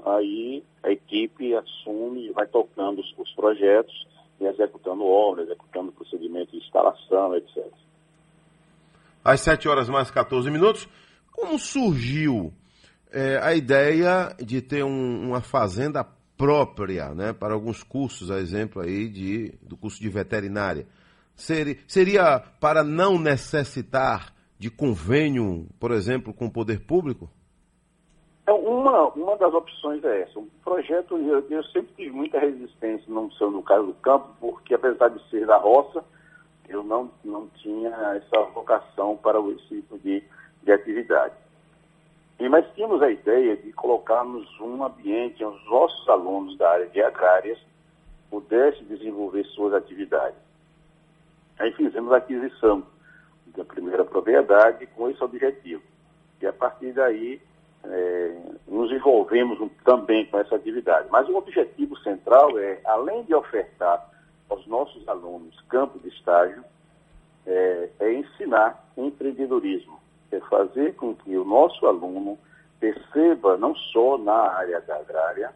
aí 0.05 0.63
a 0.83 0.91
equipe 0.91 1.55
assume 1.55 2.27
e 2.29 2.33
vai 2.33 2.47
tocando 2.47 3.01
os, 3.01 3.15
os 3.19 3.31
projetos 3.35 4.07
e 4.41 4.45
executando 4.47 5.05
obras, 5.05 5.47
executando 5.47 5.93
procedimentos 5.93 6.51
de 6.53 6.59
instalação, 6.59 7.35
etc. 7.37 7.65
às 9.25 9.41
7 9.41 9.69
horas 9.69 9.89
mais 9.89 10.11
14 10.11 10.51
minutos. 10.51 10.89
Como 11.33 11.59
surgiu 11.59 12.53
é, 13.11 13.39
a 13.43 13.55
ideia 13.55 14.35
de 14.45 14.61
ter 14.61 14.85
um- 14.85 15.29
uma 15.29 15.41
fazenda 15.41 16.05
própria, 16.45 17.15
né, 17.15 17.33
para 17.33 17.55
alguns 17.55 17.83
cursos, 17.83 18.31
a 18.31 18.39
exemplo 18.39 18.83
aí 18.83 19.09
de, 19.09 19.55
do 19.63 19.79
curso 19.79 19.99
de 19.99 20.11
veterinária? 20.11 20.87
Seria, 21.35 21.79
seria 21.89 22.39
para 22.61 22.85
não 22.85 23.19
necessitar 23.19 24.31
de 24.59 24.71
convênio, 24.71 25.67
por 25.81 25.91
exemplo, 25.91 26.35
com 26.35 26.45
o 26.45 26.53
poder 26.53 26.85
público? 26.87 27.31
Então, 28.43 28.59
uma, 28.59 29.09
uma 29.15 29.39
das 29.39 29.55
opções 29.55 30.05
é 30.05 30.21
essa. 30.21 30.39
O 30.39 30.47
projeto, 30.63 31.17
eu, 31.17 31.49
eu 31.49 31.65
sempre 31.65 31.95
tive 31.97 32.11
muita 32.11 32.39
resistência, 32.39 33.07
não 33.09 33.31
sei 33.31 33.49
no 33.49 33.63
caso 33.63 33.87
do 33.87 33.95
campo, 33.95 34.29
porque 34.39 34.75
apesar 34.75 35.09
de 35.09 35.31
ser 35.31 35.47
da 35.47 35.57
roça, 35.57 36.05
eu 36.69 36.83
não, 36.83 37.11
não 37.25 37.49
tinha 37.63 37.89
essa 37.89 38.43
vocação 38.53 39.17
para 39.17 39.41
esse 39.49 39.67
tipo 39.81 39.99
de, 40.01 40.23
de 40.63 40.73
atividade. 40.73 41.33
E, 42.39 42.49
mas 42.49 42.67
tínhamos 42.75 43.01
a 43.03 43.11
ideia 43.11 43.57
de 43.57 43.73
colocarmos 43.73 44.49
um 44.61 44.85
ambiente 44.85 45.45
onde 45.45 45.57
os 45.59 45.71
nossos 45.71 46.09
alunos 46.09 46.59
da 46.59 46.69
área 46.71 46.87
de 46.87 47.01
agrárias 47.01 47.59
pudessem 48.31 48.85
desenvolver 48.87 49.45
suas 49.47 49.73
atividades. 49.73 50.39
Aí 51.59 51.73
fizemos 51.73 52.13
a 52.13 52.17
aquisição 52.17 52.85
da 53.57 53.65
primeira 53.65 54.05
propriedade 54.05 54.87
com 54.89 55.09
esse 55.09 55.23
objetivo. 55.23 55.83
E 56.41 56.47
a 56.47 56.53
partir 56.53 56.93
daí 56.93 57.41
eh, 57.85 58.37
nos 58.67 58.91
envolvemos 58.91 59.61
um- 59.61 59.69
também 59.85 60.27
com 60.27 60.39
essa 60.39 60.57
atividade. 60.57 61.07
Mas 61.11 61.29
o 61.29 61.37
objetivo 61.37 61.97
central 61.99 62.59
é, 62.59 62.81
além 62.85 63.23
de 63.25 63.35
ofertar 63.35 64.11
aos 64.49 64.67
nossos 64.67 65.07
alunos 65.07 65.61
campo 65.69 65.99
de 66.01 66.09
estágio, 66.09 66.65
é, 67.47 67.91
é 68.01 68.13
ensinar 68.15 68.83
empreendedorismo. 68.97 70.01
É 70.35 70.41
fazer 70.49 70.95
com 70.97 71.15
que 71.15 71.37
o 71.37 71.45
nosso 71.45 71.87
aluno 71.87 72.39
perceba, 72.81 73.57
não 73.57 73.75
só 73.75 74.19
na 74.19 74.35
área 74.35 74.79
agrária, 74.79 75.53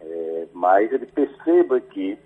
é, 0.00 0.46
mas 0.52 0.90
ele 0.92 1.06
perceba 1.06 1.80
que 1.80 2.18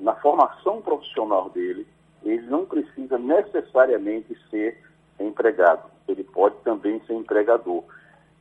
na 0.00 0.14
formação 0.16 0.82
profissional 0.82 1.50
dele, 1.50 1.86
ele 2.22 2.46
não 2.46 2.64
precisa 2.66 3.18
necessariamente 3.18 4.36
ser 4.50 4.82
empregado. 5.20 5.90
Ele 6.08 6.24
pode 6.24 6.56
também 6.64 7.00
ser 7.06 7.14
empregador. 7.14 7.84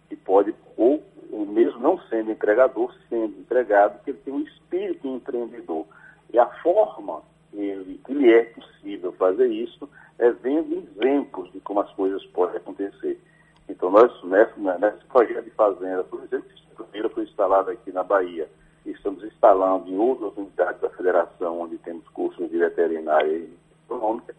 E 0.09 0.15
pode, 0.15 0.53
ou, 0.78 1.03
ou 1.32 1.45
mesmo 1.45 1.80
não 1.80 1.99
sendo 2.09 2.32
empregador, 2.32 2.93
sendo 3.09 3.39
empregado, 3.39 4.03
que 4.03 4.11
ele 4.11 4.19
tem 4.19 4.34
um 4.34 4.41
espírito 4.41 5.07
empreendedor. 5.07 5.86
E 6.32 6.39
a 6.39 6.47
forma 6.61 7.21
ele, 7.54 7.99
que 8.06 8.14
lhe 8.14 8.32
é 8.32 8.43
possível 8.45 9.12
fazer 9.14 9.47
isso 9.47 9.89
é 10.20 10.32
vendo 10.32 10.76
exemplos 10.76 11.51
de 11.51 11.60
como 11.62 11.82
as 11.82 11.91
coisas 11.93 12.24
podem 12.28 12.58
acontecer. 12.58 13.20
Então, 13.68 13.89
nós, 13.89 14.12
nesse, 14.24 14.60
nesse 14.60 15.06
projeto 15.06 15.43
de 15.43 15.51
fazenda, 15.51 16.04
por 16.04 16.24
exemplo, 16.24 16.49
que 16.49 17.10
foi 17.10 17.24
instalado 17.24 17.72
aqui 17.72 17.91
na 17.91 18.04
Bahia, 18.04 18.49
e 18.86 18.91
estamos 18.91 19.24
instalando 19.24 19.89
em 19.89 19.97
outras 19.97 20.36
unidades 20.36 20.82
da 20.82 20.89
federação, 20.89 21.62
onde 21.62 21.78
temos 21.78 22.08
cursos 22.10 22.49
de 22.49 22.58
veterinária 22.58 23.32
e 23.32 23.58
econômica, 23.86 24.36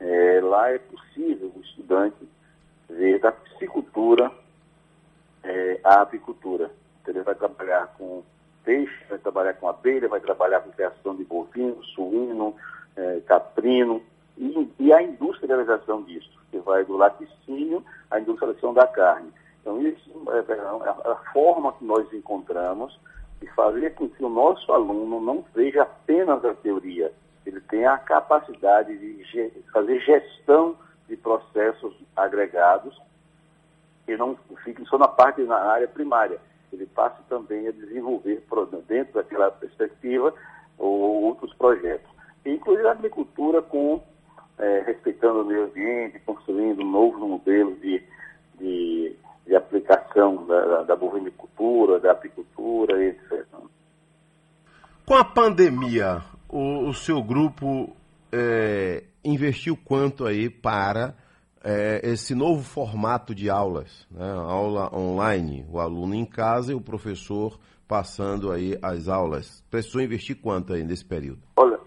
é, 0.00 0.40
lá 0.42 0.70
é 0.70 0.78
possível 0.78 1.50
o 1.54 1.60
estudante 1.60 2.28
ver 2.88 3.18
da 3.20 3.32
piscicultura 3.32 4.30
é, 5.42 5.80
à 5.82 6.02
apicultura. 6.02 6.70
Então, 7.00 7.14
ele 7.14 7.24
vai 7.24 7.34
trabalhar 7.34 7.94
com 7.96 8.22
peixe, 8.64 8.94
vai 9.08 9.18
trabalhar 9.18 9.54
com 9.54 9.68
abelha, 9.68 10.08
vai 10.08 10.20
trabalhar 10.20 10.60
com 10.60 10.70
criação 10.70 11.14
de 11.16 11.24
bovino, 11.24 11.82
suíno, 11.84 12.54
eh, 12.96 13.20
caprino, 13.26 14.02
e, 14.36 14.68
e, 14.78 14.92
a 14.92 15.02
industrialização 15.02 16.02
disso, 16.02 16.30
que 16.50 16.58
vai 16.58 16.84
do 16.84 16.96
laticínio 16.96 17.84
à 18.10 18.18
industrialização 18.18 18.72
da 18.72 18.86
carne. 18.86 19.30
Então, 19.60 19.80
isso 19.82 20.10
é, 20.28 20.52
é 20.52 20.60
a, 20.60 21.12
a 21.12 21.16
forma 21.32 21.72
que 21.74 21.84
nós 21.84 22.10
encontramos 22.12 22.98
de 23.40 23.46
fazer 23.48 23.94
com 23.94 24.08
que 24.08 24.24
o 24.24 24.28
nosso 24.28 24.72
aluno 24.72 25.20
não 25.20 25.44
veja 25.54 25.82
apenas 25.82 26.44
a 26.44 26.54
teoria, 26.54 27.12
ele 27.44 27.60
tenha 27.60 27.92
a 27.92 27.98
capacidade 27.98 28.96
de 28.96 29.24
ge 29.24 29.50
fazer 29.72 30.00
gestão 30.00 30.76
de 31.08 31.16
processos 31.16 31.94
agregados 32.16 32.96
e 34.06 34.16
não 34.16 34.36
fique 34.64 34.84
só 34.86 34.96
na 34.96 35.08
parte 35.08 35.42
na 35.42 35.56
área 35.56 35.88
primária. 35.88 36.38
Ele 36.82 36.90
passe 36.94 37.22
também 37.28 37.68
a 37.68 37.70
desenvolver 37.70 38.42
dentro 38.88 39.14
daquela 39.14 39.50
perspectiva 39.52 40.34
outros 40.76 41.54
projetos. 41.54 42.10
Inclusive 42.44 42.88
a 42.88 42.90
agricultura 42.90 43.62
com 43.62 44.02
é, 44.58 44.82
respeitando 44.84 45.42
o 45.42 45.44
meio 45.44 45.64
ambiente, 45.66 46.18
construindo 46.26 46.82
novos 46.82 47.20
modelos 47.20 47.80
de, 47.80 48.02
de, 48.58 49.16
de 49.46 49.54
aplicação 49.54 50.44
da, 50.46 50.82
da 50.82 50.96
bovinicultura, 50.96 52.00
da 52.00 52.10
apicultura, 52.10 53.02
etc. 53.04 53.46
Com 55.06 55.14
a 55.14 55.24
pandemia, 55.24 56.20
o, 56.48 56.88
o 56.88 56.94
seu 56.94 57.22
grupo 57.22 57.94
é, 58.32 59.04
investiu 59.24 59.78
quanto 59.84 60.26
aí 60.26 60.50
para 60.50 61.14
é, 61.64 62.00
esse 62.02 62.34
novo 62.34 62.62
formato 62.62 63.34
de 63.34 63.48
aulas, 63.48 64.06
né? 64.10 64.30
aula 64.30 64.94
online, 64.94 65.64
o 65.70 65.78
aluno 65.78 66.14
em 66.14 66.24
casa 66.24 66.72
e 66.72 66.74
o 66.74 66.80
professor 66.80 67.58
passando 67.86 68.50
aí 68.50 68.78
as 68.82 69.08
aulas. 69.08 69.62
Precisou 69.70 70.00
investir 70.00 70.40
quanto 70.40 70.72
aí 70.72 70.82
nesse 70.82 71.04
período? 71.04 71.42
Olha, 71.56 71.78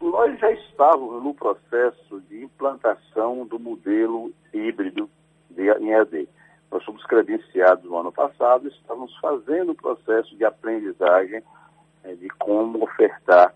nós 0.00 0.38
já 0.38 0.50
estávamos 0.52 1.22
no 1.22 1.34
processo 1.34 2.20
de 2.28 2.42
implantação 2.42 3.46
do 3.46 3.58
modelo 3.58 4.32
híbrido 4.52 5.08
de, 5.50 5.62
em 5.62 5.90
EAD. 5.90 6.28
Nós 6.70 6.84
fomos 6.84 7.04
credenciados 7.06 7.84
no 7.84 7.96
ano 7.96 8.12
passado, 8.12 8.68
estávamos 8.68 9.16
fazendo 9.20 9.72
o 9.72 9.74
processo 9.74 10.36
de 10.36 10.44
aprendizagem 10.44 11.42
é, 12.02 12.14
de 12.14 12.28
como 12.30 12.84
ofertar 12.84 13.54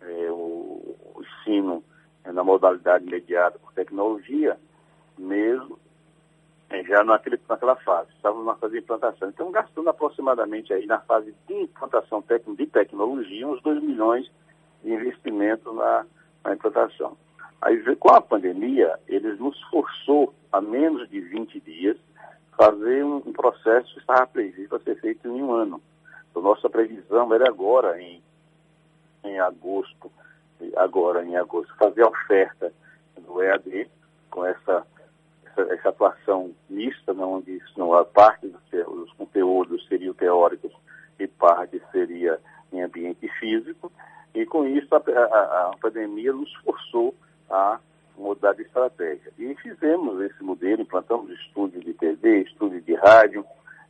é, 0.00 0.30
o, 0.30 0.96
o, 1.14 1.22
ensino 1.22 1.82
é, 2.24 2.30
na 2.30 2.44
modalidade 2.44 3.04
mediada 3.04 3.58
por 3.58 3.72
tecnologia, 3.72 4.56
mesmo 5.18 5.78
é, 6.70 6.82
já 6.84 7.02
naquele, 7.02 7.40
naquela 7.48 7.76
fase. 7.76 8.10
Estávamos 8.16 8.46
na 8.46 8.54
fase 8.56 8.74
de 8.74 8.80
implantação. 8.80 9.28
Então, 9.28 9.50
gastando 9.50 9.88
aproximadamente 9.88 10.72
aí 10.72 10.86
na 10.86 11.00
fase 11.00 11.34
de 11.46 11.54
implantação 11.54 12.22
de 12.56 12.66
tecnologia 12.66 13.46
uns 13.46 13.62
2 13.62 13.82
milhões 13.82 14.30
de 14.82 14.92
investimento 14.92 15.72
na, 15.72 16.06
na 16.44 16.54
implantação. 16.54 17.16
Aí, 17.60 17.96
com 17.96 18.10
a 18.10 18.20
pandemia, 18.20 18.98
eles 19.08 19.38
nos 19.38 19.60
forçou 19.64 20.32
a 20.52 20.60
menos 20.60 21.08
de 21.08 21.20
20 21.20 21.60
dias 21.60 21.96
fazer 22.56 23.04
um, 23.04 23.16
um 23.16 23.32
processo 23.32 23.92
que 23.94 24.00
estava 24.00 24.26
previsto 24.26 24.76
a 24.76 24.80
ser 24.80 25.00
feito 25.00 25.26
em 25.28 25.42
um 25.42 25.52
ano. 25.52 25.80
Então, 26.30 26.42
nossa 26.42 26.68
previsão 26.68 27.32
era 27.34 27.48
agora, 27.48 28.00
em, 28.00 28.22
em 29.24 29.38
agosto, 29.40 30.10
agora 30.76 31.24
em 31.24 31.36
agosto, 31.36 31.74
fazer 31.76 32.02
a 32.02 32.08
oferta 32.08 32.72
do 33.16 33.42
EAD 33.42 33.88
com 34.30 34.44
essa, 34.44 34.86
essa, 35.58 35.74
essa 35.74 35.88
atuação 35.88 36.52
mista, 36.68 37.12
né, 37.12 37.24
onde 37.24 37.60
não, 37.76 37.92
a 37.94 38.04
parte 38.04 38.46
dos, 38.46 38.62
dos 38.70 39.12
conteúdos 39.14 39.86
seriam 39.88 40.14
teóricos 40.14 40.72
e 41.18 41.26
parte 41.26 41.82
seria 41.90 42.38
em 42.72 42.82
ambiente 42.82 43.28
físico, 43.40 43.90
e 44.34 44.46
com 44.46 44.66
isso 44.66 44.94
a, 44.94 44.98
a, 44.98 45.70
a 45.70 45.76
pandemia 45.80 46.32
nos 46.32 46.52
forçou 46.56 47.14
a 47.50 47.80
mudar 48.16 48.52
de 48.52 48.62
estratégia. 48.62 49.32
E 49.38 49.54
fizemos 49.56 50.20
esse 50.20 50.42
modelo, 50.42 50.82
implantamos 50.82 51.30
estúdio 51.30 51.80
de 51.80 51.94
TV, 51.94 52.42
estúdio 52.42 52.80
de 52.82 52.94
rádio, 52.94 53.44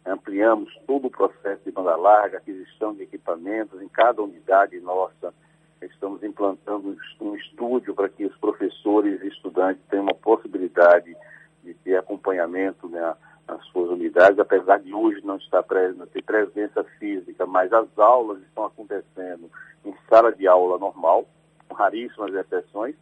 ampliamos 0.07 0.73
todo 0.87 1.09
o 1.09 1.11
processo 1.11 1.63
de 1.65 1.73
banda 1.73 1.97
larga, 1.97 2.39
aquisição 2.39 2.95
de 2.95 3.03
equipamentos 3.03 3.81
em 3.83 3.89
cada 3.89 4.23
unidade 4.23 4.79
nossa. 4.81 5.35
Estamos 5.83 6.23
implantando 6.23 6.97
um 7.21 7.35
estúdio 7.37 7.95
para 7.95 8.09
que 8.09 8.25
os 8.25 8.37
professores 8.39 9.21
e 9.23 9.29
estudantes 9.29 9.83
tenham 9.89 10.05
uma 10.05 10.15
possibilidade 10.15 11.17
de 11.63 11.75
ter 11.75 11.97
acompanhamento 11.97 12.89
né, 12.89 13.15
nas 13.47 13.65
suas 13.67 13.91
unidades, 13.91 14.39
apesar 14.39 14.79
de 14.79 14.93
hoje 14.93 15.25
não 15.25 15.37
estar 15.37 15.63
presente, 15.63 16.07
ter 16.11 16.23
presença 16.23 16.85
física, 16.99 17.47
mas 17.47 17.73
as 17.73 17.87
aulas 17.99 18.41
estão 18.43 18.67
acontecendo 18.67 19.51
em 19.85 19.95
sala 20.09 20.33
de 20.33 20.47
aula 20.47 20.79
normal, 20.79 21.27
com 21.69 21.75
raríssimas 21.75 22.35
exceções. 22.35 22.95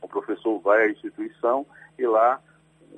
O 0.00 0.08
professor 0.08 0.58
vai 0.60 0.84
à 0.84 0.90
instituição 0.90 1.66
e 1.98 2.06
lá, 2.06 2.40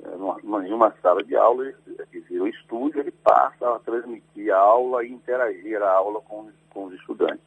eh, 0.03 0.65
em 0.65 0.73
uma 0.73 0.93
sala 1.01 1.23
de 1.23 1.35
aula, 1.35 1.73
que 2.11 2.19
vira 2.21 2.43
o 2.43 2.47
estúdio, 2.47 3.01
ele 3.01 3.11
passa 3.11 3.75
a 3.75 3.79
transmitir 3.79 4.53
a 4.53 4.57
aula 4.57 5.03
e 5.03 5.11
interagir 5.11 5.81
a 5.81 5.91
aula 5.91 6.21
com, 6.21 6.49
com 6.69 6.85
os 6.85 6.93
estudantes. 6.93 7.43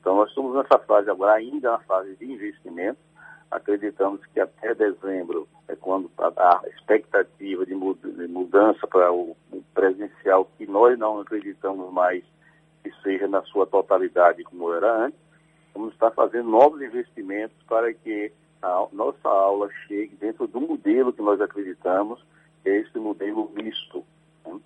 Então, 0.00 0.16
nós 0.16 0.28
estamos 0.28 0.54
nessa 0.54 0.78
fase 0.78 1.10
agora, 1.10 1.34
ainda 1.34 1.72
na 1.72 1.78
fase 1.80 2.14
de 2.16 2.24
investimento. 2.24 2.98
Acreditamos 3.50 4.24
que 4.26 4.40
até 4.40 4.74
dezembro 4.74 5.48
é 5.68 5.76
quando 5.76 6.10
a, 6.18 6.62
expectativa 6.68 7.64
de 7.64 7.74
mudança 7.74 8.86
para 8.86 9.12
o 9.12 9.36
presencial, 9.74 10.50
que 10.56 10.66
nós 10.66 10.98
não 10.98 11.20
acreditamos 11.20 11.92
mais 11.92 12.24
que 12.82 12.92
seja 13.02 13.26
na 13.26 13.42
sua 13.42 13.66
totalidade 13.66 14.44
como 14.44 14.72
era 14.72 15.06
antes, 15.06 15.18
vamos 15.74 15.92
estar 15.92 16.10
fazendo 16.12 16.48
novos 16.48 16.80
investimentos 16.80 17.56
para 17.68 17.92
que 17.92 18.32
a 18.62 18.86
nossa 18.92 19.28
aula 19.28 19.68
chegue 19.86 20.16
dentro 20.16 20.46
do 20.46 20.60
modelo 20.60 21.12
que 21.12 21.22
nós 21.22 21.40
acreditamos, 21.40 22.24
que 22.62 22.70
é 22.70 22.76
esse 22.78 22.98
modelo 22.98 23.50
misto, 23.54 24.04
né? 24.44 24.58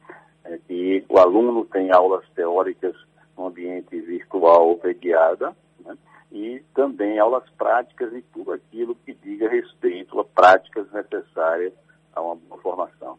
é 0.44 0.58
que 0.58 1.04
o 1.08 1.18
aluno 1.18 1.64
tem 1.66 1.90
aulas 1.92 2.28
teóricas 2.30 2.96
no 3.36 3.46
ambiente 3.46 3.98
virtual 4.00 4.78
mediada, 4.82 5.54
né? 5.84 5.96
E 6.30 6.62
também 6.74 7.18
aulas 7.18 7.48
práticas 7.58 8.12
e 8.12 8.22
tudo 8.32 8.52
aquilo 8.52 8.94
que 8.94 9.14
diga 9.14 9.48
respeito 9.48 10.18
a 10.20 10.24
práticas 10.24 10.86
necessárias 10.92 11.72
a 12.14 12.20
uma 12.20 12.36
boa 12.36 12.60
formação. 12.60 13.18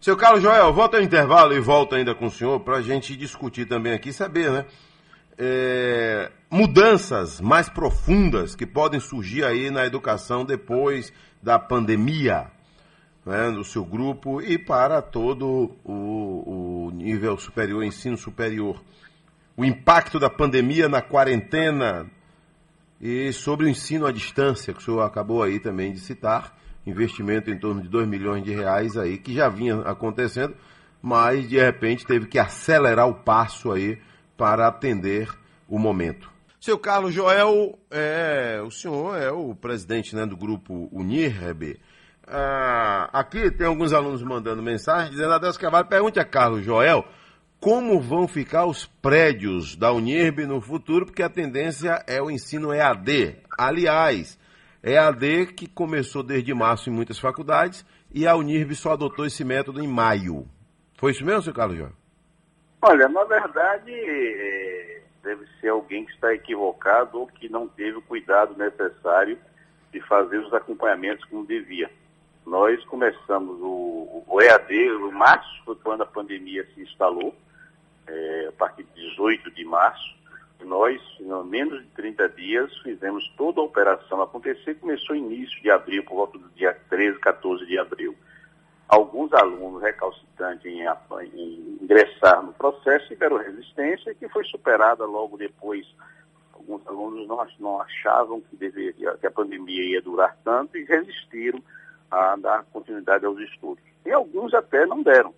Seu 0.00 0.16
Carlos 0.16 0.42
Joel, 0.42 0.72
volta 0.72 0.98
ao 0.98 1.02
intervalo 1.02 1.54
e 1.54 1.60
volta 1.60 1.96
ainda 1.96 2.14
com 2.14 2.26
o 2.26 2.30
senhor 2.30 2.60
para 2.60 2.76
a 2.76 2.82
gente 2.82 3.16
discutir 3.16 3.66
também 3.66 3.92
aqui, 3.92 4.12
saber, 4.12 4.50
né? 4.50 4.66
É, 5.38 6.30
mudanças 6.50 7.40
mais 7.40 7.68
profundas 7.68 8.54
que 8.54 8.66
podem 8.66 9.00
surgir 9.00 9.44
aí 9.44 9.70
na 9.70 9.84
educação 9.84 10.44
depois 10.44 11.12
da 11.42 11.58
pandemia, 11.58 12.50
né, 13.24 13.50
no 13.50 13.64
seu 13.64 13.84
grupo 13.84 14.40
e 14.40 14.56
para 14.56 15.02
todo 15.02 15.76
o, 15.84 16.86
o 16.86 16.90
nível 16.92 17.36
superior, 17.36 17.84
ensino 17.84 18.16
superior. 18.16 18.80
O 19.56 19.64
impacto 19.64 20.18
da 20.18 20.28
pandemia 20.28 20.88
na 20.88 21.00
quarentena 21.00 22.06
e 23.00 23.32
sobre 23.32 23.66
o 23.66 23.68
ensino 23.68 24.06
à 24.06 24.12
distância, 24.12 24.72
que 24.72 24.80
o 24.80 24.82
senhor 24.82 25.00
acabou 25.00 25.42
aí 25.42 25.58
também 25.58 25.92
de 25.92 26.00
citar 26.00 26.56
investimento 26.86 27.50
em 27.50 27.58
torno 27.58 27.82
de 27.82 27.88
2 27.88 28.06
milhões 28.06 28.44
de 28.44 28.54
reais 28.54 28.96
aí, 28.96 29.18
que 29.18 29.34
já 29.34 29.48
vinha 29.48 29.80
acontecendo, 29.80 30.54
mas 31.02 31.48
de 31.48 31.58
repente 31.58 32.06
teve 32.06 32.26
que 32.26 32.38
acelerar 32.38 33.08
o 33.08 33.14
passo 33.14 33.72
aí 33.72 33.98
para 34.36 34.68
atender 34.68 35.28
o 35.68 35.78
momento. 35.78 36.30
Seu 36.60 36.78
Carlos 36.78 37.12
Joel, 37.12 37.78
é, 37.90 38.60
o 38.64 38.70
senhor 38.70 39.16
é 39.16 39.30
o 39.30 39.54
presidente 39.54 40.14
né, 40.14 40.24
do 40.26 40.36
grupo 40.36 40.88
Unirb. 40.92 41.78
Ah, 42.26 43.08
aqui 43.12 43.50
tem 43.50 43.66
alguns 43.66 43.92
alunos 43.92 44.22
mandando 44.22 44.62
mensagem 44.62 45.10
dizendo, 45.10 45.32
Adelso 45.32 45.60
Carvalho, 45.60 45.86
pergunte 45.86 46.18
a 46.18 46.24
Carlos 46.24 46.64
Joel 46.64 47.04
como 47.66 47.98
vão 47.98 48.28
ficar 48.28 48.64
os 48.64 48.86
prédios 48.86 49.74
da 49.74 49.92
Unirb 49.92 50.46
no 50.46 50.60
futuro, 50.60 51.04
porque 51.04 51.20
a 51.20 51.28
tendência 51.28 52.00
é 52.06 52.22
o 52.22 52.30
ensino 52.30 52.72
EAD. 52.72 53.42
Aliás, 53.58 54.38
é 54.80 54.96
a 54.96 55.08
AD 55.08 55.46
que 55.46 55.68
começou 55.68 56.22
desde 56.22 56.54
março 56.54 56.88
em 56.88 56.92
muitas 56.92 57.18
faculdades 57.18 57.84
e 58.14 58.24
a 58.24 58.36
Unirb 58.36 58.72
só 58.76 58.92
adotou 58.92 59.26
esse 59.26 59.44
método 59.44 59.82
em 59.82 59.88
maio. 59.88 60.46
Foi 60.96 61.10
isso 61.10 61.24
mesmo, 61.24 61.42
seu 61.42 61.52
Carlos 61.52 61.76
João? 61.76 61.90
Olha, 62.82 63.08
na 63.08 63.24
verdade, 63.24 63.90
deve 65.24 65.44
ser 65.60 65.70
alguém 65.70 66.04
que 66.04 66.12
está 66.12 66.32
equivocado 66.32 67.18
ou 67.18 67.26
que 67.26 67.48
não 67.48 67.66
teve 67.66 67.96
o 67.96 68.02
cuidado 68.02 68.56
necessário 68.56 69.36
de 69.92 70.00
fazer 70.02 70.38
os 70.38 70.54
acompanhamentos 70.54 71.24
como 71.24 71.44
devia. 71.44 71.90
Nós 72.46 72.80
começamos 72.84 73.60
o, 73.60 74.22
o 74.24 74.40
EAD, 74.40 74.88
o 74.92 75.10
março 75.10 75.50
foi 75.64 75.74
quando 75.74 76.02
a 76.02 76.06
pandemia 76.06 76.64
se 76.72 76.82
instalou, 76.82 77.34
é, 78.06 78.46
a 78.48 78.52
partir 78.52 78.84
de 78.84 79.10
18 79.10 79.50
de 79.50 79.64
março, 79.64 80.16
nós, 80.64 81.00
em 81.20 81.48
menos 81.48 81.82
de 81.82 81.88
30 81.90 82.28
dias, 82.30 82.76
fizemos 82.78 83.28
toda 83.36 83.60
a 83.60 83.64
operação 83.64 84.22
acontecer. 84.22 84.74
Começou 84.76 85.14
início 85.14 85.60
de 85.62 85.70
abril, 85.70 86.02
por 86.04 86.16
volta 86.16 86.38
do 86.38 86.48
dia 86.50 86.76
13, 86.88 87.18
14 87.20 87.66
de 87.66 87.78
abril. 87.78 88.16
Alguns 88.88 89.32
alunos 89.32 89.82
recalcitrantes 89.82 90.64
em, 90.66 90.82
em 91.34 91.78
ingressar 91.82 92.42
no 92.42 92.52
processo 92.52 93.08
tiveram 93.08 93.36
resistência 93.36 94.14
que 94.14 94.28
foi 94.28 94.44
superada 94.44 95.04
logo 95.04 95.36
depois. 95.36 95.86
Alguns 96.52 96.86
alunos 96.86 97.28
não, 97.28 97.46
não 97.58 97.80
achavam 97.80 98.40
que, 98.40 98.56
deveria, 98.56 99.16
que 99.18 99.26
a 99.26 99.30
pandemia 99.30 99.82
ia 99.82 100.00
durar 100.00 100.36
tanto 100.44 100.76
e 100.78 100.84
resistiram 100.84 101.60
a 102.10 102.36
dar 102.36 102.64
continuidade 102.72 103.26
aos 103.26 103.38
estudos. 103.40 103.82
E 104.04 104.12
alguns 104.12 104.54
até 104.54 104.86
não 104.86 105.02
deram, 105.02 105.34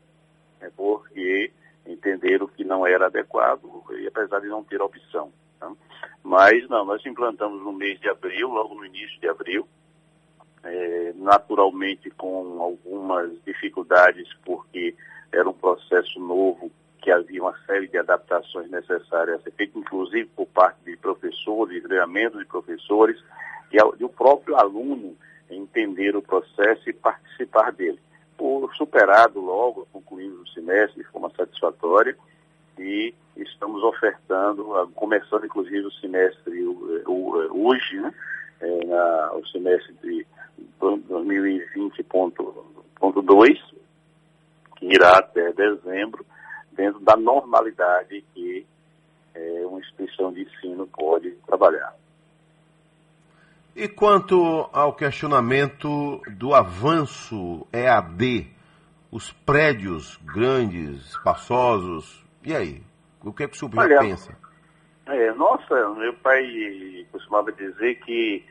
né, 0.60 0.70
porque 0.76 1.50
entenderam 1.92 2.46
que 2.46 2.64
não 2.64 2.86
era 2.86 3.06
adequado, 3.06 3.84
e 3.98 4.06
apesar 4.06 4.40
de 4.40 4.48
não 4.48 4.62
ter 4.62 4.80
opção. 4.80 5.32
tá? 5.58 5.70
Mas 6.22 6.68
não, 6.68 6.84
nós 6.84 7.04
implantamos 7.06 7.62
no 7.62 7.72
mês 7.72 7.98
de 8.00 8.08
abril, 8.08 8.48
logo 8.48 8.74
no 8.74 8.84
início 8.84 9.18
de 9.20 9.28
abril, 9.28 9.66
é, 10.62 11.12
naturalmente 11.16 12.10
com 12.10 12.60
algumas 12.60 13.32
dificuldades, 13.44 14.28
porque 14.44 14.94
era 15.32 15.48
um 15.48 15.54
processo 15.54 16.18
novo 16.18 16.70
que 17.00 17.10
havia 17.10 17.42
uma 17.42 17.56
série 17.64 17.88
de 17.88 17.96
adaptações 17.96 18.70
necessárias 18.70 19.40
a 19.40 19.42
ser 19.42 19.52
feito, 19.52 19.78
inclusive 19.78 20.28
por 20.34 20.46
parte 20.46 20.78
de 20.84 20.96
professores, 20.96 21.82
treinamento 21.82 22.38
de 22.38 22.44
professores, 22.44 23.22
e, 23.72 23.76
e 23.76 24.04
o 24.04 24.08
próprio 24.08 24.56
aluno 24.56 25.16
entender 25.50 26.16
o 26.16 26.22
processo 26.22 26.88
e 26.88 26.92
participar 26.92 27.72
dele. 27.72 27.98
Superado 28.76 29.40
logo, 29.40 29.88
concluímos 29.92 30.48
o 30.48 30.52
semestre 30.52 31.02
de 31.02 31.08
forma 31.10 31.28
satisfatória, 31.36 32.16
e 32.78 33.12
estamos 33.36 33.82
ofertando, 33.82 34.76
ah, 34.76 34.86
começando 34.94 35.44
inclusive 35.44 35.84
o 35.86 35.90
semestre 35.92 36.62
o- 36.62 37.02
o- 37.08 37.66
hoje, 37.68 38.00
né, 38.00 38.14
é, 38.60 38.84
na- 38.86 39.32
o 39.34 39.44
semestre 39.48 39.92
de 39.94 40.24
2020.2, 40.78 43.58
que 44.76 44.86
irá 44.86 45.18
até 45.18 45.52
dezembro, 45.52 46.24
dentro 46.72 47.00
da 47.00 47.16
normalidade 47.16 48.24
que 48.32 48.64
é, 49.34 49.66
uma 49.66 49.80
instituição 49.80 50.32
de 50.32 50.42
ensino 50.42 50.86
pode 50.86 51.32
trabalhar. 51.46 51.97
E 53.78 53.86
quanto 53.86 54.68
ao 54.72 54.92
questionamento 54.92 56.20
do 56.36 56.52
avanço 56.52 57.64
EAD, 57.72 58.48
os 59.08 59.30
prédios 59.30 60.16
grandes, 60.16 61.10
espaçosos, 61.10 62.26
e 62.42 62.52
aí? 62.52 62.82
O 63.22 63.32
que, 63.32 63.44
é 63.44 63.46
que 63.46 63.54
o 63.54 63.56
senhor 63.56 63.72
Olha, 63.78 64.00
pensa? 64.00 64.36
É, 65.06 65.32
nossa, 65.34 65.90
meu 65.90 66.12
pai 66.14 67.06
costumava 67.12 67.52
dizer 67.52 68.00
que 68.00 68.44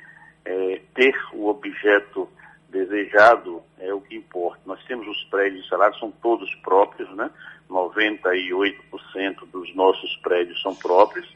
é, 0.45 0.81
ter 0.95 1.13
o 1.33 1.49
objeto 1.49 2.29
desejado 2.69 3.61
é 3.79 3.93
o 3.93 3.99
que 3.99 4.15
importa. 4.15 4.61
Nós 4.65 4.81
temos 4.85 5.05
os 5.09 5.25
prédios 5.25 5.65
instalados, 5.65 5.99
são 5.99 6.09
todos 6.09 6.55
próprios, 6.63 7.13
né? 7.17 7.29
98% 7.69 9.45
dos 9.51 9.75
nossos 9.75 10.15
prédios 10.23 10.61
são 10.61 10.73
próprios, 10.73 11.27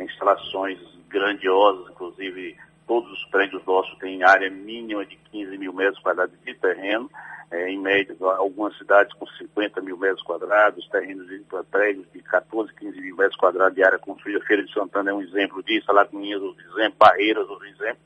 instalações 0.00 0.78
grandiosas, 1.06 1.90
inclusive 1.90 2.56
todos 2.86 3.10
os 3.10 3.24
prédios 3.26 3.64
nossos 3.66 3.96
têm 3.98 4.22
área 4.22 4.50
mínima 4.50 5.04
de 5.04 5.16
15 5.16 5.58
mil 5.58 5.72
metros 5.72 5.98
quadrados 6.00 6.34
de 6.44 6.54
terreno, 6.54 7.10
é, 7.50 7.70
em 7.70 7.78
média, 7.78 8.16
algumas 8.20 8.76
cidades 8.76 9.12
com 9.14 9.26
50 9.26 9.80
mil 9.80 9.96
metros 9.96 10.22
quadrados, 10.22 10.88
terrenos 10.88 11.28
de 11.28 11.44
prédios 11.70 12.06
de 12.12 12.20
14, 12.22 12.72
15 12.74 13.00
mil 13.00 13.16
metros 13.16 13.36
quadrados 13.36 13.74
de 13.74 13.84
área 13.84 13.98
construída. 13.98 14.44
Feira 14.44 14.64
de 14.64 14.72
Santana 14.72 15.10
é 15.10 15.14
um 15.14 15.22
exemplo 15.22 15.62
disso, 15.62 15.90
Alagoinhas 15.90 16.42
outro 16.42 16.64
exemplo, 16.64 16.96
Barreiras 16.98 17.48
outro 17.48 17.66
exemplo. 17.66 17.98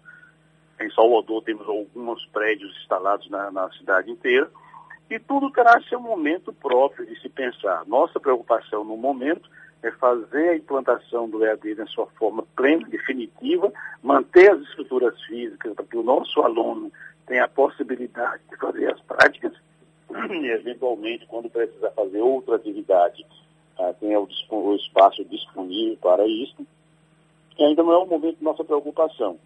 Em 0.81 0.91
Salvador 0.91 1.43
temos 1.43 1.67
alguns 1.67 2.25
prédios 2.27 2.75
instalados 2.83 3.29
na, 3.31 3.51
na 3.51 3.71
cidade 3.73 4.11
inteira. 4.11 4.51
E 5.11 5.19
tudo 5.19 5.51
terá 5.51 5.81
seu 5.89 6.01
momento 6.01 6.53
próprio 6.53 7.07
de 7.07 7.21
se 7.21 7.29
pensar. 7.29 7.85
Nossa 7.87 8.21
preocupação 8.21 8.85
no 8.85 8.97
momento 8.97 9.51
é 9.83 9.91
fazer 9.93 10.51
a 10.51 10.57
implantação 10.57 11.29
do 11.29 11.45
EAD 11.45 11.75
na 11.77 11.87
sua 11.87 12.07
forma 12.19 12.45
plena, 12.55 12.87
definitiva, 12.89 13.73
manter 14.03 14.51
as 14.51 14.61
estruturas 14.63 15.21
físicas 15.23 15.75
para 15.75 15.85
que 15.85 15.97
o 15.97 16.03
nosso 16.03 16.41
aluno 16.43 16.93
tenha 17.27 17.45
a 17.45 17.49
possibilidade 17.49 18.43
de 18.51 18.57
fazer 18.57 18.93
as 18.93 19.01
práticas 19.01 19.53
e, 20.31 20.47
eventualmente, 20.47 21.27
quando 21.27 21.49
precisar 21.49 21.91
fazer 21.93 22.21
outra 22.21 22.57
atividade, 22.57 23.25
ah, 23.79 23.95
tenha 23.99 24.21
o, 24.21 24.75
espaço 24.77 25.25
disponível 25.25 25.97
para 26.03 26.27
isso. 26.27 26.67
E 27.59 27.65
ainda 27.65 27.83
não 27.83 27.93
é 27.93 27.99
o 27.99 28.07
momento 28.07 28.39
de 28.39 28.45
nossa 28.45 28.65
preocupação. 28.65 29.39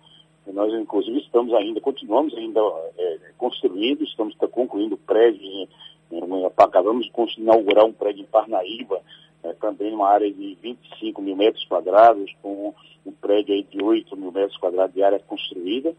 Nós, 0.46 0.72
inclusive, 0.74 1.18
estamos 1.20 1.54
ainda, 1.54 1.80
continuamos 1.80 2.34
ainda 2.36 2.60
eh, 2.98 3.18
construindo, 3.38 4.04
estamos 4.04 4.34
concluindo 4.50 4.96
prédios, 4.96 5.42
em, 5.42 5.68
em, 6.12 6.46
acabamos 6.58 7.06
de 7.06 7.40
inaugurar 7.40 7.86
um 7.86 7.92
prédio 7.92 8.22
em 8.22 8.26
Parnaíba, 8.26 9.00
eh, 9.44 9.52
também 9.60 9.94
uma 9.94 10.08
área 10.08 10.30
de 10.30 10.56
25 10.62 11.20
mil 11.20 11.36
metros 11.36 11.64
quadrados, 11.66 12.34
com 12.42 12.74
um 13.04 13.12
prédio 13.12 13.62
de 13.64 13.82
8 13.82 14.16
mil 14.16 14.32
metros 14.32 14.56
quadrados 14.56 14.94
de 14.94 15.02
área 15.02 15.18
construída. 15.18 15.94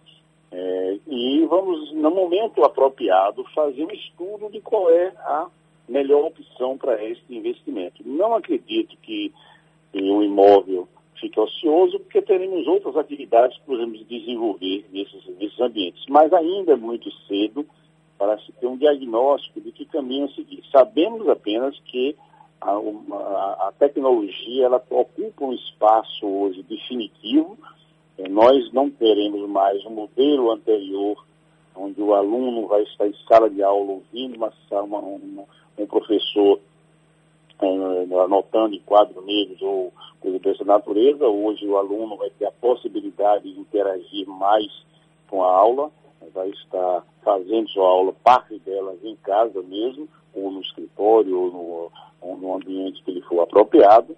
Eh, 0.51 0.99
e 1.07 1.45
vamos, 1.45 1.93
no 1.93 2.09
momento 2.09 2.63
apropriado, 2.63 3.45
fazer 3.53 3.85
um 3.85 3.91
estudo 3.91 4.49
de 4.51 4.59
qual 4.61 4.89
é 4.89 5.13
a 5.19 5.47
melhor 5.87 6.25
opção 6.25 6.77
para 6.77 7.03
este 7.03 7.35
investimento. 7.35 8.01
Não 8.03 8.33
acredito 8.33 8.97
que 8.97 9.31
o 9.93 10.23
imóvel 10.23 10.87
fique 11.19 11.39
ocioso, 11.39 11.99
porque 11.99 12.21
teremos 12.21 12.67
outras 12.67 12.97
atividades 12.97 13.57
que 13.59 13.65
podemos 13.65 14.05
desenvolver 14.07 14.85
nesses, 14.91 15.25
nesses 15.37 15.59
ambientes. 15.59 16.03
Mas 16.09 16.33
ainda 16.33 16.73
é 16.73 16.75
muito 16.75 17.09
cedo 17.27 17.65
para 18.17 18.37
se 18.39 18.51
ter 18.53 18.67
um 18.67 18.77
diagnóstico 18.77 19.61
de 19.61 19.71
que 19.71 19.85
caminho 19.85 20.29
seguir. 20.31 20.63
Sabemos 20.71 21.27
apenas 21.29 21.77
que 21.85 22.15
a, 22.61 23.67
a 23.67 23.73
tecnologia 23.77 24.65
ela 24.65 24.83
ocupa 24.89 25.45
um 25.45 25.53
espaço 25.53 26.25
hoje 26.25 26.63
definitivo. 26.63 27.57
Eh, 28.17 28.27
Nós 28.29 28.71
não 28.73 28.89
teremos 28.89 29.47
mais 29.49 29.85
um 29.85 29.91
modelo 29.91 30.51
anterior, 30.51 31.23
onde 31.75 32.01
o 32.01 32.13
aluno 32.13 32.67
vai 32.67 32.83
estar 32.83 33.07
em 33.07 33.15
sala 33.27 33.49
de 33.49 33.61
aula 33.61 33.91
ouvindo 33.91 34.35
uma, 34.37 34.51
uma, 34.71 34.99
uma- 34.99 35.43
um 35.77 35.85
professor 35.85 36.59
eh, 37.61 38.15
anotando 38.23 38.75
em 38.75 38.79
quadro 38.81 39.21
negros 39.21 39.61
ou 39.61 39.93
coisa 40.19 40.39
dessa 40.39 40.63
natureza. 40.63 41.27
Hoje 41.27 41.67
o 41.67 41.77
aluno 41.77 42.15
vai 42.17 42.29
ter 42.31 42.45
a 42.45 42.51
possibilidade 42.51 43.51
de 43.51 43.59
interagir 43.59 44.27
mais 44.27 44.67
com 45.29 45.43
a 45.43 45.51
aula, 45.51 45.91
vai 46.33 46.49
estar 46.49 47.05
fazendo 47.23 47.69
sua 47.69 47.87
aula, 47.87 48.13
parte 48.23 48.57
delas 48.59 48.97
em 49.03 49.15
casa 49.17 49.61
mesmo, 49.61 50.07
ou 50.35 50.51
no 50.51 50.61
escritório, 50.61 51.39
ou 51.39 51.51
no, 51.51 51.91
ou 52.21 52.37
no 52.37 52.55
ambiente 52.55 53.01
que 53.03 53.11
ele 53.11 53.21
for 53.21 53.41
apropriado, 53.41 54.15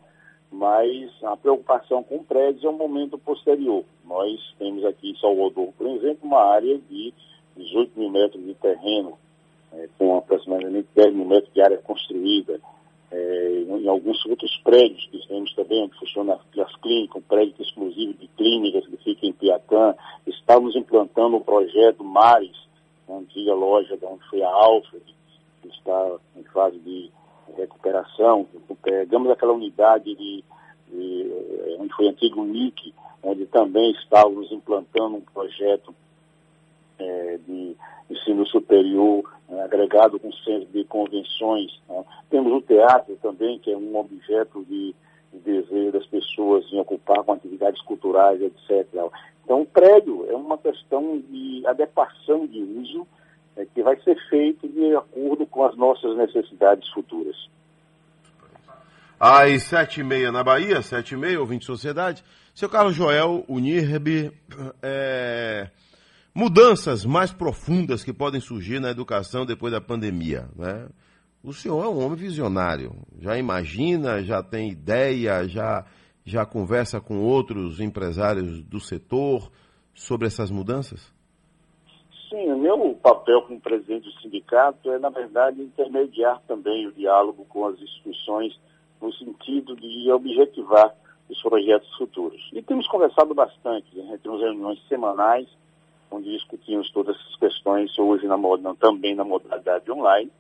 mas 0.52 1.12
a 1.24 1.36
preocupação 1.38 2.04
com 2.04 2.24
prédios 2.24 2.64
é 2.64 2.70
um 2.70 2.78
momento 2.78 3.18
posterior. 3.18 3.84
Nós 4.06 4.40
temos 4.58 4.84
aqui 4.86 5.12
em 5.12 5.18
Salvador, 5.18 5.74
por 5.78 5.88
exemplo, 5.88 6.28
uma 6.28 6.44
área 6.44 6.78
de 6.90 7.14
18 7.56 8.00
mil 8.00 8.10
metros 8.10 8.44
de 8.44 8.54
terreno, 8.56 9.18
eh, 9.74 9.90
com 9.98 10.18
aproximadamente 10.18 10.88
10 10.96 11.14
mil 11.14 11.26
metros 11.26 11.54
de 11.54 11.62
área 11.62 11.78
construída, 11.78 12.60
é, 13.10 13.64
em 13.68 13.88
alguns 13.88 14.26
outros 14.26 14.56
prédios 14.64 15.08
que 15.08 15.26
temos 15.28 15.54
também, 15.54 15.84
onde 15.84 15.98
funcionam 15.98 16.40
as 16.58 16.76
clínicas, 16.78 17.16
um 17.16 17.22
prédio 17.22 17.56
exclusivo 17.60 18.14
de 18.14 18.28
clínicas 18.30 18.86
que 18.86 18.98
fica 18.98 19.26
em 19.26 19.34
Piatã. 19.34 19.96
Estávamos 20.26 20.76
implantando 20.76 21.38
um 21.38 21.42
projeto 21.42 22.04
Mares, 22.04 22.56
uma 23.08 23.20
antiga 23.20 23.54
loja 23.54 23.96
de 23.96 24.06
onde 24.06 24.28
foi 24.30 24.44
a 24.44 24.50
Alfred, 24.50 25.04
que 25.68 25.78
está 25.78 26.18
em 26.36 26.44
fase 26.44 26.78
de 26.80 27.12
recuperação. 27.56 28.48
Pegamos 28.82 29.32
aquela 29.32 29.54
unidade 29.54 30.16
de, 30.16 30.44
de 30.90 31.32
eh, 31.32 31.78
onde 31.80 31.94
foi 31.94 32.08
antigo 32.08 32.44
NIC, 32.44 32.94
onde 33.24 33.46
também 33.48 33.92
estávamos 33.92 34.52
implantando 34.52 35.18
um 35.18 35.22
projeto 35.22 35.94
eh, 37.00 37.40
de 37.46 37.76
ensino 38.10 38.46
superior 38.48 39.24
né, 39.50 39.64
agregado 39.64 40.20
com 40.20 40.32
centro 40.32 40.68
de 40.72 40.84
convenções. 40.86 41.80
né. 41.90 42.04
Temos 42.30 42.54
o 42.54 42.62
teatro 42.62 43.18
também, 43.22 43.60
que 43.60 43.72
é 43.72 43.78
um 43.78 43.98
objeto 43.98 44.64
de, 44.66 44.96
de 45.32 45.40
desejo 45.40 45.92
das 45.92 46.06
pessoas 46.06 46.66
em 46.72 46.80
ocupar 46.80 47.24
com 47.24 47.34
atividades 47.34 47.82
culturais, 47.82 48.42
etc. 48.42 48.88
Então, 49.44 49.62
o 49.62 49.66
prédio 49.66 50.30
é 50.30 50.36
uma 50.36 50.58
questão 50.58 51.20
de 51.20 51.64
adequação 51.66 52.46
de 52.46 52.62
uso 52.62 53.08
eh, 53.58 53.66
que 53.74 53.84
vai 53.84 54.00
ser 54.02 54.16
feito 54.30 54.68
de 54.68 54.96
acordo 54.96 55.46
com 55.48 55.66
as 55.66 55.76
nossas 55.76 56.16
necessidades 56.16 56.88
futuras. 56.90 57.36
Às 59.20 59.64
sete 59.64 60.02
e 60.02 60.04
meia 60.04 60.32
na 60.32 60.44
Bahia, 60.44 60.82
sete 60.82 61.16
e 61.16 61.18
meia, 61.18 61.40
ouvinte 61.40 61.62
de 61.62 61.66
sociedade. 61.66 62.24
Seu 62.54 62.70
Carlos 62.70 62.96
Joel, 62.96 63.44
Unirb, 63.48 64.32
é, 64.82 65.70
mudanças 66.34 67.04
mais 67.04 67.34
profundas 67.34 68.04
que 68.04 68.14
podem 68.14 68.40
surgir 68.40 68.80
na 68.80 68.92
educação 68.92 69.44
depois 69.44 69.74
da 69.74 69.82
pandemia. 69.82 70.48
Né? 70.56 70.88
O 71.42 71.52
senhor 71.52 71.84
é 71.84 71.88
um 71.88 72.04
homem 72.04 72.18
visionário, 72.18 72.96
já 73.20 73.38
imagina, 73.38 74.22
já 74.24 74.44
tem 74.44 74.70
ideia, 74.70 75.48
já, 75.48 75.84
já 76.24 76.46
conversa 76.46 77.02
com 77.02 77.20
outros 77.20 77.80
empresários 77.80 78.62
do 78.62 78.80
setor 78.80 79.52
sobre 79.96 80.28
essas 80.28 80.52
mudanças? 80.52 81.12
Sim, 82.30 82.52
o 82.52 82.58
meu 82.58 82.94
papel 82.96 83.42
como 83.44 83.60
presidente 83.60 84.04
do 84.04 84.22
sindicato 84.22 84.92
é, 84.92 85.00
na 85.00 85.10
verdade, 85.10 85.62
intermediar 85.62 86.42
também 86.48 86.86
o 86.86 86.92
diálogo 86.92 87.46
com 87.46 87.66
as 87.66 87.80
instituições 87.80 88.58
no 89.02 89.14
sentido 89.14 89.76
de 89.76 90.12
objetivar 90.12 90.94
os 91.30 91.42
projetos 91.42 91.90
futuros. 91.98 92.50
E 92.52 92.62
temos 92.62 92.88
conversado 92.88 93.34
bastante, 93.34 93.96
né? 93.96 94.20
temos 94.22 94.42
reuniões 94.42 94.80
semanais, 94.88 95.48
onde 96.12 96.32
discutimos 96.32 96.92
todas 96.92 97.16
essas 97.16 97.36
questões, 97.38 97.98
hoje 97.98 98.28
na, 98.28 98.38
também 98.80 99.16
na 99.16 99.24
modalidade 99.24 99.90
online, 99.92 100.32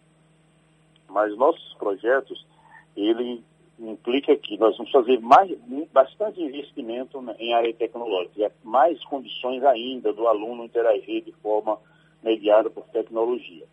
mas 1.10 1.36
nossos 1.38 1.74
projetos, 1.76 2.46
ele 2.96 3.44
implica 3.80 4.36
que 4.36 4.58
nós 4.58 4.76
vamos 4.78 4.92
fazer 4.92 5.20
mais, 5.20 5.52
bastante 5.92 6.42
investimento 6.42 7.24
em 7.40 7.54
área 7.54 7.74
tecnológica, 7.74 8.52
mais 8.64 9.04
condições 9.06 9.64
ainda 9.64 10.12
do 10.14 10.28
aluno 10.28 10.66
interagir 10.66 11.24
de 11.24 11.32
forma 11.34 11.78
mediada 12.24 12.70
por 12.70 12.84
tecnologia. 12.86 13.66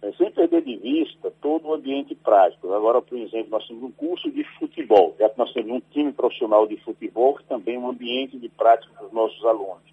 É, 0.00 0.10
sem 0.14 0.32
perder 0.32 0.62
de 0.62 0.76
vista 0.78 1.32
todo 1.40 1.68
o 1.68 1.74
ambiente 1.74 2.12
prático. 2.14 2.72
Agora, 2.72 3.00
por 3.00 3.16
exemplo, 3.16 3.50
nós 3.50 3.66
temos 3.68 3.84
um 3.84 3.92
curso 3.92 4.30
de 4.32 4.42
futebol, 4.58 5.14
já 5.18 5.28
que 5.28 5.38
nós 5.38 5.52
temos 5.52 5.70
um 5.70 5.82
time 5.92 6.12
profissional 6.12 6.66
de 6.66 6.76
futebol, 6.78 7.36
que 7.36 7.44
também 7.44 7.76
é 7.76 7.78
um 7.78 7.88
ambiente 7.88 8.36
de 8.36 8.48
prática 8.48 8.92
dos 9.00 9.12
nossos 9.12 9.44
alunos. 9.44 9.92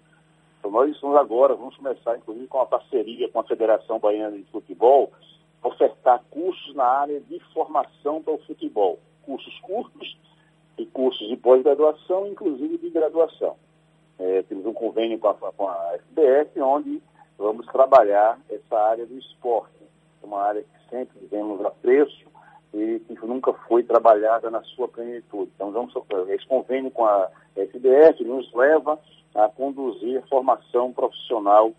Então, 0.58 0.70
nós 0.70 0.90
estamos 0.90 1.16
agora, 1.16 1.54
vamos 1.54 1.76
começar, 1.76 2.16
inclusive, 2.16 2.48
com 2.48 2.60
a 2.60 2.66
parceria 2.66 3.28
com 3.28 3.38
a 3.38 3.44
Federação 3.44 4.00
Baiana 4.00 4.36
de 4.36 4.44
Futebol, 4.44 5.12
ofertar 5.62 6.22
cursos 6.28 6.74
na 6.74 6.84
área 6.84 7.20
de 7.20 7.38
formação 7.54 8.20
para 8.20 8.34
o 8.34 8.38
futebol. 8.38 8.98
Cursos 9.30 9.60
curtos 9.60 10.18
e 10.76 10.84
cursos 10.86 11.28
de 11.28 11.36
pós-graduação, 11.36 12.26
inclusive 12.26 12.78
de 12.78 12.90
graduação. 12.90 13.54
É, 14.18 14.42
temos 14.42 14.66
um 14.66 14.72
convênio 14.72 15.20
com 15.20 15.28
a, 15.28 15.34
com 15.34 15.68
a 15.68 15.98
onde 16.56 17.00
vamos 17.38 17.64
trabalhar 17.66 18.40
essa 18.50 18.76
área 18.76 19.06
do 19.06 19.16
esporte, 19.16 19.72
uma 20.20 20.42
área 20.42 20.64
que 20.64 20.90
sempre 20.90 21.16
vemos 21.30 21.64
apreço 21.64 22.26
e 22.74 22.98
que 23.06 23.14
nunca 23.24 23.52
foi 23.52 23.84
trabalhada 23.84 24.50
na 24.50 24.64
sua 24.64 24.88
plenitude. 24.88 25.52
Então, 25.54 25.70
vamos, 25.70 25.94
esse 26.30 26.46
convênio 26.48 26.90
com 26.90 27.04
a 27.04 27.30
FBF 27.54 28.24
nos 28.24 28.52
leva 28.52 28.98
a 29.36 29.48
conduzir 29.48 30.26
formação 30.28 30.92
profissional 30.92 31.72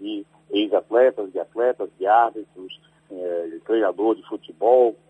de 0.00 0.26
ex-atletas, 0.50 1.30
de 1.30 1.38
atletas, 1.38 1.88
de 1.96 2.08
árbitros, 2.08 2.80
é, 3.08 3.46
de 3.52 3.60
treinador 3.60 4.16
de 4.16 4.26
futebol, 4.28 4.96
é, 5.06 5.07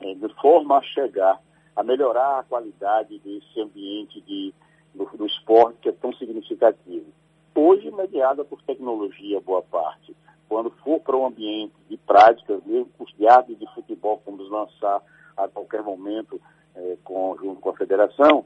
de 0.00 0.34
forma 0.40 0.78
a 0.78 0.82
chegar 0.82 1.40
a 1.76 1.82
melhorar 1.82 2.38
a 2.38 2.44
qualidade 2.44 3.18
desse 3.18 3.60
ambiente 3.60 4.20
de, 4.20 4.54
do, 4.94 5.04
do 5.16 5.26
esporte 5.26 5.78
que 5.80 5.88
é 5.88 5.92
tão 5.92 6.12
significativo. 6.14 7.06
Hoje, 7.54 7.90
mediada 7.90 8.44
por 8.44 8.62
tecnologia, 8.62 9.40
boa 9.40 9.62
parte. 9.62 10.14
Quando 10.48 10.70
for 10.70 11.00
para 11.00 11.16
um 11.16 11.26
ambiente 11.26 11.74
de 11.88 11.96
práticas, 11.96 12.62
mesmo 12.64 12.90
os 12.98 13.12
de 13.12 13.74
futebol, 13.74 14.22
vamos 14.24 14.48
lançar 14.50 15.02
a 15.36 15.48
qualquer 15.48 15.82
momento 15.82 16.40
é, 16.74 16.96
com, 17.02 17.36
junto 17.40 17.60
com 17.60 17.70
a 17.70 17.76
federação, 17.76 18.44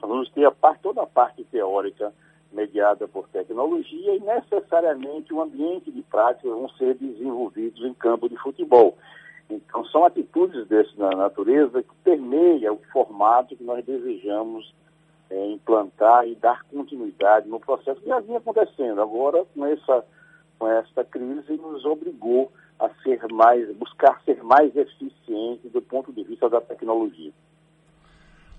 vamos 0.00 0.30
ter 0.30 0.44
a 0.44 0.50
parte, 0.50 0.82
toda 0.82 1.02
a 1.02 1.06
parte 1.06 1.44
teórica 1.44 2.12
mediada 2.52 3.06
por 3.08 3.28
tecnologia 3.28 4.14
e 4.14 4.20
necessariamente 4.20 5.32
o 5.32 5.38
um 5.38 5.42
ambiente 5.42 5.90
de 5.90 6.02
prática 6.02 6.48
vão 6.48 6.68
ser 6.70 6.94
desenvolvidos 6.94 7.84
em 7.84 7.94
campo 7.94 8.28
de 8.28 8.36
futebol. 8.36 8.96
Então, 9.50 9.84
são 9.86 10.04
atitudes 10.04 10.66
dessa 10.68 11.10
natureza 11.10 11.82
que 11.82 11.94
permeia 12.04 12.72
o 12.72 12.80
formato 12.92 13.56
que 13.56 13.64
nós 13.64 13.84
desejamos 13.84 14.74
é, 15.30 15.46
implantar 15.52 16.26
e 16.26 16.34
dar 16.34 16.62
continuidade 16.64 17.48
no 17.48 17.58
processo 17.58 18.00
que 18.00 18.08
já 18.08 18.20
vinha 18.20 18.38
acontecendo. 18.38 19.00
Agora, 19.00 19.44
com 19.54 19.66
essa, 19.66 20.04
com 20.58 20.68
essa 20.68 21.04
crise, 21.04 21.56
nos 21.56 21.84
obrigou 21.84 22.52
a 22.78 22.88
ser 23.02 23.20
mais, 23.32 23.74
buscar 23.76 24.20
ser 24.24 24.42
mais 24.42 24.74
eficiente 24.76 25.68
do 25.68 25.82
ponto 25.82 26.12
de 26.12 26.22
vista 26.24 26.48
da 26.48 26.60
tecnologia. 26.60 27.32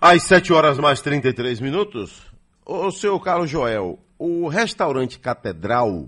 Às 0.01 0.23
7 0.23 0.53
horas 0.53 0.77
mais 0.77 1.01
33 1.01 1.59
minutos, 1.59 2.25
o 2.65 2.91
seu 2.91 3.19
Carlos 3.19 3.49
Joel, 3.49 3.99
o 4.17 4.47
restaurante 4.47 5.19
Catedral 5.19 6.07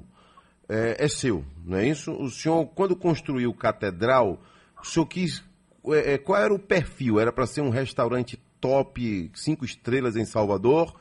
é, 0.70 1.04
é, 1.04 1.08
seu, 1.08 1.44
não 1.66 1.78
é 1.78 1.88
isso? 1.88 2.14
O 2.14 2.30
senhor, 2.30 2.66
quando 2.68 2.96
construiu 2.96 3.54
Catedral, 3.54 4.40
o 4.82 4.86
senhor 4.86 5.06
quis. 5.06 5.44
É, 5.88 6.14
é 6.14 6.18
qual 6.18 6.42
era 6.42 6.54
o 6.54 6.60
perfil? 6.60 7.20
Era 7.20 7.32
para 7.32 7.46
ser 7.46 7.62
um 7.62 7.70
restaurante 7.70 8.38
top, 8.60 9.32
cinco 9.34 9.66
estrelas 9.66 10.16
em 10.16 10.26
Salvador? 10.26 10.94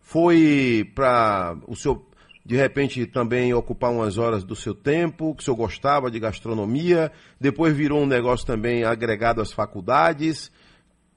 Foi 0.00 0.90
para 0.94 1.56
o 1.66 1.74
senhor, 1.74 2.02
de 2.44 2.56
repente, 2.56 3.06
também 3.06 3.52
ocupar 3.52 3.90
umas 3.90 4.18
horas 4.18 4.44
do 4.44 4.54
seu 4.54 4.74
tempo, 4.74 5.34
que 5.34 5.42
o 5.42 5.44
senhor 5.44 5.56
gostava 5.56 6.10
de 6.10 6.20
gastronomia, 6.20 7.10
depois 7.40 7.76
virou 7.76 8.00
um 8.00 8.06
negócio 8.06 8.46
também 8.46 8.84
agregado 8.84 9.40
às 9.40 9.52
faculdades? 9.52 10.52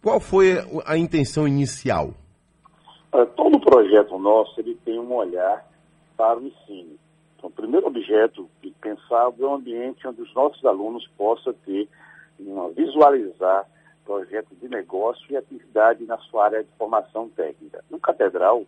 Qual 0.02 0.20
foi 0.20 0.58
a 0.86 0.98
intenção 0.98 1.48
inicial? 1.48 2.14
É, 3.14 3.26
todo 3.26 3.60
projeto 3.60 4.18
nosso 4.18 4.60
ele 4.60 4.76
tem 4.86 5.00
um 5.00 5.14
olhar 5.14 5.68
para 6.16 6.40
o 6.40 6.48
ensino. 6.48 6.98
Então, 7.36 7.50
o 7.50 7.54
primeiro 7.54 7.88
objeto 7.88 8.50
pensado 8.82 9.44
é 9.44 9.48
um 9.48 9.56
ambiente 9.56 10.08
onde 10.08 10.22
os 10.22 10.34
nossos 10.34 10.64
alunos 10.66 11.08
possam 11.18 11.54
ter, 11.66 11.88
uma, 12.40 12.70
visualizar 12.70 13.66
projetos 14.06 14.60
de 14.60 14.68
negócio 14.68 15.24
e 15.30 15.38
atividade 15.38 16.04
na 16.06 16.18
sua 16.18 16.46
área 16.46 16.64
de 16.64 16.70
formação 16.78 17.30
técnica. 17.30 17.84
No 17.90 18.00
Catedral, 18.00 18.66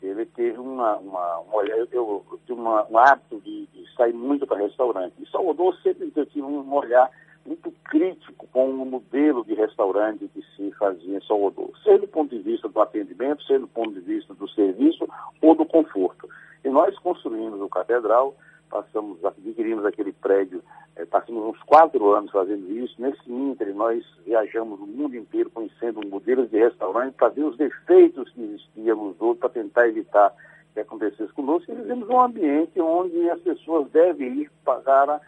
ele 0.00 0.26
teve 0.26 0.58
uma, 0.58 0.96
uma, 0.98 1.40
um 1.40 1.54
olhar, 1.54 1.76
eu, 1.76 1.88
eu, 1.90 2.24
eu 2.48 2.54
uma, 2.54 2.86
um 2.88 2.98
hábito 2.98 3.40
de, 3.40 3.66
de 3.66 3.94
sair 3.96 4.12
muito 4.12 4.46
para 4.46 4.58
restaurante. 4.58 5.14
Em 5.18 5.26
Salvador 5.26 5.76
sempre 5.82 6.12
eu 6.14 6.26
tive 6.26 6.42
um 6.42 6.72
olhar 6.72 7.10
muito 7.46 7.72
crítico 7.84 8.46
com 8.52 8.70
o 8.70 8.86
modelo 8.86 9.44
de 9.44 9.54
restaurante 9.54 10.28
que 10.28 10.42
se 10.56 10.70
fazia 10.72 11.18
em 11.18 11.26
Salvador, 11.26 11.70
seja 11.82 11.98
do 11.98 12.08
ponto 12.08 12.34
de 12.34 12.42
vista 12.42 12.68
do 12.68 12.80
atendimento, 12.80 13.42
seja 13.44 13.60
do 13.60 13.68
ponto 13.68 13.92
de 13.92 14.00
vista 14.00 14.32
do 14.34 14.48
serviço 14.48 15.06
ou 15.42 15.54
do 15.54 15.66
conforto. 15.66 16.28
E 16.64 16.68
nós 16.68 16.98
construímos 16.98 17.60
o 17.60 17.68
Catedral, 17.68 18.34
passamos, 18.74 19.24
adquirimos 19.24 19.86
aquele 19.86 20.12
prédio, 20.12 20.60
eh, 20.96 21.04
passamos 21.04 21.44
uns 21.44 21.62
quatro 21.62 22.12
anos 22.12 22.32
fazendo 22.32 22.68
isso. 22.72 23.00
Nesse 23.00 23.30
ínter, 23.30 23.72
nós 23.72 24.04
viajamos 24.26 24.80
o 24.80 24.86
mundo 24.86 25.14
inteiro 25.14 25.48
conhecendo 25.50 26.04
modelos 26.08 26.50
de 26.50 26.58
restaurante 26.58 27.14
para 27.14 27.28
ver 27.28 27.44
os 27.44 27.56
defeitos 27.56 28.28
que 28.30 28.42
existiam 28.42 28.96
nos 28.96 29.20
outros, 29.20 29.38
para 29.38 29.50
tentar 29.50 29.86
evitar 29.86 30.34
que 30.72 30.80
acontecesse 30.80 31.32
conosco. 31.34 31.70
E 31.70 31.74
vivemos 31.76 32.08
um 32.08 32.20
ambiente 32.20 32.80
onde 32.80 33.30
as 33.30 33.40
pessoas 33.42 33.88
devem 33.92 34.40
ir 34.40 34.50
para 34.64 35.20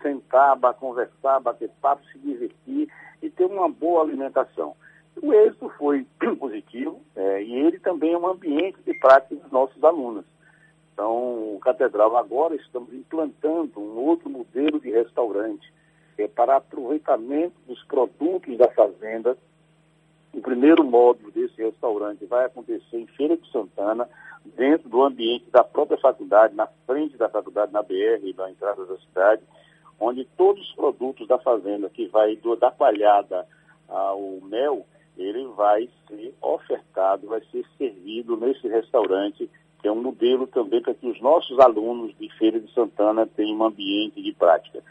sentar, 0.00 0.58
conversar, 0.80 1.40
bater 1.40 1.70
papo, 1.82 2.02
se 2.10 2.18
divertir 2.18 2.88
e 3.20 3.28
ter 3.28 3.44
uma 3.44 3.68
boa 3.68 4.02
alimentação. 4.02 4.74
O 5.22 5.30
êxito 5.30 5.68
foi 5.76 6.06
positivo 6.40 7.02
é, 7.14 7.42
e 7.42 7.54
ele 7.54 7.78
também 7.80 8.14
é 8.14 8.18
um 8.18 8.26
ambiente 8.26 8.78
de 8.86 8.94
prática 8.94 9.34
dos 9.36 9.52
nossos 9.52 9.84
alunos. 9.84 10.24
Então, 10.94 11.54
o 11.54 11.58
Catedral 11.60 12.16
agora 12.16 12.54
estamos 12.54 12.94
implantando 12.94 13.78
um 13.78 13.98
outro 13.98 14.30
modelo 14.30 14.80
de 14.80 14.90
restaurante 14.90 15.70
é, 16.16 16.26
para 16.26 16.56
aproveitamento 16.56 17.54
dos 17.66 17.82
produtos 17.84 18.56
da 18.56 18.70
fazenda. 18.70 19.36
O 20.32 20.40
primeiro 20.40 20.82
módulo 20.82 21.30
desse 21.30 21.62
restaurante 21.62 22.24
vai 22.24 22.46
acontecer 22.46 22.96
em 22.96 23.06
Feira 23.08 23.36
de 23.36 23.50
Santana, 23.50 24.08
dentro 24.56 24.88
do 24.88 25.02
ambiente 25.02 25.50
da 25.50 25.62
própria 25.64 25.98
faculdade, 25.98 26.54
na 26.54 26.66
frente 26.86 27.16
da 27.16 27.28
faculdade, 27.28 27.72
na 27.72 27.82
BR, 27.82 28.34
na 28.36 28.50
entrada 28.50 28.84
da 28.86 28.96
cidade 28.98 29.42
onde 29.98 30.24
todos 30.36 30.62
os 30.62 30.74
produtos 30.74 31.26
da 31.26 31.38
fazenda, 31.38 31.88
que 31.88 32.06
vai 32.08 32.36
do, 32.36 32.56
da 32.56 32.70
palhada 32.70 33.46
ao 33.88 34.40
mel, 34.42 34.86
ele 35.16 35.46
vai 35.48 35.88
ser 36.08 36.34
ofertado, 36.42 37.28
vai 37.28 37.40
ser 37.50 37.64
servido 37.78 38.36
nesse 38.36 38.66
restaurante, 38.68 39.48
é 39.88 39.92
um 39.92 40.02
modelo 40.02 40.46
também 40.46 40.80
para 40.80 40.94
que 40.94 41.06
os 41.06 41.20
nossos 41.20 41.58
alunos 41.58 42.14
de 42.18 42.28
Feira 42.38 42.60
de 42.60 42.72
Santana 42.72 43.26
tenham 43.26 43.58
um 43.58 43.64
ambiente 43.64 44.22
de 44.22 44.32
prática. 44.32 44.82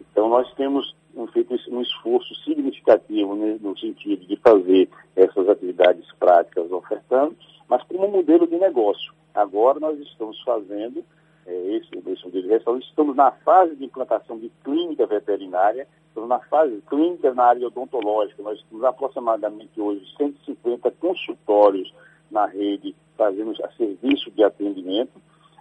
Então, 0.00 0.28
nós 0.28 0.52
temos 0.54 0.94
feito 1.32 1.54
um 1.70 1.80
esforço 1.80 2.34
significativo 2.44 3.34
né, 3.34 3.58
no 3.60 3.76
sentido 3.78 4.26
de 4.26 4.36
fazer 4.36 4.88
essas 5.14 5.48
atividades 5.48 6.04
práticas 6.18 6.70
ofertando, 6.70 7.34
mas 7.68 7.82
como 7.84 8.08
modelo 8.08 8.46
de 8.46 8.56
negócio. 8.56 9.14
Agora 9.34 9.80
nós 9.80 9.98
estamos 9.98 10.40
fazendo 10.42 11.04
é, 11.46 11.76
esse, 11.76 11.88
esse 11.94 12.24
modelo 12.24 12.42
de 12.42 12.48
restaurante. 12.48 12.88
Estamos 12.88 13.16
na 13.16 13.30
fase 13.30 13.76
de 13.76 13.84
implantação 13.84 14.38
de 14.38 14.50
clínica 14.62 15.06
veterinária, 15.06 15.86
estamos 16.08 16.28
na 16.28 16.38
fase 16.40 16.82
clínica 16.88 17.32
na 17.34 17.44
área 17.44 17.66
odontológica. 17.66 18.42
Nós 18.42 18.62
temos 18.68 18.84
aproximadamente 18.84 19.80
hoje 19.80 20.04
150 20.16 20.90
consultórios 20.92 21.92
na 22.30 22.46
rede 22.46 22.94
fazendo 23.16 23.52
a 23.64 23.70
serviço 23.72 24.30
de 24.30 24.44
atendimento. 24.44 25.12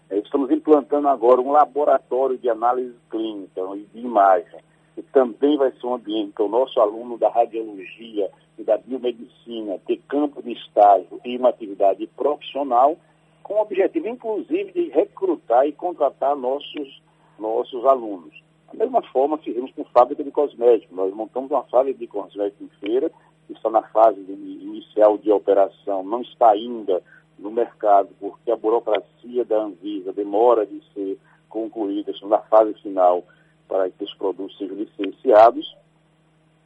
É, 0.09 0.17
estamos 0.19 0.51
implantando 0.51 1.07
agora 1.07 1.41
um 1.41 1.51
laboratório 1.51 2.37
de 2.37 2.49
análise 2.49 2.95
clínica 3.09 3.61
e 3.75 3.85
de 3.93 4.05
imagem, 4.05 4.59
que 4.93 5.01
também 5.01 5.57
vai 5.57 5.71
ser 5.71 5.87
um 5.87 5.95
ambiente 5.95 6.33
para 6.33 6.45
o 6.45 6.49
nosso 6.49 6.79
aluno 6.79 7.17
da 7.17 7.29
radiologia 7.29 8.29
e 8.57 8.63
da 8.63 8.77
biomedicina 8.77 9.79
ter 9.85 9.99
campo 10.07 10.41
de 10.41 10.53
estágio 10.53 11.19
e 11.25 11.37
uma 11.37 11.49
atividade 11.49 12.07
profissional 12.15 12.97
com 13.43 13.55
o 13.55 13.61
objetivo, 13.61 14.07
inclusive, 14.07 14.71
de 14.71 14.89
recrutar 14.89 15.67
e 15.67 15.71
contratar 15.71 16.35
nossos 16.35 17.03
nossos 17.37 17.85
alunos. 17.85 18.33
Da 18.73 18.85
mesma 18.85 19.01
forma, 19.03 19.37
fizemos 19.37 19.71
com 19.73 19.83
fábrica 19.85 20.23
de 20.23 20.31
cosméticos. 20.31 20.95
Nós 20.95 21.13
montamos 21.13 21.51
uma 21.51 21.63
fábrica 21.63 21.99
de 21.99 22.07
cosméticos 22.07 22.61
em 22.61 22.79
feira, 22.79 23.11
que 23.47 23.53
está 23.53 23.69
na 23.69 23.83
fase 23.83 24.21
de, 24.23 24.33
inicial 24.33 25.17
de 25.17 25.31
operação, 25.31 26.03
não 26.03 26.21
está 26.21 26.51
ainda 26.51 27.01
no 27.37 27.51
mercado, 27.51 28.09
porque 28.19 28.51
a 28.51 28.55
burocracia 28.55 29.45
da 29.45 29.57
Anvisa 29.57 30.13
demora 30.13 30.65
de 30.65 30.81
ser 30.93 31.17
concluída, 31.49 32.11
estamos 32.11 32.31
na 32.31 32.43
fase 32.43 32.73
final 32.81 33.23
para 33.67 33.89
que 33.89 34.03
os 34.03 34.13
produtos 34.15 34.57
sejam 34.57 34.75
licenciados. 34.77 35.75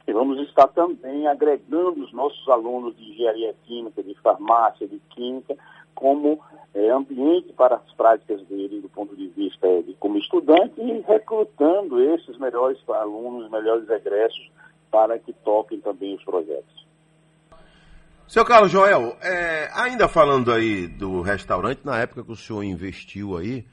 E 0.06 0.12
vamos 0.12 0.40
estar 0.40 0.66
também 0.68 1.26
agregando 1.28 2.02
os 2.02 2.12
nossos 2.12 2.48
alunos 2.48 2.96
de 2.96 3.10
engenharia 3.10 3.54
química, 3.64 4.02
de 4.02 4.14
farmácia, 4.16 4.88
de 4.88 4.98
química, 5.10 5.56
como 5.94 6.40
é, 6.74 6.88
ambiente 6.90 7.52
para 7.52 7.76
as 7.76 7.92
práticas 7.92 8.42
dele 8.46 8.80
do 8.80 8.88
ponto 8.88 9.14
de 9.14 9.28
vista 9.28 9.66
é, 9.66 9.82
de 9.82 9.94
como 9.94 10.16
estudante 10.18 10.80
e 10.80 11.00
recrutando 11.00 12.02
esses 12.02 12.38
melhores 12.38 12.78
alunos, 12.88 13.50
melhores 13.50 13.88
egressos 13.88 14.50
para 14.90 15.18
que 15.18 15.32
toquem 15.32 15.80
também 15.80 16.14
os 16.14 16.24
projetos. 16.24 16.86
Seu 18.30 18.44
Carlos 18.44 18.70
Joel, 18.70 19.16
é, 19.20 19.68
ainda 19.74 20.06
falando 20.06 20.52
aí 20.52 20.86
do 20.86 21.20
restaurante, 21.20 21.80
na 21.84 21.98
época 21.98 22.22
que 22.22 22.30
o 22.30 22.36
senhor 22.36 22.62
investiu 22.62 23.36
aí, 23.36 23.66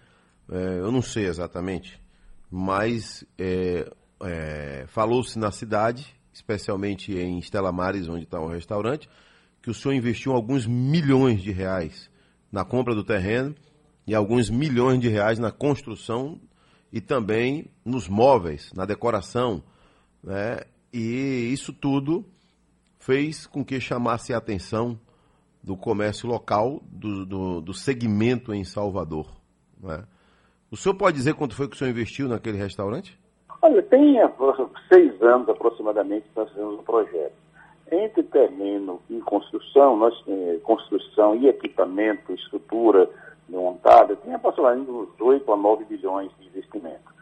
é, 0.51 0.79
eu 0.79 0.91
não 0.91 0.99
sei 0.99 1.27
exatamente, 1.27 2.01
mas 2.49 3.23
é, 3.37 3.87
é 4.19 4.85
falou-se 4.87 5.37
na 5.37 5.51
cidade, 5.51 6.07
especialmente 6.33 7.15
em 7.15 7.37
Estela 7.37 7.71
Mares, 7.71 8.09
onde 8.09 8.23
está 8.23 8.39
o 8.39 8.47
restaurante, 8.47 9.07
que 9.61 9.69
o 9.69 9.75
senhor 9.75 9.93
investiu 9.93 10.33
alguns 10.33 10.65
milhões 10.65 11.39
de 11.39 11.51
reais 11.51 12.09
na 12.51 12.65
compra 12.65 12.95
do 12.95 13.03
terreno 13.03 13.53
e 14.07 14.15
alguns 14.15 14.49
milhões 14.49 14.99
de 14.99 15.07
reais 15.07 15.37
na 15.37 15.51
construção 15.51 16.41
e 16.91 16.99
também 16.99 17.69
nos 17.85 18.09
móveis, 18.09 18.73
na 18.73 18.85
decoração. 18.85 19.61
Né? 20.23 20.61
E 20.91 21.51
isso 21.53 21.71
tudo 21.71 22.25
fez 23.07 23.47
com 23.47 23.63
que 23.63 23.79
chamasse 23.79 24.33
a 24.33 24.37
atenção 24.37 24.99
do 25.63 25.77
comércio 25.77 26.27
local, 26.27 26.81
do, 26.83 27.25
do, 27.25 27.61
do 27.61 27.73
segmento 27.73 28.53
em 28.53 28.65
Salvador. 28.65 29.27
Né? 29.81 30.03
O 30.69 30.75
senhor 30.75 30.93
pode 30.93 31.15
dizer 31.15 31.33
quanto 31.33 31.55
foi 31.55 31.69
que 31.69 31.75
o 31.75 31.79
senhor 31.79 31.91
investiu 31.91 32.27
naquele 32.27 32.57
restaurante? 32.57 33.17
Olha, 33.61 33.81
tem 33.81 34.17
seis 34.91 35.21
anos 35.21 35.47
aproximadamente 35.47 36.27
que 36.27 36.37
nós 36.37 36.49
fizemos 36.49 36.79
o 36.79 36.83
projeto. 36.83 37.31
Entre 37.89 38.23
terreno 38.23 39.01
e 39.09 39.21
construção, 39.21 39.95
nós 39.95 40.13
eh, 40.27 40.59
construção 40.63 41.33
e 41.33 41.47
equipamento, 41.47 42.33
estrutura 42.33 43.09
montada, 43.47 44.17
tem 44.17 44.33
aproximadamente 44.33 44.91
uns 44.91 45.09
8 45.17 45.53
a 45.53 45.55
9 45.55 45.85
bilhões 45.85 46.29
de 46.37 46.47
investimento. 46.47 47.15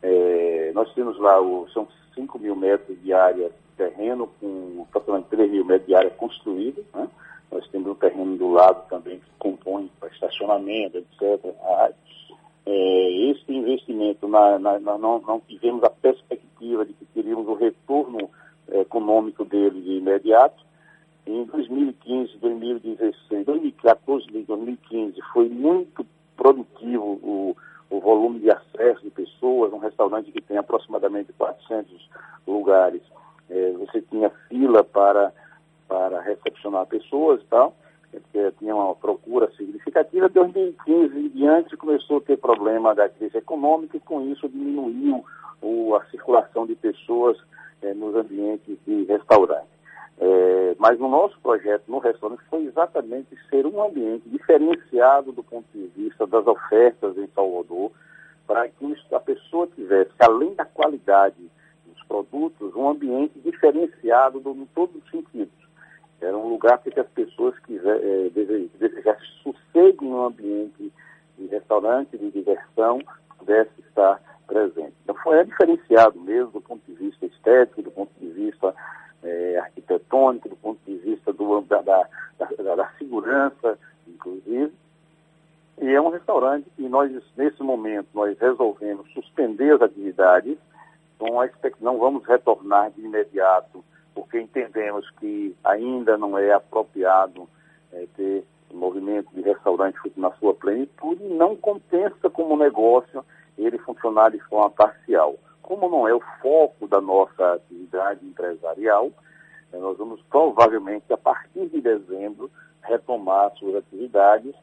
É, 0.00 0.70
nós 0.72 0.92
temos 0.94 1.18
lá, 1.18 1.40
o, 1.40 1.68
são 1.74 1.88
5 2.14 2.38
mil 2.38 2.54
metros 2.54 2.96
de 3.02 3.12
área 3.12 3.50
terreno, 3.76 4.28
com 4.40 4.84
aproximadamente 4.88 5.30
3 5.30 5.50
mil 5.50 5.64
metros 5.64 5.86
de 5.86 5.94
área 5.94 6.10
construída. 6.10 6.82
Né? 6.94 7.08
Nós 7.50 7.68
temos 7.68 7.88
um 7.88 7.94
terreno 7.94 8.36
do 8.36 8.50
lado 8.52 8.88
também 8.88 9.18
que 9.18 9.30
compõe 9.38 9.90
para 10.00 10.08
estacionamento, 10.08 10.98
etc. 10.98 11.54
É, 12.66 13.30
esse 13.30 13.52
investimento, 13.52 14.26
na, 14.26 14.58
na, 14.58 14.78
na, 14.80 14.98
não, 14.98 15.20
não 15.20 15.40
tivemos 15.40 15.84
a 15.84 15.90
perspectiva 15.90 16.84
de 16.84 16.92
que 16.94 17.04
teríamos 17.06 17.46
o 17.46 17.54
retorno 17.54 18.28
econômico 18.72 19.44
dele 19.44 19.80
de 19.80 19.92
imediato. 19.92 20.64
Em 21.26 21.44
2015, 21.44 22.38
2016, 22.38 23.46
2014 23.46 24.26
e 24.32 24.42
2015 24.42 25.20
foi 25.32 25.48
muito 25.48 26.06
produtivo 26.36 27.18
o, 27.22 27.56
o 27.90 28.00
volume 28.00 28.40
de 28.40 28.50
acesso 28.50 29.02
de 29.02 29.10
pessoas, 29.10 29.72
um 29.72 29.78
restaurante 29.78 30.30
que 30.30 30.40
tem 30.40 30.56
aproximadamente 30.56 31.32
400 31.32 32.08
lugares. 32.46 33.02
É, 33.48 33.72
você 33.72 34.02
tinha 34.02 34.30
fila 34.48 34.82
para, 34.82 35.32
para 35.88 36.20
recepcionar 36.20 36.86
pessoas 36.86 37.40
e 37.40 37.44
tal, 37.46 37.74
porque 38.10 38.52
tinha 38.58 38.74
uma 38.74 38.94
procura 38.94 39.50
significativa. 39.56 40.28
2015 40.28 41.18
em 41.18 41.28
diante 41.28 41.76
começou 41.76 42.18
a 42.18 42.22
ter 42.22 42.38
problema 42.38 42.94
da 42.94 43.08
crise 43.08 43.38
econômica 43.38 43.96
e 43.96 44.00
com 44.00 44.22
isso 44.22 44.48
diminuiu 44.48 45.24
o, 45.62 45.94
a 45.94 46.04
circulação 46.06 46.66
de 46.66 46.74
pessoas 46.74 47.36
é, 47.82 47.92
nos 47.94 48.14
ambientes 48.14 48.76
de 48.86 49.04
restaurante. 49.04 49.76
É, 50.18 50.74
mas 50.78 50.98
o 50.98 51.08
nosso 51.08 51.38
projeto 51.40 51.84
no 51.88 51.98
restaurante 51.98 52.42
foi 52.48 52.64
exatamente 52.64 53.36
ser 53.50 53.66
um 53.66 53.82
ambiente 53.82 54.26
diferenciado 54.28 55.30
do 55.30 55.42
ponto 55.42 55.66
de 55.74 55.86
vista 55.88 56.26
das 56.26 56.46
ofertas 56.46 57.18
em 57.18 57.26
Salvador, 57.34 57.92
para 58.46 58.66
que 58.68 58.96
a 59.12 59.20
pessoa 59.20 59.66
tivesse, 59.74 60.12
além 60.20 60.54
da 60.54 60.64
qualidade 60.64 61.36
produtos, 62.08 62.74
um 62.74 62.88
ambiente 62.88 63.38
diferenciado 63.40 64.40
do, 64.40 64.50
em 64.50 64.66
todos 64.74 64.96
os 65.02 65.10
sentidos. 65.10 65.66
Era 66.20 66.36
um 66.36 66.48
lugar 66.48 66.78
para 66.78 66.92
que 66.92 67.00
as 67.00 67.08
pessoas 67.08 67.58
quiser, 67.60 68.00
é, 68.02 68.30
desejassem 68.30 69.26
sossego 69.42 70.04
em 70.04 70.08
um 70.08 70.24
ambiente 70.24 70.92
de 71.38 71.46
restaurante, 71.46 72.16
de 72.16 72.30
diversão, 72.30 73.00
pudesse 73.38 73.70
estar 73.80 74.20
presente. 74.46 74.94
Então, 75.02 75.14
foi 75.22 75.38
é 75.38 75.44
diferenciado 75.44 76.18
mesmo 76.20 76.52
do 76.52 76.60
ponto 76.60 76.82
de 76.86 76.94
vista 76.94 77.26
estético, 77.26 77.82
do 77.82 77.90
ponto 77.90 78.10
de 78.18 78.28
vista 78.28 78.74
é, 79.22 79.58
arquitetônico, 79.58 80.48
do 80.48 80.56
ponto 80.56 80.78
de 80.86 80.96
vista 80.96 81.32
do, 81.32 81.60
da, 81.62 81.82
da, 81.82 82.08
da, 82.38 82.74
da, 82.76 82.90
segurança, 82.98 83.78
inclusive. 84.06 84.72
E 85.80 85.88
é 85.88 86.00
um 86.00 86.08
restaurante 86.08 86.66
que 86.76 86.88
nós, 86.88 87.12
nesse 87.36 87.62
momento, 87.62 88.08
nós 88.14 88.38
resolvemos 88.38 89.10
suspender 89.12 89.74
as 89.74 89.82
atividades, 89.82 90.56
com 91.18 91.40
a 91.40 91.48
não 91.80 91.98
vamos 91.98 92.24
retornar 92.26 92.90
de 92.90 93.02
imediato, 93.02 93.84
porque 94.14 94.40
entendemos 94.40 95.08
que 95.18 95.56
ainda 95.64 96.16
não 96.16 96.38
é 96.38 96.52
apropriado 96.52 97.48
é, 97.92 98.06
ter 98.16 98.44
movimento 98.72 99.28
de 99.32 99.40
restaurante 99.42 99.98
na 100.16 100.32
sua 100.32 100.54
plenitude 100.54 101.22
e 101.24 101.34
não 101.34 101.56
compensa 101.56 102.28
como 102.30 102.56
negócio 102.56 103.24
ele 103.56 103.78
funcionar 103.78 104.30
de 104.30 104.38
forma 104.40 104.70
parcial. 104.70 105.36
Como 105.62 105.88
não 105.88 106.06
é 106.06 106.14
o 106.14 106.22
foco 106.40 106.86
da 106.86 107.00
nossa 107.00 107.54
atividade 107.54 108.24
empresarial, 108.24 109.10
eh, 109.72 109.78
nós 109.78 109.96
vamos 109.96 110.20
provavelmente, 110.30 111.12
a 111.12 111.16
partir 111.16 111.66
de 111.68 111.80
dezembro, 111.80 112.50
retomar 112.82 113.52
suas 113.56 113.76
atividades 113.76 114.54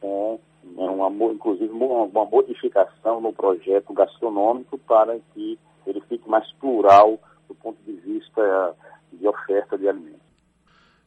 com 0.00 0.40
uma, 0.76 1.08
inclusive 1.32 1.72
uma 1.72 2.24
modificação 2.24 3.20
no 3.20 3.32
projeto 3.32 3.92
gastronômico 3.92 4.78
para 4.78 5.18
que 5.32 5.58
ele 5.90 6.00
fique 6.08 6.28
mais 6.28 6.50
plural 6.54 7.20
do 7.48 7.54
ponto 7.54 7.80
de 7.82 7.92
vista 7.92 8.76
de 9.12 9.26
oferta 9.26 9.76
de 9.76 9.88
alimentos. 9.88 10.20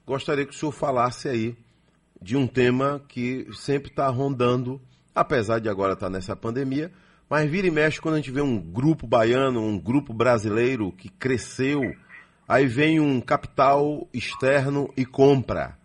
Gostaria 0.06 0.46
que 0.46 0.52
o 0.52 0.56
senhor 0.56 0.72
falasse 0.72 1.30
aí 1.30 1.56
de 2.22 2.36
um 2.38 2.46
tema 2.46 3.02
que 3.08 3.48
sempre 3.54 3.90
está 3.90 4.08
rondando, 4.08 4.82
apesar 5.16 5.60
de 5.60 5.70
agora 5.70 5.94
estar 5.94 6.08
tá 6.08 6.12
nessa 6.12 6.36
pandemia, 6.36 6.92
mas 7.30 7.50
vira 7.50 7.68
e 7.68 7.72
mexe 7.72 8.02
quando 8.02 8.16
a 8.16 8.18
gente 8.18 8.32
vê 8.32 8.42
um 8.42 8.60
grupo 8.60 9.08
baiano, 9.08 9.62
um 9.62 9.80
grupo 9.80 10.14
brasileiro 10.14 10.92
que 10.92 11.10
cresceu, 11.10 11.82
aí 12.48 12.68
vem 12.68 13.00
um 13.00 13.20
capital 13.20 14.08
externo 14.14 14.94
e 14.96 15.06
compra. 15.06 15.78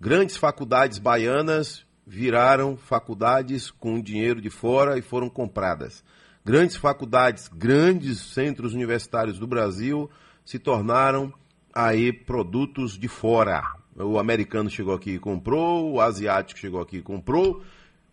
Grandes 0.00 0.36
faculdades 0.36 0.98
baianas 0.98 1.86
viraram 2.06 2.76
faculdades 2.76 3.70
com 3.70 4.00
dinheiro 4.00 4.40
de 4.40 4.50
fora 4.50 4.98
e 4.98 5.02
foram 5.02 5.28
compradas. 5.28 6.04
Grandes 6.44 6.76
faculdades, 6.76 7.48
grandes 7.48 8.18
centros 8.20 8.74
universitários 8.74 9.38
do 9.38 9.46
Brasil 9.46 10.10
se 10.44 10.58
tornaram 10.58 11.32
aí 11.74 12.12
produtos 12.12 12.98
de 12.98 13.08
fora. 13.08 13.62
O 13.96 14.18
americano 14.18 14.68
chegou 14.68 14.94
aqui 14.94 15.12
e 15.12 15.18
comprou, 15.18 15.92
o 15.92 16.00
asiático 16.00 16.58
chegou 16.58 16.80
aqui 16.80 16.96
e 16.98 17.02
comprou, 17.02 17.62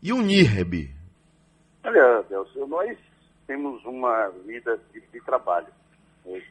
e 0.01 0.13
o 0.13 0.21
NIRB, 0.21 0.99
Olha, 1.83 2.23
Delcio, 2.23 2.67
nós 2.67 2.97
temos 3.47 3.83
uma 3.85 4.29
vida 4.45 4.79
de, 4.93 4.99
de 4.99 5.21
trabalho. 5.21 5.67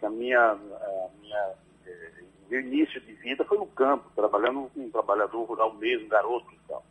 A 0.02 0.10
minha, 0.10 0.58
minha, 1.20 1.54
eh, 1.86 2.10
meu 2.50 2.60
início 2.60 3.00
de 3.02 3.12
vida 3.12 3.44
foi 3.44 3.58
no 3.58 3.66
campo, 3.66 4.10
trabalhando 4.16 4.70
com 4.74 4.80
um 4.80 4.90
trabalhador 4.90 5.44
rural 5.44 5.74
mesmo, 5.74 6.08
garoto 6.08 6.46
e 6.52 6.58
tal. 6.66 6.84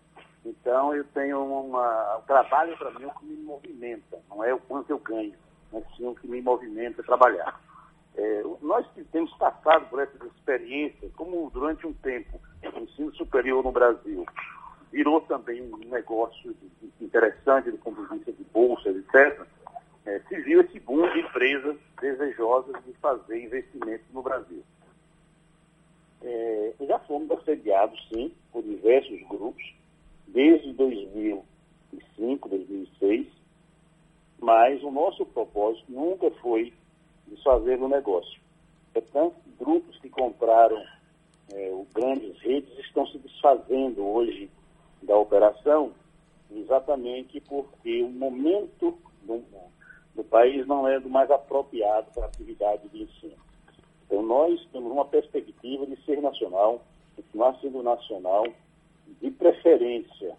Então 0.48 0.95
eu 0.95 1.03
tenho 1.06 1.44
uma. 1.44 2.18
O 2.19 2.22
trabalho 2.22 2.78
para 2.78 2.91
mim 2.91 3.03
é 3.03 3.07
o 3.07 3.11
que 3.11 3.26
me 3.26 3.38
movimenta, 3.44 4.18
não 4.30 4.44
é 4.44 4.53
o 4.53 4.60
quanto 4.60 4.90
eu 4.90 4.99
ganho, 4.99 5.34
mas 5.72 5.84
sim 5.98 6.07
o 6.07 6.15
que 6.15 6.28
me 6.28 6.41
movimenta 6.41 7.03
trabalhar. 7.03 7.60
É, 8.15 8.44
nós 8.61 8.86
temos 9.11 9.32
passado 9.34 9.90
por 9.90 10.02
essas 10.02 10.22
experiências, 10.34 11.11
como 11.14 11.49
durante 11.52 11.86
um 11.86 11.94
tempo, 11.94 12.40
o 12.64 12.80
ensino 12.80 13.14
superior 13.14 13.64
no 13.64 13.72
Brasil 13.72 14.26
virou 14.91 15.19
também 15.22 15.61
um 15.61 15.90
negócio 15.90 16.56
interessante 17.02 17.69
do 17.69 17.78
ponto 17.78 18.02
de 18.03 18.15
vista 18.15 18.32
de 18.32 18.44
bolsas, 18.45 18.95
etc., 18.95 19.45
é, 20.06 20.19
se 20.30 20.41
viu 20.41 20.61
esse 20.61 20.80
boom 20.80 21.11
de 21.11 21.19
empresas 21.19 21.76
desejosas 21.99 22.82
de 22.86 22.94
fazer 22.94 23.44
investimentos 23.44 24.07
no 24.14 24.22
Brasil. 24.22 24.64
É, 26.22 26.74
já 26.88 26.98
fomos 26.99 27.30
assediados, 27.32 28.07
sim, 28.07 28.34
por 28.52 28.64
diversos 28.64 29.22
grupos, 29.28 29.76
desde 30.27 30.73
2005, 30.73 32.49
2006, 32.49 33.27
mas 34.39 34.83
o 34.83 34.91
nosso 34.91 35.25
propósito 35.25 35.85
nunca 35.89 36.29
foi 36.41 36.73
desfazer 37.27 37.81
o 37.81 37.87
negócio. 37.87 38.39
Portanto, 38.93 39.35
grupos 39.59 39.97
que 39.99 40.09
compraram 40.09 40.83
é, 41.51 41.69
o 41.71 41.87
grandes 41.93 42.37
redes 42.39 42.77
estão 42.79 43.05
se 43.07 43.17
desfazendo 43.19 44.05
hoje 44.05 44.49
da 45.01 45.17
operação, 45.17 45.93
exatamente 46.51 47.39
porque 47.41 48.01
o 48.03 48.09
momento 48.09 48.97
do, 49.23 49.43
do 50.15 50.23
país 50.23 50.65
não 50.67 50.87
é 50.87 50.99
do 50.99 51.09
mais 51.09 51.29
apropriado 51.31 52.11
para 52.13 52.25
a 52.25 52.27
atividade 52.27 52.87
de 52.89 53.03
ensino. 53.03 53.37
Então, 54.05 54.21
nós 54.21 54.65
temos 54.71 54.91
uma 54.91 55.05
perspectiva 55.05 55.85
de 55.85 55.95
ser 56.03 56.21
nacional, 56.21 56.81
continuar 57.15 57.57
sendo 57.59 57.83
nacional, 57.83 58.45
de 59.21 59.31
preferência, 59.31 60.35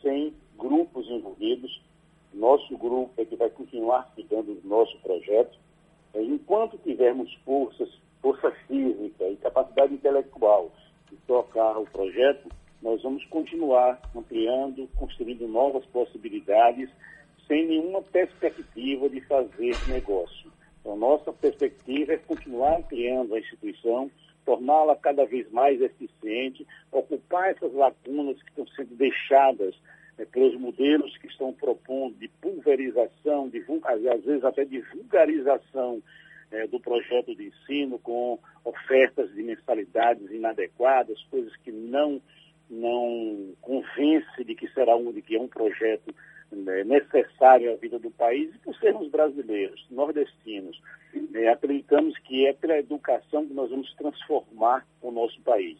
sem 0.00 0.34
grupos 0.58 1.08
envolvidos. 1.08 1.80
Nosso 2.32 2.76
grupo 2.76 3.12
é 3.20 3.24
que 3.24 3.36
vai 3.36 3.50
continuar 3.50 4.10
cuidando 4.14 4.54
do 4.54 4.68
nosso 4.68 4.96
projeto. 5.00 5.58
É, 6.14 6.22
enquanto 6.22 6.78
tivermos 6.78 7.32
forças, 7.44 7.88
força 8.20 8.50
física 8.66 9.28
e 9.28 9.36
capacidade 9.36 9.94
intelectual 9.94 10.70
de 11.10 11.16
tocar 11.26 11.76
o 11.76 11.84
projeto, 11.84 12.48
nós 12.80 13.02
vamos 13.02 13.24
continuar 13.26 14.00
ampliando, 14.14 14.88
construindo 14.96 15.46
novas 15.46 15.84
possibilidades, 15.86 16.90
sem 17.46 17.66
nenhuma 17.66 18.02
perspectiva 18.02 19.08
de 19.08 19.20
fazer 19.22 19.76
negócio. 19.88 20.50
Então, 20.80 20.96
nossa 20.96 21.32
perspectiva 21.32 22.14
é 22.14 22.16
continuar 22.16 22.78
ampliando 22.78 23.34
a 23.34 23.38
instituição, 23.38 24.10
torná-la 24.44 24.96
cada 24.96 25.24
vez 25.24 25.50
mais 25.50 25.80
eficiente, 25.80 26.66
ocupar 26.90 27.50
essas 27.50 27.72
lacunas 27.72 28.40
que 28.42 28.50
estão 28.50 28.66
sendo 28.68 28.94
deixadas 28.94 29.74
né, 30.18 30.24
pelos 30.26 30.58
modelos 30.58 31.16
que 31.18 31.26
estão 31.26 31.52
propondo 31.52 32.16
de 32.16 32.28
pulverização, 32.28 33.48
de, 33.48 33.64
às 33.84 34.24
vezes 34.24 34.44
até 34.44 34.64
de 34.64 34.80
vulgarização 34.80 36.02
é, 36.50 36.66
do 36.66 36.78
projeto 36.78 37.34
de 37.34 37.48
ensino, 37.48 37.98
com 37.98 38.38
ofertas 38.64 39.32
de 39.34 39.42
mensalidades 39.42 40.30
inadequadas, 40.30 41.22
coisas 41.30 41.54
que 41.56 41.72
não, 41.72 42.20
não 42.68 43.54
convence 43.60 44.31
de 44.52 44.54
que 44.54 44.68
será 44.74 44.94
um, 44.94 45.10
de 45.10 45.22
que 45.22 45.36
é 45.36 45.40
um 45.40 45.48
projeto 45.48 46.14
né, 46.50 46.84
necessário 46.84 47.72
à 47.72 47.76
vida 47.76 47.98
do 47.98 48.10
país, 48.10 48.54
e 48.54 48.58
por 48.58 48.76
sermos 48.76 49.08
brasileiros, 49.08 49.84
nordestinos, 49.90 50.80
né, 51.30 51.48
acreditamos 51.48 52.16
que 52.18 52.46
é 52.46 52.52
pela 52.52 52.78
educação 52.78 53.46
que 53.46 53.54
nós 53.54 53.70
vamos 53.70 53.92
transformar 53.94 54.86
o 55.00 55.10
nosso 55.10 55.40
país. 55.40 55.78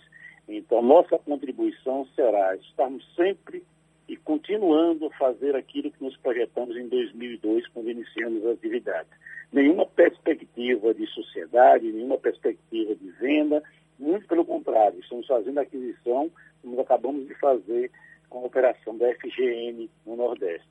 Então, 0.49 0.82
nossa 0.82 1.19
contribuição 1.19 2.07
será 2.16 2.57
estarmos 2.57 3.05
sempre 3.15 3.62
e 4.09 4.16
continuando 4.16 5.07
a 5.07 5.11
fazer 5.11 5.55
aquilo 5.55 5.90
que 5.90 6.03
nos 6.03 6.16
projetamos 6.16 6.77
em 6.77 6.89
2002, 6.89 7.69
quando 7.69 7.90
iniciamos 7.90 8.44
as 8.44 8.55
atividades. 8.55 9.12
Nenhuma 9.53 9.86
perspectiva 9.86 10.93
de 10.94 11.07
sociedade, 11.09 11.93
nenhuma 11.93 12.19
perspectiva 12.19 12.94
de 12.94 13.11
venda, 13.12 13.62
muito 13.99 14.27
pelo 14.27 14.44
contrário, 14.44 14.99
estamos 14.99 15.27
fazendo 15.27 15.59
aquisição, 15.59 16.31
como 16.62 16.81
acabamos 16.81 17.28
de 17.28 17.35
fazer 17.35 17.90
com 18.33 18.39
a 18.39 18.47
operação 18.47 18.97
da 18.97 19.15
FGN 19.15 19.91
no 20.07 20.17
Nordeste. 20.17 20.67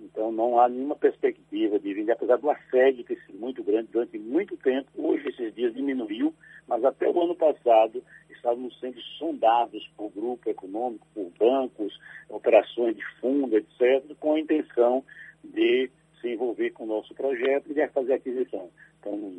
Então 0.00 0.32
não 0.32 0.58
há 0.58 0.68
nenhuma 0.68 0.96
perspectiva 0.96 1.78
de 1.78 1.94
vender, 1.94 2.10
apesar 2.10 2.36
do 2.36 2.50
assédio 2.50 3.04
ter 3.04 3.16
sido 3.24 3.38
muito 3.38 3.62
grande 3.62 3.88
durante 3.92 4.18
muito 4.18 4.56
tempo, 4.56 4.90
hoje 4.96 5.28
esses 5.28 5.54
dias 5.54 5.72
diminuiu, 5.72 6.34
mas 6.66 6.84
até 6.84 7.08
o 7.08 7.22
ano 7.22 7.36
passado 7.36 8.02
estávamos 8.28 8.78
sendo 8.80 9.00
sondados 9.16 9.88
por 9.96 10.10
grupo 10.10 10.50
econômico, 10.50 11.06
por 11.14 11.30
bancos, 11.38 11.96
operações 12.28 12.96
de 12.96 13.04
fundo, 13.20 13.56
etc., 13.56 14.04
com 14.18 14.34
a 14.34 14.40
intenção 14.40 15.04
de 15.44 15.88
se 16.20 16.30
envolver 16.30 16.70
com 16.70 16.82
o 16.82 16.88
nosso 16.88 17.14
projeto 17.14 17.70
e 17.70 17.74
de 17.74 17.88
fazer 17.88 18.14
aquisição. 18.14 18.70
Então, 18.98 19.32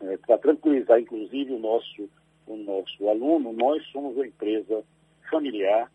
é, 0.00 0.16
para 0.16 0.38
tranquilizar, 0.38 0.98
inclusive, 0.98 1.52
o 1.52 1.58
nosso, 1.58 2.08
o 2.46 2.56
nosso 2.56 3.08
aluno, 3.08 3.52
nós 3.52 3.84
somos 3.88 4.16
uma 4.16 4.26
empresa 4.26 4.82
familiar, 5.30 5.90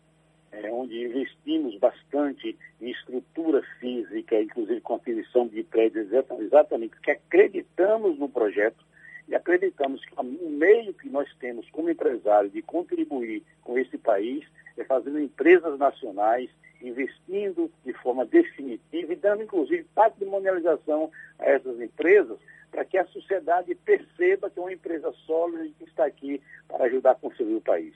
é, 0.62 0.70
onde 0.72 1.04
investimos 1.04 1.78
bastante 1.78 2.56
em 2.80 2.90
estrutura 2.90 3.62
física, 3.78 4.40
inclusive 4.40 4.80
com 4.80 4.94
aquisição 4.94 5.46
de 5.46 5.62
prédios, 5.62 6.08
exatamente 6.40 6.94
porque 6.96 7.10
acreditamos 7.10 8.18
no 8.18 8.28
projeto 8.28 8.84
e 9.28 9.34
acreditamos 9.34 10.04
que 10.04 10.14
o 10.16 10.50
meio 10.50 10.94
que 10.94 11.08
nós 11.08 11.28
temos 11.38 11.68
como 11.70 11.90
empresário 11.90 12.48
de 12.48 12.62
contribuir 12.62 13.42
com 13.62 13.78
esse 13.78 13.98
país 13.98 14.44
é 14.76 14.84
fazendo 14.84 15.18
empresas 15.18 15.78
nacionais, 15.78 16.48
investindo 16.80 17.70
de 17.84 17.92
forma 17.94 18.24
definitiva 18.24 19.12
e 19.12 19.16
dando, 19.16 19.42
inclusive, 19.42 19.84
patrimonialização 19.94 21.10
a 21.38 21.46
essas 21.46 21.80
empresas 21.80 22.38
para 22.70 22.84
que 22.84 22.98
a 22.98 23.06
sociedade 23.06 23.74
perceba 23.74 24.50
que 24.50 24.58
é 24.58 24.62
uma 24.62 24.72
empresa 24.72 25.12
sólida 25.26 25.64
e 25.64 25.70
que 25.70 25.84
está 25.84 26.04
aqui 26.04 26.40
para 26.68 26.84
ajudar 26.84 27.12
a 27.12 27.14
construir 27.16 27.54
o 27.54 27.60
país. 27.60 27.94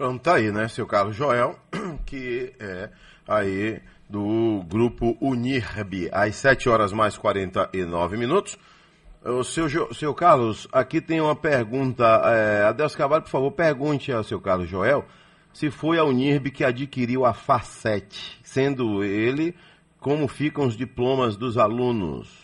Pronto, 0.00 0.22
tá 0.22 0.36
aí, 0.36 0.50
né, 0.50 0.66
seu 0.66 0.86
Carlos 0.86 1.14
Joel, 1.14 1.56
que 2.06 2.54
é 2.58 2.88
aí 3.28 3.82
do 4.08 4.64
grupo 4.66 5.14
Unirb, 5.20 6.08
às 6.10 6.36
7 6.36 6.70
horas 6.70 6.90
mais 6.90 7.18
49 7.18 8.16
minutos. 8.16 8.58
O 9.22 9.44
seu, 9.44 9.68
seu 9.92 10.14
Carlos, 10.14 10.66
aqui 10.72 11.02
tem 11.02 11.20
uma 11.20 11.36
pergunta. 11.36 12.02
É, 12.24 12.64
Adelso 12.64 12.96
Cavalho, 12.96 13.24
por 13.24 13.28
favor, 13.28 13.52
pergunte 13.52 14.10
ao 14.10 14.24
seu 14.24 14.40
Carlos 14.40 14.70
Joel 14.70 15.04
se 15.52 15.70
foi 15.70 15.98
a 15.98 16.04
Unirb 16.04 16.50
que 16.50 16.64
adquiriu 16.64 17.26
a 17.26 17.34
FACET, 17.34 18.40
sendo 18.42 19.04
ele 19.04 19.54
como 19.98 20.26
ficam 20.26 20.64
os 20.64 20.78
diplomas 20.78 21.36
dos 21.36 21.58
alunos. 21.58 22.34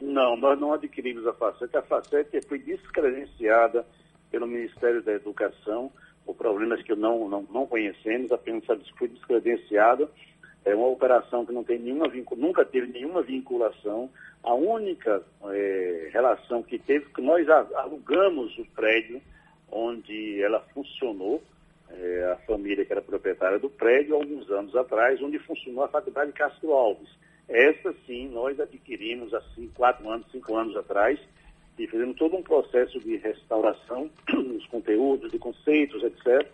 Não, 0.00 0.36
nós 0.36 0.60
não 0.60 0.72
adquirimos 0.72 1.26
a 1.26 1.32
FACET. 1.32 1.76
A 1.76 1.82
FACET 1.82 2.46
foi 2.46 2.60
descredenciada 2.60 3.84
pelo 4.30 4.46
Ministério 4.46 5.02
da 5.02 5.10
Educação 5.10 5.90
por 6.26 6.34
problemas 6.34 6.82
que 6.82 6.94
não, 6.94 7.28
não, 7.28 7.42
não 7.42 7.66
conhecemos, 7.66 8.32
apenas 8.32 8.64
foi 8.98 9.08
descredenciada. 9.08 10.08
É 10.64 10.74
uma 10.74 10.88
operação 10.88 11.46
que 11.46 11.52
não 11.52 11.62
tem 11.62 11.78
nenhuma 11.78 12.08
nunca 12.36 12.64
teve 12.64 12.88
nenhuma 12.88 13.22
vinculação. 13.22 14.10
A 14.42 14.52
única 14.52 15.22
é, 15.44 16.10
relação 16.12 16.62
que 16.62 16.78
teve, 16.78 17.06
que 17.06 17.22
nós 17.22 17.48
alugamos 17.48 18.58
o 18.58 18.66
prédio 18.74 19.22
onde 19.70 20.42
ela 20.42 20.60
funcionou, 20.74 21.42
é, 21.90 22.32
a 22.32 22.36
família 22.46 22.84
que 22.84 22.92
era 22.92 23.00
proprietária 23.00 23.58
do 23.58 23.70
prédio, 23.70 24.16
alguns 24.16 24.50
anos 24.50 24.74
atrás, 24.74 25.22
onde 25.22 25.38
funcionou 25.38 25.84
a 25.84 25.88
Faculdade 25.88 26.32
Castro 26.32 26.72
Alves. 26.72 27.08
Essa 27.48 27.94
sim, 28.04 28.28
nós 28.28 28.58
adquirimos 28.58 29.32
assim, 29.32 29.70
quatro 29.74 30.08
anos, 30.10 30.26
cinco 30.32 30.56
anos 30.56 30.76
atrás, 30.76 31.18
e 31.78 31.86
fizemos 31.86 32.16
todo 32.16 32.36
um 32.36 32.42
processo 32.42 32.98
de 33.00 33.16
restauração 33.16 34.10
dos 34.26 34.66
conteúdos, 34.66 35.30
de 35.30 35.38
conceitos, 35.38 36.02
etc. 36.02 36.48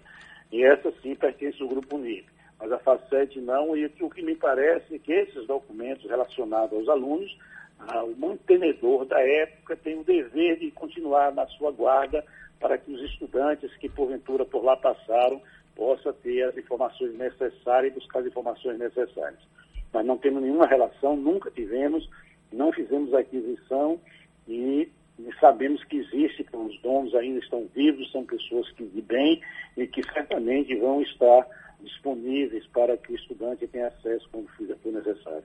E 0.51 0.65
essa 0.65 0.93
sim 1.03 1.15
pertence 1.15 1.62
ao 1.62 1.69
Grupo 1.69 1.97
UNIP. 1.97 2.27
Mas 2.59 2.70
a 2.70 2.78
FACET 2.78 3.40
não, 3.40 3.77
e 3.77 3.86
o 4.01 4.11
que 4.11 4.23
me 4.23 4.36
parece 4.36 4.94
é 4.94 4.99
que 4.99 5.12
esses 5.12 5.47
documentos 5.47 6.09
relacionados 6.09 6.78
aos 6.78 6.89
alunos, 6.89 7.36
ah, 7.78 8.05
o 8.05 8.16
mantenedor 8.16 9.05
da 9.05 9.20
época 9.20 9.77
tem 9.77 9.99
o 9.99 10.05
dever 10.05 10.59
de 10.59 10.70
continuar 10.70 11.32
na 11.32 11.47
sua 11.49 11.73
guarda 11.73 12.24
para 12.61 12.78
que 12.78 12.93
os 12.93 13.03
estudantes 13.03 13.74
que 13.78 13.89
porventura 13.89 14.44
por 14.44 14.62
lá 14.62 14.77
passaram 14.77 15.43
possam 15.74 16.12
ter 16.12 16.43
as 16.43 16.57
informações 16.57 17.12
necessárias 17.16 17.93
e 17.93 17.99
buscar 17.99 18.20
as 18.20 18.27
informações 18.27 18.78
necessárias. 18.78 19.40
Mas 19.93 20.07
não 20.07 20.16
temos 20.16 20.43
nenhuma 20.43 20.66
relação, 20.66 21.16
nunca 21.16 21.51
tivemos, 21.51 22.09
não 22.53 22.73
fizemos 22.73 23.12
aquisição 23.12 24.01
e 24.47 24.89
e 25.28 25.40
sabemos 25.40 25.82
que 25.85 25.97
existe, 25.97 26.44
que 26.44 26.57
os 26.57 26.81
donos 26.81 27.15
ainda 27.15 27.39
estão 27.39 27.66
vivos, 27.74 28.11
são 28.11 28.24
pessoas 28.24 28.70
que 28.73 28.85
de 28.85 29.03
bem 29.03 29.40
e 29.77 29.86
que 29.86 30.03
certamente 30.12 30.74
vão 30.77 31.03
estar 31.03 31.47
disponíveis 31.82 32.66
para 32.69 32.97
que 32.97 33.12
o 33.12 33.16
estudante 33.16 33.66
tenha 33.66 33.89
acesso 33.89 34.28
quando 34.31 34.49
for 34.49 34.93
necessário. 34.93 35.44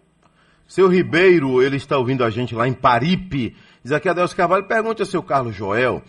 Seu 0.67 0.87
Ribeiro, 0.87 1.61
ele 1.61 1.77
está 1.77 1.97
ouvindo 1.97 2.23
a 2.23 2.29
gente 2.29 2.53
lá 2.53 2.67
em 2.67 2.73
Paripe. 2.73 3.55
Diz 3.83 3.91
aqui 3.91 4.09
Adelso 4.09 4.35
Carvalho, 4.35 4.67
pergunte 4.67 5.01
ao 5.01 5.05
seu 5.05 5.23
Carlos 5.23 5.55
Joel, 5.55 6.03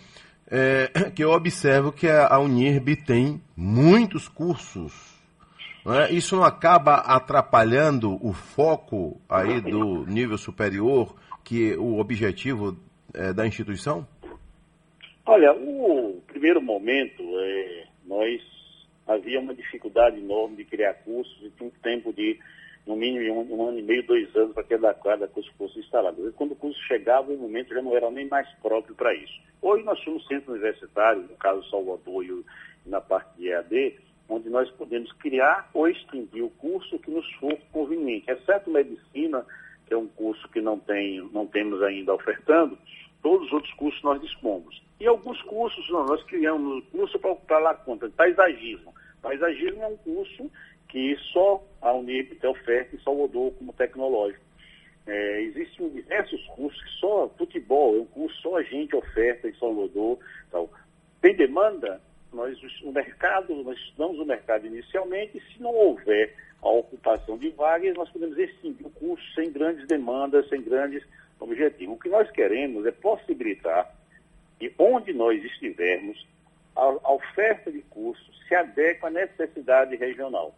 é, 0.47 0.87
que 1.15 1.23
eu 1.23 1.31
observo 1.31 1.91
que 1.91 2.07
a 2.07 2.37
Unirb 2.39 2.95
tem 2.97 3.41
muitos 3.55 4.27
cursos. 4.27 5.17
É? 5.85 6.11
Isso 6.13 6.35
não 6.35 6.43
acaba 6.43 6.95
atrapalhando 6.95 8.19
o 8.21 8.33
foco 8.33 9.19
aí 9.29 9.61
do 9.61 10.05
nível 10.05 10.37
superior, 10.37 11.15
que 11.43 11.75
o 11.77 11.99
objetivo 11.99 12.77
é, 13.13 13.33
da 13.33 13.45
instituição? 13.45 14.07
Olha, 15.25 15.53
o 15.53 16.21
primeiro 16.27 16.61
momento, 16.61 17.23
é, 17.39 17.83
nós 18.05 18.41
havia 19.07 19.39
uma 19.39 19.53
dificuldade 19.53 20.19
enorme 20.19 20.57
de 20.57 20.65
criar 20.65 20.93
cursos 20.95 21.37
e 21.41 21.49
tinha 21.51 21.67
um 21.69 21.71
tempo 21.81 22.13
de, 22.13 22.39
no 22.85 22.95
mínimo, 22.95 23.41
um, 23.41 23.55
um 23.55 23.69
ano 23.69 23.79
e 23.79 23.83
meio, 23.83 24.05
dois 24.05 24.35
anos 24.35 24.53
para 24.53 24.63
que 24.63 24.77
cada 24.77 25.27
curso 25.27 25.51
fosse 25.57 25.79
instalado. 25.79 26.33
Quando 26.33 26.51
o 26.51 26.55
curso 26.55 26.79
chegava, 26.87 27.31
o 27.31 27.37
momento 27.37 27.73
já 27.73 27.81
não 27.81 27.95
era 27.95 28.09
nem 28.09 28.27
mais 28.27 28.47
próprio 28.61 28.95
para 28.95 29.13
isso. 29.15 29.39
Hoje 29.61 29.83
nós 29.83 29.99
somos 30.03 30.25
centro 30.27 30.51
universitário, 30.51 31.21
no 31.21 31.35
caso 31.37 31.67
Salvador 31.69 32.23
e 32.23 32.43
na 32.85 33.01
parte 33.01 33.37
de 33.37 33.49
EAD, 33.49 33.99
onde 34.29 34.49
nós 34.49 34.69
podemos 34.71 35.11
criar 35.13 35.69
ou 35.73 35.87
extinguir 35.87 36.43
o 36.43 36.49
curso 36.51 36.99
que 36.99 37.09
nos 37.09 37.29
for 37.33 37.57
conveniente, 37.71 38.29
exceto 38.29 38.69
medicina, 38.69 39.45
é 39.93 39.97
um 39.97 40.07
curso 40.07 40.47
que 40.49 40.61
não, 40.61 40.79
tem, 40.79 41.19
não 41.33 41.45
temos 41.45 41.81
ainda 41.81 42.13
ofertando, 42.13 42.77
todos 43.21 43.47
os 43.47 43.53
outros 43.53 43.73
cursos 43.73 44.01
nós 44.03 44.21
dispomos. 44.21 44.81
E 44.99 45.07
alguns 45.07 45.41
cursos, 45.43 45.89
nós 45.89 46.21
criamos 46.23 46.83
curso 46.91 47.17
para 47.19 47.59
lá 47.59 47.73
conta, 47.73 48.09
paisagismo. 48.09 48.93
Paisagismo 49.21 49.81
é 49.81 49.87
um 49.87 49.97
curso 49.97 50.51
que 50.89 51.15
só 51.31 51.63
a 51.81 51.93
Unip 51.93 52.35
tem 52.35 52.49
oferta 52.49 52.95
e 52.95 53.03
Salvador 53.03 53.53
como 53.53 53.73
tecnológico. 53.73 54.43
É, 55.07 55.41
existem 55.41 55.89
diversos 55.89 56.45
cursos 56.47 56.81
que 56.83 56.99
só 56.99 57.29
futebol, 57.37 57.95
é 57.95 57.99
um 57.99 58.05
curso 58.05 58.35
só 58.41 58.57
a 58.57 58.63
gente 58.63 58.95
oferta 58.95 59.47
em 59.47 59.53
Salvador. 59.55 60.19
Tal. 60.51 60.69
Tem 61.21 61.35
demanda? 61.35 62.01
Nós, 62.31 62.57
o 62.83 62.91
mercado, 62.91 63.55
nós 63.63 63.77
estudamos 63.77 64.19
o 64.19 64.25
mercado 64.25 64.67
inicialmente 64.67 65.37
e 65.37 65.53
se 65.53 65.61
não 65.61 65.73
houver 65.73 66.35
a 66.61 66.69
ocupação 66.69 67.37
de 67.37 67.49
vagas, 67.49 67.95
nós 67.95 68.09
podemos 68.09 68.37
extinguir 68.37 68.85
o 68.85 68.89
curso 68.91 69.23
sem 69.33 69.51
grandes 69.51 69.87
demandas, 69.87 70.47
sem 70.49 70.61
grandes 70.61 71.03
objetivos. 71.39 71.95
O 71.95 71.99
que 71.99 72.09
nós 72.09 72.29
queremos 72.31 72.85
é 72.85 72.91
possibilitar 72.91 73.95
que 74.59 74.73
onde 74.77 75.13
nós 75.13 75.43
estivermos, 75.43 76.27
a, 76.75 76.81
a 76.81 77.13
oferta 77.13 77.71
de 77.71 77.81
curso 77.83 78.31
se 78.47 78.53
adeque 78.53 79.05
à 79.05 79.09
necessidade 79.09 79.95
regional. 79.95 80.53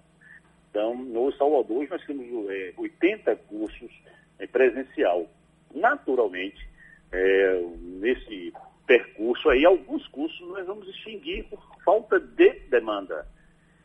Então, 0.70 0.96
no 0.96 1.32
Salvador, 1.34 1.88
nós 1.90 2.04
temos 2.06 2.50
é, 2.50 2.74
80 2.78 3.36
cursos 3.36 3.92
é, 4.40 4.48
presencial. 4.48 5.30
Naturalmente, 5.74 6.68
é, 7.12 7.62
nesse 7.80 8.54
percurso 8.86 9.50
aí, 9.50 9.66
alguns 9.66 10.08
cursos 10.08 10.40
nós 10.50 10.66
vamos 10.66 10.88
extinguir 10.88 11.46
por 11.46 11.60
falta 11.84 12.20
de 12.20 12.52
demanda. 12.70 13.28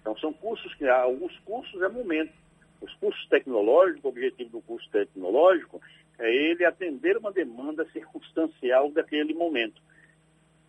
Então, 0.01 0.17
são 0.19 0.33
cursos 0.33 0.73
que, 0.75 0.87
alguns 0.89 1.37
cursos 1.41 1.81
é 1.83 1.89
momento. 1.89 2.33
Os 2.81 2.93
cursos 2.95 3.27
tecnológicos, 3.29 4.05
o 4.05 4.09
objetivo 4.09 4.51
do 4.51 4.61
curso 4.61 4.89
tecnológico 4.91 5.81
é 6.19 6.33
ele 6.33 6.65
atender 6.65 7.17
uma 7.17 7.33
demanda 7.33 7.85
circunstancial 7.91 8.91
daquele 8.91 9.35
momento. 9.35 9.81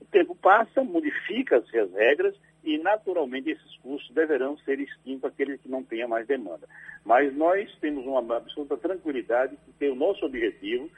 O 0.01 0.05
tempo 0.05 0.35
passa, 0.35 0.83
modifica-se 0.83 1.77
as 1.77 1.91
regras 1.91 2.35
e, 2.63 2.77
naturalmente, 2.77 3.51
esses 3.51 3.77
cursos 3.77 4.09
deverão 4.13 4.57
ser 4.59 4.79
extintos 4.79 5.25
aqueles 5.25 5.61
que 5.61 5.69
não 5.69 5.83
tenham 5.83 6.09
mais 6.09 6.25
demanda. 6.27 6.67
Mas 7.05 7.35
nós 7.35 7.73
temos 7.79 8.05
uma 8.05 8.37
absoluta 8.37 8.77
tranquilidade 8.77 9.57
porque 9.65 9.87
o 9.89 9.95
nosso 9.95 10.25
objetivo 10.25 10.89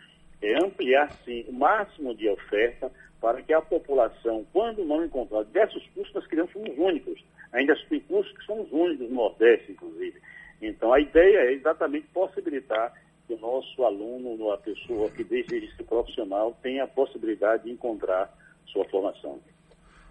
é 0.41 0.63
ampliar, 0.63 1.11
sim, 1.25 1.45
o 1.47 1.53
máximo 1.53 2.15
de 2.15 2.29
oferta 2.29 2.91
para 3.21 3.41
que 3.41 3.53
a 3.53 3.61
população, 3.61 4.45
quando 4.53 4.85
não 4.85 5.03
encontrar 5.03 5.43
diversos 5.43 5.85
cursos, 5.93 6.13
nós 6.13 6.27
criamos 6.27 6.53
os 6.55 6.77
únicos. 6.77 7.23
Ainda 7.51 7.75
tem 7.89 7.99
cursos 8.01 8.31
que 8.37 8.45
são 8.45 8.61
os 8.61 8.71
únicos 8.71 9.09
no 9.09 9.15
Nordeste, 9.15 9.71
inclusive. 9.71 10.21
Então, 10.61 10.93
a 10.93 10.99
ideia 10.99 11.37
é 11.49 11.53
exatamente 11.53 12.07
possibilitar 12.13 12.93
que 13.27 13.33
o 13.33 13.39
nosso 13.39 13.83
aluno, 13.83 14.51
a 14.51 14.57
pessoa 14.57 15.09
que 15.09 15.23
deseja 15.23 15.67
ser 15.75 15.83
profissional, 15.83 16.57
tenha 16.61 16.83
a 16.83 16.87
possibilidade 16.87 17.63
de 17.63 17.71
encontrar 17.71 18.33
sua 18.67 18.85
formação. 18.85 19.39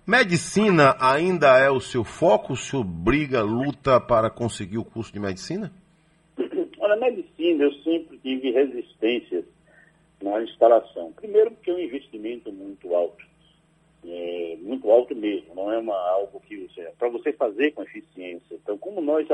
Medicina 0.07 0.97
ainda 1.01 1.59
é 1.59 1.71
o 1.71 1.81
seu 1.81 2.03
foco? 2.03 2.55
O 2.55 2.57
senhor 2.57 2.85
briga, 2.85 3.43
luta 3.43 4.01
para 4.01 4.31
conseguir 4.31 4.79
o 4.79 4.85
curso 4.85 5.13
de 5.13 5.21
medicina? 5.21 5.71
Olha, 6.81 6.97
medicina 6.97 7.65
eu 7.65 7.73
sempre 7.83 8.19
tive 8.19 8.51
resistências 8.51 9.45
na 10.23 10.43
instalação. 10.43 11.13
Primeiro 11.13 11.51
porque 11.53 11.71
é 11.71 11.75
um 11.75 11.79
investimento 11.79 12.53
muito 12.53 12.95
alto. 12.95 13.25
É, 14.05 14.57
muito 14.61 14.91
alto 14.91 15.15
mesmo, 15.15 15.55
não 15.55 15.73
é 15.73 15.79
uma, 15.79 15.97
algo 16.11 16.41
que 16.41 16.57
você. 16.57 16.83
para 16.99 17.09
você 17.09 17.33
fazer 17.33 17.73
com 17.73 17.83
eficiência. 17.83 18.55
Então, 18.55 18.79
como 18.79 19.01
nós 19.01 19.27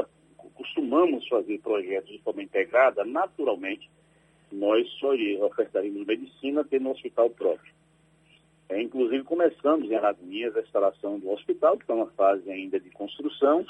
costumamos 0.55 1.27
fazer 1.29 1.59
projetos 1.61 2.11
de 2.11 2.19
forma 2.21 2.43
integrada, 2.43 3.05
naturalmente, 3.05 3.91
nós 4.51 4.89
só 4.99 5.13
ofertaríamos 5.47 6.07
medicina 6.07 6.65
tendo 6.65 6.89
um 6.89 6.93
hospital 6.93 7.29
próprio. 7.31 7.73
É, 8.69 8.81
inclusive, 8.81 9.23
começamos 9.25 9.91
em 9.91 9.95
Alagoinhas 9.95 10.57
a 10.57 10.61
instalação 10.61 11.19
do 11.19 11.31
hospital, 11.31 11.77
que 11.77 11.85
está 11.85 11.95
uma 11.95 12.11
fase 12.13 12.51
ainda 12.51 12.81
de 12.81 12.91
construção, 12.91 13.67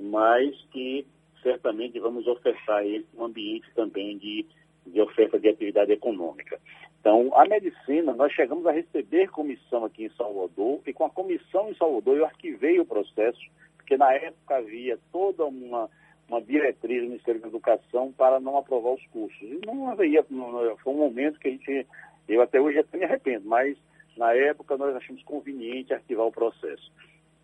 mas 0.00 0.56
que 0.72 1.06
certamente 1.42 1.98
vamos 1.98 2.26
ofertar 2.26 2.84
ele 2.84 3.06
um 3.16 3.24
ambiente 3.24 3.66
também 3.74 4.16
de, 4.16 4.46
de 4.92 5.00
oferta 5.00 5.38
de 5.38 5.48
atividade 5.48 5.92
econômica. 5.92 6.58
Então, 7.00 7.30
a 7.34 7.46
medicina, 7.46 8.12
nós 8.12 8.32
chegamos 8.32 8.66
a 8.66 8.72
receber 8.72 9.30
comissão 9.30 9.84
aqui 9.84 10.04
em 10.04 10.10
Salvador, 10.10 10.80
e 10.86 10.92
com 10.92 11.04
a 11.04 11.10
comissão 11.10 11.70
em 11.70 11.74
Salvador 11.74 12.16
eu 12.16 12.24
arquivei 12.24 12.78
o 12.80 12.84
processo, 12.84 13.40
porque 13.76 13.96
na 13.96 14.12
época 14.12 14.56
havia 14.56 14.98
toda 15.12 15.44
uma, 15.44 15.88
uma 16.28 16.42
diretriz 16.42 17.02
do 17.02 17.08
Ministério 17.08 17.40
da 17.40 17.48
Educação 17.48 18.12
para 18.12 18.40
não 18.40 18.56
aprovar 18.56 18.94
os 18.94 19.06
cursos. 19.06 19.40
E 19.40 19.60
não 19.64 19.88
havia, 19.88 20.22
foi 20.22 20.92
um 20.92 20.98
momento 20.98 21.38
que 21.38 21.48
a 21.48 21.50
gente, 21.50 21.86
eu 22.28 22.42
até 22.42 22.60
hoje 22.60 22.78
até 22.78 22.98
me 22.98 23.04
arrependo, 23.04 23.48
mas 23.48 23.78
na 24.18 24.34
época, 24.34 24.76
nós 24.76 24.94
achamos 24.96 25.22
conveniente 25.22 25.94
arquivar 25.94 26.26
o 26.26 26.32
processo. 26.32 26.92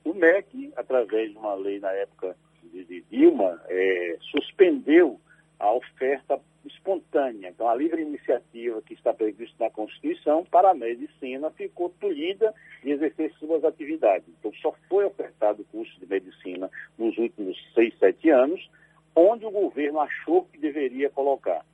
O 0.05 0.13
MEC, 0.13 0.73
através 0.77 1.31
de 1.31 1.39
uma 1.39 1.55
lei 1.55 1.79
na 1.79 1.93
época 1.93 2.37
de, 2.65 2.85
de 2.85 3.01
Dilma, 3.03 3.63
é, 3.69 4.19
suspendeu 4.21 5.21
a 5.61 5.73
oferta 5.73 6.41
espontânea. 6.69 7.49
Então, 7.49 7.69
a 7.69 7.75
livre 7.75 8.03
iniciativa 8.03 8.83
que 8.83 8.95
está 8.95 9.13
prevista 9.13 9.65
na 9.65 9.71
Constituição 9.71 10.45
para 10.45 10.71
a 10.71 10.75
medicina 10.75 11.51
ficou 11.51 11.91
tolhida 12.01 12.55
de 12.83 12.91
exercer 12.91 13.33
suas 13.39 13.65
atividades. 13.65 14.29
Então, 14.39 14.53
só 14.55 14.75
foi 14.89 15.05
ofertado 15.05 15.63
o 15.63 15.65
curso 15.67 15.99
de 15.99 16.07
medicina 16.07 16.71
nos 16.99 17.17
últimos 17.19 17.57
seis, 17.75 17.95
sete 17.99 18.31
anos, 18.31 18.69
onde 19.15 19.45
o 19.47 19.51
governo 19.51 20.01
achou 20.01 20.45
que 20.45 20.59
deveria 20.59 21.11
colocar. 21.11 21.65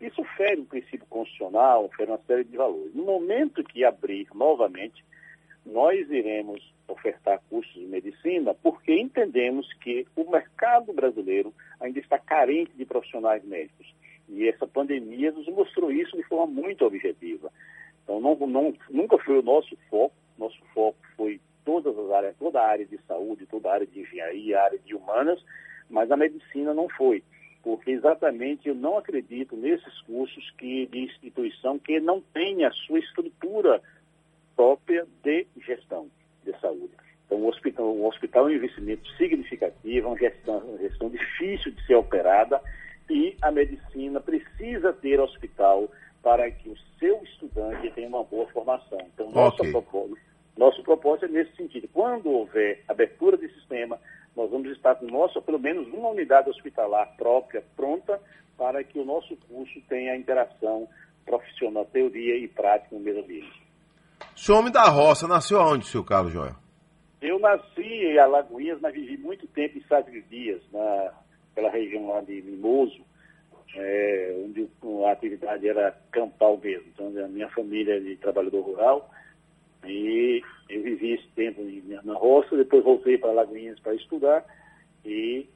Isso 0.00 0.22
fere 0.36 0.60
um 0.60 0.64
princípio 0.64 1.06
constitucional, 1.08 1.90
fere 1.96 2.10
uma 2.10 2.20
série 2.26 2.44
de 2.44 2.56
valores. 2.56 2.94
No 2.94 3.04
momento 3.04 3.64
que 3.64 3.84
abrir 3.84 4.28
novamente, 4.34 5.04
nós 5.66 6.08
iremos 6.10 6.62
ofertar 6.86 7.40
cursos 7.50 7.74
de 7.74 7.86
medicina 7.86 8.54
porque 8.54 8.94
entendemos 8.94 9.70
que 9.74 10.06
o 10.16 10.30
mercado 10.30 10.92
brasileiro 10.92 11.52
ainda 11.80 11.98
está 11.98 12.18
carente 12.18 12.72
de 12.74 12.84
profissionais 12.84 13.44
médicos. 13.44 13.94
E 14.28 14.48
essa 14.48 14.66
pandemia 14.66 15.32
nos 15.32 15.46
mostrou 15.48 15.90
isso 15.90 16.16
de 16.16 16.22
forma 16.24 16.46
muito 16.46 16.84
objetiva. 16.84 17.50
Então, 18.04 18.20
não, 18.20 18.34
não, 18.46 18.74
nunca 18.90 19.18
foi 19.18 19.38
o 19.38 19.42
nosso 19.42 19.76
foco. 19.90 20.14
Nosso 20.38 20.58
foco 20.74 20.98
foi 21.16 21.40
todas 21.64 21.96
as 21.98 22.10
áreas, 22.10 22.36
toda 22.38 22.60
a 22.60 22.68
área 22.68 22.86
de 22.86 22.98
saúde, 23.06 23.46
toda 23.46 23.68
a 23.68 23.74
área 23.74 23.86
de 23.86 24.00
engenharia, 24.00 24.60
área 24.60 24.78
de 24.78 24.94
humanas, 24.94 25.42
mas 25.90 26.10
a 26.10 26.16
medicina 26.16 26.72
não 26.72 26.88
foi 26.88 27.22
porque 27.62 27.90
exatamente 27.90 28.68
eu 28.68 28.74
não 28.74 28.96
acredito 28.96 29.56
nesses 29.56 30.00
cursos 30.02 30.50
que, 30.52 30.86
de 30.86 31.00
instituição 31.00 31.78
que 31.78 32.00
não 32.00 32.20
tem 32.32 32.64
a 32.64 32.70
sua 32.70 32.98
estrutura 32.98 33.82
própria 34.56 35.06
de 35.22 35.46
gestão 35.66 36.08
de 36.44 36.58
saúde. 36.60 36.92
Então, 37.26 37.38
o 37.38 37.46
hospital, 37.46 37.86
o 37.86 38.06
hospital 38.06 38.48
é 38.48 38.52
um 38.52 38.54
investimento 38.54 39.06
significativo, 39.16 40.06
é 40.06 40.10
uma 40.10 40.18
gestão, 40.18 40.58
uma 40.60 40.78
gestão 40.78 41.10
difícil 41.10 41.72
de 41.72 41.86
ser 41.86 41.96
operada 41.96 42.58
e 43.10 43.36
a 43.40 43.50
medicina 43.50 44.20
precisa 44.20 44.92
ter 44.92 45.20
hospital 45.20 45.88
para 46.22 46.50
que 46.50 46.68
o 46.68 46.76
seu 46.98 47.22
estudante 47.22 47.90
tenha 47.92 48.08
uma 48.08 48.24
boa 48.24 48.46
formação. 48.48 48.98
Então, 49.14 49.30
nosso, 49.30 49.56
okay. 49.56 49.70
propósito, 49.70 50.18
nosso 50.56 50.82
propósito 50.82 51.26
é 51.26 51.28
nesse 51.28 51.56
sentido. 51.56 51.88
Quando 51.92 52.30
houver 52.30 52.82
abertura 52.88 53.36
de 53.36 53.48
sistema, 53.54 53.98
nós 54.36 54.50
vamos 54.50 54.70
estar 54.72 54.94
com 54.96 55.06
nosso, 55.06 55.40
pelo 55.42 55.58
menos 55.58 55.86
uma 55.88 56.10
unidade 56.10 56.50
hospitalar 56.50 57.16
própria 57.16 57.62
pronta 57.76 58.20
para 58.56 58.82
que 58.82 58.98
o 58.98 59.04
nosso 59.04 59.36
curso 59.48 59.80
tenha 59.88 60.16
interação 60.16 60.88
profissional, 61.24 61.84
teoria 61.86 62.36
e 62.36 62.48
prática 62.48 62.94
no 62.94 63.00
mesmo 63.00 63.22
ambiente. 63.22 63.62
O 64.34 64.38
senhor 64.38 64.58
homem 64.58 64.72
da 64.72 64.84
roça, 64.84 65.28
nasceu 65.28 65.60
aonde, 65.60 65.86
seu 65.86 66.04
Carlos 66.04 66.32
Joel? 66.32 66.54
Eu 67.20 67.38
nasci 67.38 67.82
em 67.82 68.18
Alagoinhas, 68.18 68.80
mas 68.80 68.94
vivi 68.94 69.16
muito 69.16 69.46
tempo 69.48 69.78
em 69.78 69.82
Sagres 69.82 70.24
Dias, 70.28 70.62
naquela 71.58 71.70
região 71.70 72.08
lá 72.08 72.20
de 72.20 72.40
Mimoso, 72.42 73.00
é, 73.74 74.36
onde 74.44 74.68
a 75.04 75.12
atividade 75.12 75.68
era 75.68 75.96
campal 76.10 76.58
mesmo. 76.58 76.86
Então, 76.94 77.08
a 77.24 77.28
minha 77.28 77.48
família 77.50 77.96
é 77.96 78.00
de 78.00 78.16
trabalhador 78.16 78.62
rural, 78.62 79.10
e 79.84 80.42
eu 80.68 80.82
vivi 80.82 81.14
esse 81.14 81.28
tempo 81.34 81.62
na 82.04 82.14
roça, 82.14 82.56
depois 82.56 82.84
voltei 82.84 83.18
para 83.18 83.32
Lagoinhas 83.32 83.78
para 83.80 83.94
estudar 83.94 84.44
e 85.04 85.46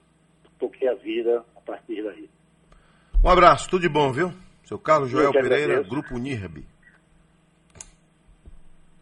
toquei 0.59 0.89
a 0.89 0.95
vida 0.95 1.45
a 1.57 1.61
partir 1.61 2.03
daí. 2.03 2.29
Um 3.25 3.31
abraço, 3.31 3.71
tudo 3.71 3.83
de 3.83 3.89
bom, 3.89 4.13
viu? 4.13 4.31
Seu 4.65 4.79
Carlos 4.79 5.11
Joel 5.11 5.33
Pereira. 5.33 5.83
Grupo 5.83 6.19
NIRB. 6.19 6.65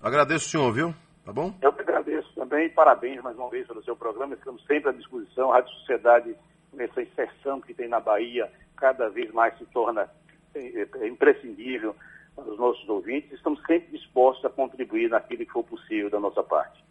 Agradeço 0.02 0.46
o 0.46 0.48
senhor, 0.48 0.72
viu? 0.72 0.94
Tá 1.24 1.32
bom? 1.32 1.54
Eu 1.60 1.72
que 1.72 1.82
agradeço 1.82 2.32
também, 2.34 2.70
parabéns 2.70 3.22
mais 3.22 3.36
uma 3.36 3.50
vez 3.50 3.66
pelo 3.66 3.84
seu 3.84 3.94
programa, 3.94 4.34
estamos 4.34 4.64
sempre 4.66 4.88
à 4.88 4.92
disposição. 4.92 5.52
A 5.52 5.56
Rádio 5.56 5.72
Sociedade, 5.74 6.34
essa 6.78 7.02
inserção 7.02 7.60
que 7.60 7.74
tem 7.74 7.88
na 7.88 8.00
Bahia, 8.00 8.50
cada 8.76 9.08
vez 9.08 9.32
mais 9.32 9.56
se 9.58 9.64
torna 9.66 10.08
é, 10.54 10.88
é, 11.00 11.08
imprescindível 11.08 11.94
os 12.36 12.58
nossos 12.58 12.88
ouvintes, 12.88 13.32
estamos 13.32 13.60
sempre 13.66 13.96
dispostos 13.96 14.44
a 14.44 14.48
contribuir 14.48 15.10
naquilo 15.10 15.44
que 15.44 15.52
for 15.52 15.64
possível 15.64 16.08
da 16.08 16.18
nossa 16.18 16.42
parte. 16.42 16.82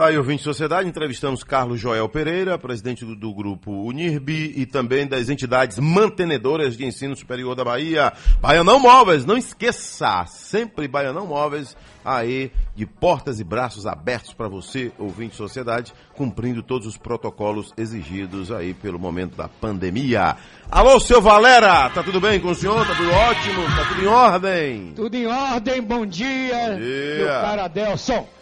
Tá 0.00 0.06
aí, 0.06 0.16
ouvinte 0.16 0.38
de 0.38 0.44
sociedade, 0.44 0.88
entrevistamos 0.88 1.44
Carlos 1.44 1.78
Joel 1.78 2.08
Pereira, 2.08 2.56
presidente 2.56 3.04
do, 3.04 3.14
do 3.14 3.34
grupo 3.34 3.70
Unirbi 3.70 4.50
e 4.56 4.64
também 4.64 5.06
das 5.06 5.28
entidades 5.28 5.78
mantenedoras 5.78 6.74
de 6.74 6.86
ensino 6.86 7.14
superior 7.14 7.54
da 7.54 7.62
Bahia. 7.62 8.10
Baianão 8.40 8.80
Móveis, 8.80 9.26
não 9.26 9.36
esqueça, 9.36 10.24
sempre 10.24 10.88
Baianão 10.88 11.26
Móveis, 11.26 11.76
aí 12.02 12.50
de 12.74 12.86
portas 12.86 13.40
e 13.40 13.44
braços 13.44 13.86
abertos 13.86 14.32
para 14.32 14.48
você, 14.48 14.90
ouvinte 14.98 15.32
de 15.32 15.36
sociedade, 15.36 15.92
cumprindo 16.14 16.62
todos 16.62 16.86
os 16.86 16.96
protocolos 16.96 17.70
exigidos 17.76 18.50
aí 18.50 18.72
pelo 18.72 18.98
momento 18.98 19.36
da 19.36 19.48
pandemia. 19.48 20.34
Alô, 20.70 20.98
seu 20.98 21.20
Valera, 21.20 21.90
tá 21.90 22.02
tudo 22.02 22.22
bem 22.22 22.40
com 22.40 22.48
o 22.48 22.54
senhor? 22.54 22.86
Tá 22.86 22.94
tudo 22.94 23.12
ótimo? 23.12 23.64
Tá 23.76 23.84
tudo 23.86 24.02
em 24.02 24.06
ordem? 24.06 24.92
Tudo 24.96 25.14
em 25.14 25.26
ordem, 25.26 25.82
bom 25.82 26.06
dia, 26.06 26.74
dia. 26.78 27.16
meu 27.18 27.26
cara 27.26 27.64
Adelson. 27.66 28.39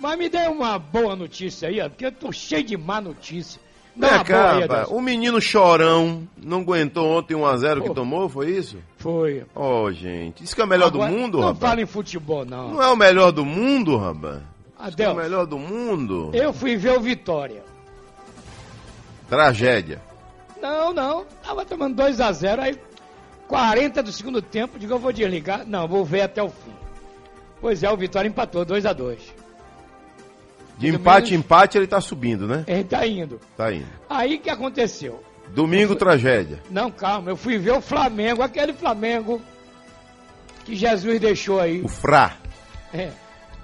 Mas 0.00 0.18
me 0.18 0.28
dê 0.28 0.46
uma 0.46 0.78
boa 0.78 1.16
notícia 1.16 1.68
aí, 1.68 1.80
ó, 1.80 1.88
porque 1.88 2.06
eu 2.06 2.12
tô 2.12 2.30
cheio 2.30 2.62
de 2.62 2.76
má 2.76 3.00
notícia. 3.00 3.60
Dá 3.96 4.08
aí, 4.12 4.16
rapaz, 4.18 4.62
Adelson. 4.62 4.94
o 4.94 5.02
menino 5.02 5.40
chorão 5.40 6.28
não 6.36 6.60
aguentou 6.60 7.18
ontem 7.18 7.34
1x0 7.34 7.82
que 7.82 7.94
tomou, 7.94 8.28
foi 8.28 8.50
isso? 8.50 8.76
Foi. 8.96 9.44
Ó, 9.56 9.90
gente, 9.90 10.44
isso 10.44 10.54
que 10.54 10.60
é 10.60 10.64
o 10.64 10.68
melhor 10.68 10.86
Agora, 10.86 11.10
do 11.10 11.16
mundo, 11.16 11.38
Não 11.38 11.48
rapaz? 11.48 11.70
fala 11.70 11.80
em 11.82 11.86
futebol, 11.86 12.44
não. 12.44 12.74
Não 12.74 12.82
é 12.82 12.88
o 12.88 12.96
melhor 12.96 13.32
do 13.32 13.44
mundo, 13.44 13.96
rapaz? 13.96 14.40
Isso 14.86 14.96
que 14.96 15.02
é 15.02 15.10
o 15.10 15.16
melhor 15.16 15.46
do 15.46 15.58
mundo? 15.58 16.30
eu 16.32 16.52
fui 16.52 16.76
ver 16.76 16.96
o 16.96 17.00
Vitória. 17.00 17.64
Tragédia. 19.28 20.00
Não, 20.62 20.92
não, 20.92 21.24
tava 21.42 21.64
tomando 21.64 21.96
2 21.96 22.20
a 22.20 22.32
0 22.32 22.62
aí 22.62 22.78
40 23.48 24.02
do 24.02 24.12
segundo 24.12 24.40
tempo, 24.42 24.78
digo, 24.78 24.92
eu 24.92 24.98
vou 24.98 25.12
desligar. 25.12 25.66
Não, 25.66 25.88
vou 25.88 26.04
ver 26.04 26.20
até 26.22 26.42
o 26.42 26.48
fim. 26.50 26.72
Pois 27.60 27.82
é, 27.82 27.90
o 27.90 27.96
Vitória 27.96 28.28
empatou 28.28 28.64
2 28.64 28.86
a 28.86 28.92
2 28.92 29.47
De 30.78 30.88
empate 30.88 31.28
em 31.28 31.30
menos- 31.32 31.44
empate 31.44 31.76
ele 31.78 31.86
tá 31.86 32.00
subindo, 32.00 32.46
né? 32.46 32.64
Ele 32.66 32.84
tá 32.84 33.06
indo. 33.06 33.40
Tá 33.56 33.72
indo. 33.72 33.86
Aí 34.08 34.36
o 34.36 34.40
que 34.40 34.48
aconteceu? 34.50 35.22
Domingo, 35.54 35.96
tragédia. 35.96 36.60
Não, 36.70 36.90
calma, 36.90 37.30
eu 37.30 37.36
fui 37.36 37.58
ver 37.58 37.72
o 37.72 37.80
Flamengo, 37.80 38.42
aquele 38.42 38.72
Flamengo 38.72 39.40
que 40.64 40.76
Jesus 40.76 41.18
deixou 41.20 41.58
aí. 41.60 41.80
O 41.82 41.88
Frá. 41.88 42.36
É, 42.92 43.10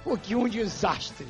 porque 0.03 0.35
um 0.35 0.47
desastre. 0.49 1.27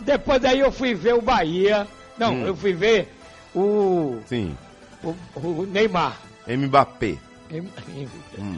Depois 0.00 0.40
daí 0.40 0.60
eu 0.60 0.70
fui 0.72 0.94
ver 0.94 1.14
o 1.14 1.22
Bahia. 1.22 1.86
Não, 2.18 2.34
Hum. 2.34 2.46
eu 2.46 2.56
fui 2.56 2.72
ver 2.74 3.08
o, 3.54 4.18
Sim. 4.26 4.56
o, 5.02 5.14
o 5.36 5.66
Neymar. 5.66 6.18
Mbappé. 6.46 7.16
Hum. 8.38 8.56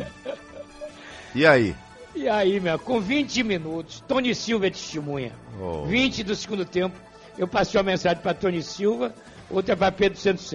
E 1.34 1.44
aí? 1.44 1.74
E 2.14 2.28
aí, 2.28 2.60
meu, 2.60 2.78
com 2.78 3.00
20 3.00 3.42
minutos, 3.42 4.02
Tony 4.06 4.34
Silva 4.34 4.68
é 4.68 4.70
testemunha. 4.70 5.32
Oh. 5.60 5.84
20 5.84 6.22
do 6.22 6.36
segundo 6.36 6.64
tempo, 6.64 6.94
eu 7.36 7.48
passei 7.48 7.78
uma 7.78 7.84
mensagem 7.84 8.22
para 8.22 8.34
Tony 8.34 8.62
Silva, 8.62 9.12
outra 9.50 9.76
para 9.76 9.90
Pedro 9.90 10.18
Santos. 10.18 10.54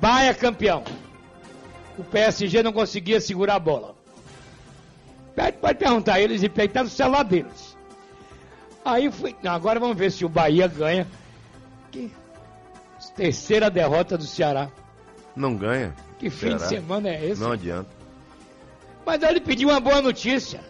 Bahia 0.00 0.34
campeão. 0.34 0.82
O 1.96 2.04
PSG 2.04 2.62
não 2.62 2.72
conseguia 2.72 3.20
segurar 3.20 3.54
a 3.54 3.58
bola. 3.60 3.94
Pode, 5.34 5.52
pode 5.58 5.78
perguntar 5.78 6.14
a 6.14 6.20
eles 6.20 6.42
e 6.42 6.48
peitar 6.48 6.82
no 6.82 6.90
celular 6.90 7.22
deles. 7.22 7.76
Aí 8.84 9.10
fui. 9.10 9.36
não, 9.42 9.52
agora 9.52 9.78
vamos 9.78 9.96
ver 9.96 10.10
se 10.10 10.24
o 10.24 10.28
Bahia 10.28 10.66
ganha. 10.66 11.06
Que 11.92 12.10
terceira 13.14 13.70
derrota 13.70 14.16
do 14.18 14.24
Ceará. 14.24 14.70
Não 15.34 15.54
ganha. 15.54 15.94
Que 16.18 16.30
fim 16.30 16.54
de 16.54 16.58
Será? 16.58 16.68
semana 16.68 17.08
é 17.08 17.26
esse? 17.26 17.40
Não 17.40 17.52
adianta. 17.52 17.97
Mas 19.08 19.22
ele 19.22 19.40
pediu 19.40 19.70
uma 19.70 19.80
boa 19.80 20.02
notícia. 20.02 20.60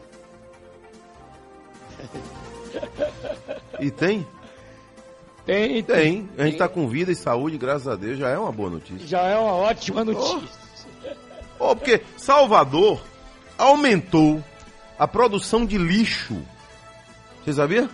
E 3.80 3.90
tem? 3.90 4.24
Tem, 5.44 5.82
Tem. 5.82 6.28
A 6.38 6.44
gente 6.44 6.56
tá 6.56 6.68
com 6.68 6.86
vida 6.86 7.10
e 7.10 7.16
saúde, 7.16 7.58
graças 7.58 7.88
a 7.88 7.96
Deus, 7.96 8.16
já 8.16 8.28
é 8.28 8.38
uma 8.38 8.52
boa 8.52 8.70
notícia. 8.70 9.04
Já 9.08 9.22
é 9.22 9.36
uma 9.36 9.54
ótima 9.54 10.04
notícia. 10.04 10.48
Oh, 11.58 11.74
porque 11.74 12.00
Salvador 12.16 13.00
aumentou 13.58 14.40
a 14.96 15.08
produção 15.08 15.66
de 15.66 15.76
lixo. 15.76 16.40
Você 17.44 17.54
sabia? 17.54 17.90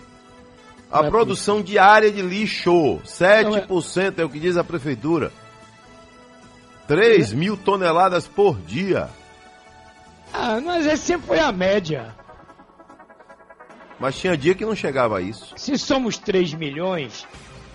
A 0.91 0.99
Não 0.99 1.07
é 1.07 1.09
produção 1.09 1.59
diária 1.59 2.11
de 2.11 2.21
lixo. 2.21 3.01
7% 3.03 4.19
é 4.19 4.23
o 4.23 4.29
que 4.29 4.39
diz 4.39 4.57
a 4.57 4.63
prefeitura. 4.63 5.31
3 6.87 7.33
mil 7.33 7.57
toneladas 7.57 8.27
por 8.27 8.59
dia. 8.59 9.09
Ah, 10.37 10.59
mas 10.59 10.85
esse 10.85 11.05
sempre 11.05 11.27
foi 11.27 11.39
a 11.39 11.49
média. 11.49 12.13
Mas 13.97 14.17
tinha 14.19 14.35
dia 14.35 14.53
que 14.53 14.65
não 14.65 14.75
chegava 14.75 15.17
a 15.17 15.21
isso. 15.21 15.53
Se 15.55 15.77
somos 15.77 16.17
3 16.17 16.53
milhões, 16.53 17.25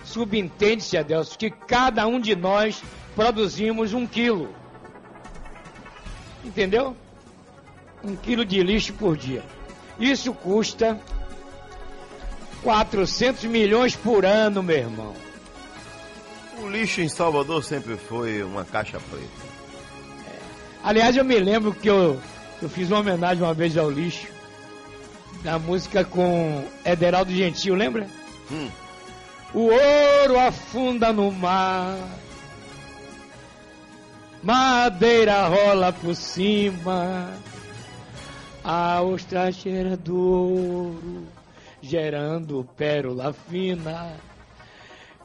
subentende-se, 0.03 0.95
Adelso, 0.95 1.37
que 1.39 1.49
cada 1.49 2.05
um 2.05 2.19
de 2.19 2.35
nós 2.35 2.83
produzimos 3.15 3.93
um 3.93 4.05
quilo. 4.05 4.53
Entendeu? 6.45 6.95
Um 8.03 8.15
quilo 8.15 8.45
de 8.45 8.61
lixo 8.61 8.93
por 8.93 9.17
dia. 9.17 9.43
Isso 9.99 10.31
custa 10.31 10.99
400 12.61 13.45
milhões 13.45 13.95
por 13.95 14.23
ano, 14.23 14.61
meu 14.61 14.77
irmão. 14.77 15.13
O 16.59 16.69
lixo 16.69 17.01
em 17.01 17.09
Salvador 17.09 17.63
sempre 17.63 17.97
foi 17.97 18.43
uma 18.43 18.63
caixa 18.63 18.99
preta. 18.99 19.51
Aliás, 20.83 21.17
eu 21.17 21.25
me 21.25 21.39
lembro 21.39 21.73
que 21.73 21.89
eu, 21.89 22.19
eu 22.61 22.69
fiz 22.69 22.89
uma 22.91 22.99
homenagem 22.99 23.43
uma 23.43 23.53
vez 23.53 23.77
ao 23.77 23.89
lixo, 23.89 24.27
da 25.43 25.57
música 25.57 26.05
com 26.05 26.63
Ederaldo 26.85 27.31
Gentil, 27.31 27.73
lembra? 27.73 28.07
Hum. 28.51 28.69
O 29.53 29.63
ouro 29.63 30.39
afunda 30.39 31.11
no 31.11 31.31
mar, 31.31 31.97
madeira 34.43 35.47
rola 35.47 35.91
por 35.91 36.15
cima, 36.15 37.29
a 38.63 39.01
ostra 39.01 39.51
cheira 39.51 39.97
do 39.97 40.15
ouro, 40.15 41.27
gerando 41.81 42.67
pérola 42.77 43.33
fina. 43.33 44.13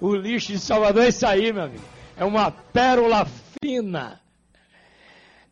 O 0.01 0.15
lixo 0.15 0.53
de 0.53 0.59
Salvador 0.59 1.05
é 1.05 1.09
isso 1.09 1.27
aí, 1.27 1.53
meu 1.53 1.65
amigo. 1.65 1.85
É 2.17 2.25
uma 2.25 2.51
pérola 2.51 3.27
fina. 3.63 4.21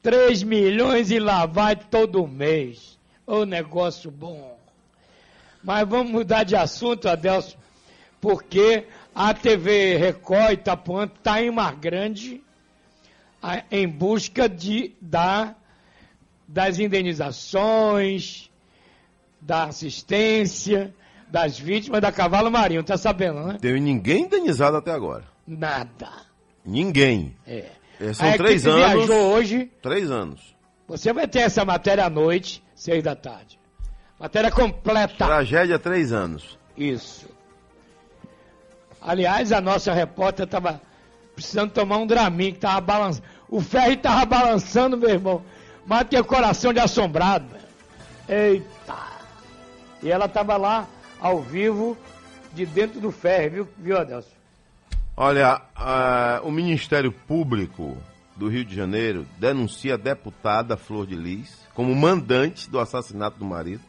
3 0.05 0.43
milhões 0.43 1.11
e 1.11 1.19
lá 1.19 1.47
vai 1.47 1.75
todo 1.75 2.27
mês. 2.27 2.99
Ô 3.27 3.47
negócio 3.47 4.11
bom. 4.11 4.59
Mas 5.63 5.89
vamos 5.89 6.13
mudar 6.13 6.45
de 6.45 6.55
assunto, 6.55 7.09
Adelson, 7.09 7.57
porque 8.21 8.87
a 9.15 9.33
TV 9.33 9.97
Record 9.97 10.53
Itapuã 10.53 11.07
está 11.07 11.43
em 11.43 11.51
Mar 11.51 11.75
Grande 11.77 12.43
em 13.71 13.89
busca 13.89 14.47
de, 14.47 14.95
da, 15.01 15.55
das 16.47 16.79
indenizações, 16.79 18.51
da 19.41 19.65
assistência, 19.65 20.95
das 21.29 21.59
vítimas 21.59 22.03
da 22.03 22.13
Cavalo 22.13 22.51
Marinho. 22.51 22.85
Tá 22.85 22.99
sabendo, 22.99 23.43
né? 23.43 23.57
Teve 23.59 23.81
ninguém 23.81 24.25
indenizado 24.25 24.77
até 24.77 24.91
agora. 24.93 25.25
Nada. 25.47 26.11
Ninguém. 26.63 27.35
É. 27.47 27.71
É, 28.01 28.13
São 28.13 28.29
A 28.29 28.37
três 28.37 28.65
equipe 28.67 28.83
anos. 28.83 29.07
viajou 29.07 29.33
hoje. 29.33 29.71
Três 29.83 30.11
anos. 30.11 30.55
Você 30.89 31.13
vai 31.13 31.27
ter 31.27 31.41
essa 31.41 31.65
matéria 31.65 32.05
à 32.07 32.11
noite, 32.11 32.63
seis 32.75 33.03
da 33.03 33.15
tarde. 33.15 33.59
Matéria 34.19 34.51
completa. 34.51 35.25
Tragédia, 35.25 35.79
três 35.79 36.13
anos. 36.13 36.59
Isso. 36.77 37.29
Aliás, 39.01 39.53
a 39.53 39.61
nossa 39.61 39.93
repórter 39.93 40.45
estava 40.45 40.81
precisando 41.35 41.71
tomar 41.73 41.99
um 41.99 42.07
Dramin, 42.07 42.53
que 42.53 42.61
tava 42.61 42.81
balançando. 42.81 43.27
O 43.49 43.61
ferro 43.61 43.93
estava 43.93 44.25
balançando, 44.25 44.97
meu 44.97 45.11
irmão. 45.11 45.43
Mas 45.87 46.07
tinha 46.09 46.25
coração 46.25 46.73
de 46.73 46.81
assombrado. 46.81 47.47
Eita! 48.29 48.97
E 50.03 50.11
ela 50.11 50.25
estava 50.27 50.57
lá, 50.57 50.87
ao 51.21 51.41
vivo, 51.41 51.97
de 52.53 52.65
dentro 52.67 53.01
do 53.01 53.11
ferro, 53.11 53.51
viu, 53.51 53.69
viu 53.79 53.99
Adelson? 53.99 54.34
Olha, 55.17 55.63
ah, 55.77 56.41
o 56.43 56.51
Ministério 56.51 57.13
Público 57.13 57.97
do 58.35 58.49
Rio 58.49 58.65
de 58.65 58.75
Janeiro 58.75 59.25
denuncia 59.39 59.95
a 59.95 59.97
deputada 59.97 60.77
Flor 60.77 61.07
de 61.07 61.15
Lis 61.15 61.65
como 61.73 61.95
mandante 61.95 62.69
do 62.69 62.81
assassinato 62.81 63.39
do 63.39 63.45
marido. 63.45 63.83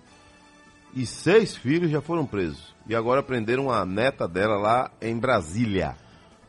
E 0.94 1.06
seis 1.06 1.56
filhos 1.56 1.90
já 1.90 2.00
foram 2.00 2.28
presos. 2.28 2.76
E 2.88 2.96
agora 2.96 3.24
prenderam 3.24 3.72
a 3.72 3.84
neta 3.86 4.28
dela 4.28 4.56
lá 4.56 4.92
em 5.02 5.18
Brasília, 5.18 5.96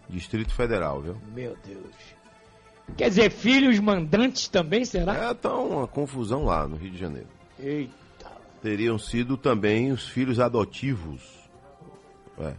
Distrito 0.08 0.54
Federal, 0.54 1.00
viu? 1.00 1.16
Meu 1.34 1.56
Deus. 1.64 1.94
Quer 2.96 3.08
dizer, 3.08 3.30
filhos 3.30 3.80
mandantes 3.80 4.46
também, 4.46 4.84
será? 4.84 5.30
É, 5.30 5.34
tá 5.34 5.54
uma 5.54 5.88
confusão 5.88 6.44
lá 6.44 6.68
no 6.68 6.76
Rio 6.76 6.90
de 6.90 6.98
Janeiro. 6.98 7.28
Eita. 7.58 8.30
Teriam 8.62 8.98
sido 8.98 9.38
também 9.38 9.90
os 9.90 10.06
filhos 10.06 10.38
adotivos. 10.38 11.22
É. 12.38 12.54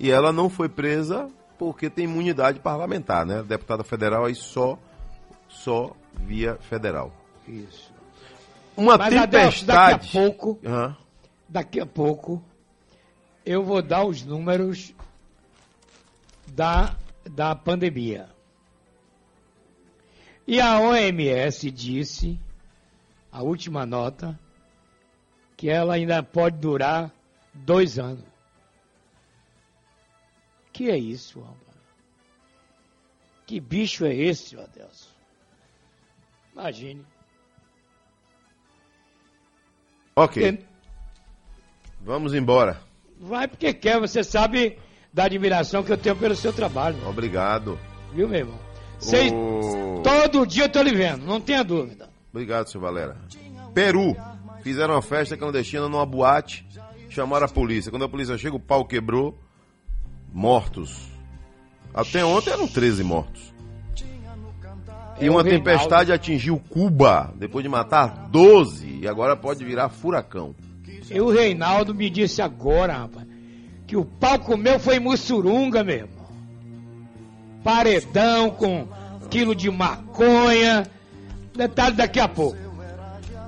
E 0.00 0.10
ela 0.10 0.32
não 0.32 0.48
foi 0.48 0.68
presa 0.68 1.30
porque 1.58 1.90
tem 1.90 2.04
imunidade 2.04 2.60
parlamentar, 2.60 3.26
né? 3.26 3.42
Deputada 3.42 3.82
federal 3.82 4.24
aí 4.24 4.34
só, 4.34 4.78
só 5.48 5.94
via 6.14 6.56
federal. 6.56 7.12
Isso. 7.46 7.92
Uma 8.76 8.96
Mas, 8.96 9.12
tempestade. 9.12 9.66
daqui 9.66 10.08
a 10.08 10.12
pouco, 10.12 10.58
Aham. 10.64 10.96
daqui 11.48 11.80
a 11.80 11.86
pouco, 11.86 12.42
eu 13.44 13.64
vou 13.64 13.82
dar 13.82 14.04
os 14.04 14.22
números 14.22 14.94
da, 16.46 16.94
da 17.28 17.54
pandemia. 17.54 18.28
E 20.46 20.60
a 20.60 20.80
OMS 20.80 21.70
disse, 21.70 22.38
a 23.32 23.42
última 23.42 23.84
nota, 23.84 24.38
que 25.56 25.68
ela 25.68 25.94
ainda 25.94 26.22
pode 26.22 26.56
durar 26.58 27.10
dois 27.52 27.98
anos. 27.98 28.27
Que 30.78 30.88
é 30.92 30.96
isso, 30.96 31.40
rapaz? 31.40 31.58
Que 33.44 33.58
bicho 33.58 34.04
é 34.06 34.14
esse, 34.14 34.54
meu 34.54 34.68
Deus? 34.68 35.08
Imagine. 36.52 37.04
Ok. 40.14 40.64
Vamos 42.00 42.32
embora. 42.32 42.80
Vai 43.18 43.48
porque 43.48 43.74
quer, 43.74 43.98
você 43.98 44.22
sabe 44.22 44.78
da 45.12 45.24
admiração 45.24 45.82
que 45.82 45.90
eu 45.90 45.98
tenho 45.98 46.14
pelo 46.14 46.36
seu 46.36 46.52
trabalho. 46.52 47.04
Obrigado. 47.08 47.76
Viu, 48.12 48.28
meu 48.28 48.38
irmão? 48.38 48.60
O- 49.34 50.00
Todo 50.04 50.46
dia 50.46 50.66
eu 50.66 50.68
tô 50.68 50.80
lhe 50.80 50.94
vendo, 50.94 51.26
não 51.26 51.40
tenha 51.40 51.64
dúvida. 51.64 52.08
Obrigado, 52.32 52.68
seu 52.68 52.80
Valera. 52.80 53.16
Peru. 53.74 54.16
Fizeram 54.62 54.94
uma 54.94 55.02
festa 55.02 55.36
clandestina 55.36 55.88
numa 55.88 56.06
boate. 56.06 56.64
Chamaram 57.10 57.46
a 57.46 57.48
polícia. 57.48 57.90
Quando 57.90 58.04
a 58.04 58.08
polícia 58.08 58.38
chega, 58.38 58.54
o 58.54 58.60
pau 58.60 58.84
quebrou. 58.84 59.36
Mortos. 60.32 61.08
Até 61.92 62.24
ontem 62.24 62.50
eram 62.50 62.68
13 62.68 63.02
mortos. 63.02 63.52
E 65.20 65.28
uma 65.28 65.42
tempestade 65.42 66.12
atingiu 66.12 66.62
Cuba, 66.68 67.32
depois 67.36 67.62
de 67.62 67.68
matar 67.68 68.28
12. 68.30 69.00
E 69.02 69.08
agora 69.08 69.36
pode 69.36 69.64
virar 69.64 69.88
furacão. 69.88 70.54
E 71.10 71.20
o 71.20 71.30
Reinaldo 71.30 71.94
me 71.94 72.08
disse 72.08 72.40
agora, 72.40 72.92
rapaz, 72.92 73.26
que 73.86 73.96
o 73.96 74.04
pau 74.04 74.38
comeu 74.38 74.78
foi 74.78 74.96
em 74.96 75.00
Mussurunga 75.00 75.82
mesmo. 75.82 76.18
Paredão 77.64 78.50
com 78.50 78.86
quilo 79.28 79.54
de 79.54 79.70
maconha. 79.70 80.86
Detalhe 81.56 81.96
daqui 81.96 82.20
a 82.20 82.28
pouco. 82.28 82.56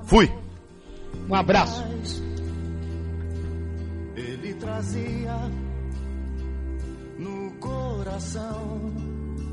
Fui. 0.03 0.29
Um 1.29 1.35
abraço. 1.35 1.83
Ele 4.15 4.53
trazia 4.55 5.49
coração 8.11 8.90